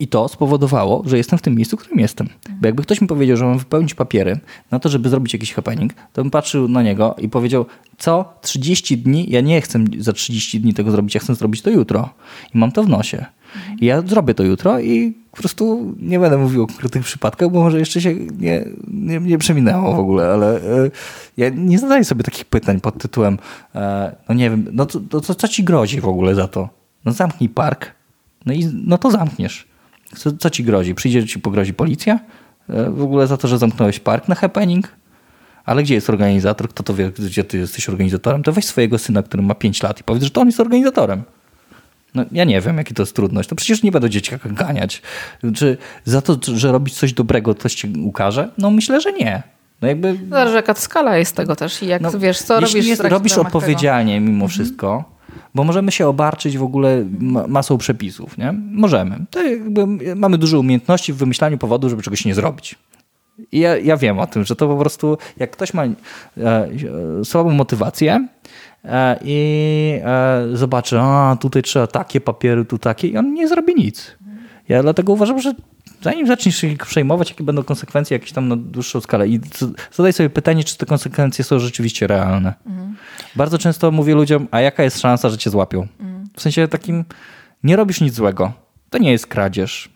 I 0.00 0.08
to 0.08 0.28
spowodowało, 0.28 1.02
że 1.06 1.16
jestem 1.16 1.38
w 1.38 1.42
tym 1.42 1.54
miejscu, 1.54 1.76
w 1.76 1.80
którym 1.80 1.98
jestem. 1.98 2.28
Bo 2.60 2.66
jakby 2.66 2.82
ktoś 2.82 3.00
mi 3.00 3.08
powiedział, 3.08 3.36
że 3.36 3.44
mam 3.44 3.58
wypełnić 3.58 3.94
papiery 3.94 4.40
na 4.70 4.78
to, 4.78 4.88
żeby 4.88 5.08
zrobić 5.08 5.32
jakiś 5.32 5.52
happening, 5.54 5.92
to 6.12 6.22
bym 6.22 6.30
patrzył 6.30 6.68
na 6.68 6.82
niego 6.82 7.16
i 7.18 7.28
powiedział, 7.28 7.66
co 7.98 8.34
30 8.40 8.98
dni, 8.98 9.30
ja 9.30 9.40
nie 9.40 9.60
chcę 9.60 9.78
za 9.98 10.12
30 10.12 10.60
dni 10.60 10.74
tego 10.74 10.90
zrobić, 10.90 11.14
ja 11.14 11.20
chcę 11.20 11.34
zrobić 11.34 11.62
to 11.62 11.70
jutro. 11.70 12.08
I 12.54 12.58
mam 12.58 12.72
to 12.72 12.82
w 12.82 12.88
nosie. 12.88 13.26
I 13.80 13.86
ja 13.86 14.02
zrobię 14.02 14.34
to 14.34 14.42
jutro 14.42 14.80
i 14.80 15.12
po 15.30 15.36
prostu 15.36 15.94
nie 16.00 16.18
będę 16.18 16.38
mówił 16.38 16.62
o 16.62 16.66
konkretnych 16.66 17.04
przypadkach, 17.04 17.50
bo 17.50 17.60
może 17.60 17.78
jeszcze 17.78 18.00
się 18.00 18.14
nie, 18.14 18.64
nie, 18.88 19.20
nie 19.20 19.38
przeminęło 19.38 19.94
w 19.96 19.98
ogóle, 19.98 20.28
ale 20.28 20.56
e, 20.56 20.90
ja 21.36 21.48
nie 21.48 21.78
zadaję 21.78 22.04
sobie 22.04 22.24
takich 22.24 22.44
pytań 22.44 22.80
pod 22.80 22.98
tytułem, 22.98 23.38
e, 23.74 24.16
no 24.28 24.34
nie 24.34 24.50
wiem, 24.50 24.66
no 24.72 24.86
to, 24.86 25.00
to, 25.00 25.20
to 25.20 25.34
co 25.34 25.48
ci 25.48 25.64
grozi 25.64 26.00
w 26.00 26.08
ogóle 26.08 26.34
za 26.34 26.48
to? 26.48 26.68
No 27.04 27.12
zamknij 27.12 27.48
park, 27.48 27.94
no 28.46 28.52
i 28.52 28.68
no 28.84 28.98
to 28.98 29.10
zamkniesz. 29.10 29.69
Co, 30.16 30.32
co 30.32 30.50
ci 30.50 30.64
grozi? 30.64 30.94
Przyjdzie 30.94 31.26
ci 31.26 31.40
pogrozi 31.40 31.74
policja? 31.74 32.20
E, 32.68 32.90
w 32.90 33.02
ogóle 33.02 33.26
za 33.26 33.36
to, 33.36 33.48
że 33.48 33.58
zamknąłeś 33.58 34.00
park 34.00 34.28
na 34.28 34.34
happening? 34.34 34.88
Ale 35.64 35.82
gdzie 35.82 35.94
jest 35.94 36.10
organizator? 36.10 36.68
Kto 36.68 36.82
to 36.82 36.94
wie, 36.94 37.10
gdzie 37.10 37.44
ty 37.44 37.58
jesteś 37.58 37.88
organizatorem? 37.88 38.42
To 38.42 38.52
weź 38.52 38.64
swojego 38.64 38.98
syna, 38.98 39.22
który 39.22 39.42
ma 39.42 39.54
5 39.54 39.82
lat 39.82 40.00
i 40.00 40.04
powiedz, 40.04 40.24
że 40.24 40.30
to 40.30 40.40
on 40.40 40.48
jest 40.48 40.60
organizatorem. 40.60 41.22
No, 42.14 42.24
ja 42.32 42.44
nie 42.44 42.60
wiem, 42.60 42.78
jaki 42.78 42.94
to 42.94 43.02
jest 43.02 43.16
trudność. 43.16 43.48
To 43.48 43.54
przecież 43.54 43.82
nie 43.82 43.92
będę 43.92 44.10
dzieciaka 44.10 44.48
ganiać. 44.48 45.02
Czy 45.54 45.76
za 46.04 46.22
to, 46.22 46.36
że 46.54 46.72
robić 46.72 46.94
coś 46.94 47.12
dobrego, 47.12 47.54
ktoś 47.54 47.74
ci 47.74 47.92
ukaże? 48.04 48.48
No 48.58 48.70
myślę, 48.70 49.00
że 49.00 49.12
nie. 49.12 49.42
No 49.82 49.88
jakby... 49.88 50.18
Zależy, 50.30 50.56
jaka 50.56 50.74
skala 50.74 51.16
jest 51.16 51.36
tego 51.36 51.56
też 51.56 51.82
i 51.82 51.86
jak 51.86 52.02
No, 52.02 52.10
wiesz, 52.18 52.42
co 52.42 52.60
jeśli 52.60 52.80
robisz 52.80 52.98
trakcie 52.98 53.14
robisz 53.14 53.38
odpowiedzialnie 53.38 54.20
mimo 54.20 54.48
wszystko, 54.48 55.04
bo 55.54 55.64
możemy 55.64 55.92
się 55.92 56.08
obarczyć 56.08 56.58
w 56.58 56.62
ogóle 56.62 57.04
ma- 57.20 57.46
masą 57.46 57.78
przepisów, 57.78 58.38
nie? 58.38 58.52
Możemy. 58.72 59.24
To 59.30 59.42
jakby 59.42 59.86
mamy 60.16 60.38
duże 60.38 60.58
umiejętności 60.58 61.12
w 61.12 61.16
wymyślaniu 61.16 61.58
powodu, 61.58 61.88
żeby 61.90 62.02
czegoś 62.02 62.24
nie 62.24 62.34
zrobić. 62.34 62.78
I 63.52 63.58
ja, 63.58 63.76
ja 63.76 63.96
wiem 63.96 64.18
o 64.18 64.26
tym, 64.26 64.44
że 64.44 64.56
to 64.56 64.68
po 64.68 64.76
prostu, 64.76 65.18
jak 65.36 65.50
ktoś 65.50 65.74
ma 65.74 65.84
e, 65.84 65.94
słabą 67.24 67.50
motywację 67.50 68.28
e, 68.84 69.18
i 69.24 70.00
e, 70.04 70.46
zobaczy, 70.52 71.00
a 71.00 71.36
tutaj 71.40 71.62
trzeba 71.62 71.86
takie 71.86 72.20
papiery, 72.20 72.64
tu 72.64 72.78
takie, 72.78 73.08
i 73.08 73.16
on 73.16 73.34
nie 73.34 73.48
zrobi 73.48 73.74
nic. 73.74 74.16
Ja 74.68 74.82
dlatego 74.82 75.12
uważam, 75.12 75.40
że 75.40 75.54
zanim 76.02 76.26
zaczniesz 76.26 76.56
się 76.56 76.76
przejmować, 76.76 77.30
jakie 77.30 77.44
będą 77.44 77.62
konsekwencje 77.64 78.14
jakieś 78.14 78.32
tam 78.32 78.48
na 78.48 78.56
dłuższą 78.56 79.00
skalę 79.00 79.28
i 79.28 79.40
zadaj 79.92 80.12
sobie 80.12 80.30
pytanie, 80.30 80.64
czy 80.64 80.76
te 80.76 80.86
konsekwencje 80.86 81.44
są 81.44 81.58
rzeczywiście 81.58 82.06
realne. 82.06 82.54
Bardzo 83.36 83.58
często 83.58 83.90
mówię 83.90 84.14
ludziom, 84.14 84.48
a 84.50 84.60
jaka 84.60 84.82
jest 84.82 85.00
szansa, 85.00 85.28
że 85.28 85.38
cię 85.38 85.50
złapią? 85.50 85.86
W 86.36 86.42
sensie 86.42 86.68
takim, 86.68 87.04
nie 87.64 87.76
robisz 87.76 88.00
nic 88.00 88.14
złego. 88.14 88.52
To 88.90 88.98
nie 88.98 89.12
jest 89.12 89.26
kradzież. 89.26 89.88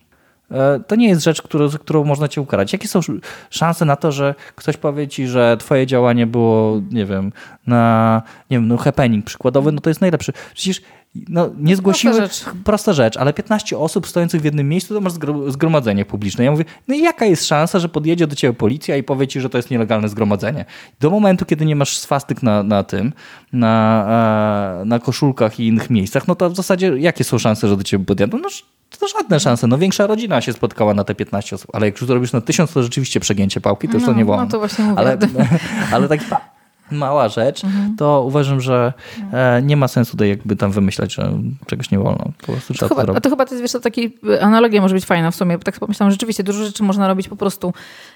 E, 0.50 0.80
To 0.86 0.96
nie 0.96 1.08
jest 1.08 1.24
rzecz, 1.24 1.42
którą, 1.42 1.68
którą 1.70 2.04
można 2.04 2.28
cię 2.28 2.40
ukarać. 2.40 2.72
Jakie 2.72 2.88
są 2.88 2.98
sz- 2.98 3.20
szanse 3.50 3.84
na 3.84 3.96
to, 3.96 4.12
że 4.12 4.34
ktoś 4.54 4.76
powie 4.76 5.08
ci, 5.08 5.26
że 5.26 5.56
twoje 5.60 5.86
działanie 5.86 6.26
było, 6.26 6.80
nie 6.90 7.06
wiem, 7.06 7.32
na, 7.66 8.22
nie 8.50 8.56
wiem, 8.56 8.68
no 8.68 8.76
happening 8.76 9.24
przykładowy, 9.24 9.72
no 9.72 9.80
to 9.80 9.90
jest 9.90 10.00
najlepszy. 10.00 10.32
Przecież 10.54 10.82
no, 11.28 11.50
nie 11.58 11.76
zgłosiły... 11.76 12.14
rzecz. 12.14 12.44
Prosta 12.64 12.92
rzecz, 12.92 13.16
ale 13.16 13.32
15 13.32 13.78
osób 13.78 14.06
stojących 14.06 14.40
w 14.40 14.44
jednym 14.44 14.68
miejscu, 14.68 14.94
to 14.94 15.00
masz 15.00 15.12
zgro- 15.12 15.50
zgromadzenie 15.50 16.04
publiczne. 16.04 16.44
Ja 16.44 16.50
mówię, 16.50 16.64
no 16.88 16.94
i 16.94 17.02
jaka 17.02 17.24
jest 17.24 17.46
szansa, 17.46 17.78
że 17.78 17.88
podjedzie 17.88 18.26
do 18.26 18.36
ciebie 18.36 18.52
policja 18.52 18.96
i 18.96 19.02
powie 19.02 19.28
ci, 19.28 19.40
że 19.40 19.50
to 19.50 19.58
jest 19.58 19.70
nielegalne 19.70 20.08
zgromadzenie? 20.08 20.64
Do 21.00 21.10
momentu, 21.10 21.44
kiedy 21.44 21.66
nie 21.66 21.76
masz 21.76 21.98
swastyk 21.98 22.42
na, 22.42 22.62
na 22.62 22.82
tym, 22.82 23.12
na, 23.52 24.80
e, 24.82 24.84
na 24.84 24.98
koszulkach 24.98 25.60
i 25.60 25.66
innych 25.66 25.90
miejscach, 25.90 26.28
no 26.28 26.34
to 26.34 26.50
w 26.50 26.56
zasadzie 26.56 26.92
jakie 26.98 27.24
są 27.24 27.38
szanse, 27.38 27.68
że 27.68 27.76
do 27.76 27.82
ciebie 27.84 28.04
podjadą? 28.04 28.38
No 28.38 28.48
to 28.98 29.08
żadne 29.08 29.40
szanse. 29.40 29.66
No 29.66 29.78
większa 29.78 30.06
rodzina 30.06 30.40
się 30.40 30.52
spotkała 30.52 30.94
na 30.94 31.04
te 31.04 31.14
15 31.14 31.56
osób, 31.56 31.70
ale 31.72 31.86
jak 31.86 32.00
już 32.00 32.06
zrobisz 32.06 32.32
na 32.32 32.40
1000, 32.40 32.72
to 32.72 32.82
rzeczywiście 32.82 33.20
przegięcie 33.20 33.60
pałki, 33.60 33.88
to 33.88 33.94
już 33.94 34.02
to 34.02 34.10
No, 34.10 34.16
nie 34.16 34.24
no 34.24 34.26
wolno. 34.26 34.46
to 34.50 34.58
właśnie 34.58 34.84
mówię. 34.84 34.98
Ale, 34.98 35.18
ale 35.92 36.08
tak 36.08 36.20
mała 36.90 37.28
rzecz, 37.28 37.62
to 37.98 38.22
uważam, 38.26 38.60
że 38.60 38.92
e, 39.32 39.62
nie 39.62 39.76
ma 39.76 39.88
sensu 39.88 40.12
tutaj 40.12 40.28
jakby 40.28 40.56
tam 40.56 40.72
wymyślać, 40.72 41.14
że 41.14 41.32
czegoś 41.66 41.90
nie 41.90 41.98
wolno. 41.98 42.24
Po 42.46 42.52
prostu 42.52 42.74
trzeba 42.74 42.88
to 42.88 42.94
Chyba, 42.94 43.02
zrobić. 43.04 43.22
to 43.22 43.30
chyba 43.30 43.44
to 43.44 43.50
jest, 43.54 43.62
wiesz, 43.62 43.72
to 43.72 43.80
taki 43.80 44.16
analogia 44.40 44.80
może 44.80 44.94
być 44.94 45.04
fajna 45.04 45.30
w 45.30 45.34
sumie, 45.36 45.58
bo 45.58 45.64
tak 45.64 45.78
pomyślałam, 45.78 46.10
że 46.10 46.14
rzeczywiście 46.14 46.42
dużo 46.42 46.64
rzeczy 46.64 46.82
można 46.82 47.08
robić 47.08 47.28
po 47.28 47.36
prostu 47.36 47.72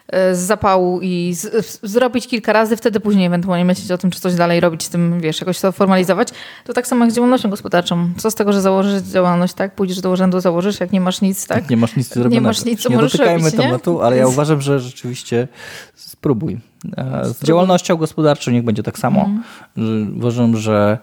e, 0.08 0.34
z 0.34 0.38
zapału 0.38 1.00
i 1.02 1.34
z, 1.34 1.66
z, 1.66 1.80
zrobić 1.82 2.26
kilka 2.28 2.52
razy, 2.52 2.76
wtedy 2.76 3.00
później 3.00 3.26
ewentualnie 3.26 3.64
myśleć 3.64 3.90
o 3.90 3.98
tym, 3.98 4.10
czy 4.10 4.20
coś 4.20 4.34
dalej 4.34 4.60
robić 4.60 4.82
z 4.82 4.88
tym, 4.88 5.20
wiesz, 5.20 5.40
jakoś 5.40 5.60
to 5.60 5.72
formalizować. 5.72 6.28
To 6.64 6.72
tak 6.72 6.86
samo 6.86 7.04
jak 7.04 7.12
z 7.12 7.16
działalnością 7.16 7.50
gospodarczą. 7.50 8.08
Co 8.16 8.30
z 8.30 8.34
tego, 8.34 8.52
że 8.52 8.60
założysz 8.60 9.02
działalność, 9.02 9.54
tak? 9.54 9.74
Pójdziesz 9.74 10.00
do 10.00 10.10
urzędu, 10.10 10.40
założysz, 10.40 10.80
jak 10.80 10.92
nie 10.92 11.00
masz 11.00 11.20
nic, 11.20 11.46
tak? 11.46 11.70
Nie 11.70 11.76
masz 11.76 11.96
nic 11.96 12.08
do 12.08 12.14
Nie 12.14 12.22
zrobionego. 12.22 12.48
masz 12.48 12.64
nic, 12.64 12.80
co 12.82 12.88
nie 12.88 12.96
możesz 12.96 13.14
robić, 13.14 13.44
nie? 13.44 13.50
tematu, 13.50 14.02
ale 14.02 14.16
ja 14.16 14.26
uważam, 14.28 14.60
że 14.60 14.80
rzeczywiście 14.80 15.48
spróbuj. 15.94 16.58
E, 16.96 17.24
Z 17.24 17.44
działalnością 17.44 17.96
gospodarczą 17.96 18.50
niech 18.50 18.64
będzie 18.64 18.82
tak 18.82 18.98
samo. 18.98 19.20
Mhm. 19.20 19.42
Że 19.76 20.12
Uważam, 20.16 20.56
że, 20.56 20.98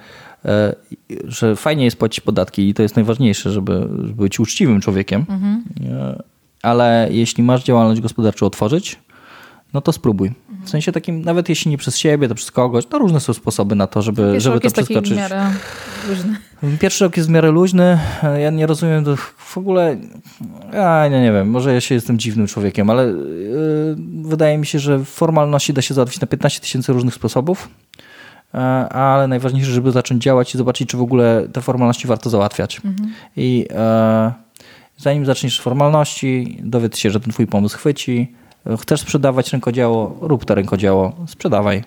e, 0.46 0.76
że 1.28 1.56
fajnie 1.56 1.86
jest 1.86 1.98
płacić 1.98 2.22
podatki 2.22 2.70
i 2.70 2.74
to 2.74 2.84
jest 2.84 2.96
najważniejsze, 2.96 3.52
żeby, 3.52 3.88
żeby 4.02 4.24
być 4.24 4.40
uczciwym 4.40 4.82
człowiekiem. 4.82 5.26
Mhm. 5.30 5.64
E, 5.92 6.24
Ale 6.62 7.08
jeśli 7.12 7.44
masz 7.44 7.64
działalność 7.64 8.02
gospodarczą 8.02 8.46
otworzyć, 8.46 9.00
no 9.74 9.82
to 9.82 9.92
spróbuj. 9.92 10.32
W 10.66 10.70
sensie 10.70 10.92
takim, 10.92 11.22
nawet 11.22 11.50
jeśli 11.50 11.72
nie 11.72 11.78
przez 11.78 11.98
siebie, 11.98 12.28
to 12.28 12.36
przez 12.36 12.52
kogoś, 12.52 12.86
to 12.86 13.00
różne 13.00 13.20
są 13.20 13.34
sposoby 13.34 13.76
na 13.76 13.88
to, 13.88 14.02
żeby, 14.02 14.22
Pierwszy 14.22 14.42
żeby 14.42 14.60
to 14.60 14.72
taki 14.72 14.84
w 14.84 14.88
przeskoczyć. 14.88 15.18
miarę 15.18 15.52
luźny. 16.10 16.38
Pierwszy 16.80 17.04
rok 17.04 17.18
jest 17.18 17.30
w 17.30 17.32
miarę 17.32 17.52
luźny. 17.52 18.00
Ja 18.40 18.50
nie 18.50 18.68
rozumiem 18.68 19.06
w 19.38 19.58
ogóle. 19.58 19.98
Ja 20.74 21.08
nie, 21.08 21.22
nie 21.22 21.32
wiem, 21.32 21.50
może 21.50 21.74
ja 21.74 21.82
się 21.82 21.96
jestem 21.96 22.20
dziwnym 22.20 22.48
człowiekiem, 22.48 22.90
ale 22.90 23.06
yy, 23.06 23.16
wydaje 24.24 24.58
mi 24.58 24.66
się, 24.66 24.80
że 24.80 25.06
formalności 25.06 25.74
da 25.74 25.82
się 25.82 25.94
załatwić 25.94 26.22
na 26.22 26.28
15 26.28 26.60
tysięcy 26.62 26.94
różnych 26.94 27.14
sposobów. 27.14 27.70
E, 28.54 28.58
Ale 28.90 29.28
najważniejsze, 29.28 29.72
żeby 29.72 29.92
zacząć 29.92 30.24
działać 30.24 30.56
i 30.56 30.58
zobaczyć, 30.58 30.90
czy 30.90 30.98
w 30.98 31.02
ogóle 31.02 31.48
te 31.54 31.62
formalności 31.62 32.08
warto 32.08 32.30
załatwiać. 32.30 32.82
I 33.38 33.66
e, 33.72 34.34
zanim 34.98 35.26
zaczniesz 35.26 35.62
formalności, 35.62 36.58
dowiedz 36.64 36.98
się, 36.98 37.12
że 37.12 37.20
ten 37.20 37.34
twój 37.34 37.48
pomysł 37.48 37.78
chwyci. 37.78 38.34
Chcesz 38.82 39.02
sprzedawać 39.02 39.54
rękodzieło, 39.54 40.18
rób 40.22 40.46
to 40.46 40.56
rękodzieło, 40.56 41.14
sprzedawaj. 41.28 41.84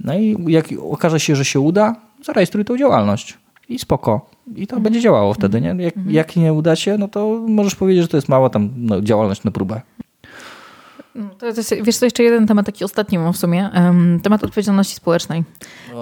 No 0.00 0.14
i 0.18 0.36
jak 0.46 0.66
okaże 0.90 1.20
się, 1.20 1.36
że 1.36 1.44
się 1.44 1.60
uda, 1.60 1.96
zarejestruj 2.24 2.64
tą 2.64 2.78
działalność 2.78 3.38
i 3.68 3.78
spoko. 3.78 4.30
I 4.56 4.66
to 4.66 4.80
będzie 4.80 5.00
działało 5.00 5.34
wtedy, 5.34 5.60
nie? 5.60 5.74
Jak, 5.78 5.94
jak 6.06 6.36
nie 6.36 6.52
uda 6.52 6.76
się, 6.76 6.98
no 6.98 7.08
to 7.08 7.40
możesz 7.48 7.74
powiedzieć, 7.74 8.02
że 8.02 8.08
to 8.08 8.16
jest 8.16 8.28
mała 8.28 8.50
tam 8.50 8.70
no, 8.76 9.00
działalność 9.00 9.44
na 9.44 9.50
próbę. 9.50 9.80
No, 11.14 11.28
To 11.38 11.46
jest, 11.46 11.74
wiesz, 11.82 11.98
to 11.98 12.06
jeszcze 12.06 12.22
jeden 12.22 12.46
temat, 12.46 12.66
taki 12.66 12.84
ostatni 12.84 13.18
mam 13.18 13.32
w 13.32 13.36
sumie. 13.36 13.70
em, 13.72 14.20
temat 14.22 14.44
odpowiedzialności 14.44 14.94
społecznej. 14.94 15.44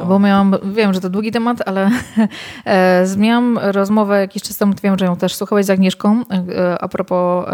Bo 0.08 0.18
miałam, 0.18 0.56
wiem, 0.72 0.94
że 0.94 1.00
to 1.00 1.10
długi 1.10 1.32
temat, 1.32 1.58
ale 1.66 1.90
e, 2.64 3.06
miałam 3.16 3.58
rozmowę 3.58 4.20
jakiś 4.20 4.42
czas 4.42 4.56
temu, 4.56 4.74
wiem, 4.82 4.98
że 4.98 5.04
ją 5.04 5.16
też 5.16 5.34
słuchałeś 5.34 5.66
z 5.66 5.70
Agnieszką, 5.70 6.22
e, 6.30 6.78
a 6.80 6.88
propos 6.88 7.46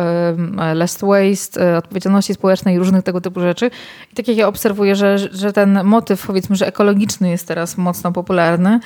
e, 0.59 0.75
less 0.75 0.99
waste, 1.03 1.73
e, 1.73 1.79
odpowiedzialności 1.79 2.35
społecznej 2.35 2.75
i 2.75 2.79
różnych 2.79 3.03
tego 3.03 3.21
typu 3.21 3.41
rzeczy. 3.41 3.71
I 4.13 4.15
tak 4.15 4.29
jak 4.29 4.37
ja 4.37 4.49
obserwuję, 4.49 4.97
że, 4.97 5.19
że 5.19 5.53
ten 5.53 5.85
motyw, 5.85 6.27
powiedzmy, 6.27 6.57
że 6.57 6.67
ekologiczny 6.67 7.31
jest 7.31 7.49
teraz 7.49 7.77
mocno 7.77 8.13
popularny 8.13 8.81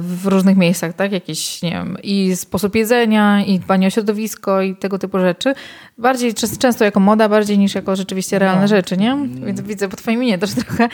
w 0.00 0.26
różnych 0.26 0.56
miejscach, 0.56 0.92
tak? 0.92 1.12
Jakiś, 1.12 1.62
nie 1.62 1.70
wiem, 1.70 1.96
i 2.02 2.36
sposób 2.36 2.74
jedzenia, 2.74 3.44
i 3.44 3.58
dbanie 3.58 3.86
o 3.86 3.90
środowisko, 3.90 4.62
i 4.62 4.76
tego 4.76 4.98
typu 4.98 5.18
rzeczy. 5.18 5.54
Bardziej 5.98 6.34
często 6.34 6.84
jako 6.84 7.00
moda, 7.00 7.28
bardziej 7.28 7.58
niż 7.58 7.74
jako 7.74 7.96
rzeczywiście 7.96 8.38
realne 8.38 8.68
rzeczy, 8.68 8.96
nie? 8.96 9.16
Więc 9.46 9.60
widzę 9.60 9.88
po 9.88 9.96
twojej 9.96 10.20
minie 10.20 10.38
też 10.38 10.50
trochę. 10.54 10.88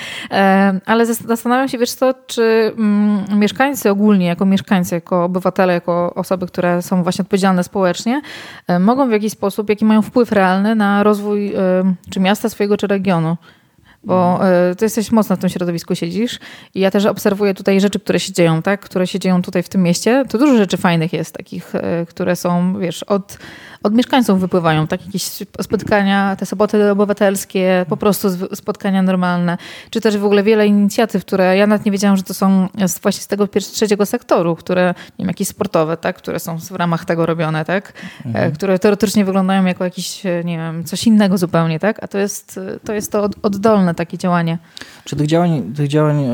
Ale 0.87 1.07
zas- 1.07 1.27
zastanawiam 1.55 1.69
się, 1.69 1.79
wiesz 1.79 1.93
co, 1.93 2.15
czy 2.27 2.73
mm, 2.79 3.25
mieszkańcy 3.41 3.91
ogólnie, 3.91 4.27
jako 4.27 4.47
mieszkańcy, 4.47 4.95
jako 4.95 5.25
obywatele, 5.25 5.73
jako 5.73 6.15
osoby, 6.15 6.47
które 6.47 6.83
są 6.83 7.03
właśnie 7.03 7.23
odpowiedzialne 7.23 7.65
społecznie, 7.65 8.23
e, 8.67 8.79
mogą 8.79 9.09
w 9.09 9.13
jakiś 9.13 9.33
sposób, 9.33 9.69
jaki 9.69 9.85
mają 9.85 10.03
wpływ 10.03 10.33
realny 10.33 10.75
na 10.75 11.03
rozwój 11.03 11.55
e, 11.55 11.59
czy 12.11 12.21
miasta 12.21 12.49
swojego, 12.49 12.77
czy 12.77 12.87
regionu. 12.87 13.37
Bo 14.05 14.49
e, 14.49 14.75
ty 14.75 14.85
jesteś 14.85 15.13
mocno 15.13 15.37
w 15.37 15.39
tym 15.39 15.51
środowisku 15.51 15.95
siedzisz 15.95 16.39
i 16.75 16.81
ja 16.81 16.91
też 16.91 17.07
obserwuję 17.07 17.55
tutaj 17.55 17.81
rzeczy, 17.81 18.01
które 18.01 18.21
się 18.21 18.33
dzieją, 18.33 18.63
tak? 18.63 18.81
Które 18.81 19.07
się 19.07 19.19
dzieją 19.19 19.43
tutaj 19.43 19.63
w 19.63 19.69
tym 19.69 19.83
mieście. 19.83 20.25
To 20.29 20.39
dużo 20.39 20.57
rzeczy 20.57 20.77
fajnych 20.77 21.13
jest 21.13 21.35
takich, 21.35 21.73
które 22.09 22.37
są, 22.37 22.79
wiesz, 22.79 23.03
od, 23.03 23.39
od 23.85 23.95
mieszkańców 23.95 24.41
wypływają, 24.41 24.87
tak? 24.87 25.07
Jakieś 25.07 25.23
spotkania, 25.61 26.37
te 26.37 26.47
soboty 26.47 26.91
obywatelskie, 26.91 27.87
po 27.89 27.97
prostu 27.97 28.29
spotkania 28.55 29.03
normalne, 29.03 29.59
czy 29.91 30.01
też 30.01 30.19
w 30.19 30.25
ogóle 30.25 30.43
wiele 30.43 30.67
inicjatyw, 30.67 31.25
które 31.25 31.57
ja 31.57 31.67
nawet 31.67 31.87
nie 31.87 31.93
wiedziałam, 31.93 32.17
że 32.17 32.23
to 32.23 32.35
są 32.35 32.69
właśnie 33.03 33.23
z 33.23 33.27
tego 33.27 33.49
trzeciego 33.49 34.07
sektoru, 34.07 34.57
które, 34.57 34.95
nie 35.19 35.23
wiem, 35.23 35.29
jakieś 35.29 35.49
sportowe, 35.49 35.97
tak? 35.97 36.17
Które 36.17 36.41
są 36.41 36.59
w 36.59 36.71
ramach 36.71 37.05
tego 37.05 37.27
robione, 37.27 37.65
tak? 37.65 37.93
E, 38.35 38.51
Które 38.51 38.79
teoretycznie 38.79 39.25
wyglądają 39.25 39.65
jako 39.65 39.85
jakieś, 39.85 40.27
e, 40.27 40.45
nie 40.45 40.57
wiem, 40.57 40.85
coś 40.85 41.07
innego 41.07 41.39
zupełnie, 41.39 41.79
tak? 41.79 42.05
A 42.05 42.09
to 42.09 42.19
jest 42.19 42.59
e, 42.59 42.81
to, 42.81 42.93
jest 42.93 43.13
to 43.13 43.23
od, 43.23 43.33
oddolne 43.43 43.95
takie 43.95 44.19
działanie. 44.19 44.59
Czy 45.05 45.17
tych 45.17 45.27
działań, 45.27 45.73
tych 45.77 45.89
działań 45.89 46.25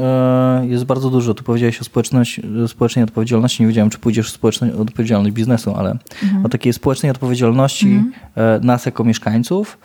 jest 0.63 0.85
bardzo 0.85 1.11
dużo. 1.11 1.35
Tu 1.35 1.45
powiedziałeś 1.45 1.81
o 1.81 1.85
społeczność, 1.85 2.41
społecznej 2.67 3.05
odpowiedzialności. 3.05 3.63
Nie 3.63 3.67
wiedziałem, 3.67 3.91
czy 3.91 3.99
pójdziesz 3.99 4.29
w 4.29 4.35
społeczną 4.35 4.69
odpowiedzialność 4.79 5.35
biznesu, 5.35 5.75
ale 5.77 5.99
o 6.45 6.49
takiej 6.49 6.73
społecznej 6.73 7.11
odpowiedzialności 7.11 7.40
odpowiedzialności 7.41 7.87
mhm. 7.87 8.67
nas 8.67 8.87
jako 8.87 9.05
mieszkańców, 9.05 9.79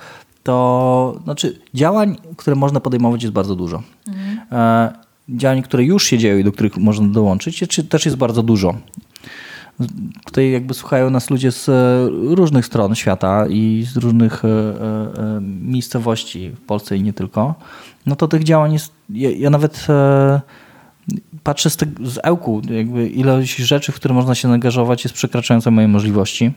to 0.44 1.20
znaczy 1.24 1.60
działań, 1.74 2.16
które 2.38 2.56
można 2.56 2.80
podejmować 2.80 3.24
jest 3.24 3.34
bardzo 3.34 3.56
dużo. 3.56 3.84
Mhm. 4.08 4.94
Działań, 5.30 5.62
które 5.62 5.84
już 5.84 6.04
się 6.04 6.18
dzieją 6.18 6.38
i 6.38 6.44
do 6.44 6.52
których 6.52 6.78
można 6.78 7.08
dołączyć, 7.08 7.64
też 7.90 8.06
jest 8.06 8.18
bardzo 8.18 8.44
dużo. 8.44 8.76
Tutaj 10.26 10.52
jakby 10.52 10.74
słuchają 10.74 11.10
nas 11.10 11.30
ludzie 11.30 11.52
z 11.52 11.70
różnych 12.12 12.66
stron 12.66 12.96
świata 12.96 13.46
i 13.50 13.86
z 13.94 13.98
różnych 13.98 14.44
miejscowości 15.62 16.50
w 16.50 16.62
Polsce 16.62 16.98
i 16.98 17.04
nie 17.04 17.14
tylko. 17.14 17.56
No 18.06 18.16
to 18.16 18.28
tych 18.28 18.44
działań 18.44 18.74
jest, 18.74 18.92
ja, 19.10 19.30
ja 19.30 19.50
nawet 19.50 19.88
patrzę 21.44 21.70
z, 21.70 21.78
te, 21.78 21.86
z 22.04 22.20
Ełku, 22.24 22.62
jakby 22.70 23.10
ilość 23.10 23.56
rzeczy, 23.56 23.92
w 23.92 23.96
które 23.96 24.14
można 24.14 24.36
się 24.36 24.50
angażować 24.50 25.04
jest 25.04 25.16
przekraczająca 25.16 25.72
moje 25.72 25.88
możliwości. 25.88 26.52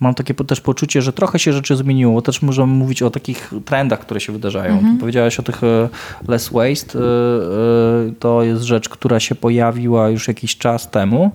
Mam 0.00 0.14
takie 0.14 0.34
też 0.34 0.60
poczucie, 0.60 1.02
że 1.02 1.12
trochę 1.12 1.38
się 1.38 1.52
rzeczy 1.52 1.76
zmieniło. 1.76 2.22
Też 2.22 2.42
możemy 2.42 2.72
mówić 2.72 3.02
o 3.02 3.10
takich 3.10 3.52
trendach, 3.64 4.00
które 4.00 4.20
się 4.20 4.32
wydarzają. 4.32 4.72
Mhm. 4.74 4.98
Powiedziałaś 4.98 5.40
o 5.40 5.42
tych 5.42 5.64
e, 5.64 5.88
less 6.28 6.48
waste. 6.48 6.98
E, 6.98 7.02
e, 7.02 8.12
to 8.18 8.42
jest 8.42 8.62
rzecz, 8.62 8.88
która 8.88 9.20
się 9.20 9.34
pojawiła 9.34 10.08
już 10.08 10.28
jakiś 10.28 10.56
czas 10.56 10.90
temu. 10.90 11.30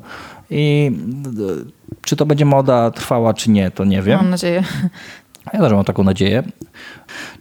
I 0.50 0.92
czy 2.02 2.16
to 2.16 2.26
będzie 2.26 2.46
moda 2.46 2.92
trwała, 2.92 3.34
czy 3.34 3.52
nie, 3.52 3.72
to 3.72 3.86
nie 3.86 4.02
wiem. 4.02 4.18
Mam 4.18 4.30
nadzieję. 4.30 4.64
Ja 5.54 5.60
też 5.60 5.72
mam 5.72 5.84
taką 5.84 6.04
nadzieję. 6.04 6.44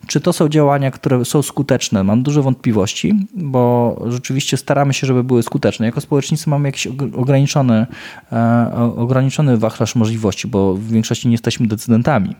Czy 0.06 0.20
to 0.20 0.32
są 0.32 0.48
działania, 0.48 0.90
które 0.90 1.24
są 1.24 1.42
skuteczne? 1.42 2.04
Mam 2.04 2.22
duże 2.22 2.42
wątpliwości, 2.42 3.26
bo 3.34 3.96
rzeczywiście 4.08 4.56
staramy 4.56 4.94
się, 4.94 5.06
żeby 5.06 5.24
były 5.24 5.42
skuteczne. 5.42 5.86
Jako 5.86 6.00
społecznicy 6.00 6.50
mamy 6.50 6.68
jakiś 6.68 6.88
ograniczony, 7.16 7.86
e, 8.32 8.72
ograniczony 8.96 9.56
wachlarz 9.56 9.94
możliwości, 9.94 10.48
bo 10.48 10.74
w 10.74 10.88
większości 10.88 11.28
nie 11.28 11.34
jesteśmy 11.34 11.66
decydentami, 11.66 12.36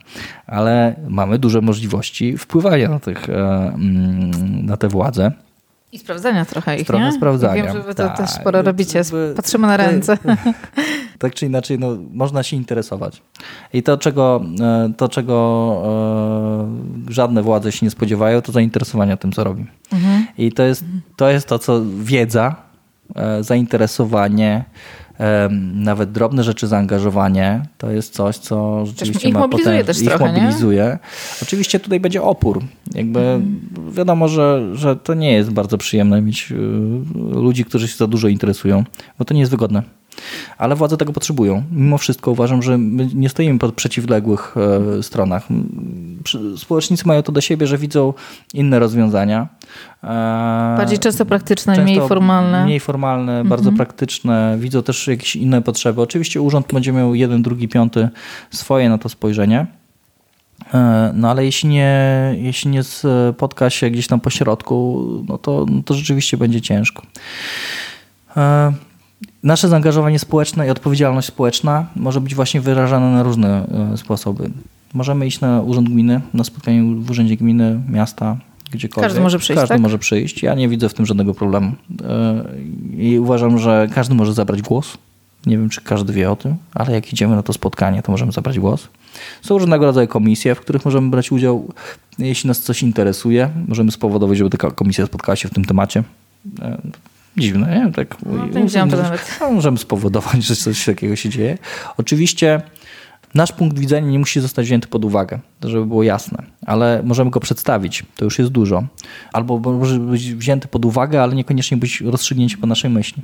ale 0.47 0.97
mamy 1.09 1.39
duże 1.39 1.61
możliwości 1.61 2.39
wpływania 2.39 2.89
na, 2.89 3.01
tych, 3.01 3.29
e, 3.31 3.33
mm, 3.75 4.67
na 4.67 4.77
te 4.77 4.89
władze. 4.89 5.33
I 5.93 5.99
sprawdzania 5.99 6.45
trochę 6.45 6.77
ich, 6.77 6.87
Trochę 6.87 7.05
nie? 7.05 7.13
sprawdzania. 7.13 7.65
wiem, 7.65 7.73
że 7.73 7.83
wy 7.83 7.95
to 7.95 8.09
tak. 8.09 8.17
też 8.17 8.31
sporo 8.31 8.63
robicie. 8.63 9.03
Patrzymy 9.37 9.67
na 9.67 9.77
ręce. 9.77 10.19
tak 11.19 11.35
czy 11.35 11.47
inaczej, 11.47 11.79
no, 11.79 11.97
można 12.13 12.43
się 12.43 12.57
interesować. 12.57 13.23
I 13.73 13.83
to, 13.83 13.99
czego, 13.99 14.45
e, 14.61 14.93
to, 14.97 15.09
czego 15.09 15.37
e, 17.09 17.13
żadne 17.13 17.43
władze 17.43 17.73
się 17.73 17.87
nie 17.87 17.91
spodziewają, 17.91 18.43
to 18.43 18.53
zainteresowania 18.53 19.17
tym, 19.17 19.33
co 19.33 19.45
robi. 19.45 19.67
Mhm. 19.93 20.27
I 20.39 20.53
to 20.53 20.63
jest, 20.63 20.85
to 21.17 21.31
jest 21.31 21.47
to, 21.49 21.59
co 21.59 21.83
wiedza, 21.99 22.57
e, 23.17 23.43
zainteresowanie, 23.43 24.65
nawet 25.75 26.13
drobne 26.13 26.45
rzeczy 26.45 26.67
zaangażowanie, 26.67 27.63
to 27.79 27.91
jest 27.91 28.15
coś, 28.15 28.37
co 28.37 28.87
rzeczywiście 28.87 29.29
ich 29.29 29.35
ma 29.35 29.41
mobilizuje 29.41 29.79
potem, 29.79 29.87
też 29.87 30.03
ich 30.03 30.09
trochę, 30.09 30.27
mobilizuje. 30.27 30.83
Nie? 30.83 30.99
Oczywiście 31.43 31.81
tutaj 31.81 32.01
będzie 32.01 32.23
opór. 32.23 32.63
Jakby 32.95 33.21
mhm. 33.21 33.61
wiadomo, 33.93 34.29
że, 34.29 34.71
że 34.75 34.97
to 34.97 35.15
nie 35.15 35.33
jest 35.33 35.51
bardzo 35.51 35.79
przyjemne 35.79 36.23
mieć 36.23 36.53
y, 36.53 36.55
ludzi, 37.35 37.65
którzy 37.65 37.89
się 37.89 37.97
za 37.97 38.07
dużo 38.07 38.29
interesują, 38.29 38.85
bo 39.19 39.25
to 39.25 39.35
nie 39.35 39.41
jest 39.41 39.53
wygodne 39.53 39.83
ale 40.59 40.77
władze 40.77 40.97
tego 40.97 41.13
potrzebują. 41.13 41.63
Mimo 41.73 41.99
wszystko 41.99 42.31
uważam, 42.31 42.63
że 42.63 42.79
my 42.79 43.09
nie 43.15 43.29
stoimy 43.29 43.59
po 43.59 43.73
przeciwległych 43.73 44.55
e, 44.99 45.03
stronach. 45.03 45.47
Społecznicy 46.57 47.03
mają 47.07 47.23
to 47.23 47.33
do 47.33 47.41
siebie, 47.41 47.67
że 47.67 47.79
widzą 47.79 48.15
inne 48.55 48.79
rozwiązania. 48.79 49.49
E, 50.05 50.07
Bardziej 50.77 50.99
często 50.99 51.27
praktyczne, 51.27 51.77
często 51.77 51.93
mniej 51.93 52.09
formalne. 52.09 52.65
Mniej 52.65 52.81
formalne, 52.81 53.33
mhm. 53.33 53.49
bardzo 53.49 53.73
praktyczne. 53.73 54.57
Widzą 54.59 54.83
też 54.83 55.07
jakieś 55.07 55.37
inne 55.37 55.63
potrzeby. 55.63 56.03
Oczywiście 56.03 56.41
urząd 56.41 56.73
będzie 56.73 56.93
miał 56.93 57.15
jeden, 57.15 57.43
drugi, 57.43 57.69
piąty 57.69 58.09
swoje 58.51 58.89
na 58.89 58.99
to 58.99 59.09
spojrzenie. 59.09 59.67
E, 60.75 61.13
no 61.15 61.31
ale 61.31 61.45
jeśli 61.45 61.69
nie, 61.69 62.35
jeśli 62.39 62.71
nie 62.71 62.83
spotka 62.83 63.71
się 63.71 63.91
gdzieś 63.91 64.07
tam 64.07 64.21
po 64.21 64.31
środku, 64.31 65.07
no 65.29 65.39
to, 65.39 65.67
no 65.71 65.83
to 65.83 65.95
rzeczywiście 65.95 66.37
będzie 66.37 66.61
ciężko. 66.61 67.03
Nasze 69.43 69.69
zaangażowanie 69.69 70.19
społeczne 70.19 70.67
i 70.67 70.71
odpowiedzialność 70.71 71.29
społeczna 71.29 71.87
może 71.97 72.21
być 72.21 72.35
właśnie 72.35 72.61
wyrażana 72.61 73.13
na 73.13 73.23
różne 73.23 73.67
e, 73.93 73.97
sposoby. 73.97 74.51
Możemy 74.95 75.27
iść 75.27 75.41
na 75.41 75.61
urząd 75.61 75.89
gminy, 75.89 76.21
na 76.35 76.45
spotkaniu 76.45 77.01
w 77.01 77.11
urzędzie 77.11 77.37
gminy, 77.37 77.81
miasta, 77.89 78.37
gdziekolwiek. 78.71 79.09
Każdy 79.09 79.21
może 79.21 79.39
przyjść, 79.39 79.61
Każdy 79.61 79.75
tak? 79.75 79.81
może 79.81 79.99
przyjść. 79.99 80.43
Ja 80.43 80.55
nie 80.55 80.69
widzę 80.69 80.89
w 80.89 80.95
tym 80.95 81.07
żadnego 81.07 81.35
problemu. 81.35 81.73
E, 82.05 82.45
I 82.97 83.19
uważam, 83.19 83.59
że 83.59 83.89
każdy 83.95 84.15
może 84.15 84.35
zabrać 84.35 84.63
głos. 84.63 84.99
Nie 85.47 85.59
wiem, 85.59 85.69
czy 85.69 85.81
każdy 85.81 86.13
wie 86.13 86.31
o 86.31 86.37
tym, 86.37 86.57
ale 86.75 86.93
jak 86.93 87.13
idziemy 87.13 87.37
na 87.37 87.43
to 87.43 87.53
spotkanie, 87.53 88.03
to 88.03 88.13
możemy 88.13 88.33
zabrać 88.33 88.59
głos. 88.59 88.89
Są 89.43 89.59
różnego 89.59 89.87
rodzaju 89.87 90.09
komisje, 90.09 90.55
w 90.55 90.61
których 90.61 90.85
możemy 90.85 91.11
brać 91.11 91.33
udział. 91.33 91.69
Jeśli 92.19 92.49
nas 92.49 92.61
coś 92.61 92.83
interesuje, 92.83 93.51
możemy 93.69 93.93
spowodować, 93.93 94.39
żeby 94.39 94.51
taka 94.51 94.71
komisja 94.71 95.07
spotkała 95.07 95.37
się 95.37 95.49
w 95.49 95.55
tym 95.55 95.65
temacie. 95.65 96.03
Dziwne, 97.37 97.85
nie? 97.85 97.93
Tak, 97.93 98.17
no, 98.27 98.47
nie 98.47 98.63
widziałam 98.63 98.91
to 98.91 98.97
nawet. 98.97 99.39
Możemy 99.53 99.79
spowodować, 99.79 100.45
że 100.49 100.57
coś 100.57 100.85
takiego 100.85 101.17
się 101.17 101.29
dzieje. 101.29 101.59
Oczywiście 101.97 102.63
nasz 103.35 103.53
punkt 103.53 103.79
widzenia 103.79 104.11
nie 104.11 104.19
musi 104.19 104.41
zostać 104.41 104.67
wzięty 104.67 104.89
pod 104.89 105.05
uwagę, 105.05 105.39
żeby 105.69 105.87
było 105.87 106.03
jasne, 106.03 106.43
ale 106.67 107.03
możemy 107.05 107.31
go 107.31 107.41
przedstawić, 107.41 108.05
to 108.17 108.25
już 108.25 108.39
jest 108.39 108.51
dużo. 108.51 108.85
Albo 109.33 109.59
może 109.59 109.99
być 109.99 110.35
wzięty 110.35 110.69
pod 110.69 110.85
uwagę, 110.85 111.23
ale 111.23 111.35
niekoniecznie 111.35 111.77
być 111.77 112.01
rozstrzygnięcie 112.01 112.57
po 112.57 112.67
naszej 112.67 112.91
myśli. 112.91 113.23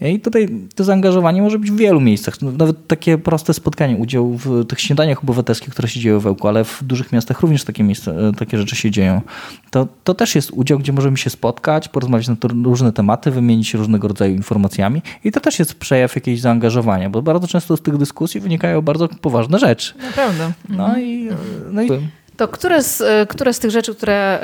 I 0.00 0.20
tutaj 0.20 0.48
to 0.74 0.84
zaangażowanie 0.84 1.42
może 1.42 1.58
być 1.58 1.70
w 1.70 1.76
wielu 1.76 2.00
miejscach. 2.00 2.42
No, 2.42 2.52
nawet 2.52 2.86
takie 2.86 3.18
proste 3.18 3.54
spotkanie, 3.54 3.96
udział 3.96 4.32
w 4.36 4.66
tych 4.66 4.80
śniadaniach 4.80 5.22
obywatelskich, 5.22 5.70
które 5.70 5.88
się 5.88 6.00
dzieją 6.00 6.20
w 6.20 6.26
Ełku, 6.26 6.48
ale 6.48 6.64
w 6.64 6.82
dużych 6.82 7.12
miastach 7.12 7.40
również 7.40 7.64
takie, 7.64 7.84
miejsca, 7.84 8.12
takie 8.38 8.58
rzeczy 8.58 8.76
się 8.76 8.90
dzieją. 8.90 9.20
To, 9.70 9.88
to 10.04 10.14
też 10.14 10.34
jest 10.34 10.50
udział, 10.50 10.78
gdzie 10.78 10.92
możemy 10.92 11.16
się 11.16 11.30
spotkać, 11.30 11.88
porozmawiać 11.88 12.28
na 12.28 12.36
różne 12.64 12.92
tematy, 12.92 13.30
wymienić 13.30 13.68
się 13.68 13.78
różnego 13.78 14.08
rodzaju 14.08 14.34
informacjami 14.34 15.02
i 15.24 15.32
to 15.32 15.40
też 15.40 15.58
jest 15.58 15.74
przejaw 15.74 16.14
jakiegoś 16.14 16.40
zaangażowania, 16.40 17.10
bo 17.10 17.22
bardzo 17.22 17.48
często 17.48 17.76
z 17.76 17.82
tych 17.82 17.96
dyskusji 17.96 18.40
wynikają 18.40 18.82
bardzo 18.82 19.08
poważne 19.08 19.58
rzeczy. 19.58 19.94
Naprawdę. 19.98 20.52
No 20.68 20.86
mhm. 20.86 21.02
i, 21.02 21.28
no 21.70 21.82
i 21.82 21.88
to 22.36 22.48
które 22.48 22.82
z, 22.82 23.00
e, 23.00 23.26
które 23.26 23.52
z 23.52 23.58
tych 23.58 23.70
rzeczy, 23.70 23.94
które 23.94 24.40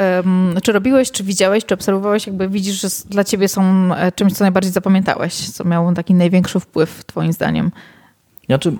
czy 0.62 0.72
robiłeś, 0.72 1.10
czy 1.10 1.24
widziałeś, 1.24 1.64
czy 1.64 1.74
obserwowałeś, 1.74 2.26
jakby 2.26 2.48
widzisz, 2.48 2.80
że 2.80 2.88
dla 3.08 3.24
ciebie 3.24 3.48
są 3.48 3.94
e, 3.94 4.12
czymś, 4.12 4.32
co 4.32 4.44
najbardziej 4.44 4.72
zapamiętałeś, 4.72 5.50
co 5.50 5.64
miało 5.64 5.92
taki 5.92 6.14
największy 6.14 6.60
wpływ 6.60 7.04
twoim 7.04 7.32
zdaniem? 7.32 7.70
Znaczy, 8.46 8.76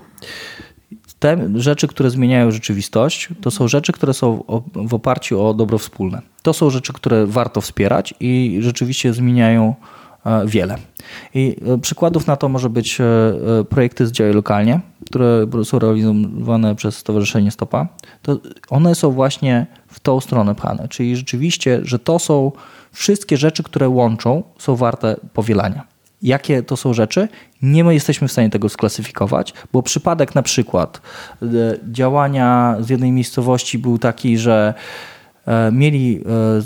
te 1.18 1.48
rzeczy, 1.54 1.88
które 1.88 2.10
zmieniają 2.10 2.50
rzeczywistość, 2.50 3.28
to 3.40 3.50
są 3.50 3.68
rzeczy, 3.68 3.92
które 3.92 4.14
są 4.14 4.44
w 4.74 4.94
oparciu 4.94 5.46
o 5.46 5.54
dobro 5.54 5.78
wspólne. 5.78 6.22
To 6.42 6.52
są 6.52 6.70
rzeczy, 6.70 6.92
które 6.92 7.26
warto 7.26 7.60
wspierać 7.60 8.14
i 8.20 8.58
rzeczywiście 8.60 9.12
zmieniają 9.12 9.74
wiele. 10.46 10.76
I 11.34 11.56
e, 11.66 11.78
przykładów 11.78 12.26
na 12.26 12.36
to 12.36 12.48
może 12.48 12.70
być 12.70 13.00
e, 13.00 13.04
projekty 13.68 14.06
z 14.06 14.12
działy 14.12 14.32
lokalnie, 14.32 14.80
które 15.06 15.46
są 15.64 15.78
realizowane 15.78 16.74
przez 16.74 16.96
Stowarzyszenie 16.96 17.50
Stopa. 17.50 17.88
To 18.22 18.38
one 18.70 18.94
są 18.94 19.10
właśnie 19.10 19.66
w 19.86 20.00
tą 20.00 20.20
stronę 20.20 20.54
pchane, 20.54 20.88
czyli 20.88 21.16
rzeczywiście, 21.16 21.80
że 21.82 21.98
to 21.98 22.18
są 22.18 22.52
wszystkie 22.92 23.36
rzeczy, 23.36 23.62
które 23.62 23.88
łączą, 23.88 24.42
są 24.58 24.76
warte 24.76 25.16
powielania 25.32 25.94
jakie 26.24 26.62
to 26.62 26.76
są 26.76 26.94
rzeczy, 26.94 27.28
nie 27.62 27.80
jesteśmy 27.80 28.28
w 28.28 28.32
stanie 28.32 28.50
tego 28.50 28.68
sklasyfikować, 28.68 29.54
bo 29.72 29.82
przypadek 29.82 30.34
na 30.34 30.42
przykład 30.42 31.00
e, 31.42 31.46
działania 31.92 32.76
z 32.80 32.90
jednej 32.90 33.12
miejscowości 33.12 33.78
był 33.78 33.98
taki, 33.98 34.38
że 34.38 34.74
e, 34.74 35.13
mieli 35.72 36.20
e, 36.26 36.62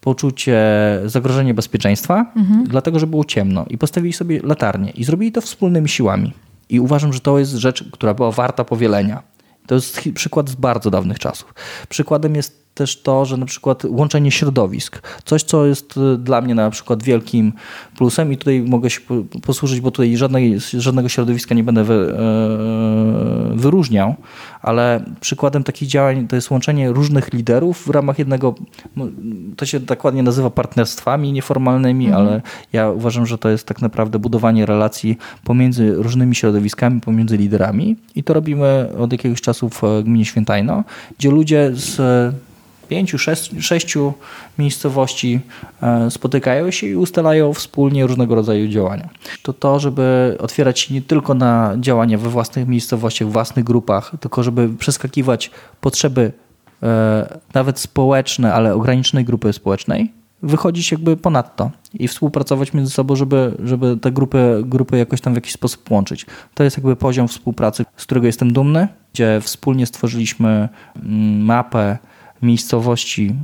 poczucie 0.00 0.60
zagrożenia 1.06 1.54
bezpieczeństwa, 1.54 2.32
mhm. 2.36 2.64
dlatego 2.64 2.98
że 2.98 3.06
było 3.06 3.24
ciemno 3.24 3.66
i 3.70 3.78
postawili 3.78 4.12
sobie 4.12 4.40
latarnię 4.42 4.90
i 4.90 5.04
zrobili 5.04 5.32
to 5.32 5.40
wspólnymi 5.40 5.88
siłami. 5.88 6.32
I 6.68 6.80
uważam, 6.80 7.12
że 7.12 7.20
to 7.20 7.38
jest 7.38 7.52
rzecz, 7.52 7.84
która 7.92 8.14
była 8.14 8.30
warta 8.30 8.64
powielenia. 8.64 9.22
To 9.66 9.74
jest 9.74 10.00
przykład 10.14 10.48
z 10.48 10.54
bardzo 10.54 10.90
dawnych 10.90 11.18
czasów. 11.18 11.54
Przykładem 11.88 12.34
jest 12.34 12.67
też 12.78 13.02
to, 13.02 13.24
że 13.24 13.36
na 13.36 13.46
przykład 13.46 13.84
łączenie 13.84 14.30
środowisk, 14.30 15.02
coś 15.24 15.42
co 15.42 15.66
jest 15.66 15.96
y, 15.96 16.18
dla 16.18 16.40
mnie 16.40 16.54
na 16.54 16.70
przykład 16.70 17.02
wielkim 17.02 17.52
plusem 17.96 18.32
i 18.32 18.36
tutaj 18.36 18.62
mogę 18.62 18.90
się 18.90 19.00
posłużyć, 19.42 19.80
bo 19.80 19.90
tutaj 19.90 20.16
żadnej, 20.16 20.56
żadnego 20.72 21.08
środowiska 21.08 21.54
nie 21.54 21.64
będę 21.64 21.84
wy, 21.84 21.94
e, 21.94 23.56
wyróżniał, 23.56 24.14
ale 24.62 25.04
przykładem 25.20 25.64
takich 25.64 25.88
działań 25.88 26.28
to 26.28 26.36
jest 26.36 26.50
łączenie 26.50 26.92
różnych 26.92 27.32
liderów 27.32 27.86
w 27.86 27.90
ramach 27.90 28.18
jednego, 28.18 28.54
to 29.56 29.66
się 29.66 29.80
dokładnie 29.80 30.22
nazywa 30.22 30.50
partnerstwami 30.50 31.32
nieformalnymi, 31.32 32.06
mhm. 32.06 32.26
ale 32.26 32.42
ja 32.72 32.90
uważam, 32.90 33.26
że 33.26 33.38
to 33.38 33.48
jest 33.48 33.66
tak 33.66 33.82
naprawdę 33.82 34.18
budowanie 34.18 34.66
relacji 34.66 35.18
pomiędzy 35.44 35.94
różnymi 35.94 36.34
środowiskami, 36.34 37.00
pomiędzy 37.00 37.36
liderami 37.36 37.96
i 38.14 38.22
to 38.22 38.34
robimy 38.34 38.88
od 38.98 39.12
jakiegoś 39.12 39.40
czasu 39.40 39.68
w 39.68 39.82
gminie 40.04 40.24
Świętajno, 40.24 40.84
gdzie 41.18 41.30
ludzie 41.30 41.70
z 41.72 41.96
pięciu, 42.88 43.18
sześciu 43.60 44.12
miejscowości 44.58 45.40
e, 45.82 46.10
spotykają 46.10 46.70
się 46.70 46.86
i 46.86 46.96
ustalają 46.96 47.52
wspólnie 47.52 48.06
różnego 48.06 48.34
rodzaju 48.34 48.68
działania. 48.68 49.08
To 49.42 49.52
to, 49.52 49.80
żeby 49.80 50.36
otwierać 50.40 50.80
się 50.80 50.94
nie 50.94 51.02
tylko 51.02 51.34
na 51.34 51.74
działania 51.80 52.18
we 52.18 52.28
własnych 52.28 52.68
miejscowościach, 52.68 53.28
własnych 53.28 53.64
grupach, 53.64 54.12
tylko 54.20 54.42
żeby 54.42 54.68
przeskakiwać 54.78 55.50
potrzeby 55.80 56.32
e, 56.82 57.38
nawet 57.54 57.78
społeczne, 57.78 58.54
ale 58.54 58.74
ograniczonej 58.74 59.24
grupy 59.24 59.52
społecznej, 59.52 60.12
wychodzić 60.42 60.92
jakby 60.92 61.16
ponadto 61.16 61.70
i 61.94 62.08
współpracować 62.08 62.72
między 62.72 62.92
sobą, 62.92 63.16
żeby, 63.16 63.56
żeby 63.64 63.96
te 63.96 64.12
grupy, 64.12 64.62
grupy 64.64 64.98
jakoś 64.98 65.20
tam 65.20 65.32
w 65.32 65.36
jakiś 65.36 65.52
sposób 65.52 65.90
łączyć. 65.90 66.26
To 66.54 66.64
jest 66.64 66.76
jakby 66.76 66.96
poziom 66.96 67.28
współpracy, 67.28 67.84
z 67.96 68.04
którego 68.04 68.26
jestem 68.26 68.52
dumny, 68.52 68.88
gdzie 69.12 69.40
wspólnie 69.40 69.86
stworzyliśmy 69.86 70.68
mm, 70.96 71.44
mapę 71.44 71.98
miejscowości 72.42 73.34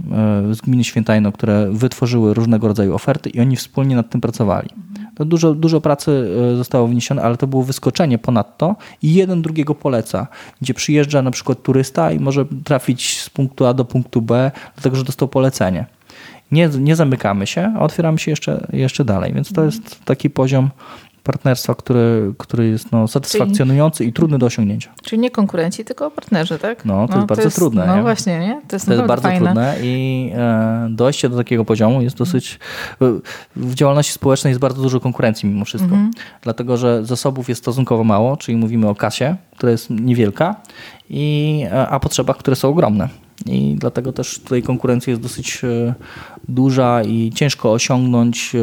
e, 0.51 0.55
z 0.55 0.61
gminy 0.61 0.85
Świętajno, 0.85 1.33
które 1.33 1.69
wytworzyły 1.71 2.35
różnego 2.35 2.69
rodzaju 2.69 2.95
oferty 2.95 3.31
i 3.31 3.41
oni 3.41 3.57
wspólnie 3.57 3.97
nad 3.97 4.11
tym 4.11 4.21
pracowali. 4.21 4.69
To 5.15 5.25
dużo, 5.25 5.55
dużo 5.55 5.81
pracy 5.81 6.31
e, 6.53 6.57
zostało 6.57 6.89
wniesione, 6.89 7.23
ale 7.23 7.37
to 7.37 7.47
było 7.47 7.62
wyskoczenie 7.62 8.19
ponadto 8.19 8.77
i 9.03 9.15
jeden 9.15 9.43
drugiego 9.43 9.75
poleca, 9.75 10.27
gdzie 10.62 10.75
przyjeżdża 10.75 11.23
na 11.23 11.31
przykład 11.31 11.62
turysta 11.62 12.12
i 12.12 12.21
może 12.21 12.45
trafić 12.65 13.21
z 13.21 13.31
punktu 13.31 13.66
A 13.66 13.75
do 13.75 13.85
punktu 13.85 14.23
B, 14.23 14.51
dlatego 14.75 14.97
że 14.97 15.05
dostał 15.05 15.29
polecenie 15.29 15.87
nie, 16.55 16.69
nie 16.79 16.97
zamykamy 16.97 17.47
się, 17.47 17.75
a 17.77 17.81
otwieramy 17.81 18.19
się 18.19 18.31
jeszcze, 18.31 18.66
jeszcze 18.73 19.05
dalej. 19.05 19.33
Więc 19.33 19.53
to 19.53 19.65
jest 19.65 20.05
taki 20.05 20.31
poziom 20.31 20.71
partnerstwa, 21.24 21.74
który, 21.74 22.34
który 22.38 22.68
jest 22.68 22.92
no, 22.92 23.09
satysfakcjonujący 23.09 23.98
czyli, 23.98 24.10
i 24.10 24.12
trudny 24.12 24.38
do 24.38 24.46
osiągnięcia. 24.46 24.90
Czyli 25.02 25.22
nie 25.22 25.30
konkurenci, 25.30 25.84
tylko 25.84 26.10
partnerzy, 26.10 26.59
tak? 26.59 26.84
No, 26.84 27.06
to 27.06 27.12
no, 27.12 27.16
jest 27.16 27.28
bardzo 27.28 27.42
jest, 27.42 27.56
trudne. 27.56 27.86
No 27.86 27.96
nie? 27.96 28.02
właśnie, 28.02 28.40
nie? 28.40 28.60
To 28.68 28.76
jest, 28.76 28.86
to 28.86 28.92
jest 28.92 29.05
bardzo 29.05 29.28
fajne. 29.28 29.44
trudne 29.44 29.76
i 29.82 30.30
e, 30.36 30.86
dojście 30.90 31.28
do 31.28 31.36
takiego 31.36 31.64
poziomu 31.64 32.02
jest 32.02 32.16
dosyć... 32.16 32.59
W 33.56 33.74
działalności 33.74 34.12
społecznej 34.12 34.51
jest 34.51 34.60
bardzo 34.60 34.82
dużo 34.82 35.01
konkurencji 35.01 35.48
mimo 35.48 35.64
wszystko, 35.64 35.90
mhm. 35.90 36.10
dlatego 36.42 36.76
że 36.76 37.05
zasobów 37.05 37.48
jest 37.48 37.60
stosunkowo 37.60 38.05
mało, 38.05 38.36
czyli 38.36 38.56
mówimy 38.56 38.88
o 38.88 38.94
kasie, 38.94 39.36
która 39.56 39.72
jest 39.72 39.90
niewielka, 39.90 40.56
i, 41.10 41.66
e, 41.72 41.88
a 41.88 42.01
potrzebach, 42.01 42.36
które 42.36 42.56
są 42.56 42.68
ogromne. 42.68 43.09
I 43.47 43.77
dlatego 43.78 44.12
też 44.12 44.39
tutaj 44.39 44.62
konkurencja 44.62 45.11
jest 45.11 45.23
dosyć 45.23 45.65
e, 45.65 45.94
duża 46.48 47.02
i 47.02 47.32
ciężko 47.35 47.73
osiągnąć 47.73 48.52
e, 48.55 48.59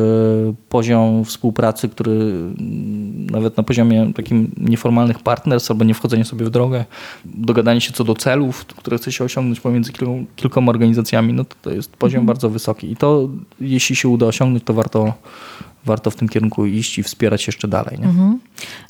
poziom 0.69 1.26
współpracy, 1.26 1.89
który 1.89 2.11
mm, 2.11 3.27
nawet 3.31 3.57
na 3.57 3.64
poziomie 3.64 4.11
takim 4.15 4.52
nieformalnych 4.57 5.19
partnerstw 5.19 5.72
albo 5.72 5.84
nie 5.84 5.93
wchodzenia 5.93 6.23
sobie 6.23 6.45
w 6.45 6.49
drogę, 6.49 6.85
dogadanie 7.26 7.81
się 7.81 7.93
co 7.93 8.03
do 8.03 8.15
celów, 8.15 8.65
które 8.65 8.98
chce 8.98 9.11
się 9.11 9.23
osiągnąć 9.23 9.60
pomiędzy 9.60 9.91
kilku, 9.91 10.26
kilkoma 10.35 10.69
organizacjami, 10.69 11.34
no 11.34 11.45
to, 11.45 11.56
to 11.61 11.72
jest 11.72 11.91
poziom 11.91 12.19
mhm. 12.19 12.27
bardzo 12.27 12.49
wysoki. 12.49 12.91
I 12.91 12.95
to 12.95 13.30
jeśli 13.61 13.95
się 13.95 14.10
uda 14.10 14.26
osiągnąć, 14.26 14.64
to 14.64 14.73
warto 14.73 15.14
warto 15.86 16.12
w 16.12 16.16
tym 16.16 16.30
kierunku 16.30 16.66
iść 16.66 16.99
i 16.99 17.03
wspierać 17.03 17.48
jeszcze 17.48 17.68
dalej. 17.68 17.99
Nie? 17.99 18.06
Mhm. 18.06 18.40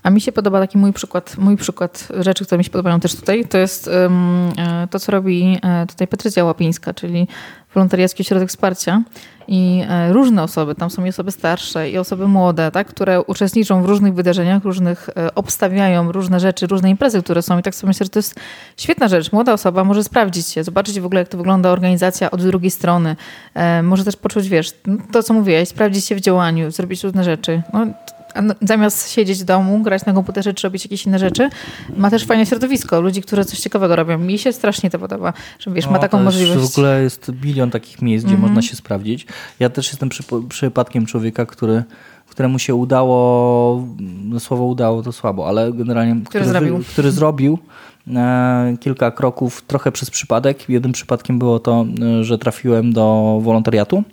A 0.03 0.09
mi 0.09 0.21
się 0.21 0.31
podoba 0.31 0.59
taki 0.59 0.77
mój 0.77 0.93
przykład, 0.93 1.37
mój 1.37 1.57
przykład 1.57 2.07
rzeczy, 2.19 2.45
które 2.45 2.57
mi 2.57 2.63
się 2.63 2.69
podobają 2.69 2.99
też 2.99 3.15
tutaj, 3.15 3.45
to 3.45 3.57
jest 3.57 3.87
um, 3.87 4.51
to, 4.89 4.99
co 4.99 5.11
robi 5.11 5.59
e, 5.63 5.87
tutaj 5.87 6.07
Patrycja 6.07 6.45
Łapińska, 6.45 6.93
czyli 6.93 7.27
wolontariacki 7.73 8.23
ośrodek 8.23 8.49
wsparcia 8.49 9.03
i 9.51 9.83
e, 9.89 10.13
różne 10.13 10.43
osoby, 10.43 10.75
tam 10.75 10.89
są 10.89 11.05
i 11.05 11.09
osoby 11.09 11.31
starsze 11.31 11.89
i 11.89 11.97
osoby 11.97 12.27
młode, 12.27 12.71
tak, 12.71 12.87
które 12.87 13.21
uczestniczą 13.21 13.83
w 13.83 13.85
różnych 13.85 14.13
wydarzeniach, 14.13 14.63
różnych, 14.63 15.09
e, 15.09 15.35
obstawiają 15.35 16.11
różne 16.11 16.39
rzeczy, 16.39 16.67
różne 16.67 16.89
imprezy, 16.89 17.23
które 17.23 17.41
są 17.41 17.59
i 17.59 17.63
tak 17.63 17.75
sobie 17.75 17.87
myślę, 17.87 18.03
że 18.03 18.09
to 18.09 18.19
jest 18.19 18.35
świetna 18.77 19.07
rzecz. 19.07 19.31
Młoda 19.31 19.53
osoba 19.53 19.83
może 19.83 20.03
sprawdzić 20.03 20.47
się, 20.47 20.63
zobaczyć 20.63 20.99
w 20.99 21.05
ogóle, 21.05 21.21
jak 21.21 21.27
to 21.27 21.37
wygląda 21.37 21.69
organizacja 21.69 22.31
od 22.31 22.41
drugiej 22.41 22.71
strony. 22.71 23.15
E, 23.53 23.83
może 23.83 24.03
też 24.03 24.15
poczuć, 24.15 24.49
wiesz, 24.49 24.73
to 25.11 25.23
co 25.23 25.33
mówiłeś, 25.33 25.69
sprawdzić 25.69 26.05
się 26.05 26.15
w 26.15 26.21
działaniu, 26.21 26.71
zrobić 26.71 27.03
różne 27.03 27.23
rzeczy. 27.23 27.61
No, 27.73 27.87
zamiast 28.61 29.11
siedzieć 29.11 29.39
w 29.39 29.43
domu, 29.43 29.81
grać 29.81 30.05
na 30.05 30.13
komputerze 30.13 30.53
czy 30.53 30.67
robić 30.67 30.85
jakieś 30.85 31.05
inne 31.05 31.19
rzeczy, 31.19 31.49
ma 31.97 32.09
też 32.09 32.25
fajne 32.25 32.45
środowisko, 32.45 33.01
ludzi, 33.01 33.21
którzy 33.21 33.45
coś 33.45 33.59
ciekawego 33.59 33.95
robią. 33.95 34.17
Mi 34.17 34.37
się 34.37 34.53
strasznie 34.53 34.89
to 34.89 34.99
podoba, 34.99 35.33
że 35.59 35.71
wiesz, 35.71 35.85
no, 35.85 35.91
ma 35.91 35.99
taką 35.99 36.23
możliwość. 36.23 36.59
W 36.59 36.77
ogóle 36.77 37.03
jest 37.03 37.31
bilion 37.31 37.71
takich 37.71 38.01
miejsc, 38.01 38.25
gdzie 38.25 38.35
mm 38.35 38.45
-hmm. 38.45 38.47
można 38.47 38.61
się 38.61 38.75
sprawdzić. 38.75 39.27
Ja 39.59 39.69
też 39.69 39.87
jestem 39.87 40.09
przy, 40.09 40.23
przypadkiem 40.49 41.05
człowieka, 41.05 41.45
który 41.45 41.83
któremu 42.31 42.59
się 42.59 42.75
udało, 42.75 43.87
no 44.23 44.39
słowo 44.39 44.65
udało 44.65 45.03
to 45.03 45.11
słabo, 45.11 45.47
ale 45.47 45.73
generalnie 45.73 46.13
który, 46.13 46.25
który 46.25 46.45
zrobił, 46.45 46.83
który 46.89 47.11
zrobił 47.11 47.59
e, 48.07 48.75
kilka 48.79 49.11
kroków 49.11 49.61
trochę 49.61 49.91
przez 49.91 50.09
przypadek. 50.09 50.69
Jednym 50.69 50.91
przypadkiem 50.91 51.39
było 51.39 51.59
to, 51.59 51.85
e, 52.19 52.23
że 52.23 52.37
trafiłem 52.37 52.93
do 52.93 53.39
wolontariatu 53.41 54.03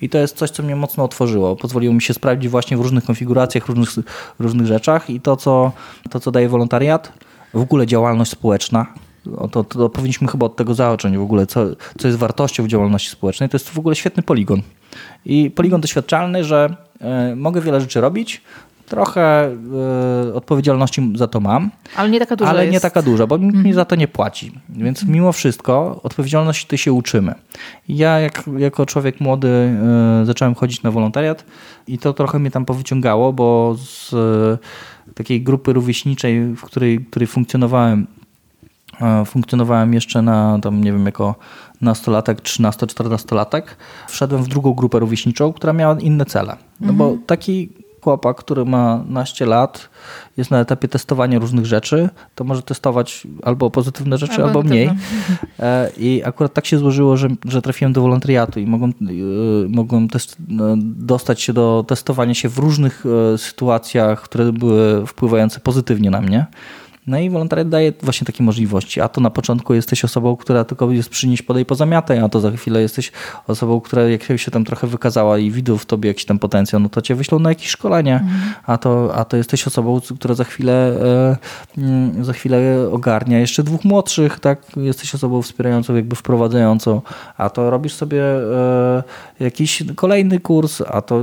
i 0.00 0.08
to 0.08 0.18
jest 0.18 0.36
coś, 0.36 0.50
co 0.50 0.62
mnie 0.62 0.76
mocno 0.76 1.04
otworzyło. 1.04 1.56
Pozwoliło 1.56 1.94
mi 1.94 2.02
się 2.02 2.14
sprawdzić 2.14 2.50
właśnie 2.50 2.76
w 2.76 2.80
różnych 2.80 3.04
konfiguracjach, 3.04 3.66
różnych, 3.66 3.90
różnych 4.38 4.66
rzeczach 4.66 5.10
i 5.10 5.20
to 5.20 5.36
co, 5.36 5.72
to, 6.10 6.20
co 6.20 6.30
daje 6.30 6.48
wolontariat, 6.48 7.12
w 7.54 7.60
ogóle 7.60 7.86
działalność 7.86 8.30
społeczna, 8.30 8.86
to, 9.52 9.64
to, 9.64 9.88
powinniśmy 9.88 10.28
chyba 10.28 10.46
od 10.46 10.56
tego 10.56 10.74
zacząć 10.74 11.16
w 11.16 11.22
ogóle, 11.22 11.46
co, 11.46 11.66
co 11.98 12.08
jest 12.08 12.18
wartością 12.18 12.64
w 12.64 12.68
działalności 12.68 13.10
społecznej. 13.10 13.48
To 13.48 13.56
jest 13.56 13.68
w 13.68 13.78
ogóle 13.78 13.96
świetny 13.96 14.22
poligon. 14.22 14.62
I 15.24 15.50
poligon 15.50 15.80
doświadczalny, 15.80 16.44
że 16.44 16.76
y, 17.32 17.36
mogę 17.36 17.60
wiele 17.60 17.80
rzeczy 17.80 18.00
robić, 18.00 18.42
trochę 18.88 19.50
y, 20.28 20.34
odpowiedzialności 20.34 21.12
za 21.14 21.26
to 21.26 21.40
mam. 21.40 21.70
Ale 21.96 22.10
nie 22.10 22.18
taka 22.18 22.36
duża. 22.36 22.50
Ale 22.50 22.62
jest. 22.62 22.72
nie 22.72 22.80
taka 22.80 23.02
duża, 23.02 23.26
bo 23.26 23.36
nikt 23.36 23.54
mm. 23.54 23.66
mi 23.66 23.72
za 23.72 23.84
to 23.84 23.96
nie 23.96 24.08
płaci. 24.08 24.52
Więc 24.68 25.02
mm. 25.02 25.14
mimo 25.14 25.32
wszystko 25.32 26.00
odpowiedzialności 26.02 26.66
ty 26.66 26.78
się 26.78 26.92
uczymy. 26.92 27.34
Ja 27.88 28.20
jak, 28.20 28.44
jako 28.58 28.86
człowiek 28.86 29.20
młody 29.20 29.76
y, 30.22 30.26
zacząłem 30.26 30.54
chodzić 30.54 30.82
na 30.82 30.90
wolontariat 30.90 31.44
i 31.86 31.98
to 31.98 32.12
trochę 32.12 32.38
mnie 32.38 32.50
tam 32.50 32.64
powyciągało, 32.64 33.32
bo 33.32 33.76
z 33.78 34.12
y, 35.08 35.14
takiej 35.14 35.42
grupy 35.42 35.72
rówieśniczej, 35.72 36.54
w 36.56 36.62
której, 36.62 37.06
której 37.10 37.26
funkcjonowałem, 37.26 38.06
funkcjonowałem 39.26 39.94
jeszcze 39.94 40.22
na, 40.22 40.58
tam 40.62 40.84
nie 40.84 40.92
wiem, 40.92 41.06
jako 41.06 41.34
nastolatek, 41.80 42.42
13-14-latek, 42.42 43.62
wszedłem 44.08 44.42
w 44.42 44.48
drugą 44.48 44.74
grupę 44.74 44.98
rówieśniczą, 44.98 45.52
która 45.52 45.72
miała 45.72 45.96
inne 46.00 46.24
cele. 46.24 46.56
No 46.80 46.92
bo 46.92 47.04
mhm. 47.04 47.26
taki 47.26 47.68
chłopak, 48.08 48.36
który 48.36 48.64
ma 48.64 49.04
naście 49.08 49.46
lat, 49.46 49.88
jest 50.36 50.50
na 50.50 50.60
etapie 50.60 50.88
testowania 50.88 51.38
różnych 51.38 51.66
rzeczy, 51.66 52.08
to 52.34 52.44
może 52.44 52.62
testować 52.62 53.26
albo 53.42 53.70
pozytywne 53.70 54.18
rzeczy, 54.18 54.34
albo, 54.34 54.46
albo 54.46 54.62
mniej. 54.62 54.90
E, 55.60 55.90
I 55.96 56.22
akurat 56.24 56.54
tak 56.54 56.66
się 56.66 56.78
złożyło, 56.78 57.16
że, 57.16 57.28
że 57.44 57.62
trafiłem 57.62 57.92
do 57.92 58.02
wolontariatu 58.02 58.60
i 58.60 58.66
mogłem, 58.66 58.90
e, 58.90 59.04
mogłem 59.68 60.08
test, 60.08 60.36
e, 60.36 60.74
dostać 60.80 61.40
się 61.40 61.52
do 61.52 61.84
testowania 61.88 62.34
się 62.34 62.48
w 62.48 62.58
różnych 62.58 63.04
sytuacjach, 63.36 64.22
które 64.22 64.52
były 64.52 65.06
wpływające 65.06 65.60
pozytywnie 65.60 66.10
na 66.10 66.20
mnie. 66.20 66.46
No 67.08 67.18
i 67.18 67.30
wolontariat 67.30 67.68
daje 67.68 67.92
właśnie 68.02 68.24
takie 68.24 68.42
możliwości. 68.42 69.00
A 69.00 69.08
to 69.08 69.20
na 69.20 69.30
początku 69.30 69.74
jesteś 69.74 70.04
osobą, 70.04 70.36
która 70.36 70.64
tylko 70.64 70.90
jest 70.90 71.08
przynieść, 71.08 71.42
podej, 71.42 71.66
pozamiataj, 71.66 72.18
a 72.18 72.28
to 72.28 72.40
za 72.40 72.50
chwilę 72.50 72.82
jesteś 72.82 73.12
osobą, 73.46 73.80
która 73.80 74.02
jak 74.02 74.22
się 74.36 74.50
tam 74.50 74.64
trochę 74.64 74.86
wykazała 74.86 75.38
i 75.38 75.50
widzą 75.50 75.78
w 75.78 75.86
tobie 75.86 76.08
jakiś 76.08 76.24
tam 76.24 76.38
potencjał, 76.38 76.80
no 76.82 76.88
to 76.88 77.02
cię 77.02 77.14
wyślą 77.14 77.38
na 77.38 77.48
jakieś 77.48 77.68
szkolenie, 77.68 78.14
mhm. 78.14 78.54
a, 78.66 78.78
to, 78.78 79.14
a 79.14 79.24
to 79.24 79.36
jesteś 79.36 79.66
osobą, 79.66 80.00
która 80.18 80.34
za 80.34 80.44
chwilę, 80.44 80.72
e, 81.76 81.78
mm, 81.78 82.24
za 82.24 82.32
chwilę 82.32 82.88
ogarnia 82.92 83.38
jeszcze 83.38 83.62
dwóch 83.62 83.84
młodszych, 83.84 84.40
tak? 84.40 84.62
Jesteś 84.76 85.14
osobą 85.14 85.42
wspierającą, 85.42 85.94
jakby 85.94 86.16
wprowadzającą, 86.16 87.02
a 87.36 87.50
to 87.50 87.70
robisz 87.70 87.94
sobie 87.94 88.22
e, 88.22 89.02
jakiś 89.40 89.82
kolejny 89.96 90.40
kurs, 90.40 90.82
a 90.86 91.02
to 91.02 91.22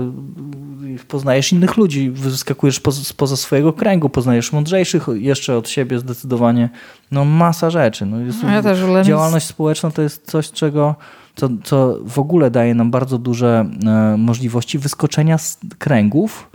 poznajesz 1.07 1.51
innych 1.51 1.77
ludzi, 1.77 2.11
wyskakujesz 2.11 2.81
spoza 3.03 3.37
swojego 3.37 3.73
kręgu, 3.73 4.09
poznajesz 4.09 4.51
mądrzejszych 4.51 5.07
jeszcze 5.13 5.57
od 5.57 5.69
siebie 5.75 5.99
zdecydowanie. 5.99 6.69
No 7.11 7.25
masa 7.25 7.69
rzeczy. 7.69 8.05
No, 8.05 8.19
jest, 8.19 8.43
ja 8.43 8.61
też, 8.61 8.79
działalność 9.03 9.45
społeczna 9.45 9.91
to 9.91 10.01
jest 10.01 10.31
coś, 10.31 10.51
czego 10.51 10.95
co, 11.35 11.49
co 11.63 11.97
w 12.05 12.19
ogóle 12.19 12.51
daje 12.51 12.75
nam 12.75 12.91
bardzo 12.91 13.17
duże 13.17 13.65
e, 13.85 14.17
możliwości 14.17 14.79
wyskoczenia 14.79 15.37
z 15.37 15.59
kręgów 15.77 16.49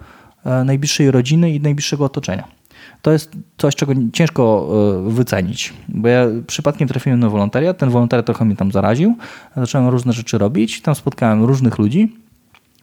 e, 0.44 0.64
najbliższej 0.64 1.10
rodziny 1.10 1.50
i 1.50 1.60
najbliższego 1.60 2.04
otoczenia. 2.04 2.44
To 3.02 3.12
jest 3.12 3.32
coś, 3.58 3.76
czego 3.76 3.92
ciężko 4.12 4.68
e, 5.06 5.10
wycenić, 5.10 5.72
bo 5.88 6.08
ja 6.08 6.26
przypadkiem 6.46 6.88
trafiłem 6.88 7.20
na 7.20 7.28
wolontariat, 7.28 7.78
ten 7.78 7.90
wolontariat 7.90 8.26
trochę 8.26 8.44
mnie 8.44 8.56
tam 8.56 8.72
zaraził, 8.72 9.16
zacząłem 9.56 9.88
różne 9.88 10.12
rzeczy 10.12 10.38
robić, 10.38 10.82
tam 10.82 10.94
spotkałem 10.94 11.44
różnych 11.44 11.78
ludzi, 11.78 12.16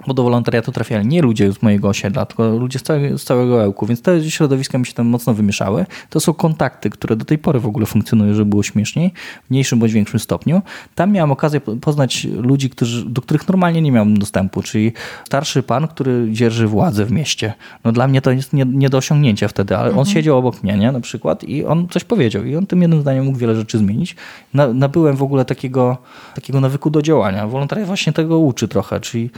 bo 0.08 0.14
do 0.14 0.24
wolontariatu 0.24 0.72
trafiali 0.72 1.08
nie 1.08 1.22
ludzie 1.22 1.52
z 1.52 1.62
mojego 1.62 1.88
osiedla, 1.88 2.26
tylko 2.26 2.50
ludzie 2.50 2.80
z 2.80 2.84
całego, 2.84 3.18
z 3.18 3.24
całego 3.24 3.64
Ełku, 3.64 3.86
więc 3.86 4.02
te 4.02 4.32
środowiska 4.32 4.78
mi 4.78 4.86
się 4.86 4.94
tam 4.94 5.08
mocno 5.08 5.34
wymieszały. 5.34 5.86
To 6.10 6.20
są 6.20 6.34
kontakty, 6.34 6.90
które 6.90 7.16
do 7.16 7.26
tej 7.26 7.38
pory 7.38 7.60
w 7.60 7.66
ogóle 7.66 7.86
funkcjonują, 7.86 8.34
żeby 8.34 8.50
było 8.50 8.64
śmieszniej, 8.64 9.12
w 9.48 9.50
mniejszym 9.50 9.80
bądź 9.80 9.94
większym 9.94 10.20
stopniu. 10.20 10.62
Tam 10.96 11.12
miałem 11.12 11.32
okazję 11.32 11.62
poznać 11.62 12.24
ludzi, 12.24 12.70
którzy, 12.70 13.06
do 13.06 13.22
których 13.22 13.48
normalnie 13.48 13.82
nie 13.82 13.92
miałem 13.92 14.18
dostępu, 14.18 14.62
czyli 14.62 14.94
starszy 15.26 15.64
pan, 15.64 15.88
który 15.88 16.28
dzierży 16.32 16.68
władzę 16.68 17.06
w 17.06 17.12
mieście. 17.12 17.54
No 17.84 17.92
dla 17.92 18.08
mnie 18.08 18.22
to 18.22 18.32
jest 18.32 18.54
nie, 18.54 18.66
nie 18.66 18.90
do 18.90 18.98
osiągnięcia 18.98 19.48
wtedy, 19.48 19.78
ale 19.78 19.88
mhm. 19.88 20.00
on 20.00 20.06
siedział 20.06 20.38
obok 20.38 20.64
mnie, 20.64 20.78
nie, 20.78 20.92
na 20.92 21.00
przykład 21.00 21.44
i 21.44 21.66
on 21.66 21.88
coś 21.90 22.04
powiedział 22.04 22.44
i 22.44 22.56
on 22.56 22.68
tym 22.68 22.82
jednym 22.82 23.02
zdaniem 23.02 23.26
mógł 23.26 23.38
wiele 23.38 23.56
rzeczy 23.56 23.78
zmienić. 23.78 24.16
Na, 24.54 24.74
nabyłem 24.74 25.16
w 25.16 25.24
ogóle 25.24 25.46
takiego, 25.46 25.98
takiego 26.36 26.62
nawyku 26.62 26.90
do 26.90 27.02
działania. 27.02 27.48
Wolontariat 27.48 27.88
właśnie 27.88 28.14
tego 28.14 28.40
uczy 28.40 28.68
trochę, 28.68 29.00
czyli 29.00 29.30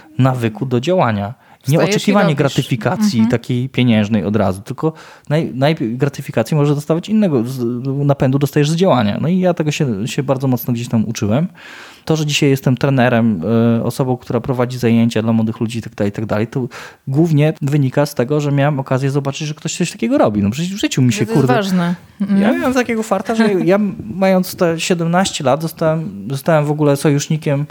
nawyku 0.50 0.66
do 0.66 0.80
działania. 0.80 1.34
Nie 1.68 1.80
oczekiwanie 1.80 2.36
gratyfikacji 2.36 3.20
mhm. 3.20 3.32
takiej 3.32 3.70
pieniężnej 3.70 4.26
od 4.26 4.36
razu, 4.36 4.62
tylko 4.62 4.94
naj, 5.30 5.52
najpierw 5.54 5.98
gratyfikacji 5.98 6.58
może 6.58 6.76
dostawać 6.76 7.10
innego 7.10 7.44
napędu, 8.06 8.40
dostajesz 8.40 8.70
z 8.70 8.76
działania. 8.76 9.18
No 9.22 9.28
i 9.28 9.40
ja 9.40 9.54
tego 9.54 9.72
się, 9.72 10.08
się 10.08 10.24
bardzo 10.24 10.48
mocno 10.48 10.74
gdzieś 10.74 10.88
tam 10.88 11.06
uczyłem. 11.06 11.48
To, 12.06 12.16
że 12.16 12.26
dzisiaj 12.26 12.50
jestem 12.50 12.78
trenerem, 12.78 13.42
e, 13.78 13.84
osobą, 13.84 14.18
która 14.18 14.40
prowadzi 14.40 14.78
zajęcia 14.78 15.22
dla 15.22 15.34
młodych 15.34 15.60
ludzi 15.60 15.78
itd., 15.78 15.96
tak 15.96 16.08
itd., 16.08 16.28
tak 16.28 16.50
to 16.50 16.68
głównie 17.08 17.54
wynika 17.62 18.06
z 18.06 18.16
tego, 18.16 18.42
że 18.42 18.52
miałem 18.52 18.80
okazję 18.80 19.12
zobaczyć, 19.12 19.48
że 19.48 19.54
ktoś 19.54 19.78
coś 19.78 19.92
takiego 19.92 20.18
robi. 20.18 20.42
No 20.42 20.50
przecież 20.50 20.74
w 20.74 20.80
życiu 20.80 21.02
mi 21.02 21.14
się, 21.14 21.26
to 21.26 21.34
kurde... 21.34 21.56
Jest 21.56 21.70
ważne. 21.70 21.96
Ja 22.20 22.26
mhm. 22.28 22.60
miałem 22.60 22.74
takiego 22.74 23.04
farta, 23.04 23.36
że 23.36 23.54
ja 23.54 23.80
mając 24.14 24.56
te 24.56 24.80
17 24.80 25.44
lat 25.44 25.62
zostałem, 25.62 26.28
zostałem 26.30 26.66
w 26.66 26.72
ogóle 26.72 26.98
sojusznikiem 26.98 27.66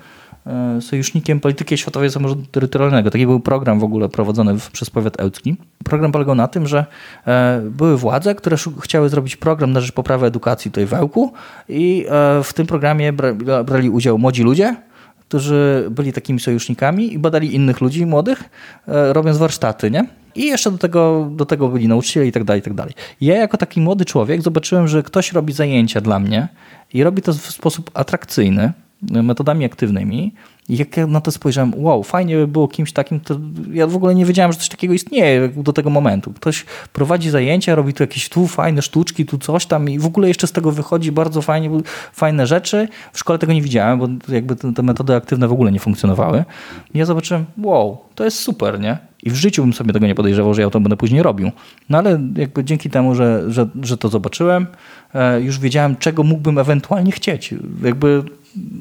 sojusznikiem 0.81 1.41
polityki 1.41 1.79
światowej 1.79 2.11
samorządu 2.11 2.47
terytorialnego. 2.47 3.11
Taki 3.11 3.27
był 3.27 3.41
program 3.41 3.81
w 3.81 3.85
ogóle 3.85 4.09
prowadzony 4.09 4.57
przez 4.73 4.91
powiat 4.91 5.21
ełcki. 5.21 5.57
Program 5.85 6.13
polegał 6.13 6.35
na 6.35 6.49
tym, 6.49 6.67
że 6.67 6.87
e, 7.27 7.63
były 7.71 7.97
władze, 7.97 8.35
które 8.35 8.57
chciały 8.83 9.09
zrobić 9.09 9.37
program 9.37 9.73
na 9.73 9.81
rzecz 9.81 9.93
poprawy 9.93 10.27
edukacji 10.27 10.71
tutaj 10.71 10.87
w 10.87 10.95
Ełku 10.95 11.33
i 11.69 12.07
e, 12.09 12.43
w 12.43 12.53
tym 12.55 12.67
programie 12.67 13.13
brali 13.65 13.91
udział 13.91 14.19
młodzi 14.19 14.43
ludzie, 14.43 14.77
którzy 15.29 15.87
byli 15.91 16.13
takimi 16.13 16.41
sojusznikami 16.41 17.13
i 17.13 17.19
badali 17.19 17.55
innych 17.55 17.81
ludzi 17.81 18.07
młodych, 18.07 18.45
robiąc 18.87 19.39
warsztaty, 19.39 19.91
nie? 19.91 20.07
I 20.35 20.47
jeszcze 20.47 20.71
do 20.71 20.79
tego, 20.79 21.31
do 21.37 21.47
tego 21.47 21.69
byli 21.69 21.89
nauczyciele 21.89 22.27
i 22.27 22.33
tak 22.33 22.45
dalej, 22.45 22.61
i 22.61 22.63
tak 22.63 22.75
dalej. 22.75 22.95
Ja 23.21 23.37
jako 23.37 23.57
taki 23.57 23.81
młody 23.81 24.05
człowiek 24.05 24.43
zobaczyłem, 24.43 24.89
że 24.89 25.03
ktoś 25.03 25.33
robi 25.33 25.53
zajęcia 25.53 26.01
dla 26.01 26.19
mnie 26.19 26.49
i 26.93 27.03
robi 27.03 27.23
to 27.23 27.33
w 27.33 27.37
sposób 27.37 27.91
atrakcyjny, 27.95 28.73
metodami 29.03 29.65
aktywnymi. 29.65 30.33
I 30.69 30.77
jak 30.77 30.97
ja 30.97 31.07
na 31.07 31.21
to 31.21 31.31
spojrzałem, 31.31 31.73
wow, 31.77 32.03
fajnie 32.03 32.37
by 32.37 32.47
było 32.47 32.69
kimś 32.69 32.93
takim, 32.93 33.21
to 33.21 33.41
ja 33.73 33.87
w 33.87 33.97
ogóle 33.97 34.15
nie 34.15 34.25
wiedziałem, 34.25 34.53
że 34.53 34.59
coś 34.59 34.69
takiego 34.69 34.95
istnieje 34.95 35.49
do 35.49 35.73
tego 35.73 35.91
momentu. 35.91 36.33
Ktoś 36.33 36.65
prowadzi 36.93 37.31
zajęcia, 37.31 37.75
robi 37.75 37.95
tu 37.95 38.03
jakieś 38.03 38.29
tu 38.29 38.47
fajne 38.47 38.83
sztuczki, 38.83 39.27
tu 39.27 39.39
coś 39.39 39.67
tam 39.67 39.91
i 39.91 39.99
w 39.99 40.07
ogóle 40.07 40.29
jeszcze 40.29 40.47
z 40.47 40.53
tego 40.53 40.73
wychodzi 40.73 41.13
bardzo 41.13 41.43
fajnie, 41.43 41.71
fajne 42.13 42.47
rzeczy. 42.47 42.89
W 43.13 43.19
szkole 43.19 43.39
tego 43.39 43.53
nie 43.53 43.63
widziałem, 43.63 43.99
bo 43.99 44.09
jakby 44.35 44.57
te, 44.57 44.83
metody 44.83 45.15
aktywne 45.15 45.49
w 45.49 45.53
ogóle 45.53 45.73
nie 45.73 45.81
funkcjonowały. 45.81 46.45
I 46.95 46.99
ja 46.99 47.05
zobaczyłem, 47.05 47.45
wow, 47.63 47.99
to 48.15 48.25
jest 48.25 48.39
super, 48.39 48.81
nie? 48.81 48.99
I 49.23 49.31
w 49.31 49.35
życiu 49.35 49.63
bym 49.63 49.73
sobie 49.73 49.93
tego 49.93 50.07
nie 50.07 50.15
podejrzewał, 50.15 50.55
że 50.55 50.63
ja 50.63 50.71
to 50.71 50.81
będę 50.81 50.97
później 50.97 51.23
robił. 51.23 51.51
No 51.89 51.99
ale 51.99 52.21
jakby 52.37 52.65
dzięki 52.65 52.91
temu, 52.91 53.15
że, 53.15 53.45
że, 53.49 53.69
że 53.83 53.97
to 53.97 54.09
zobaczyłem, 54.09 54.67
e, 55.15 55.41
już 55.41 55.59
wiedziałem, 55.59 55.97
czego 55.97 56.23
mógłbym 56.23 56.59
ewentualnie 56.59 57.13
chcieć. 57.13 57.55
Jakby 57.85 58.23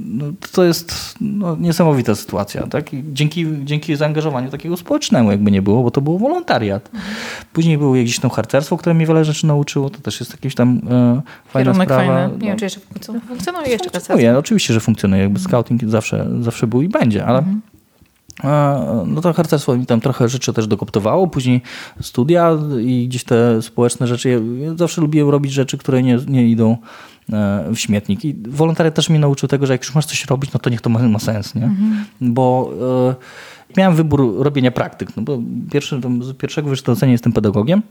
no, 0.06 0.26
to 0.52 0.64
jest 0.64 1.16
no, 1.22 1.56
niesamowita 1.56 2.16
sytuacja. 2.16 2.68
Tak? 2.68 2.86
dzięki, 3.14 3.46
dzięki 3.64 3.96
zaangażowaniu 3.96 4.50
takiego 4.50 4.78
społecznemu 4.78 5.32
jakby 5.32 5.52
nie 5.52 5.62
było, 5.62 5.84
bo 5.84 5.92
to 5.92 6.02
był 6.02 6.18
wolontariat. 6.18 6.92
Później 7.54 7.78
było 7.78 7.96
jakieś 7.96 8.20
tam 8.20 8.32
harcerstwo, 8.32 8.78
które 8.78 8.96
mnie 8.96 9.06
wiele 9.06 9.26
rzeczy 9.26 9.48
nauczyło. 9.48 9.90
To 9.90 10.00
też 10.00 10.20
jest 10.20 10.32
jakieś 10.32 10.56
tam 10.56 10.82
e, 10.90 11.22
fajna 11.48 11.72
Kierunek 11.72 11.88
sprawa. 11.88 12.06
Fajny. 12.06 12.34
Nie 12.34 12.40
no. 12.40 12.46
wiem, 12.46 12.58
czy 12.58 12.66
jeszcze 12.66 12.80
funkcjonuje 13.28 13.70
jeszcze 13.70 13.90
funkcjonuje. 13.90 14.38
Oczywiście, 14.38 14.74
że 14.74 14.80
funkcjonuje. 14.80 15.22
Jakby 15.22 15.40
scouting 15.40 15.84
zawsze, 15.84 16.28
zawsze 16.42 16.68
był 16.68 16.82
i 16.82 16.90
będzie, 16.90 17.26
ale 17.26 17.40
mhm. 17.40 17.62
No 19.06 19.22
to 19.22 19.34
harcerstwo 19.34 19.78
mi 19.78 19.86
tam 19.86 20.02
trochę 20.02 20.30
rzeczy 20.30 20.54
też 20.54 20.68
dokoptowało, 20.68 21.28
później 21.28 21.62
studia 22.02 22.58
i 22.82 23.08
gdzieś 23.08 23.24
te 23.24 23.62
społeczne 23.62 24.08
rzeczy. 24.08 24.42
Ja 24.60 24.76
zawsze 24.76 25.02
lubiłem 25.02 25.30
robić 25.30 25.52
rzeczy, 25.52 25.78
które 25.78 26.04
nie, 26.04 26.20
nie 26.28 26.48
idą 26.50 26.78
w 27.74 27.76
śmietnik. 27.76 28.26
I 28.26 28.36
wolontariat 28.48 28.96
też 28.96 29.10
mnie 29.10 29.20
nauczył 29.20 29.50
tego, 29.50 29.66
że 29.66 29.74
jak 29.74 29.82
już 29.82 29.96
masz 29.96 30.06
coś 30.06 30.26
robić, 30.26 30.54
no 30.54 30.60
to 30.60 30.70
niech 30.70 30.82
to 30.82 30.90
ma, 30.90 31.00
ma 31.00 31.20
sens, 31.20 31.56
nie? 31.56 31.64
Mhm. 31.64 32.06
Bo 32.22 32.72
e, 33.12 33.16
miałem 33.78 33.96
wybór 33.96 34.34
robienia 34.38 34.72
praktyk, 34.72 35.16
no 35.18 35.24
bo 35.24 35.40
pierwszy, 35.72 36.02
z 36.22 36.38
pierwszego 36.38 36.70
wykształcenia 36.70 37.12
jestem 37.12 37.34
pedagogiem. 37.34 37.82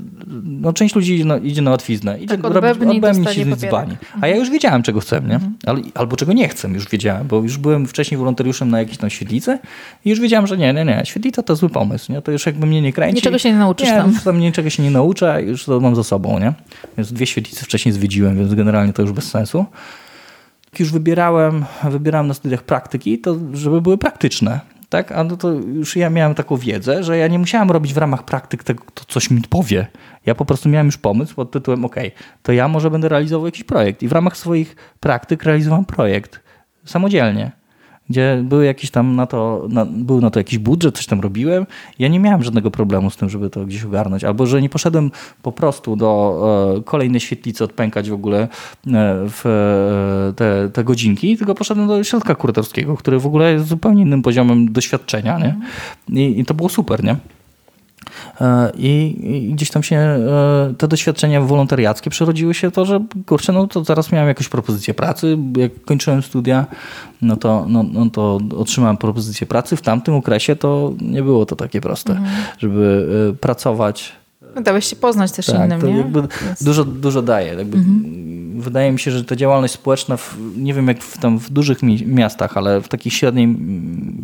No, 0.45 0.73
część 0.73 0.95
ludzi 0.95 1.15
idzie 1.15 1.25
na, 1.25 1.37
idzie 1.37 1.63
na 1.63 1.71
łatwiznę, 1.71 2.19
idzie 2.19 2.39
tak, 2.39 2.55
robić, 2.55 2.83
odbębnić 2.89 3.37
i 3.37 3.57
dzbani. 3.57 3.97
A 4.21 4.27
ja 4.27 4.37
już 4.37 4.51
wiedziałem, 4.51 4.83
czego 4.83 5.01
chcę, 5.01 5.21
nie? 5.21 5.35
Mhm. 5.35 5.55
Ale, 5.67 5.81
albo 5.95 6.17
czego 6.17 6.33
nie 6.33 6.49
chcę, 6.49 6.69
już 6.69 6.89
wiedziałem, 6.89 7.27
bo 7.27 7.37
już 7.37 7.59
byłem 7.59 7.87
wcześniej 7.87 8.19
wolontariuszem 8.19 8.71
na 8.71 8.79
jakiejś 8.79 8.99
tam 8.99 9.11
świetlicy 9.11 9.59
i 10.05 10.11
już 10.11 10.21
wiedziałem, 10.21 10.47
że 10.47 10.57
nie, 10.57 10.73
nie, 10.73 10.85
nie, 10.85 11.03
świetlica 11.05 11.43
to 11.43 11.57
zły 11.57 11.69
pomysł, 11.69 12.13
nie? 12.13 12.23
To 12.23 12.33
już 12.33 12.47
jakby 12.47 12.67
mnie 12.67 12.83
nie 12.83 12.93
kręci. 12.93 13.15
Niczego 13.15 13.39
się 13.39 13.53
nie 13.53 13.59
nauczysz 13.59 13.89
nie, 13.89 13.95
tam. 13.95 14.15
Tam 14.25 14.39
niczego 14.39 14.71
się 14.71 14.83
nie 14.83 14.91
nauczę, 14.91 15.43
już 15.43 15.65
to 15.65 15.81
mam 15.81 15.97
za 15.97 16.05
sobą, 16.05 16.39
nie? 16.39 16.53
Więc 16.97 17.13
dwie 17.13 17.27
świetlice 17.27 17.65
wcześniej 17.65 17.93
zwiedziłem, 17.93 18.39
więc 18.39 18.55
generalnie 18.55 18.93
to 18.93 19.03
już 19.03 19.13
bez 19.13 19.31
sensu 19.31 19.67
już 20.81 20.93
wybierałem, 20.93 21.65
wybierałem 21.91 22.27
na 22.27 22.35
studiach 22.35 22.63
praktyki, 22.63 23.19
to 23.19 23.37
żeby 23.53 23.81
były 23.81 23.99
praktyczne 23.99 24.61
tak? 24.89 25.13
A 25.13 25.25
no 25.25 25.37
to 25.37 25.51
już 25.53 25.97
ja 25.97 26.11
miałem 26.11 26.35
taką 26.35 26.57
wiedzę, 26.57 27.05
że 27.05 27.19
ja 27.19 27.29
nie 27.29 27.39
musiałem 27.39 27.71
robić 27.71 27.95
w 27.95 27.97
ramach 27.97 28.25
praktyk 28.25 28.65
tego, 28.65 28.85
to 28.95 29.05
coś 29.05 29.31
mi 29.31 29.43
powie. 29.43 29.87
Ja 30.27 30.35
po 30.35 30.45
prostu 30.45 30.69
miałem 30.69 30.87
już 30.87 30.99
pomysł 30.99 31.35
pod 31.35 31.51
tytułem, 31.51 31.85
ok, 31.85 31.97
to 32.43 32.53
ja 32.53 32.69
może 32.69 32.91
będę 32.91 33.09
realizował 33.09 33.47
jakiś 33.47 33.65
projekt 33.65 34.03
i 34.03 34.09
w 34.09 34.13
ramach 34.13 34.37
swoich 34.37 34.77
praktyk 35.01 35.43
realizowałem 35.43 35.85
projekt 35.85 36.41
samodzielnie 36.85 37.66
gdzie 38.11 38.41
były 38.45 38.65
jakieś 38.65 38.91
tam 38.91 39.17
na 39.17 39.27
to, 39.27 39.67
na, 39.69 39.85
był 39.85 40.21
na 40.21 40.31
to 40.31 40.41
jakiś 40.41 40.59
budżet, 40.59 40.97
coś 40.97 41.07
tam 41.07 41.21
robiłem. 41.21 41.67
Ja 41.99 42.09
nie 42.09 42.21
miałem 42.21 42.43
żadnego 42.43 42.71
problemu 42.71 43.11
z 43.11 43.17
tym, 43.17 43.29
żeby 43.29 43.51
to 43.51 43.67
gdzieś 43.67 43.85
ogarnąć. 43.85 44.25
Albo, 44.25 44.47
że 44.47 44.63
nie 44.63 44.69
poszedłem 44.69 45.11
po 45.43 45.53
prostu 45.53 45.97
do 45.97 46.75
e, 46.79 46.83
kolejnej 46.83 47.21
świetlicy 47.21 47.65
odpękać 47.65 48.11
w 48.11 48.15
ogóle 48.15 48.43
e, 48.43 48.49
w 49.29 49.47
e, 49.47 50.33
te, 50.33 50.71
te 50.73 50.85
godzinki, 50.85 51.37
tylko 51.37 51.55
poszedłem 51.55 51.89
do 51.89 52.05
środka 52.05 52.35
kuratorskiego, 52.35 52.97
który 52.97 53.19
w 53.19 53.27
ogóle 53.27 53.53
jest 53.53 53.67
zupełnie 53.67 54.03
innym 54.03 54.23
poziomem 54.23 54.73
doświadczenia. 54.73 55.39
Nie? 55.39 55.57
I, 56.23 56.41
i 56.41 56.45
to 56.45 56.55
było 56.55 56.69
super, 56.69 57.05
nie? 57.05 57.17
E, 58.41 58.73
I, 58.75 59.17
I, 59.23 59.53
gdzieś 59.55 59.71
tam 59.71 59.83
się 59.83 59.97
e, 59.97 60.75
te 60.79 60.89
doświadczenia 60.89 61.41
wolontariackie 61.41 62.11
przerodziły 62.11 62.55
się 62.55 62.71
to, 62.71 62.85
że 62.85 63.05
kurczę, 63.27 63.53
no 63.53 63.67
to 63.67 63.85
zaraz 63.85 64.13
miałem 64.13 64.29
jakąś 64.29 64.49
propozycję 64.49 64.95
pracy. 64.95 65.39
Jak 65.57 65.85
kończyłem 65.85 66.23
studia, 66.23 66.67
no 67.23 67.37
to, 67.37 67.67
no, 67.69 67.83
no 67.93 68.11
to 68.11 68.41
otrzymałem 68.57 68.97
propozycję 68.97 69.47
pracy. 69.47 69.77
W 69.77 69.83
tamtym 69.83 70.15
okresie 70.15 70.57
to 70.57 70.93
nie 71.01 71.23
było 71.23 71.47
to 71.47 71.57
takie 71.57 71.81
proste, 71.81 72.13
mhm. 72.13 72.31
żeby 72.59 73.09
e, 73.31 73.37
pracować. 73.37 74.13
Dałeś 74.63 74.85
się 74.85 74.97
poznać 74.97 75.33
też 75.33 75.47
tak, 75.47 75.57
innym, 75.57 75.97
nie? 75.97 76.05
Dużo, 76.61 76.85
dużo 76.85 77.23
daje. 77.23 77.53
Mhm. 77.53 78.61
Wydaje 78.61 78.93
mi 78.93 78.99
się, 78.99 79.11
że 79.11 79.25
ta 79.25 79.37
działalność 79.37 79.75
społeczna, 79.75 80.17
w, 80.17 80.37
nie 80.57 80.75
wiem 80.75 80.89
jak 80.89 81.03
w, 81.03 81.19
tam 81.19 81.39
w 81.39 81.51
dużych 81.51 81.79
miastach, 82.07 82.57
ale 82.57 82.81
w 82.81 82.89
takich 82.89 83.13
średniej, 83.13 83.57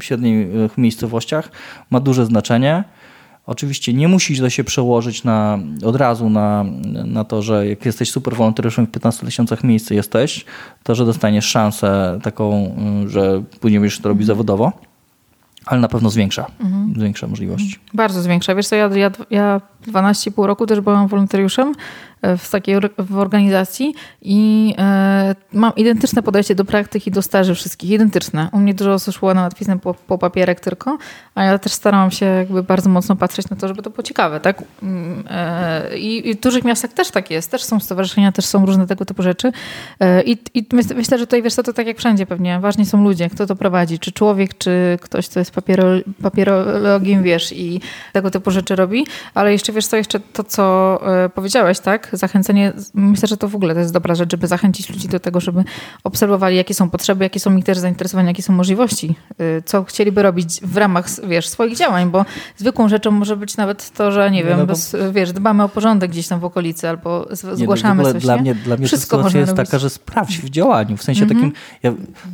średnich 0.00 0.46
miejscowościach 0.78 1.50
ma 1.90 2.00
duże 2.00 2.26
znaczenie 2.26 2.84
Oczywiście 3.46 3.92
nie 3.92 4.08
musi 4.08 4.38
to 4.38 4.50
się 4.50 4.64
przełożyć 4.64 5.24
na, 5.24 5.58
od 5.84 5.96
razu 5.96 6.30
na, 6.30 6.64
na 7.04 7.24
to, 7.24 7.42
że 7.42 7.68
jak 7.68 7.86
jesteś 7.86 8.10
super 8.10 8.34
wolontariuszem 8.34 8.86
w 8.86 8.90
15 8.90 9.26
tysiącach 9.26 9.64
miejsc 9.64 9.90
jesteś, 9.90 10.44
to 10.82 10.94
że 10.94 11.06
dostaniesz 11.06 11.46
szansę 11.46 12.18
taką, 12.22 12.76
że 13.06 13.42
później 13.60 13.80
będziesz 13.80 14.00
to 14.00 14.08
robić 14.08 14.26
zawodowo, 14.26 14.72
ale 15.66 15.80
na 15.80 15.88
pewno 15.88 16.10
zwiększa, 16.10 16.46
mhm. 16.60 16.94
zwiększa 16.96 17.26
możliwości. 17.26 17.78
Bardzo 17.94 18.22
zwiększa. 18.22 18.54
Wiesz 18.54 18.66
co, 18.66 18.76
ja, 18.76 18.90
ja, 18.94 19.10
ja 19.30 19.60
12,5 19.86 20.46
roku 20.46 20.66
też 20.66 20.80
byłam 20.80 21.08
wolontariuszem 21.08 21.74
w 22.22 22.50
takiej 22.50 22.76
w 22.98 23.18
organizacji 23.18 23.94
i 24.22 24.74
e, 24.78 25.34
mam 25.52 25.72
identyczne 25.76 26.22
podejście 26.22 26.54
do 26.54 26.64
praktyk 26.64 27.06
i 27.06 27.10
do 27.10 27.22
staży 27.22 27.54
wszystkich, 27.54 27.90
identyczne. 27.90 28.48
U 28.52 28.58
mnie 28.58 28.74
dużo 28.74 28.92
osób 28.92 29.14
szło 29.14 29.34
na 29.34 29.42
łatwiznę 29.42 29.78
po, 29.78 29.94
po 29.94 30.18
papierek 30.18 30.60
tylko, 30.60 30.98
a 31.34 31.44
ja 31.44 31.58
też 31.58 31.72
starałam 31.72 32.10
się 32.10 32.26
jakby 32.26 32.62
bardzo 32.62 32.90
mocno 32.90 33.16
patrzeć 33.16 33.50
na 33.50 33.56
to, 33.56 33.68
żeby 33.68 33.82
to 33.82 33.90
było 33.90 34.02
ciekawe, 34.02 34.40
tak? 34.40 34.62
Mm, 34.82 35.24
e, 35.30 35.98
I, 35.98 36.34
w 36.34 36.40
dużych 36.40 36.64
miastach 36.64 36.92
też 36.92 37.10
tak 37.10 37.30
jest, 37.30 37.50
też 37.50 37.64
są 37.64 37.80
stowarzyszenia, 37.80 38.32
też 38.32 38.44
są 38.44 38.66
różne 38.66 38.86
tego 38.86 39.04
typu 39.04 39.22
rzeczy 39.22 39.52
e, 40.00 40.22
i, 40.22 40.38
myślę, 40.94 41.18
że 41.18 41.26
tutaj 41.26 41.42
wiesz 41.42 41.54
co, 41.54 41.62
to 41.62 41.72
tak 41.72 41.86
jak 41.86 41.98
wszędzie 41.98 42.26
pewnie, 42.26 42.60
ważni 42.60 42.86
są 42.86 43.04
ludzie, 43.04 43.30
kto 43.30 43.46
to 43.46 43.56
prowadzi, 43.56 43.98
czy 43.98 44.12
człowiek, 44.12 44.58
czy 44.58 44.98
ktoś, 45.00 45.28
kto 45.28 45.38
jest 45.38 45.50
papiero, 45.50 45.84
papierologiem, 46.22 47.22
wiesz, 47.22 47.52
i 47.52 47.80
tego 48.12 48.30
typu 48.30 48.50
rzeczy 48.50 48.76
robi, 48.76 49.06
ale 49.34 49.52
jeszcze 49.52 49.72
wiesz 49.72 49.86
co, 49.86 49.96
jeszcze 49.96 50.20
to, 50.20 50.44
co 50.44 51.00
powiedziałeś, 51.34 51.80
tak? 51.80 52.11
Zachęcenie, 52.16 52.72
myślę, 52.94 53.28
że 53.28 53.36
to 53.36 53.48
w 53.48 53.54
ogóle 53.54 53.74
to 53.74 53.80
jest 53.80 53.92
dobra 53.92 54.14
rzecz, 54.14 54.30
żeby 54.30 54.46
zachęcić 54.46 54.90
ludzi 54.90 55.08
do 55.08 55.20
tego, 55.20 55.40
żeby 55.40 55.64
obserwowali, 56.04 56.56
jakie 56.56 56.74
są 56.74 56.90
potrzeby, 56.90 57.24
jakie 57.24 57.40
są 57.40 57.56
ich 57.56 57.64
też 57.64 57.78
zainteresowania, 57.78 58.28
jakie 58.28 58.42
są 58.42 58.52
możliwości, 58.52 59.14
y, 59.40 59.62
co 59.66 59.84
chcieliby 59.84 60.22
robić 60.22 60.60
w 60.62 60.76
ramach, 60.76 61.06
wiesz, 61.28 61.48
swoich 61.48 61.76
działań, 61.76 62.10
bo 62.10 62.24
zwykłą 62.56 62.88
rzeczą 62.88 63.10
może 63.10 63.36
być 63.36 63.56
nawet 63.56 63.90
to, 63.90 64.12
że 64.12 64.30
nie 64.30 64.44
wiem, 64.44 64.58
no 64.58 64.66
bez, 64.66 64.96
wiesz, 65.12 65.32
dbamy 65.32 65.62
o 65.62 65.68
porządek 65.68 66.10
gdzieś 66.10 66.28
tam 66.28 66.40
w 66.40 66.44
okolicy 66.44 66.88
albo 66.88 67.26
z- 67.30 67.44
Nie, 67.44 67.50
no, 67.50 67.56
zgłaszamy 67.56 68.02
coś, 68.12 68.22
dla 68.22 68.36
nie? 68.36 68.40
mnie, 68.42 68.54
dla 68.54 68.76
mnie 68.76 68.86
Wszystko 68.86 69.16
sytuacja 69.16 69.40
jest 69.40 69.52
robić. 69.52 69.66
taka, 69.70 69.78
że 69.78 69.90
sprawdź 69.90 70.38
w 70.38 70.50
działaniu. 70.50 70.96
W 70.96 71.02
sensie 71.02 71.22
Mhm. 71.22 71.40
takim, 71.40 71.52
ja 71.82 71.92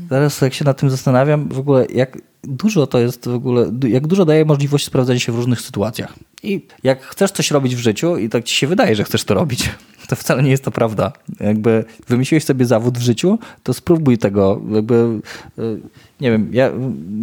teraz 0.08 0.40
jak 0.40 0.54
się 0.54 0.64
nad 0.64 0.80
tym 0.80 0.90
zastanawiam, 0.90 1.48
w 1.48 1.58
ogóle 1.58 1.86
jak 1.94 2.18
dużo 2.44 2.86
to 2.86 2.98
jest 2.98 3.28
w 3.28 3.34
ogóle, 3.34 3.72
jak 3.88 4.06
dużo 4.06 4.24
daje 4.24 4.44
możliwość 4.44 4.84
sprawdzenia 4.84 5.20
się 5.20 5.32
w 5.32 5.36
różnych 5.36 5.60
sytuacjach. 5.60 6.14
I 6.42 6.66
jak 6.82 7.02
chcesz 7.02 7.30
coś 7.30 7.50
robić 7.50 7.76
w 7.76 7.78
życiu 7.78 8.16
i 8.16 8.28
tak 8.28 8.44
ci 8.44 8.56
się 8.56 8.66
wydaje, 8.66 8.96
że 8.96 9.04
chcesz 9.04 9.24
to 9.24 9.34
robić, 9.34 9.70
to 10.08 10.16
wcale 10.16 10.42
nie 10.42 10.50
jest 10.50 10.64
to 10.64 10.70
prawda. 10.70 11.12
Jakby 11.40 11.84
wymyśliłeś 12.08 12.44
sobie 12.44 12.66
zawód 12.66 12.98
w 12.98 13.02
życiu, 13.02 13.38
to 13.62 13.74
spróbuj 13.74 14.18
tego. 14.18 14.60
Jakby, 14.70 15.20
y, 15.58 15.80
nie 16.20 16.30
wiem, 16.30 16.48
ja, 16.52 16.70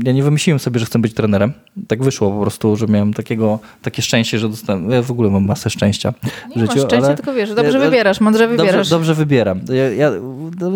ja 0.03 0.11
nie 0.11 0.23
wymyśliłem 0.23 0.59
sobie, 0.59 0.79
że 0.79 0.85
chcę 0.85 0.99
być 0.99 1.13
trenerem. 1.13 1.53
Tak 1.87 2.03
wyszło 2.03 2.31
po 2.31 2.41
prostu, 2.41 2.75
że 2.75 2.87
miałem 2.87 3.13
takiego, 3.13 3.59
takie 3.81 4.01
szczęście, 4.01 4.39
że 4.39 4.49
dostałem. 4.49 4.89
Ja 4.91 5.01
w 5.01 5.11
ogóle 5.11 5.29
mam 5.29 5.45
masę 5.45 5.69
szczęścia 5.69 6.11
w 6.11 6.55
Nie 6.55 6.61
życiu. 6.61 6.75
masz 6.75 6.85
szczęścia, 6.87 7.07
ale- 7.07 7.15
tylko 7.15 7.33
wiesz, 7.33 7.53
dobrze 7.53 7.77
Ja- 7.79 7.85
wybierasz, 7.85 8.21
mądrze 8.21 8.47
wybierasz. 8.47 8.75
Dobrze, 8.75 8.89
dobrze 8.89 9.13
wybieram. 9.13 9.59
Ja, 9.69 9.89
ja 9.91 10.11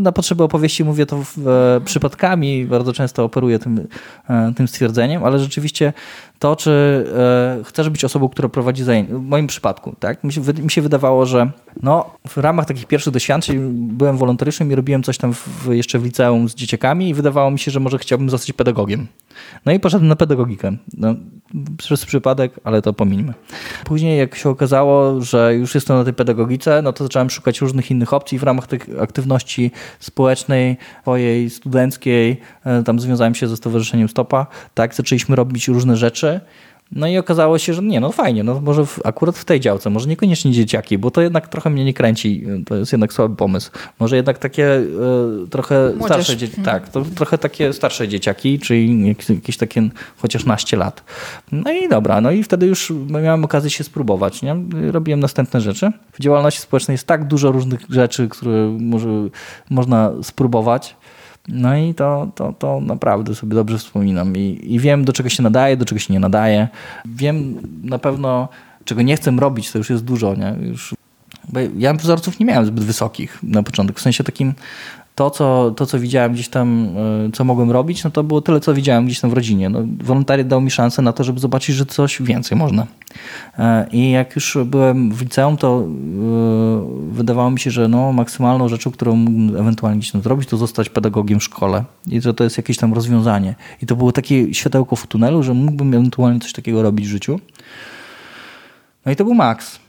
na 0.01 0.11
potrzeby 0.11 0.43
opowieści 0.43 0.83
mówię 0.83 1.05
to 1.05 1.23
w, 1.23 1.47
e, 1.47 1.81
przypadkami, 1.85 2.65
bardzo 2.65 2.93
często 2.93 3.23
operuję 3.23 3.59
tym, 3.59 3.87
e, 4.29 4.53
tym 4.55 4.67
stwierdzeniem, 4.67 5.23
ale 5.23 5.39
rzeczywiście 5.39 5.93
to, 6.39 6.55
czy 6.55 6.71
e, 7.17 7.63
chcesz 7.63 7.89
być 7.89 8.05
osobą, 8.05 8.29
która 8.29 8.49
prowadzi 8.49 8.83
zajęcia, 8.83 9.13
w 9.15 9.21
moim 9.21 9.47
przypadku, 9.47 9.95
tak, 9.99 10.23
mi 10.23 10.33
się, 10.33 10.41
mi 10.63 10.71
się 10.71 10.81
wydawało, 10.81 11.25
że 11.25 11.51
no, 11.83 12.05
w 12.27 12.37
ramach 12.37 12.65
takich 12.65 12.85
pierwszych 12.85 13.13
doświadczeń 13.13 13.59
byłem 13.71 14.17
wolontariuszem 14.17 14.71
i 14.71 14.75
robiłem 14.75 15.03
coś 15.03 15.17
tam 15.17 15.33
w, 15.33 15.67
jeszcze 15.71 15.99
w 15.99 16.03
liceum 16.03 16.49
z 16.49 16.55
dzieciakami 16.55 17.09
i 17.09 17.13
wydawało 17.13 17.51
mi 17.51 17.59
się, 17.59 17.71
że 17.71 17.79
może 17.79 17.97
chciałbym 17.97 18.29
zostać 18.29 18.53
pedagogiem. 18.53 19.07
No 19.65 19.71
i 19.71 19.79
poszedłem 19.79 20.07
na 20.07 20.15
pedagogikę. 20.15 20.77
No, 20.97 21.15
przez 21.77 22.05
przypadek, 22.05 22.53
ale 22.63 22.81
to 22.81 22.93
pomińmy. 22.93 23.33
Później 23.85 24.19
jak 24.19 24.35
się 24.35 24.49
okazało, 24.49 25.21
że 25.21 25.55
już 25.55 25.75
jestem 25.75 25.97
na 25.97 26.03
tej 26.03 26.13
pedagogice, 26.13 26.81
no 26.81 26.93
to 26.93 27.03
zacząłem 27.03 27.29
szukać 27.29 27.61
różnych 27.61 27.91
innych 27.91 28.13
opcji 28.13 28.39
w 28.39 28.43
ramach 28.43 28.67
tych 28.67 28.87
aktywności 29.01 29.71
społecznej, 29.99 30.77
swojej 31.01 31.49
studenckiej. 31.49 32.37
E, 32.65 32.83
Tam 32.83 32.99
związałem 32.99 33.35
się 33.35 33.47
ze 33.47 33.57
Stowarzyszeniem 33.57 34.09
Stopa. 34.09 34.47
Tak, 34.73 34.95
zaczęliśmy 34.95 35.35
robić 35.35 35.67
różne 35.67 35.97
rzeczy. 35.97 36.28
No 36.91 37.07
i 37.07 37.17
okazało 37.17 37.57
się, 37.57 37.73
że 37.73 37.81
nie, 37.81 37.99
no 37.99 38.11
fajnie, 38.11 38.43
no 38.43 38.61
może 38.61 38.85
w, 38.85 38.99
akurat 39.03 39.37
w 39.37 39.45
tej 39.45 39.59
działce, 39.59 39.89
może 39.89 40.09
niekoniecznie 40.09 40.51
dzieciaki, 40.51 40.97
bo 40.97 41.11
to 41.11 41.21
jednak 41.21 41.47
trochę 41.47 41.69
mnie 41.69 41.85
nie 41.85 41.93
kręci, 41.93 42.43
to 42.65 42.75
jest 42.75 42.91
jednak 42.91 43.13
słaby 43.13 43.35
pomysł. 43.35 43.71
Może 43.99 44.15
jednak 44.15 44.37
takie 44.37 44.73
e, 44.75 44.83
trochę 45.49 45.89
Młodzież. 45.97 46.05
starsze 46.05 46.37
dzieci, 46.37 46.61
tak, 46.61 46.89
to 46.89 47.05
trochę 47.15 47.37
takie 47.37 47.73
starsze 47.73 48.07
dzieciaki, 48.07 48.59
czyli 48.59 49.07
jak- 49.07 49.29
jakieś 49.29 49.57
takie 49.57 49.89
chociaż 50.17 50.45
naście 50.45 50.77
lat. 50.77 51.03
No 51.51 51.71
i 51.71 51.89
dobra, 51.89 52.21
no 52.21 52.31
i 52.31 52.43
wtedy 52.43 52.65
już 52.65 52.93
miałem 53.09 53.43
okazję 53.45 53.69
się 53.69 53.83
spróbować, 53.83 54.41
nie? 54.41 54.55
Robiłem 54.91 55.19
następne 55.19 55.61
rzeczy. 55.61 55.91
W 56.13 56.19
działalności 56.19 56.61
społecznej 56.61 56.93
jest 56.93 57.07
tak 57.07 57.27
dużo 57.27 57.51
różnych 57.51 57.79
rzeczy, 57.89 58.27
które 58.27 58.77
może, 58.79 59.09
można 59.69 60.11
spróbować. 60.23 60.95
No 61.51 61.77
i 61.77 61.93
to, 61.93 62.31
to, 62.35 62.53
to 62.53 62.81
naprawdę 62.81 63.35
sobie 63.35 63.55
dobrze 63.55 63.77
wspominam 63.77 64.37
I, 64.37 64.59
i 64.63 64.79
wiem, 64.79 65.05
do 65.05 65.13
czego 65.13 65.29
się 65.29 65.43
nadaje, 65.43 65.77
do 65.77 65.85
czego 65.85 65.99
się 65.99 66.13
nie 66.13 66.19
nadaje. 66.19 66.67
Wiem 67.05 67.55
na 67.83 67.99
pewno, 67.99 68.49
czego 68.85 69.01
nie 69.01 69.15
chcę 69.15 69.31
robić, 69.31 69.71
to 69.71 69.77
już 69.77 69.89
jest 69.89 70.03
dużo, 70.03 70.35
nie? 70.35 70.55
Już, 70.67 70.95
bo 71.49 71.59
ja 71.77 71.93
wzorców 71.93 72.39
nie 72.39 72.45
miałem 72.45 72.65
zbyt 72.65 72.83
wysokich 72.83 73.39
na 73.43 73.63
początek, 73.63 73.99
w 73.99 74.01
sensie 74.01 74.23
takim 74.23 74.53
to, 75.19 75.29
co, 75.29 75.71
to, 75.71 75.85
co 75.85 75.99
widziałem 75.99 76.33
gdzieś 76.33 76.49
tam, 76.49 76.97
y, 77.27 77.31
co 77.33 77.43
mogłem 77.43 77.71
robić, 77.71 78.03
no 78.03 78.11
to 78.11 78.23
było 78.23 78.41
tyle, 78.41 78.59
co 78.59 78.73
widziałem 78.73 79.05
gdzieś 79.05 79.19
tam 79.19 79.29
w 79.29 79.33
rodzinie. 79.33 79.69
No, 79.69 79.79
wolontariat 80.03 80.47
dał 80.47 80.61
mi 80.61 80.71
szansę 80.71 81.01
na 81.01 81.13
to, 81.13 81.23
żeby 81.23 81.39
zobaczyć, 81.39 81.75
że 81.75 81.85
coś 81.85 82.21
więcej 82.21 82.57
można. 82.57 82.87
E, 83.57 83.87
I 83.91 84.11
jak 84.11 84.35
już 84.35 84.57
byłem 84.65 85.11
w 85.11 85.21
liceum, 85.21 85.57
to 85.57 85.83
y, 87.11 87.13
wydawało 87.13 87.51
mi 87.51 87.59
się, 87.59 87.71
że 87.71 87.87
no, 87.87 88.13
maksymalną 88.13 88.69
rzeczą, 88.69 88.91
którą 88.91 89.15
mógłbym 89.15 89.57
ewentualnie 89.57 89.99
gdzieś 89.99 90.11
tam 90.11 90.21
zrobić, 90.21 90.49
to 90.49 90.57
zostać 90.57 90.89
pedagogiem 90.89 91.39
w 91.39 91.43
szkole. 91.43 91.83
I 92.07 92.21
że 92.21 92.33
to 92.33 92.43
jest 92.43 92.57
jakieś 92.57 92.77
tam 92.77 92.93
rozwiązanie. 92.93 93.55
I 93.81 93.85
to 93.85 93.95
było 93.95 94.11
takie 94.11 94.53
światełko 94.53 94.95
w 94.95 95.07
tunelu, 95.07 95.43
że 95.43 95.53
mógłbym 95.53 95.93
ewentualnie 95.93 96.39
coś 96.39 96.53
takiego 96.53 96.83
robić 96.83 97.07
w 97.07 97.09
życiu. 97.09 97.39
No 99.05 99.11
i 99.11 99.15
to 99.15 99.23
był 99.23 99.33
maks. 99.33 99.79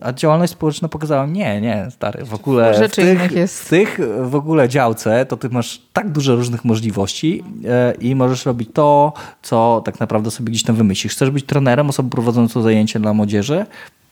A 0.00 0.12
działalność 0.12 0.52
społeczna 0.52 0.88
pokazała, 0.88 1.26
nie, 1.26 1.60
nie, 1.60 1.88
stary, 1.90 2.24
w 2.24 2.34
ogóle 2.34 2.88
w 2.88 2.94
tych, 2.94 3.50
w 3.50 3.68
tych 3.68 3.98
w 4.22 4.34
ogóle 4.34 4.68
działce 4.68 5.26
to 5.26 5.36
ty 5.36 5.48
masz 5.48 5.82
tak 5.92 6.12
dużo 6.12 6.36
różnych 6.36 6.64
możliwości 6.64 7.44
e, 7.68 7.94
i 8.00 8.14
możesz 8.14 8.46
robić 8.46 8.70
to, 8.72 9.12
co 9.42 9.82
tak 9.84 10.00
naprawdę 10.00 10.30
sobie 10.30 10.50
gdzieś 10.50 10.62
tam 10.62 10.76
wymyślisz. 10.76 11.12
Chcesz 11.12 11.30
być 11.30 11.44
trenerem, 11.44 11.88
osobą 11.88 12.10
prowadzącą 12.10 12.62
zajęcie 12.62 13.00
dla 13.00 13.14
młodzieży? 13.14 13.66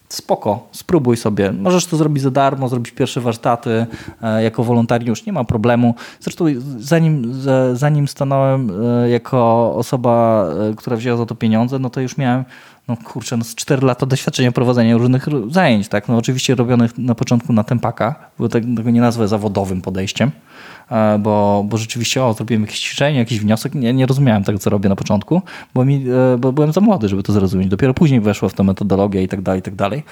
Spoko, 0.08 0.68
spróbuj 0.72 1.16
sobie. 1.16 1.52
Możesz 1.52 1.86
to 1.86 1.96
zrobić 1.96 2.22
za 2.22 2.30
darmo, 2.30 2.68
zrobić 2.68 2.90
pierwsze 2.90 3.20
warsztaty 3.20 3.86
e, 4.22 4.42
jako 4.42 4.64
wolontariusz, 4.64 5.26
nie 5.26 5.32
ma 5.32 5.44
problemu. 5.44 5.94
Zresztą 6.20 6.44
zanim, 6.78 7.34
za- 7.34 7.74
zanim 7.74 8.08
stanąłem 8.08 8.70
e, 9.04 9.08
jako 9.10 9.72
osoba, 9.76 10.46
która 10.76 10.96
wzięła 10.96 11.16
za 11.16 11.26
to 11.26 11.34
pieniądze, 11.34 11.78
no 11.78 11.90
to 11.90 12.00
już 12.00 12.16
miałem 12.16 12.44
no 12.88 12.96
kurczę, 12.96 13.36
no 13.36 13.44
z 13.44 13.54
4 13.54 13.86
lata 13.86 14.06
doświadczenia 14.06 14.52
prowadzenia 14.52 14.96
różnych 14.96 15.26
zajęć, 15.50 15.88
tak? 15.88 16.08
No 16.08 16.16
oczywiście 16.16 16.54
robionych 16.54 16.98
na 16.98 17.14
początku 17.14 17.52
na 17.52 17.64
tempaka, 17.64 18.14
bo 18.38 18.48
tak, 18.48 18.62
tego 18.76 18.90
nie 18.90 19.00
nazwę 19.00 19.28
zawodowym 19.28 19.82
podejściem, 19.82 20.30
e, 20.90 21.18
bo, 21.18 21.64
bo 21.68 21.78
rzeczywiście, 21.78 22.24
o, 22.24 22.34
zrobiłem 22.34 22.62
jakieś 22.62 22.80
ćwiczenie, 22.80 23.18
jakiś 23.18 23.40
wniosek, 23.40 23.74
nie, 23.74 23.94
nie 23.94 24.06
rozumiałem 24.06 24.44
tego, 24.44 24.58
co 24.58 24.70
robię 24.70 24.88
na 24.88 24.96
początku, 24.96 25.42
bo, 25.74 25.84
mi, 25.84 26.04
e, 26.34 26.38
bo 26.38 26.52
byłem 26.52 26.72
za 26.72 26.80
młody, 26.80 27.08
żeby 27.08 27.22
to 27.22 27.32
zrozumieć. 27.32 27.68
Dopiero 27.68 27.94
później 27.94 28.20
weszło 28.20 28.48
w 28.48 28.54
tę 28.54 28.62
metodologię 28.62 29.22
i 29.22 29.28
tak 29.28 29.42
dalej, 29.42 29.60
i 29.60 29.62
tak 29.62 29.74
dalej. 29.74 30.02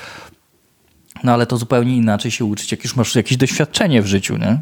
No 1.25 1.33
ale 1.33 1.47
to 1.47 1.57
zupełnie 1.57 1.97
inaczej 1.97 2.31
się 2.31 2.45
uczyć, 2.45 2.73
jak 2.73 2.85
już 2.85 2.97
masz 2.97 3.17
jakieś 3.17 3.37
doświadczenie 3.37 4.03
w 4.03 4.07
życiu, 4.07 4.37
nie? 4.37 4.59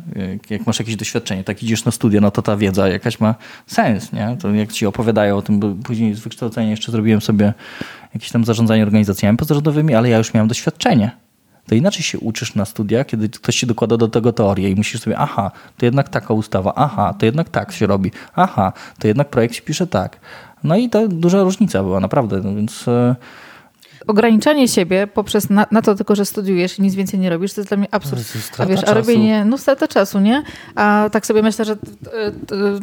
Jak 0.50 0.66
masz 0.66 0.78
jakieś 0.78 0.96
doświadczenie, 0.96 1.44
tak 1.44 1.62
idziesz 1.62 1.84
na 1.84 1.92
studia, 1.92 2.20
no 2.20 2.30
to 2.30 2.42
ta 2.42 2.56
wiedza 2.56 2.88
jakaś 2.88 3.20
ma 3.20 3.34
sens, 3.66 4.12
nie? 4.12 4.36
To 4.40 4.50
jak 4.50 4.72
ci 4.72 4.86
opowiadają 4.86 5.36
o 5.36 5.42
tym, 5.42 5.60
bo 5.60 5.68
później 5.84 6.14
z 6.14 6.20
wykształcenia 6.20 6.70
jeszcze 6.70 6.92
zrobiłem 6.92 7.20
sobie 7.20 7.54
jakieś 8.14 8.30
tam 8.30 8.44
zarządzanie 8.44 8.82
organizacjami 8.82 9.38
pozarządowymi, 9.38 9.94
ale 9.94 10.08
ja 10.08 10.18
już 10.18 10.34
miałem 10.34 10.48
doświadczenie. 10.48 11.10
To 11.66 11.74
inaczej 11.74 12.02
się 12.02 12.18
uczysz 12.18 12.54
na 12.54 12.64
studiach, 12.64 13.06
kiedy 13.06 13.28
ktoś 13.28 13.56
ci 13.56 13.66
dokłada 13.66 13.96
do 13.96 14.08
tego 14.08 14.32
teorię 14.32 14.70
i 14.70 14.74
musisz 14.74 15.00
sobie, 15.00 15.18
aha, 15.18 15.50
to 15.76 15.86
jednak 15.86 16.08
taka 16.08 16.34
ustawa, 16.34 16.72
aha, 16.76 17.14
to 17.18 17.26
jednak 17.26 17.48
tak 17.48 17.72
się 17.72 17.86
robi, 17.86 18.10
aha, 18.34 18.72
to 18.98 19.08
jednak 19.08 19.28
projekt 19.28 19.54
się 19.54 19.62
pisze 19.62 19.86
tak. 19.86 20.20
No 20.64 20.76
i 20.76 20.88
to 20.90 21.08
duża 21.08 21.42
różnica 21.42 21.82
była, 21.82 22.00
naprawdę, 22.00 22.40
no 22.44 22.54
więc... 22.54 22.86
ograniczanie 24.06 24.68
siebie 24.68 25.06
poprzez 25.06 25.50
na, 25.50 25.66
na 25.70 25.82
to 25.82 25.94
tylko, 25.94 26.14
że 26.14 26.24
studiujesz 26.24 26.78
i 26.78 26.82
nic 26.82 26.94
więcej 26.94 27.20
nie 27.20 27.30
robisz, 27.30 27.52
to 27.54 27.60
jest 27.60 27.68
dla 27.70 27.76
mnie 27.76 27.86
absurd. 27.90 28.22
A 28.58 28.66
wiesz, 28.66 28.80
a 28.86 28.94
robienie, 28.94 29.44
no 29.44 29.58
strata 29.58 29.88
czasu, 29.88 30.20
nie? 30.20 30.42
A 30.74 31.08
tak 31.12 31.26
sobie 31.26 31.42
myślę, 31.42 31.64
że 31.64 31.72
e, 31.72 31.76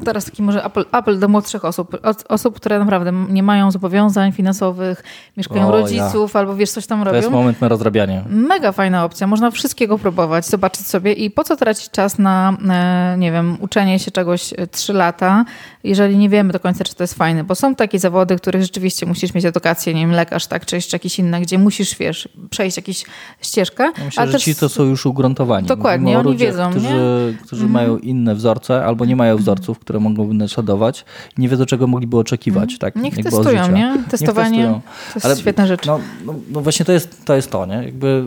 teraz 0.06 0.26
taki 0.26 0.44
może 0.44 0.64
apel, 0.64 0.86
apel 0.92 1.20
do 1.20 1.28
młodszych 1.28 1.66
osób, 1.66 1.98
os- 2.04 2.24
osób, 2.30 2.56
które 2.56 2.80
naprawdę 2.80 3.12
nie 3.30 3.44
mają 3.44 3.72
zobowiązań 3.72 4.32
finansowych, 4.32 5.04
mieszkają 5.38 5.62
O, 5.68 5.76
ja. 5.78 5.82
rodziców 5.82 6.36
albo 6.36 6.56
wiesz, 6.56 6.72
coś 6.72 6.88
tam 6.88 7.04
To 7.04 7.16
jest 7.16 7.26
robią. 7.26 7.38
moment 7.38 7.62
na 7.62 7.68
rozrabianie. 7.68 8.24
Mega 8.30 8.72
fajna 8.72 9.06
opcja. 9.06 9.28
Można 9.28 9.52
wszystkiego 9.52 9.98
próbować, 9.98 10.46
zobaczyć 10.46 10.88
sobie 10.88 11.14
i 11.14 11.32
po 11.32 11.44
co 11.44 11.56
tracić 11.56 11.90
czas 11.92 12.20
na, 12.20 12.58
e, 12.70 13.18
nie 13.18 13.32
wiem, 13.32 13.58
uczenie 13.60 14.00
się 14.00 14.12
czegoś 14.12 14.54
e, 14.58 14.68
trzy 14.68 14.94
lata, 14.94 15.46
jeżeli 15.84 16.18
nie 16.18 16.30
wiemy 16.30 16.54
do 16.54 16.60
końca, 16.60 16.84
czy 16.84 16.96
to 16.96 17.04
jest 17.04 17.14
fajne. 17.14 17.44
Bo 17.44 17.56
są 17.56 17.76
takie 17.76 18.00
zawody, 18.00 18.36
których 18.36 18.62
rzeczywiście 18.62 19.06
musisz 19.06 19.34
mieć 19.34 19.46
edukację, 19.46 19.94
nie 19.94 20.02
wiem, 20.02 20.12
lekarz, 20.12 20.48
tak, 20.48 20.66
czy 20.66 20.76
jeszcze 20.76 21.00
jakieś 21.08 21.20
inne, 21.20 21.42
gdzie 21.42 21.58
musisz, 21.58 21.96
wiesz, 21.98 22.30
przejść 22.50 22.78
jakąś 22.78 23.04
ścieżkę. 23.42 23.84
Ja 23.98 24.06
Myślę, 24.06 24.22
ale 24.22 24.32
że 24.32 24.38
też- 24.38 24.44
ci 24.46 24.56
to 24.56 24.70
są 24.70 24.84
już 24.84 25.06
ugruntowani. 25.06 25.68
Dokładnie, 25.68 26.14
Mówimy 26.14 26.30
oni 26.30 26.38
wiedzą, 26.38 26.70
którzy, 26.72 26.88
nie? 26.88 27.38
Którzy 27.46 27.68
mają 27.68 27.98
inne 27.98 28.36
wzorce 28.36 28.86
albo 28.86 29.06
nie 29.06 29.16
mają 29.16 29.38
wzorców, 29.38 29.80
które 29.80 30.00
mogłyby 30.00 30.34
naśladować 30.34 31.06
i 31.38 31.42
nie 31.42 31.50
wiedzą, 31.50 31.66
czego 31.66 31.88
mogliby 31.88 32.18
oczekiwać. 32.18 32.78
Tak, 32.78 32.96
Mhm. 32.96 33.16
Niech 33.16 33.26
testują, 33.26 33.50
życia. 33.64 33.68
nie? 33.72 34.04
Testowanie 34.10 34.50
testują. 34.58 34.82
to 34.84 35.14
jest 35.16 35.26
Ale 35.26 35.36
świetna 35.36 35.68
rzecz. 35.68 35.86
No, 35.86 36.00
no, 36.26 36.36
no 36.52 36.62
właśnie 36.62 36.86
to 36.86 36.92
jest, 36.92 37.26
to 37.26 37.36
jest 37.36 37.52
to, 37.52 37.66
nie? 37.66 37.76
Jakby 37.76 38.24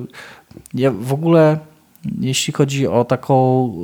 ja 0.75 0.91
w 0.91 1.13
ogóle, 1.13 1.59
jeśli 2.21 2.53
chodzi 2.53 2.87
o 2.87 3.05
taką, 3.05 3.35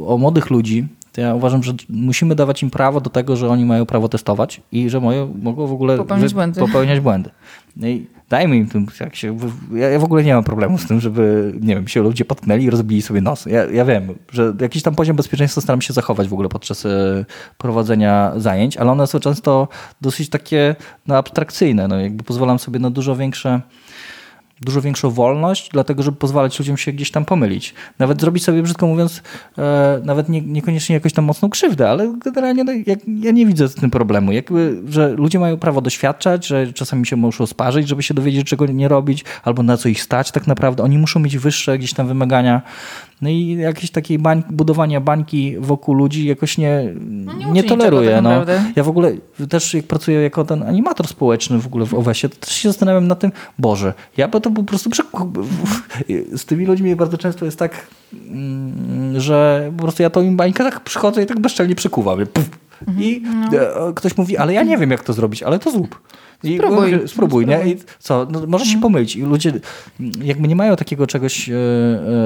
o 0.07 0.19
młodych 0.19 0.51
ludzi, 0.51 0.87
to 1.13 1.21
ja 1.21 1.35
uważam, 1.35 1.63
że 1.63 1.73
musimy 1.89 2.35
dawać 2.35 2.63
im 2.63 2.71
prawo 2.71 3.01
do 3.01 3.11
tego, 3.11 3.37
że 3.37 3.49
oni 3.49 3.65
mają 3.65 3.87
prawo 3.87 4.09
testować 4.09 4.61
i 4.73 4.91
że 4.91 5.01
moje, 5.01 5.29
mogą 5.43 5.67
w 5.67 5.73
ogóle 5.73 5.97
Popełniać 5.97 6.35
błędy. 6.35 6.61
popełniać 6.61 7.01
błędy. 7.01 7.31
I 7.83 8.07
dajmy 8.29 8.57
im 8.57 8.69
tym, 8.69 8.87
jak 9.01 9.17
się, 9.17 9.37
ja, 9.73 9.89
ja 9.89 9.99
w 9.99 10.05
ogóle 10.05 10.25
nie 10.25 10.35
mam 10.35 10.45
problemu 10.45 10.79
z 10.79 10.87
tym, 10.87 11.01
żeby, 11.01 11.53
nie 11.61 11.75
wiem, 11.75 11.89
się 11.89 12.03
ludzie 12.03 12.25
potknęli 12.25 12.65
i 12.65 12.71
rozbili 12.71 13.03
sobie 13.03 13.21
nos. 13.21 13.47
Ja, 13.47 13.65
ja 13.65 13.85
wiem, 13.85 14.15
że 14.33 14.53
jakiś 14.61 14.83
tam 14.83 14.95
poziom 14.95 15.17
bezpieczeństwa 15.17 15.61
staram 15.61 15.81
się 15.83 15.93
zachować 15.93 16.29
w 16.29 16.33
ogóle 16.33 16.49
podczas 16.49 16.87
e, 16.87 17.25
prowadzenia 17.59 18.33
zajęć, 18.37 18.77
ale 18.77 18.91
one 18.91 19.07
są 19.07 19.21
często 19.21 19.69
dosyć 20.01 20.29
takie 20.29 20.77
no, 21.07 21.17
abstrakcyjne. 21.17 21.89
No, 21.89 22.01
jakby 22.01 22.25
pozwalam 22.25 22.59
sobie 22.59 22.79
na 22.79 22.91
dużo 22.91 23.17
większe 23.17 23.61
dużo 24.61 24.81
większą 24.81 25.11
wolność, 25.11 25.71
dlatego 25.73 26.03
żeby 26.03 26.17
pozwalać 26.17 26.59
ludziom 26.59 26.77
się 26.77 26.93
gdzieś 26.93 27.11
tam 27.11 27.25
pomylić. 27.25 27.75
Nawet 27.99 28.21
zrobić 28.21 28.45
sobie, 28.45 28.63
brzydko 28.63 28.87
mówiąc, 28.87 29.23
e, 29.59 30.01
nawet 30.05 30.29
nie, 30.29 30.41
niekoniecznie 30.41 30.95
jakąś 30.95 31.13
tam 31.13 31.25
mocną 31.25 31.51
krzywdę, 31.51 31.91
ale 31.91 32.15
generalnie 32.25 32.65
no, 32.65 32.73
jak, 32.87 32.99
ja 33.21 33.31
nie 33.31 33.47
widzę 33.47 33.69
z 33.69 33.75
tym 33.75 33.91
problemu. 33.91 34.33
Jakby, 34.33 34.83
że 34.89 35.09
ludzie 35.09 35.39
mają 35.39 35.57
prawo 35.57 35.81
doświadczać, 35.81 36.47
że 36.47 36.73
czasami 36.73 37.07
się 37.07 37.17
muszą 37.17 37.47
sparzyć, 37.47 37.89
żeby 37.89 38.03
się 38.03 38.15
dowiedzieć, 38.15 38.47
czego 38.47 38.67
nie 38.67 38.89
robić, 38.89 39.25
albo 39.45 39.63
na 39.63 39.77
co 39.77 39.89
ich 39.89 40.03
stać 40.03 40.33
tak 40.33 40.47
naprawdę. 40.47 40.83
Oni 40.83 40.99
muszą 40.99 41.21
mieć 41.21 41.39
wyższe 41.39 41.79
gdzieś 41.79 41.95
tam 41.95 42.09
wymagania. 42.09 42.63
No 43.23 43.29
i 43.29 43.49
jakieś 43.49 43.91
takiej 43.91 44.19
bań, 44.19 44.43
budowania 44.51 45.01
bańki 45.01 45.57
wokół 45.59 45.95
ludzi 45.95 46.27
jakoś 46.27 46.59
nie, 46.59 46.95
No 47.01 47.33
nie 47.35 47.53
nie, 47.53 47.65
toleruję. 47.65 48.11
tak 48.11 48.25
no. 48.25 48.45
Ja 48.77 48.85
w 48.85 48.89
ogóle 48.89 49.13
też 49.49 49.75
jak 49.75 49.85
pracuję 49.85 50.23
jako 50.23 50.45
ten 50.45 50.63
animator 50.63 51.09
społeczny 51.09 51.59
w 51.59 51.67
ogóle 51.67 51.87
w 51.87 51.95
OWESie, 51.95 52.29
to 52.29 52.37
też 52.37 52.55
się 52.55 52.69
zastanawiam 52.69 53.07
nad 53.09 53.19
tym, 53.19 53.33
Boże, 53.59 53.95
ja 54.17 54.29
bo 54.29 54.41
to 54.41 54.51
po 54.51 54.63
prostu 54.63 54.91
z 56.37 56.45
tymi 56.45 56.67
ludźmi 56.67 56.97
bardzo 56.97 57.19
często 57.19 57.45
jest 57.45 57.59
tak, 57.59 57.87
mm, 58.13 59.21
że 59.21 59.71
po 59.77 59.83
prostu 59.83 60.03
ja 60.03 60.11
to 60.11 60.23
im 60.23 60.37
bańkę 60.37 60.65
tak 60.65 60.81
przychodzę 60.81 61.23
i 61.23 61.27
tak 61.27 61.41
bezczelnie 61.41 61.75
przekuwam. 61.75 62.27
Puf. 62.27 62.66
I 62.99 63.23
e, 63.53 63.93
ktoś 63.95 64.17
mówi, 64.17 64.37
ale 64.37 64.53
ja 64.55 64.63
nie 64.63 64.79
wiem 64.79 64.91
jak 64.91 65.05
to 65.05 65.13
zrobić, 65.13 65.43
ale 65.43 65.59
to 65.59 65.71
zrób. 65.71 66.01
I 66.45 66.57
Spróbuj. 66.57 66.93
mówię, 66.93 67.09
spróbuj, 67.09 67.47
nie? 67.47 67.67
I 67.67 67.77
co? 67.99 68.27
No, 68.31 68.43
możesz 68.47 68.69
się 68.69 68.81
pomylić. 68.81 69.17
I 69.17 69.23
ludzie 69.23 69.53
jakby 70.23 70.49
nie 70.49 70.57
mają 70.57 70.77
takiego 70.77 71.07
czegoś, 71.07 71.49
e, 71.49 71.55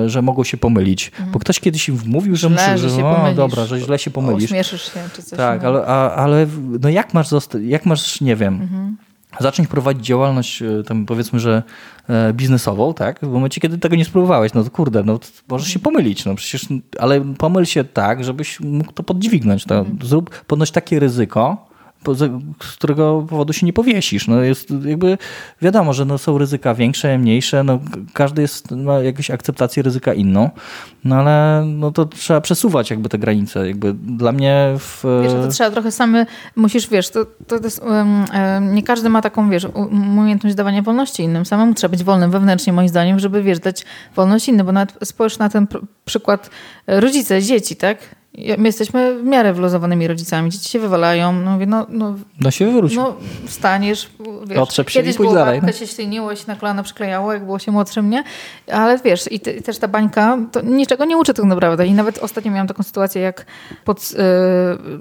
e, 0.05 0.09
że 0.09 0.23
mogą 0.23 0.45
się 0.45 0.57
pomylić. 0.57 1.13
Bo 1.33 1.39
ktoś 1.39 1.61
kiedyś 1.61 1.89
im 1.89 1.97
wmówił, 1.97 2.37
że 2.37 2.49
muszę, 2.49 2.79
że 2.79 2.91
że 2.91 3.07
o, 3.07 3.15
pomylisz. 3.15 3.37
dobra, 3.37 3.67
że 3.67 3.81
źle 3.81 3.99
się 3.99 4.11
pomylisz. 4.11 4.45
Ośmieszysz 4.45 4.95
się 4.95 5.01
czy 5.17 5.23
coś. 5.23 5.37
Tak, 5.37 5.63
no. 5.63 5.69
ale, 5.69 5.87
a, 5.87 6.15
ale 6.15 6.47
no 6.81 6.89
jak 6.89 7.15
masz 7.15 7.29
jak 7.63 7.87
masz, 7.87 8.21
nie 8.21 8.37
wiem, 8.37 8.55
Mhm. 8.63 8.97
Zacząć 9.41 9.69
prowadzić 9.69 10.07
działalność 10.07 10.63
e, 10.63 10.83
tam 10.83 11.07
powiedzmy, 11.07 11.41
że 11.41 11.63
e, 12.09 12.33
biznesową, 12.33 12.95
tak? 12.95 13.19
W 13.23 13.33
momencie, 13.33 13.61
kiedy 13.61 13.79
tego 13.79 13.97
nie 13.97 14.05
spróbowałeś, 14.05 14.55
no 14.55 14.65
to 14.65 14.71
kurde, 14.71 15.03
no 15.03 15.19
to 15.19 15.27
możesz 15.49 15.69
się 15.69 15.79
pomylić, 15.79 16.25
no 16.25 16.35
przecież, 16.35 16.69
ale 16.99 17.21
pomyl 17.21 17.65
się 17.65 17.85
tak, 17.85 18.25
żebyś 18.25 18.61
mógł 18.61 18.93
to 18.93 19.03
podźwignąć. 19.03 19.65
To 19.65 19.79
Mhm. 19.79 19.99
Zrób, 20.03 20.45
podnoś 20.45 20.71
takie 20.71 21.01
ryzyko, 21.01 21.70
z 22.63 22.73
którego 22.77 23.27
powodu 23.29 23.53
się 23.53 23.67
nie 23.67 23.73
powiesisz. 23.73 24.29
No 24.29 24.41
jest 24.43 24.71
jakby 24.85 25.19
wiadomo, 25.63 25.93
że 25.93 26.05
no 26.05 26.19
są 26.19 26.39
ryzyka 26.39 26.75
większe, 26.75 27.19
mniejsze, 27.19 27.65
no 27.65 27.79
każdy 28.13 28.43
jest, 28.43 28.71
ma 28.71 28.99
jakąś 28.99 29.31
akceptację 29.31 29.83
ryzyka 29.83 30.15
inną, 30.15 30.51
no 31.05 31.17
ale 31.17 31.65
no 31.67 31.91
to 31.93 32.07
trzeba 32.07 32.41
przesuwać 32.41 32.91
jakby 32.91 33.09
te 33.09 33.19
granice. 33.19 33.67
Jakby 33.67 33.93
dla 33.95 34.33
mnie 34.33 34.75
w... 34.79 35.05
Wiesz, 35.23 35.33
to 35.33 35.49
trzeba 35.49 35.71
trochę 35.71 35.93
samy, 35.93 36.27
musisz, 36.57 36.89
wiesz, 36.89 37.11
to, 37.11 37.27
to 37.47 37.57
jest, 37.57 37.83
nie 38.61 38.83
każdy 38.83 39.09
ma 39.09 39.23
taką, 39.23 39.51
wiesz, 39.51 39.67
umiejętność 39.75 40.57
dawania 40.57 40.83
wolności 40.83 41.23
innym. 41.23 41.45
Samemu 41.45 41.75
trzeba 41.75 41.91
być 41.91 42.05
wolnym 42.05 42.31
wewnętrznie, 42.31 42.73
moim 42.73 42.89
zdaniem, 42.89 43.19
żeby, 43.19 43.43
wiesz, 43.43 43.59
dać 43.59 43.85
wolność 44.17 44.49
innym, 44.49 44.67
bo 44.67 44.73
nawet 44.73 44.95
spojrz 45.05 45.39
na 45.39 45.49
ten 45.49 45.67
pr- 45.67 45.83
przykład 46.05 46.51
e, 46.87 47.01
rodzice, 47.01 47.43
dzieci, 47.43 47.77
tak? 47.77 48.20
My 48.59 48.69
jesteśmy 48.69 49.19
w 49.19 49.25
miarę 49.25 49.53
wyluzowanymi 49.53 50.09
rodzicami. 50.09 50.51
Dzieci 50.51 50.69
się 50.69 50.79
wywalają. 50.79 51.33
No, 51.33 51.51
mówię, 51.51 51.67
no, 51.67 51.87
no, 51.89 52.15
No 52.41 52.51
się 52.51 52.67
wywróć. 52.67 52.97
no 52.97 53.17
wstaniesz, 53.47 54.09
wiesz, 54.47 54.59
Otrzep 54.59 54.91
się 54.91 55.01
kiedyś 55.01 55.15
i 55.15 55.17
pójdź 55.17 55.27
było 55.29 55.35
dalej, 55.45 55.61
babkę 55.61 55.73
no. 55.73 55.79
się 55.79 55.87
śliniło, 55.87 56.37
się 56.37 56.45
na 56.47 56.57
kolana 56.57 56.83
przyklejało, 56.83 57.33
jak 57.33 57.45
było 57.45 57.59
się 57.59 57.73
młodszym, 57.73 58.11
nie? 58.11 58.25
Ale 58.73 58.99
wiesz, 58.99 59.33
i, 59.33 59.41
te, 59.41 59.53
i 59.53 59.63
też 59.63 59.79
ta 59.79 59.89
bańka 59.89 60.39
to 60.53 60.61
niczego 60.61 61.05
nie 61.05 61.17
uczy 61.17 61.35
tak 61.35 61.45
naprawdę. 61.45 61.87
I 61.87 61.93
nawet 61.93 62.19
ostatnio 62.19 62.51
miałam 62.51 62.67
taką 62.67 62.83
sytuację, 62.83 63.23
jak 63.23 63.47
pod, 63.85 64.13
yy, 64.13 64.19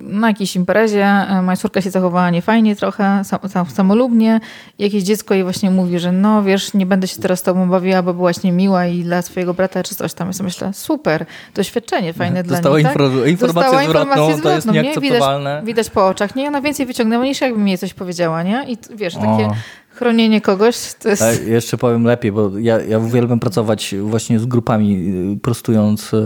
na 0.01 0.27
jakiejś 0.27 0.56
imprezie 0.56 1.26
yy, 1.30 1.41
moja 1.41 1.57
córka 1.57 1.81
się 1.81 1.89
zachowała 1.89 2.30
niefajnie 2.30 2.76
trochę, 2.76 3.22
sam, 3.23 3.39
sam, 3.49 3.65
samolubnie. 3.65 4.39
Jakieś 4.80 5.03
dziecko 5.03 5.34
jej 5.34 5.43
właśnie 5.43 5.72
mówi, 5.72 5.99
że 5.99 6.11
no 6.11 6.43
wiesz, 6.43 6.73
nie 6.73 6.85
będę 6.85 7.07
się 7.07 7.22
teraz 7.22 7.39
z 7.39 7.43
tobą 7.43 7.69
bawiła, 7.69 8.01
bo 8.01 8.14
byłaś 8.14 8.43
niemiła 8.43 8.85
i 8.85 9.03
dla 9.03 9.22
swojego 9.22 9.53
brata 9.53 9.84
czy 9.84 9.95
coś 9.95 10.14
tam. 10.14 10.31
Ja 10.39 10.43
myślę, 10.43 10.73
super, 10.73 11.26
doświadczenie 11.56 12.14
fajne 12.14 12.43
dla 12.43 12.56
Dostała 12.56 12.76
niej, 12.76 12.84
tak? 12.84 12.93
Informację 13.25 13.69
zwrotną, 13.69 13.87
informację 13.87 14.23
to 14.23 14.29
jest 14.29 14.41
zwrotną, 14.41 14.73
nie? 14.73 14.81
nieakceptowalne. 14.81 15.49
Widać, 15.49 15.65
widać 15.65 15.89
po 15.89 16.07
oczach, 16.07 16.35
nie? 16.35 16.47
Ona 16.47 16.61
więcej 16.61 16.85
wyciągnęła 16.85 17.25
niż 17.25 17.41
jakby 17.41 17.59
mi 17.59 17.77
coś 17.77 17.93
powiedziała, 17.93 18.43
nie? 18.43 18.65
I 18.67 18.77
wiesz, 18.95 19.13
takie 19.13 19.45
O. 19.45 19.55
chronienie 19.89 20.41
kogoś 20.41 20.93
to 20.93 21.09
jest... 21.09 21.21
A 21.21 21.31
jeszcze 21.31 21.77
powiem 21.77 22.03
lepiej, 22.03 22.31
bo 22.31 22.57
ja, 22.57 22.81
ja 22.81 22.99
uwielbiam 22.99 23.39
pracować 23.39 23.95
właśnie 24.01 24.39
z 24.39 24.45
grupami, 24.45 25.11
y, 25.35 25.39
prostując 25.39 26.13
e, 26.13 26.17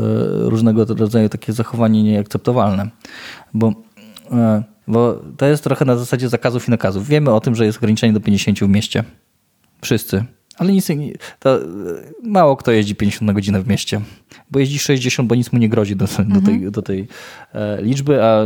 różnego 0.50 0.86
rodzaju 0.86 1.30
takie 1.30 1.54
zachowanie 1.54 2.04
nieakceptowalne. 2.04 2.90
Bo, 3.54 3.74
e, 4.32 4.64
bo 4.88 5.20
to 5.38 5.46
jest 5.46 5.64
trochę 5.64 5.86
na 5.86 5.98
zasadzie 5.98 6.30
zakazów 6.30 6.68
i 6.68 6.72
nakazów. 6.72 7.08
Wiemy 7.08 7.34
o 7.34 7.40
tym, 7.40 7.56
że 7.56 7.66
jest 7.66 7.78
ograniczenie 7.78 8.14
do 8.14 8.20
50 8.20 8.60
w 8.60 8.70
mieście. 8.70 9.04
Wszyscy. 9.82 10.26
Ale 10.58 10.72
nic, 10.72 10.90
nie- 10.90 11.14
to 11.40 11.60
mało 12.24 12.58
kto 12.58 12.72
jeździ 12.72 12.96
50 12.96 13.22
na 13.28 13.34
godzinę 13.34 13.62
w 13.62 13.68
mieście, 13.68 14.02
bo 14.52 14.60
jeździ 14.60 14.80
60, 14.80 15.30
bo 15.30 15.36
nic 15.36 15.52
mu 15.52 15.60
nie 15.60 15.70
grozi 15.70 15.96
do, 15.96 16.06
do 16.28 16.42
tej, 16.42 16.72
do 16.72 16.82
tej 16.82 17.08
e, 17.54 17.82
liczby, 17.82 18.24
a 18.24 18.44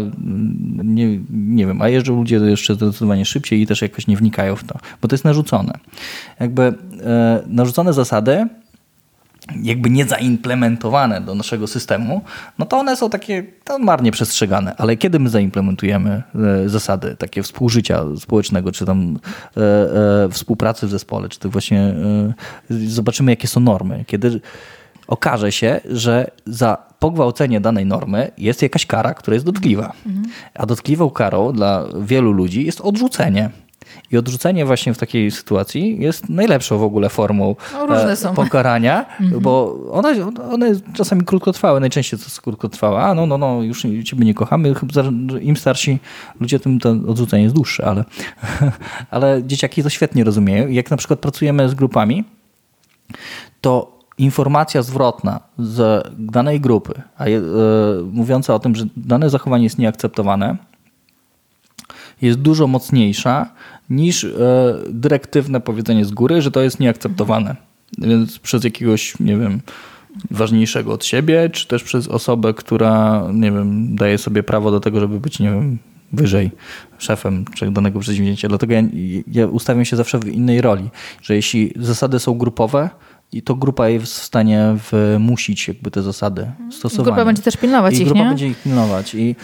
nie, 0.84 1.19
nie 1.29 1.65
wiem, 1.67 1.81
a 1.81 1.89
jeżdżą 1.89 2.15
ludzie 2.15 2.35
jeszcze 2.35 2.75
zdecydowanie 2.75 3.25
szybciej 3.25 3.61
i 3.61 3.67
też 3.67 3.81
jakoś 3.81 4.07
nie 4.07 4.17
wnikają 4.17 4.55
w 4.55 4.63
to, 4.63 4.79
bo 5.01 5.07
to 5.07 5.13
jest 5.13 5.25
narzucone. 5.25 5.73
Jakby 6.39 6.63
e, 6.63 7.43
narzucone 7.47 7.93
zasady 7.93 8.47
jakby 9.63 9.89
nie 9.89 10.05
zaimplementowane 10.05 11.21
do 11.21 11.35
naszego 11.35 11.67
systemu, 11.67 12.21
no 12.59 12.65
to 12.65 12.77
one 12.77 12.95
są 12.95 13.09
takie 13.09 13.43
to 13.63 13.79
marnie 13.79 14.11
przestrzegane. 14.11 14.75
Ale 14.75 14.97
kiedy 14.97 15.19
my 15.19 15.29
zaimplementujemy 15.29 16.23
e, 16.65 16.69
zasady 16.69 17.15
takie 17.15 17.43
współżycia 17.43 18.03
społecznego, 18.19 18.71
czy 18.71 18.85
tam 18.85 19.19
e, 19.57 19.61
e, 20.25 20.29
współpracy 20.29 20.87
w 20.87 20.89
zespole, 20.89 21.29
czy 21.29 21.39
to 21.39 21.49
właśnie 21.49 21.79
e, 21.79 22.33
zobaczymy, 22.69 23.31
jakie 23.31 23.47
są 23.47 23.59
normy. 23.59 24.03
Kiedy 24.07 24.41
okaże 25.07 25.51
się, 25.51 25.81
że 25.85 26.31
za 26.45 26.77
pogwałcenie 26.99 27.61
danej 27.61 27.85
normy 27.85 28.31
jest 28.37 28.61
jakaś 28.61 28.85
kara, 28.85 29.13
która 29.13 29.35
jest 29.35 29.45
dotkliwa. 29.45 29.93
A 30.53 30.65
dotkliwą 30.65 31.09
karą 31.09 31.53
dla 31.53 31.85
wielu 32.01 32.31
ludzi 32.31 32.65
jest 32.65 32.81
odrzucenie. 32.81 33.49
I 34.11 34.18
odrzucenie 34.18 34.65
właśnie 34.65 34.93
w 34.93 34.97
takiej 34.97 35.31
sytuacji 35.31 35.97
jest 35.99 36.30
najlepszą 36.30 36.77
w 36.77 36.84
ogóle 36.84 37.09
formą 37.09 37.55
No, 37.73 38.11
e, 38.11 38.15
są. 38.15 38.35
pokarania, 38.35 39.05
bo 39.41 39.76
one, 39.91 40.31
one 40.51 40.72
czasami 40.93 41.23
krótkotrwałe, 41.26 41.80
najczęściej 41.80 42.19
to 42.19 42.26
jest 42.26 42.41
krótkotrwałe. 42.41 42.99
A 43.01 43.14
no, 43.14 43.26
no, 43.26 43.38
no, 43.38 43.61
już 43.61 43.81
ciebie 44.05 44.26
nie 44.26 44.34
kochamy. 44.34 44.73
Im 45.41 45.57
starsi 45.57 45.99
ludzie, 46.39 46.59
tym 46.59 46.80
to 46.80 46.89
odrzucenie 46.89 47.43
jest 47.43 47.55
dłuższe, 47.55 47.85
ale, 47.85 48.03
ale 49.11 49.43
dzieciaki 49.43 49.84
to 49.84 49.89
świetnie 49.89 50.23
rozumieją. 50.23 50.68
Jak 50.68 50.91
na 50.91 50.97
przykład 50.97 51.19
pracujemy 51.19 51.69
z 51.69 51.73
grupami, 51.73 52.23
to 53.61 53.97
informacja 54.18 54.81
zwrotna 54.81 55.39
z 55.57 56.07
danej 56.18 56.61
grupy, 56.61 57.01
a 57.18 57.27
je, 57.27 57.38
e, 57.38 57.41
mówiąca 58.11 58.55
o 58.55 58.59
tym, 58.59 58.76
że 58.76 58.85
dane 58.97 59.30
zachowanie 59.30 59.64
jest 59.64 59.77
nieakceptowane, 59.77 60.57
jest 62.22 62.39
dużo 62.39 62.68
mocniejsza 62.68 63.49
niż 63.89 64.23
e, 64.23 64.30
dyrektywne 64.89 65.61
powiedzenie 65.61 66.05
z 66.05 66.11
góry, 66.11 66.41
że 66.41 66.51
to 66.51 66.61
jest 66.61 66.80
nieakceptowane. 66.80 67.55
Więc 67.97 68.39
przez 68.39 68.64
jakiegoś, 68.64 69.19
nie 69.19 69.38
wiem, 69.38 69.61
ważniejszego 70.31 70.93
od 70.93 71.05
siebie, 71.05 71.49
czy 71.49 71.68
też 71.68 71.84
przez 71.84 72.07
osobę, 72.07 72.53
która, 72.53 73.23
nie 73.34 73.51
wiem, 73.51 73.95
daje 73.95 74.18
sobie 74.18 74.43
prawo 74.43 74.72
do 74.72 74.80
tego, 74.80 74.99
żeby 74.99 75.19
być, 75.19 75.39
nie 75.39 75.51
wiem, 75.51 75.77
wyżej 76.14 76.51
szefem 76.97 77.45
czy 77.55 77.72
danego 77.72 77.99
przedsięwzięcia. 77.99 78.47
Dlatego 78.47 78.73
ja, 78.73 78.81
ja 79.27 79.47
ustawiam 79.47 79.85
się 79.85 79.95
zawsze 79.95 80.19
w 80.19 80.27
innej 80.27 80.61
roli, 80.61 80.89
że 81.22 81.35
jeśli 81.35 81.73
zasady 81.76 82.19
są 82.19 82.38
grupowe, 82.38 82.89
i 83.31 83.41
to 83.41 83.55
grupa 83.55 83.89
jest 83.89 84.14
w 84.14 84.23
stanie 84.23 84.76
wymusić 84.91 85.68
jakby 85.68 85.91
te 85.91 86.03
zasady 86.03 86.51
stosowania. 86.72 87.05
Grupa 87.05 87.26
będzie 87.26 87.41
też 87.41 87.57
pilnować 87.57 87.93
I 87.93 87.97
ich, 87.97 88.05
grupa 88.05 88.19
nie? 88.19 88.30
będzie 88.30 88.47
ich 88.47 88.64
pilnować. 88.64 89.15
I, 89.15 89.35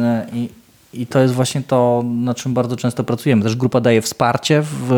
e, 0.00 0.26
i, 0.32 0.48
I 0.92 1.06
to 1.06 1.18
jest 1.18 1.34
właśnie 1.34 1.62
to, 1.62 2.04
na 2.06 2.34
czym 2.34 2.54
bardzo 2.54 2.76
często 2.76 3.04
pracujemy. 3.04 3.42
Też 3.42 3.56
grupa 3.56 3.80
daje 3.80 4.02
wsparcie 4.02 4.62
w 4.62 4.90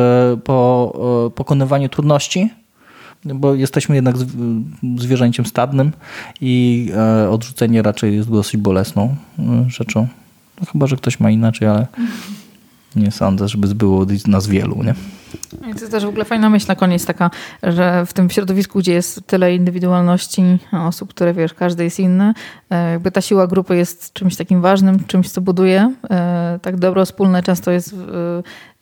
po, 0.44 0.92
e, 1.26 1.30
pokonywaniu 1.30 1.88
trudności, 1.88 2.50
bo 3.24 3.54
jesteśmy 3.54 3.94
jednak 3.94 4.16
zw- 4.16 4.62
zwierzęciem 4.96 5.46
stadnym 5.46 5.92
i 6.40 6.88
e, 6.94 7.30
odrzucenie 7.30 7.82
raczej 7.82 8.16
jest 8.16 8.30
dosyć 8.30 8.56
bolesną 8.60 9.16
e, 9.38 9.64
rzeczą. 9.68 10.08
No, 10.60 10.66
chyba, 10.72 10.86
że 10.86 10.96
ktoś 10.96 11.20
ma 11.20 11.30
inaczej, 11.30 11.68
ale 11.68 11.86
nie 12.96 13.10
sądzę, 13.10 13.48
żeby 13.48 13.74
było 13.74 14.06
nas 14.26 14.46
wielu. 14.46 14.82
Nie? 14.82 14.94
I 15.70 15.74
to 15.74 15.80
jest 15.80 15.90
też 15.90 16.04
w 16.04 16.08
ogóle 16.08 16.24
fajna 16.24 16.50
myśl 16.50 16.66
na 16.68 16.74
koniec 16.74 17.06
taka, 17.06 17.30
że 17.62 18.06
w 18.06 18.12
tym 18.12 18.30
środowisku, 18.30 18.78
gdzie 18.78 18.92
jest 18.92 19.26
tyle 19.26 19.54
indywidualności 19.54 20.42
osób, 20.72 21.10
które 21.10 21.34
wiesz, 21.34 21.54
każdy 21.54 21.84
jest 21.84 22.00
inny, 22.00 22.32
e, 22.70 22.90
jakby 22.90 23.10
ta 23.10 23.20
siła 23.20 23.46
grupy 23.46 23.76
jest 23.76 24.12
czymś 24.12 24.36
takim 24.36 24.60
ważnym, 24.60 25.04
czymś, 25.04 25.30
co 25.30 25.40
buduje. 25.40 25.94
E, 26.10 26.58
Tak 26.62 26.76
dobro 26.76 27.04
wspólne 27.04 27.42
często 27.42 27.70
jest, 27.70 27.92
e, 27.92 27.96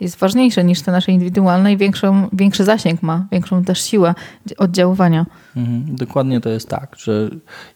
jest 0.00 0.18
ważniejsze 0.18 0.64
niż 0.64 0.82
te 0.82 0.92
nasze 0.92 1.12
indywidualne 1.12 1.72
i 1.72 1.76
większą, 1.76 2.28
większy 2.32 2.64
zasięg 2.64 3.02
ma, 3.02 3.26
większą 3.32 3.64
też 3.64 3.82
siłę 3.82 4.14
oddziaływania. 4.58 5.26
Mhm, 5.56 5.96
dokładnie 5.96 6.40
to 6.40 6.48
jest 6.48 6.68
tak, 6.68 6.96
że 6.98 7.30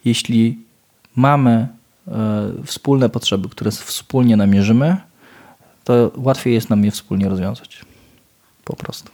jeśli 0.05 0.59
mamy 1.17 1.69
wspólne 2.65 3.09
potrzeby, 3.09 3.49
które 3.49 3.71
wspólnie 3.71 4.37
namierzymy, 4.37 4.97
to 5.85 6.11
łatwiej 6.17 6.55
jest 6.55 6.71
nam 6.71 6.85
je 6.85 6.91
wspólnie 6.91 7.29
rozwiązać. 7.29 7.81
Po 8.65 8.77
prostu. 8.77 9.11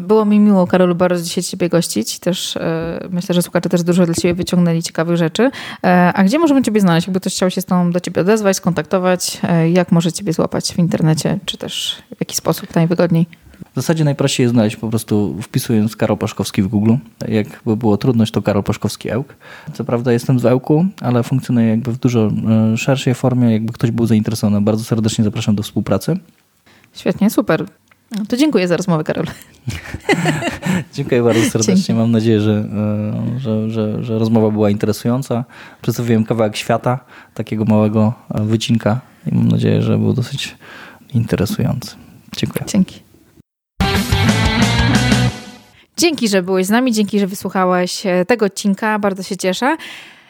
Było 0.00 0.24
mi 0.24 0.40
miło, 0.40 0.66
Karolu, 0.66 0.94
bardzo 0.94 1.24
dzisiaj 1.24 1.44
Ciebie 1.44 1.68
gościć. 1.68 2.18
Też 2.18 2.56
e, 2.56 3.00
myślę, 3.10 3.34
że 3.34 3.42
słuchacze 3.42 3.68
też 3.68 3.82
dużo 3.82 4.06
dla 4.06 4.14
Ciebie 4.14 4.34
wyciągnęli 4.34 4.82
ciekawych 4.82 5.16
rzeczy. 5.16 5.50
E, 5.84 6.12
a 6.14 6.24
gdzie 6.24 6.38
możemy 6.38 6.62
Ciebie 6.62 6.80
znaleźć? 6.80 7.06
Jakby 7.06 7.20
ktoś 7.20 7.34
chciał 7.34 7.50
się 7.50 7.60
z 7.60 7.64
tą 7.64 7.90
do 7.90 8.00
Ciebie 8.00 8.22
odezwać, 8.22 8.56
skontaktować, 8.56 9.40
e, 9.42 9.70
jak 9.70 9.92
może 9.92 10.12
Ciebie 10.12 10.32
złapać 10.32 10.72
w 10.72 10.78
internecie, 10.78 11.38
czy 11.44 11.56
też 11.56 12.02
w 12.16 12.20
jaki 12.20 12.36
sposób 12.36 12.74
najwygodniej? 12.74 13.26
W 13.72 13.74
zasadzie 13.74 14.04
najprościej 14.04 14.44
jest 14.44 14.54
znaleźć 14.54 14.76
po 14.76 14.88
prostu 14.88 15.36
wpisując 15.42 15.96
Karol 15.96 16.18
Paszkowski 16.18 16.62
w 16.62 16.68
Google. 16.68 16.94
Jakby 17.28 17.76
było 17.76 17.96
trudność, 17.96 18.32
to 18.32 18.42
Karol 18.42 18.62
Paszkowski 18.62 19.10
Ełk. 19.10 19.36
Co 19.72 19.84
prawda 19.84 20.12
jestem 20.12 20.38
z 20.38 20.46
Ełku, 20.46 20.86
ale 21.00 21.22
funkcjonuję 21.22 21.68
jakby 21.68 21.92
w 21.92 21.98
dużo 21.98 22.30
szerszej 22.76 23.14
formie. 23.14 23.52
Jakby 23.52 23.72
ktoś 23.72 23.90
był 23.90 24.06
zainteresowany, 24.06 24.60
bardzo 24.60 24.84
serdecznie 24.84 25.24
zapraszam 25.24 25.54
do 25.54 25.62
współpracy. 25.62 26.18
Świetnie, 26.94 27.30
super. 27.30 27.66
No 28.10 28.24
to 28.28 28.36
dziękuję 28.36 28.68
za 28.68 28.76
rozmowę, 28.76 29.04
Karol. 29.04 29.26
dziękuję 30.94 31.22
bardzo 31.22 31.40
serdecznie. 31.40 31.74
Dzięki. 31.74 31.94
Mam 31.94 32.10
nadzieję, 32.10 32.40
że, 32.40 32.64
e, 33.36 33.40
że, 33.40 33.70
że, 33.70 34.04
że, 34.04 34.18
rozmowa 34.18 34.50
była 34.50 34.70
interesująca. 34.70 35.44
Przedstawiłem 35.82 36.24
kawałek 36.24 36.56
świata, 36.56 36.98
takiego 37.34 37.64
małego 37.64 38.12
e, 38.34 38.44
wycinka 38.44 39.00
i 39.32 39.34
mam 39.34 39.48
nadzieję, 39.48 39.82
że 39.82 39.98
był 39.98 40.12
dosyć 40.12 40.56
interesujący. 41.14 41.96
Dziękuję. 42.36 42.64
Dzięki. 42.66 43.07
Dzięki, 45.98 46.28
że 46.28 46.42
byłeś 46.42 46.66
z 46.66 46.70
nami, 46.70 46.92
dzięki, 46.92 47.18
że 47.18 47.26
wysłuchałeś 47.26 48.06
e, 48.06 48.24
tego 48.24 48.46
odcinka. 48.46 48.98
Bardzo 48.98 49.22
się 49.22 49.36
cieszę. 49.36 49.76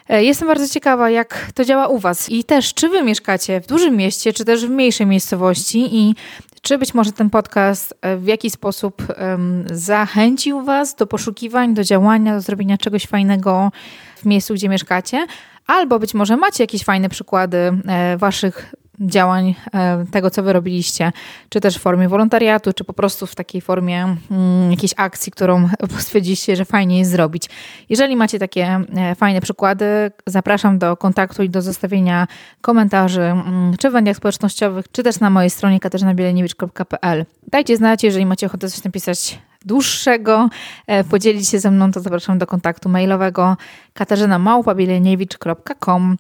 Jestem 0.08 0.48
bardzo 0.48 0.68
ciekawa, 0.68 1.10
jak 1.10 1.50
to 1.54 1.64
działa 1.64 1.88
u 1.88 1.98
Was 1.98 2.30
i 2.30 2.44
też, 2.44 2.74
czy 2.74 2.88
Wy 2.88 3.02
mieszkacie 3.02 3.60
w 3.60 3.66
dużym 3.66 3.96
mieście, 3.96 4.32
czy 4.32 4.44
też 4.44 4.66
w 4.66 4.70
mniejszej 4.70 5.06
miejscowości 5.06 5.96
i 5.96 6.14
czy 6.62 6.78
być 6.78 6.94
może 6.94 7.12
ten 7.12 7.30
podcast 7.30 7.94
e, 8.00 8.16
w 8.16 8.26
jakiś 8.26 8.52
sposób 8.52 9.02
um, 9.20 9.64
zachęcił 9.72 10.62
Was 10.62 10.94
do 10.94 11.06
poszukiwań, 11.06 11.74
do 11.74 11.84
działania, 11.84 12.34
do 12.34 12.40
zrobienia 12.40 12.78
czegoś 12.78 13.06
fajnego 13.06 13.72
w 14.16 14.26
miejscu, 14.26 14.54
gdzie 14.54 14.68
mieszkacie? 14.68 15.26
Albo 15.66 15.98
być 15.98 16.14
może 16.14 16.36
macie 16.36 16.64
jakieś 16.64 16.84
fajne 16.84 17.08
przykłady 17.08 17.58
e, 17.58 18.16
Waszych 18.16 18.74
działań 19.00 19.54
e, 19.74 20.04
tego, 20.10 20.30
co 20.30 20.42
wy 20.42 20.52
robiliście, 20.52 21.12
czy 21.48 21.60
też 21.60 21.78
w 21.78 21.80
formie 21.80 22.08
wolontariatu, 22.08 22.72
czy 22.72 22.84
po 22.84 22.92
prostu 22.92 23.26
w 23.26 23.34
takiej 23.34 23.60
formie 23.60 24.16
mm, 24.30 24.70
jakiejś 24.70 24.94
akcji, 24.96 25.32
którą 25.32 25.68
stwierdziliście, 25.98 26.56
że 26.56 26.64
fajnie 26.64 26.98
jest 26.98 27.10
zrobić. 27.10 27.50
Jeżeli 27.88 28.16
macie 28.16 28.38
takie 28.38 28.80
e, 28.96 29.14
fajne 29.14 29.40
przykłady, 29.40 29.86
zapraszam 30.26 30.78
do 30.78 30.96
kontaktu 30.96 31.42
i 31.42 31.50
do 31.50 31.62
zostawienia 31.62 32.26
komentarzy, 32.60 33.22
mm, 33.22 33.76
czy 33.76 33.90
w 33.90 33.92
mediach 33.92 34.16
społecznościowych, 34.16 34.86
czy 34.92 35.02
też 35.02 35.20
na 35.20 35.30
mojej 35.30 35.50
stronie 35.50 35.80
katarzynabieleniewicz.pl. 35.80 37.26
Dajcie 37.46 37.76
znać, 37.76 38.04
jeżeli 38.04 38.26
macie 38.26 38.46
ochotę 38.46 38.70
coś 38.70 38.84
napisać 38.84 39.38
dłuższego, 39.64 40.48
e, 40.86 41.04
podzielić 41.04 41.48
się 41.48 41.58
ze 41.58 41.70
mną, 41.70 41.92
to 41.92 42.00
zapraszam 42.00 42.38
do 42.38 42.46
kontaktu 42.46 42.88
mailowego 42.88 43.56
katarzynamałpabieleniewicz.com 43.94 46.16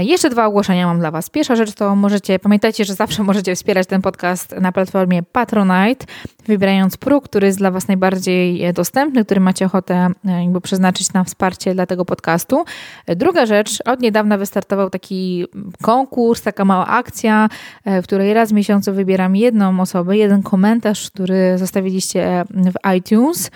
jeszcze 0.00 0.30
dwa 0.30 0.46
ogłoszenia 0.46 0.86
mam 0.86 0.98
dla 0.98 1.10
Was. 1.10 1.30
Pierwsza 1.30 1.56
rzecz 1.56 1.74
to 1.74 1.96
możecie, 1.96 2.38
pamiętajcie, 2.38 2.84
że 2.84 2.94
zawsze 2.94 3.22
możecie 3.30 3.54
wspierać 3.54 3.86
ten 3.86 4.02
podcast 4.02 4.54
na 4.60 4.72
platformie 4.72 5.22
Patronite, 5.22 6.06
wybierając 6.46 6.96
próg, 6.96 7.24
który 7.24 7.46
jest 7.46 7.58
dla 7.58 7.70
Was 7.70 7.88
najbardziej 7.88 8.74
dostępny, 8.74 9.24
który 9.24 9.40
macie 9.40 9.66
ochotę 9.66 10.08
e, 10.24 10.42
jakby 10.44 10.60
przeznaczyć 10.60 11.12
na 11.12 11.24
wsparcie 11.24 11.74
dla 11.74 11.86
tego 11.86 12.04
podcastu. 12.04 12.64
E, 13.06 13.16
druga 13.16 13.46
rzecz, 13.46 13.78
od 13.84 14.00
niedawna 14.00 14.38
wystartował 14.38 14.90
taki 14.90 15.46
konkurs, 15.82 16.42
taka 16.42 16.64
mała 16.64 16.86
akcja, 16.86 17.48
w 17.86 18.02
której 18.02 18.34
raz 18.34 18.50
w 18.50 18.54
miesiącu 18.54 18.92
wybieram 18.92 19.36
jedną 19.36 19.80
osobę, 19.80 20.16
jeden 20.16 20.42
komentarz, 20.42 21.10
który 21.10 21.58
zostawiliście 21.58 22.44
w 22.50 22.96
iTunes 22.96 23.50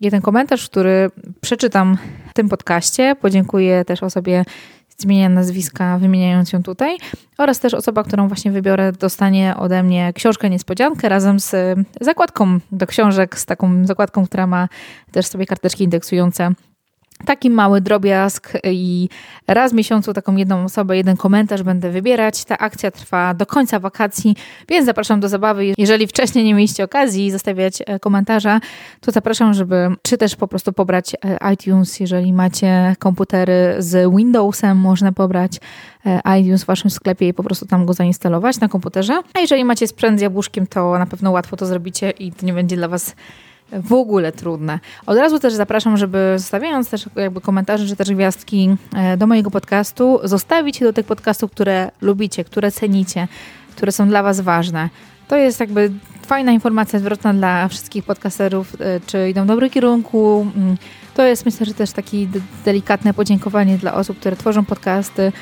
jeden 0.00 0.22
komentarz, 0.22 0.68
który 0.68 1.10
przeczytam 1.40 1.98
w 2.30 2.34
tym 2.34 2.48
podcaście. 2.48 3.16
Podziękuję 3.20 3.84
też 3.84 4.02
osobie 4.02 4.44
zmienia 4.98 5.28
nazwiska, 5.28 5.98
wymieniając 5.98 6.52
ją 6.52 6.62
tutaj. 6.62 6.96
Oraz 7.38 7.60
też 7.60 7.74
osoba, 7.74 8.04
którą 8.04 8.28
właśnie 8.28 8.52
wybiorę, 8.52 8.92
dostanie 8.92 9.56
ode 9.56 9.82
mnie 9.82 10.12
książkę 10.12 10.50
niespodziankę 10.50 11.08
razem 11.08 11.40
z 11.40 11.78
zakładką 12.00 12.58
do 12.72 12.86
książek, 12.86 13.38
z 13.38 13.46
taką 13.46 13.86
zakładką, 13.86 14.26
która 14.26 14.46
ma 14.46 14.68
też 15.12 15.26
sobie 15.26 15.46
karteczki 15.46 15.84
indeksujące 15.84 16.52
taki 17.24 17.50
mały 17.50 17.80
drobiazg 17.80 18.52
i 18.64 19.08
raz 19.46 19.72
w 19.72 19.74
miesiącu 19.74 20.12
taką 20.12 20.36
jedną 20.36 20.64
osobę, 20.64 20.96
jeden 20.96 21.16
komentarz 21.16 21.62
będę 21.62 21.90
wybierać. 21.90 22.44
Ta 22.44 22.58
akcja 22.58 22.90
trwa 22.90 23.34
do 23.34 23.46
końca 23.46 23.78
wakacji, 23.78 24.36
więc 24.68 24.86
zapraszam 24.86 25.20
do 25.20 25.28
zabawy. 25.28 25.74
Jeżeli 25.78 26.06
wcześniej 26.06 26.44
nie 26.44 26.54
mieliście 26.54 26.84
okazji 26.84 27.30
zostawiać 27.30 27.82
e, 27.86 27.98
komentarza, 28.00 28.60
to 29.00 29.12
zapraszam, 29.12 29.54
żeby 29.54 29.88
czy 30.02 30.18
też 30.18 30.36
po 30.36 30.48
prostu 30.48 30.72
pobrać 30.72 31.14
e, 31.14 31.52
iTunes, 31.54 32.00
jeżeli 32.00 32.32
macie 32.32 32.96
komputery 32.98 33.74
z 33.78 34.16
Windowsem, 34.16 34.78
można 34.78 35.12
pobrać 35.12 35.52
e, 36.06 36.38
iTunes 36.40 36.64
w 36.64 36.66
waszym 36.66 36.90
sklepie 36.90 37.28
i 37.28 37.34
po 37.34 37.42
prostu 37.42 37.66
tam 37.66 37.86
go 37.86 37.92
zainstalować 37.92 38.60
na 38.60 38.68
komputerze. 38.68 39.22
A 39.34 39.40
jeżeli 39.40 39.64
macie 39.64 39.86
sprzęt 39.86 40.18
z 40.18 40.22
jabłuszkiem, 40.22 40.66
to 40.66 40.98
na 40.98 41.06
pewno 41.06 41.30
łatwo 41.30 41.56
to 41.56 41.66
zrobicie 41.66 42.10
i 42.10 42.32
to 42.32 42.46
nie 42.46 42.52
będzie 42.52 42.76
dla 42.76 42.88
was 42.88 43.14
w 43.72 43.92
ogóle 43.92 44.32
trudne. 44.32 44.78
Od 45.06 45.18
razu 45.18 45.38
też 45.38 45.54
zapraszam, 45.54 45.96
żeby 45.96 46.34
zostawiając 46.36 46.90
też 46.90 47.06
jakby 47.16 47.40
komentarze, 47.40 47.86
czy 47.86 47.96
też 47.96 48.10
gwiazdki 48.10 48.76
e, 48.94 49.16
do 49.16 49.26
mojego 49.26 49.50
podcastu, 49.50 50.20
zostawić 50.24 50.80
do 50.80 50.92
tych 50.92 51.06
podcastów, 51.06 51.50
które 51.50 51.90
lubicie, 52.00 52.44
które 52.44 52.72
cenicie, 52.72 53.28
które 53.76 53.92
są 53.92 54.08
dla 54.08 54.22
Was 54.22 54.40
ważne. 54.40 54.88
To 55.28 55.36
jest 55.36 55.60
jakby 55.60 55.90
fajna 56.26 56.52
informacja 56.52 56.98
zwrotna 56.98 57.34
dla 57.34 57.68
wszystkich 57.68 58.04
podcasterów, 58.04 58.76
e, 58.80 59.00
czy 59.06 59.30
idą 59.30 59.44
w 59.44 59.46
dobrym 59.46 59.70
kierunku. 59.70 60.46
Mm, 60.56 60.76
to 61.14 61.22
jest 61.22 61.46
myślę, 61.46 61.66
że 61.66 61.74
też 61.74 61.92
takie 61.92 62.26
delikatne 62.64 63.14
podziękowanie 63.14 63.78
dla 63.78 63.94
osób, 63.94 64.18
które 64.18 64.36
tworzą 64.36 64.64
podcasty, 64.64 65.32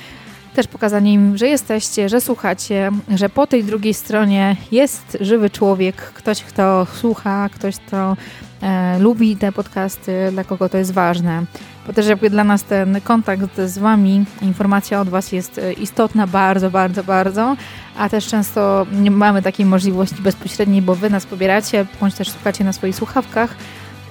też 0.55 0.67
pokazanie 0.67 1.13
im, 1.13 1.37
że 1.37 1.49
jesteście, 1.49 2.09
że 2.09 2.21
słuchacie, 2.21 2.91
że 3.15 3.29
po 3.29 3.47
tej 3.47 3.65
drugiej 3.65 3.95
stronie 3.95 4.57
jest 4.73 5.19
żywy 5.21 5.51
człowiek, 5.51 5.97
ktoś, 5.97 6.43
kto 6.43 6.87
słucha, 6.95 7.49
ktoś, 7.49 7.77
kto 7.77 8.17
e, 8.63 8.99
lubi 8.99 9.37
te 9.37 9.53
podcasty, 9.53 10.29
dla 10.33 10.45
kogo 10.45 10.69
to 10.69 10.79
jest 10.79 10.93
ważne. 10.93 11.45
Bo 11.87 11.93
też 11.93 12.07
jakby 12.07 12.31
dla 12.31 12.45
nas 12.45 12.65
ten 12.65 13.01
kontakt 13.01 13.61
z 13.67 13.79
Wami, 13.79 14.25
informacja 14.43 15.01
od 15.01 15.09
Was 15.09 15.33
jest 15.33 15.59
e, 15.59 15.73
istotna 15.73 16.27
bardzo, 16.27 16.71
bardzo, 16.71 17.05
bardzo, 17.05 17.57
a 17.99 18.09
też 18.09 18.27
często 18.27 18.87
nie 18.93 19.11
mamy 19.11 19.43
takiej 19.43 19.67
możliwości 19.67 20.23
bezpośredniej, 20.23 20.83
bo 20.83 20.95
Wy 20.95 21.11
nas 21.11 21.27
pobieracie, 21.27 21.87
bądź 22.01 22.15
też 22.15 22.31
słuchacie 22.31 22.65
na 22.65 22.73
swoich 22.73 22.97
słuchawkach, 22.97 23.55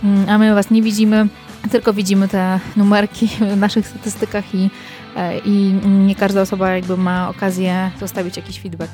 mm, 0.03 0.30
a 0.30 0.38
my 0.38 0.56
Was 0.56 0.72
nie 0.72 0.82
widzimy, 0.82 1.28
tylko 1.72 1.94
widzimy 1.94 2.28
te 2.28 2.60
numerki 2.76 3.28
w 3.28 3.57
naszych 3.57 3.88
statystykach 3.88 4.56
i 4.56 4.70
i 5.45 5.73
nie 5.85 6.15
każda 6.15 6.41
osoba 6.41 6.69
jakby 6.69 6.98
ma 6.98 7.30
okazję 7.30 7.91
zostawić 7.99 8.38
jakiś 8.38 8.60
feedback. 8.60 8.91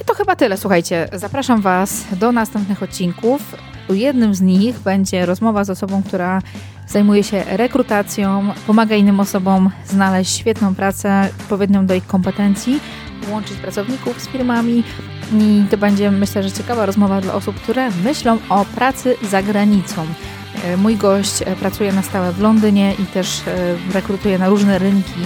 I 0.00 0.04
to 0.04 0.14
chyba 0.14 0.36
tyle. 0.36 0.56
Słuchajcie, 0.56 1.08
zapraszam 1.12 1.60
Was 1.60 2.04
do 2.12 2.32
następnych 2.32 2.82
odcinków. 2.82 3.56
Jednym 3.88 4.34
z 4.34 4.40
nich 4.40 4.78
będzie 4.78 5.26
rozmowa 5.26 5.64
z 5.64 5.70
osobą, 5.70 6.02
która 6.02 6.42
zajmuje 6.88 7.22
się 7.22 7.44
rekrutacją, 7.46 8.52
pomaga 8.66 8.96
innym 8.96 9.20
osobom 9.20 9.70
znaleźć 9.86 10.36
świetną 10.36 10.74
pracę, 10.74 11.28
odpowiednią 11.40 11.86
do 11.86 11.94
ich 11.94 12.06
kompetencji, 12.06 12.80
łączyć 13.30 13.56
pracowników 13.56 14.22
z 14.22 14.28
firmami. 14.28 14.84
I 15.32 15.64
to 15.70 15.76
będzie, 15.78 16.10
myślę, 16.10 16.42
że 16.42 16.52
ciekawa 16.52 16.86
rozmowa 16.86 17.20
dla 17.20 17.34
osób, 17.34 17.56
które 17.56 17.90
myślą 17.90 18.38
o 18.48 18.64
pracy 18.64 19.16
za 19.30 19.42
granicą. 19.42 20.06
E, 20.64 20.76
mój 20.76 20.96
gość 20.96 21.42
e, 21.42 21.56
pracuje 21.56 21.92
na 21.92 22.02
stałe 22.02 22.32
w 22.32 22.40
Londynie 22.40 22.94
i 22.98 23.06
też 23.06 23.42
rekrutuje 23.92 24.38
na 24.38 24.48
różne 24.48 24.78
rynki 24.78 25.20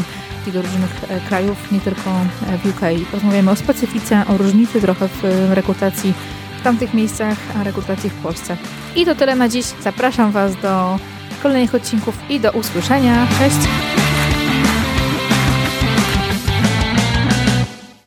i 0.48 0.52
do 0.52 0.62
różnych 0.62 1.04
e, 1.08 1.20
krajów, 1.20 1.72
nie 1.72 1.80
tylko 1.80 2.10
e, 2.10 2.58
w 2.58 2.66
UK. 2.66 2.80
Rozmawiamy 3.12 3.50
o 3.50 3.56
specyfice, 3.56 4.22
o 4.28 4.38
różnicy 4.38 4.80
trochę 4.80 5.08
w 5.08 5.24
e, 5.24 5.54
rekrutacji 5.54 6.14
w 6.60 6.62
tamtych 6.62 6.94
miejscach, 6.94 7.38
a 7.60 7.62
rekrutacji 7.62 8.10
w 8.10 8.14
Polsce. 8.14 8.56
I 8.96 9.04
to 9.04 9.14
tyle 9.14 9.36
na 9.36 9.48
dziś. 9.48 9.66
Zapraszam 9.82 10.32
Was 10.32 10.56
do 10.56 10.98
kolejnych 11.42 11.74
odcinków 11.74 12.14
i 12.30 12.40
do 12.40 12.50
usłyszenia. 12.50 13.26
Cześć! 13.38 13.68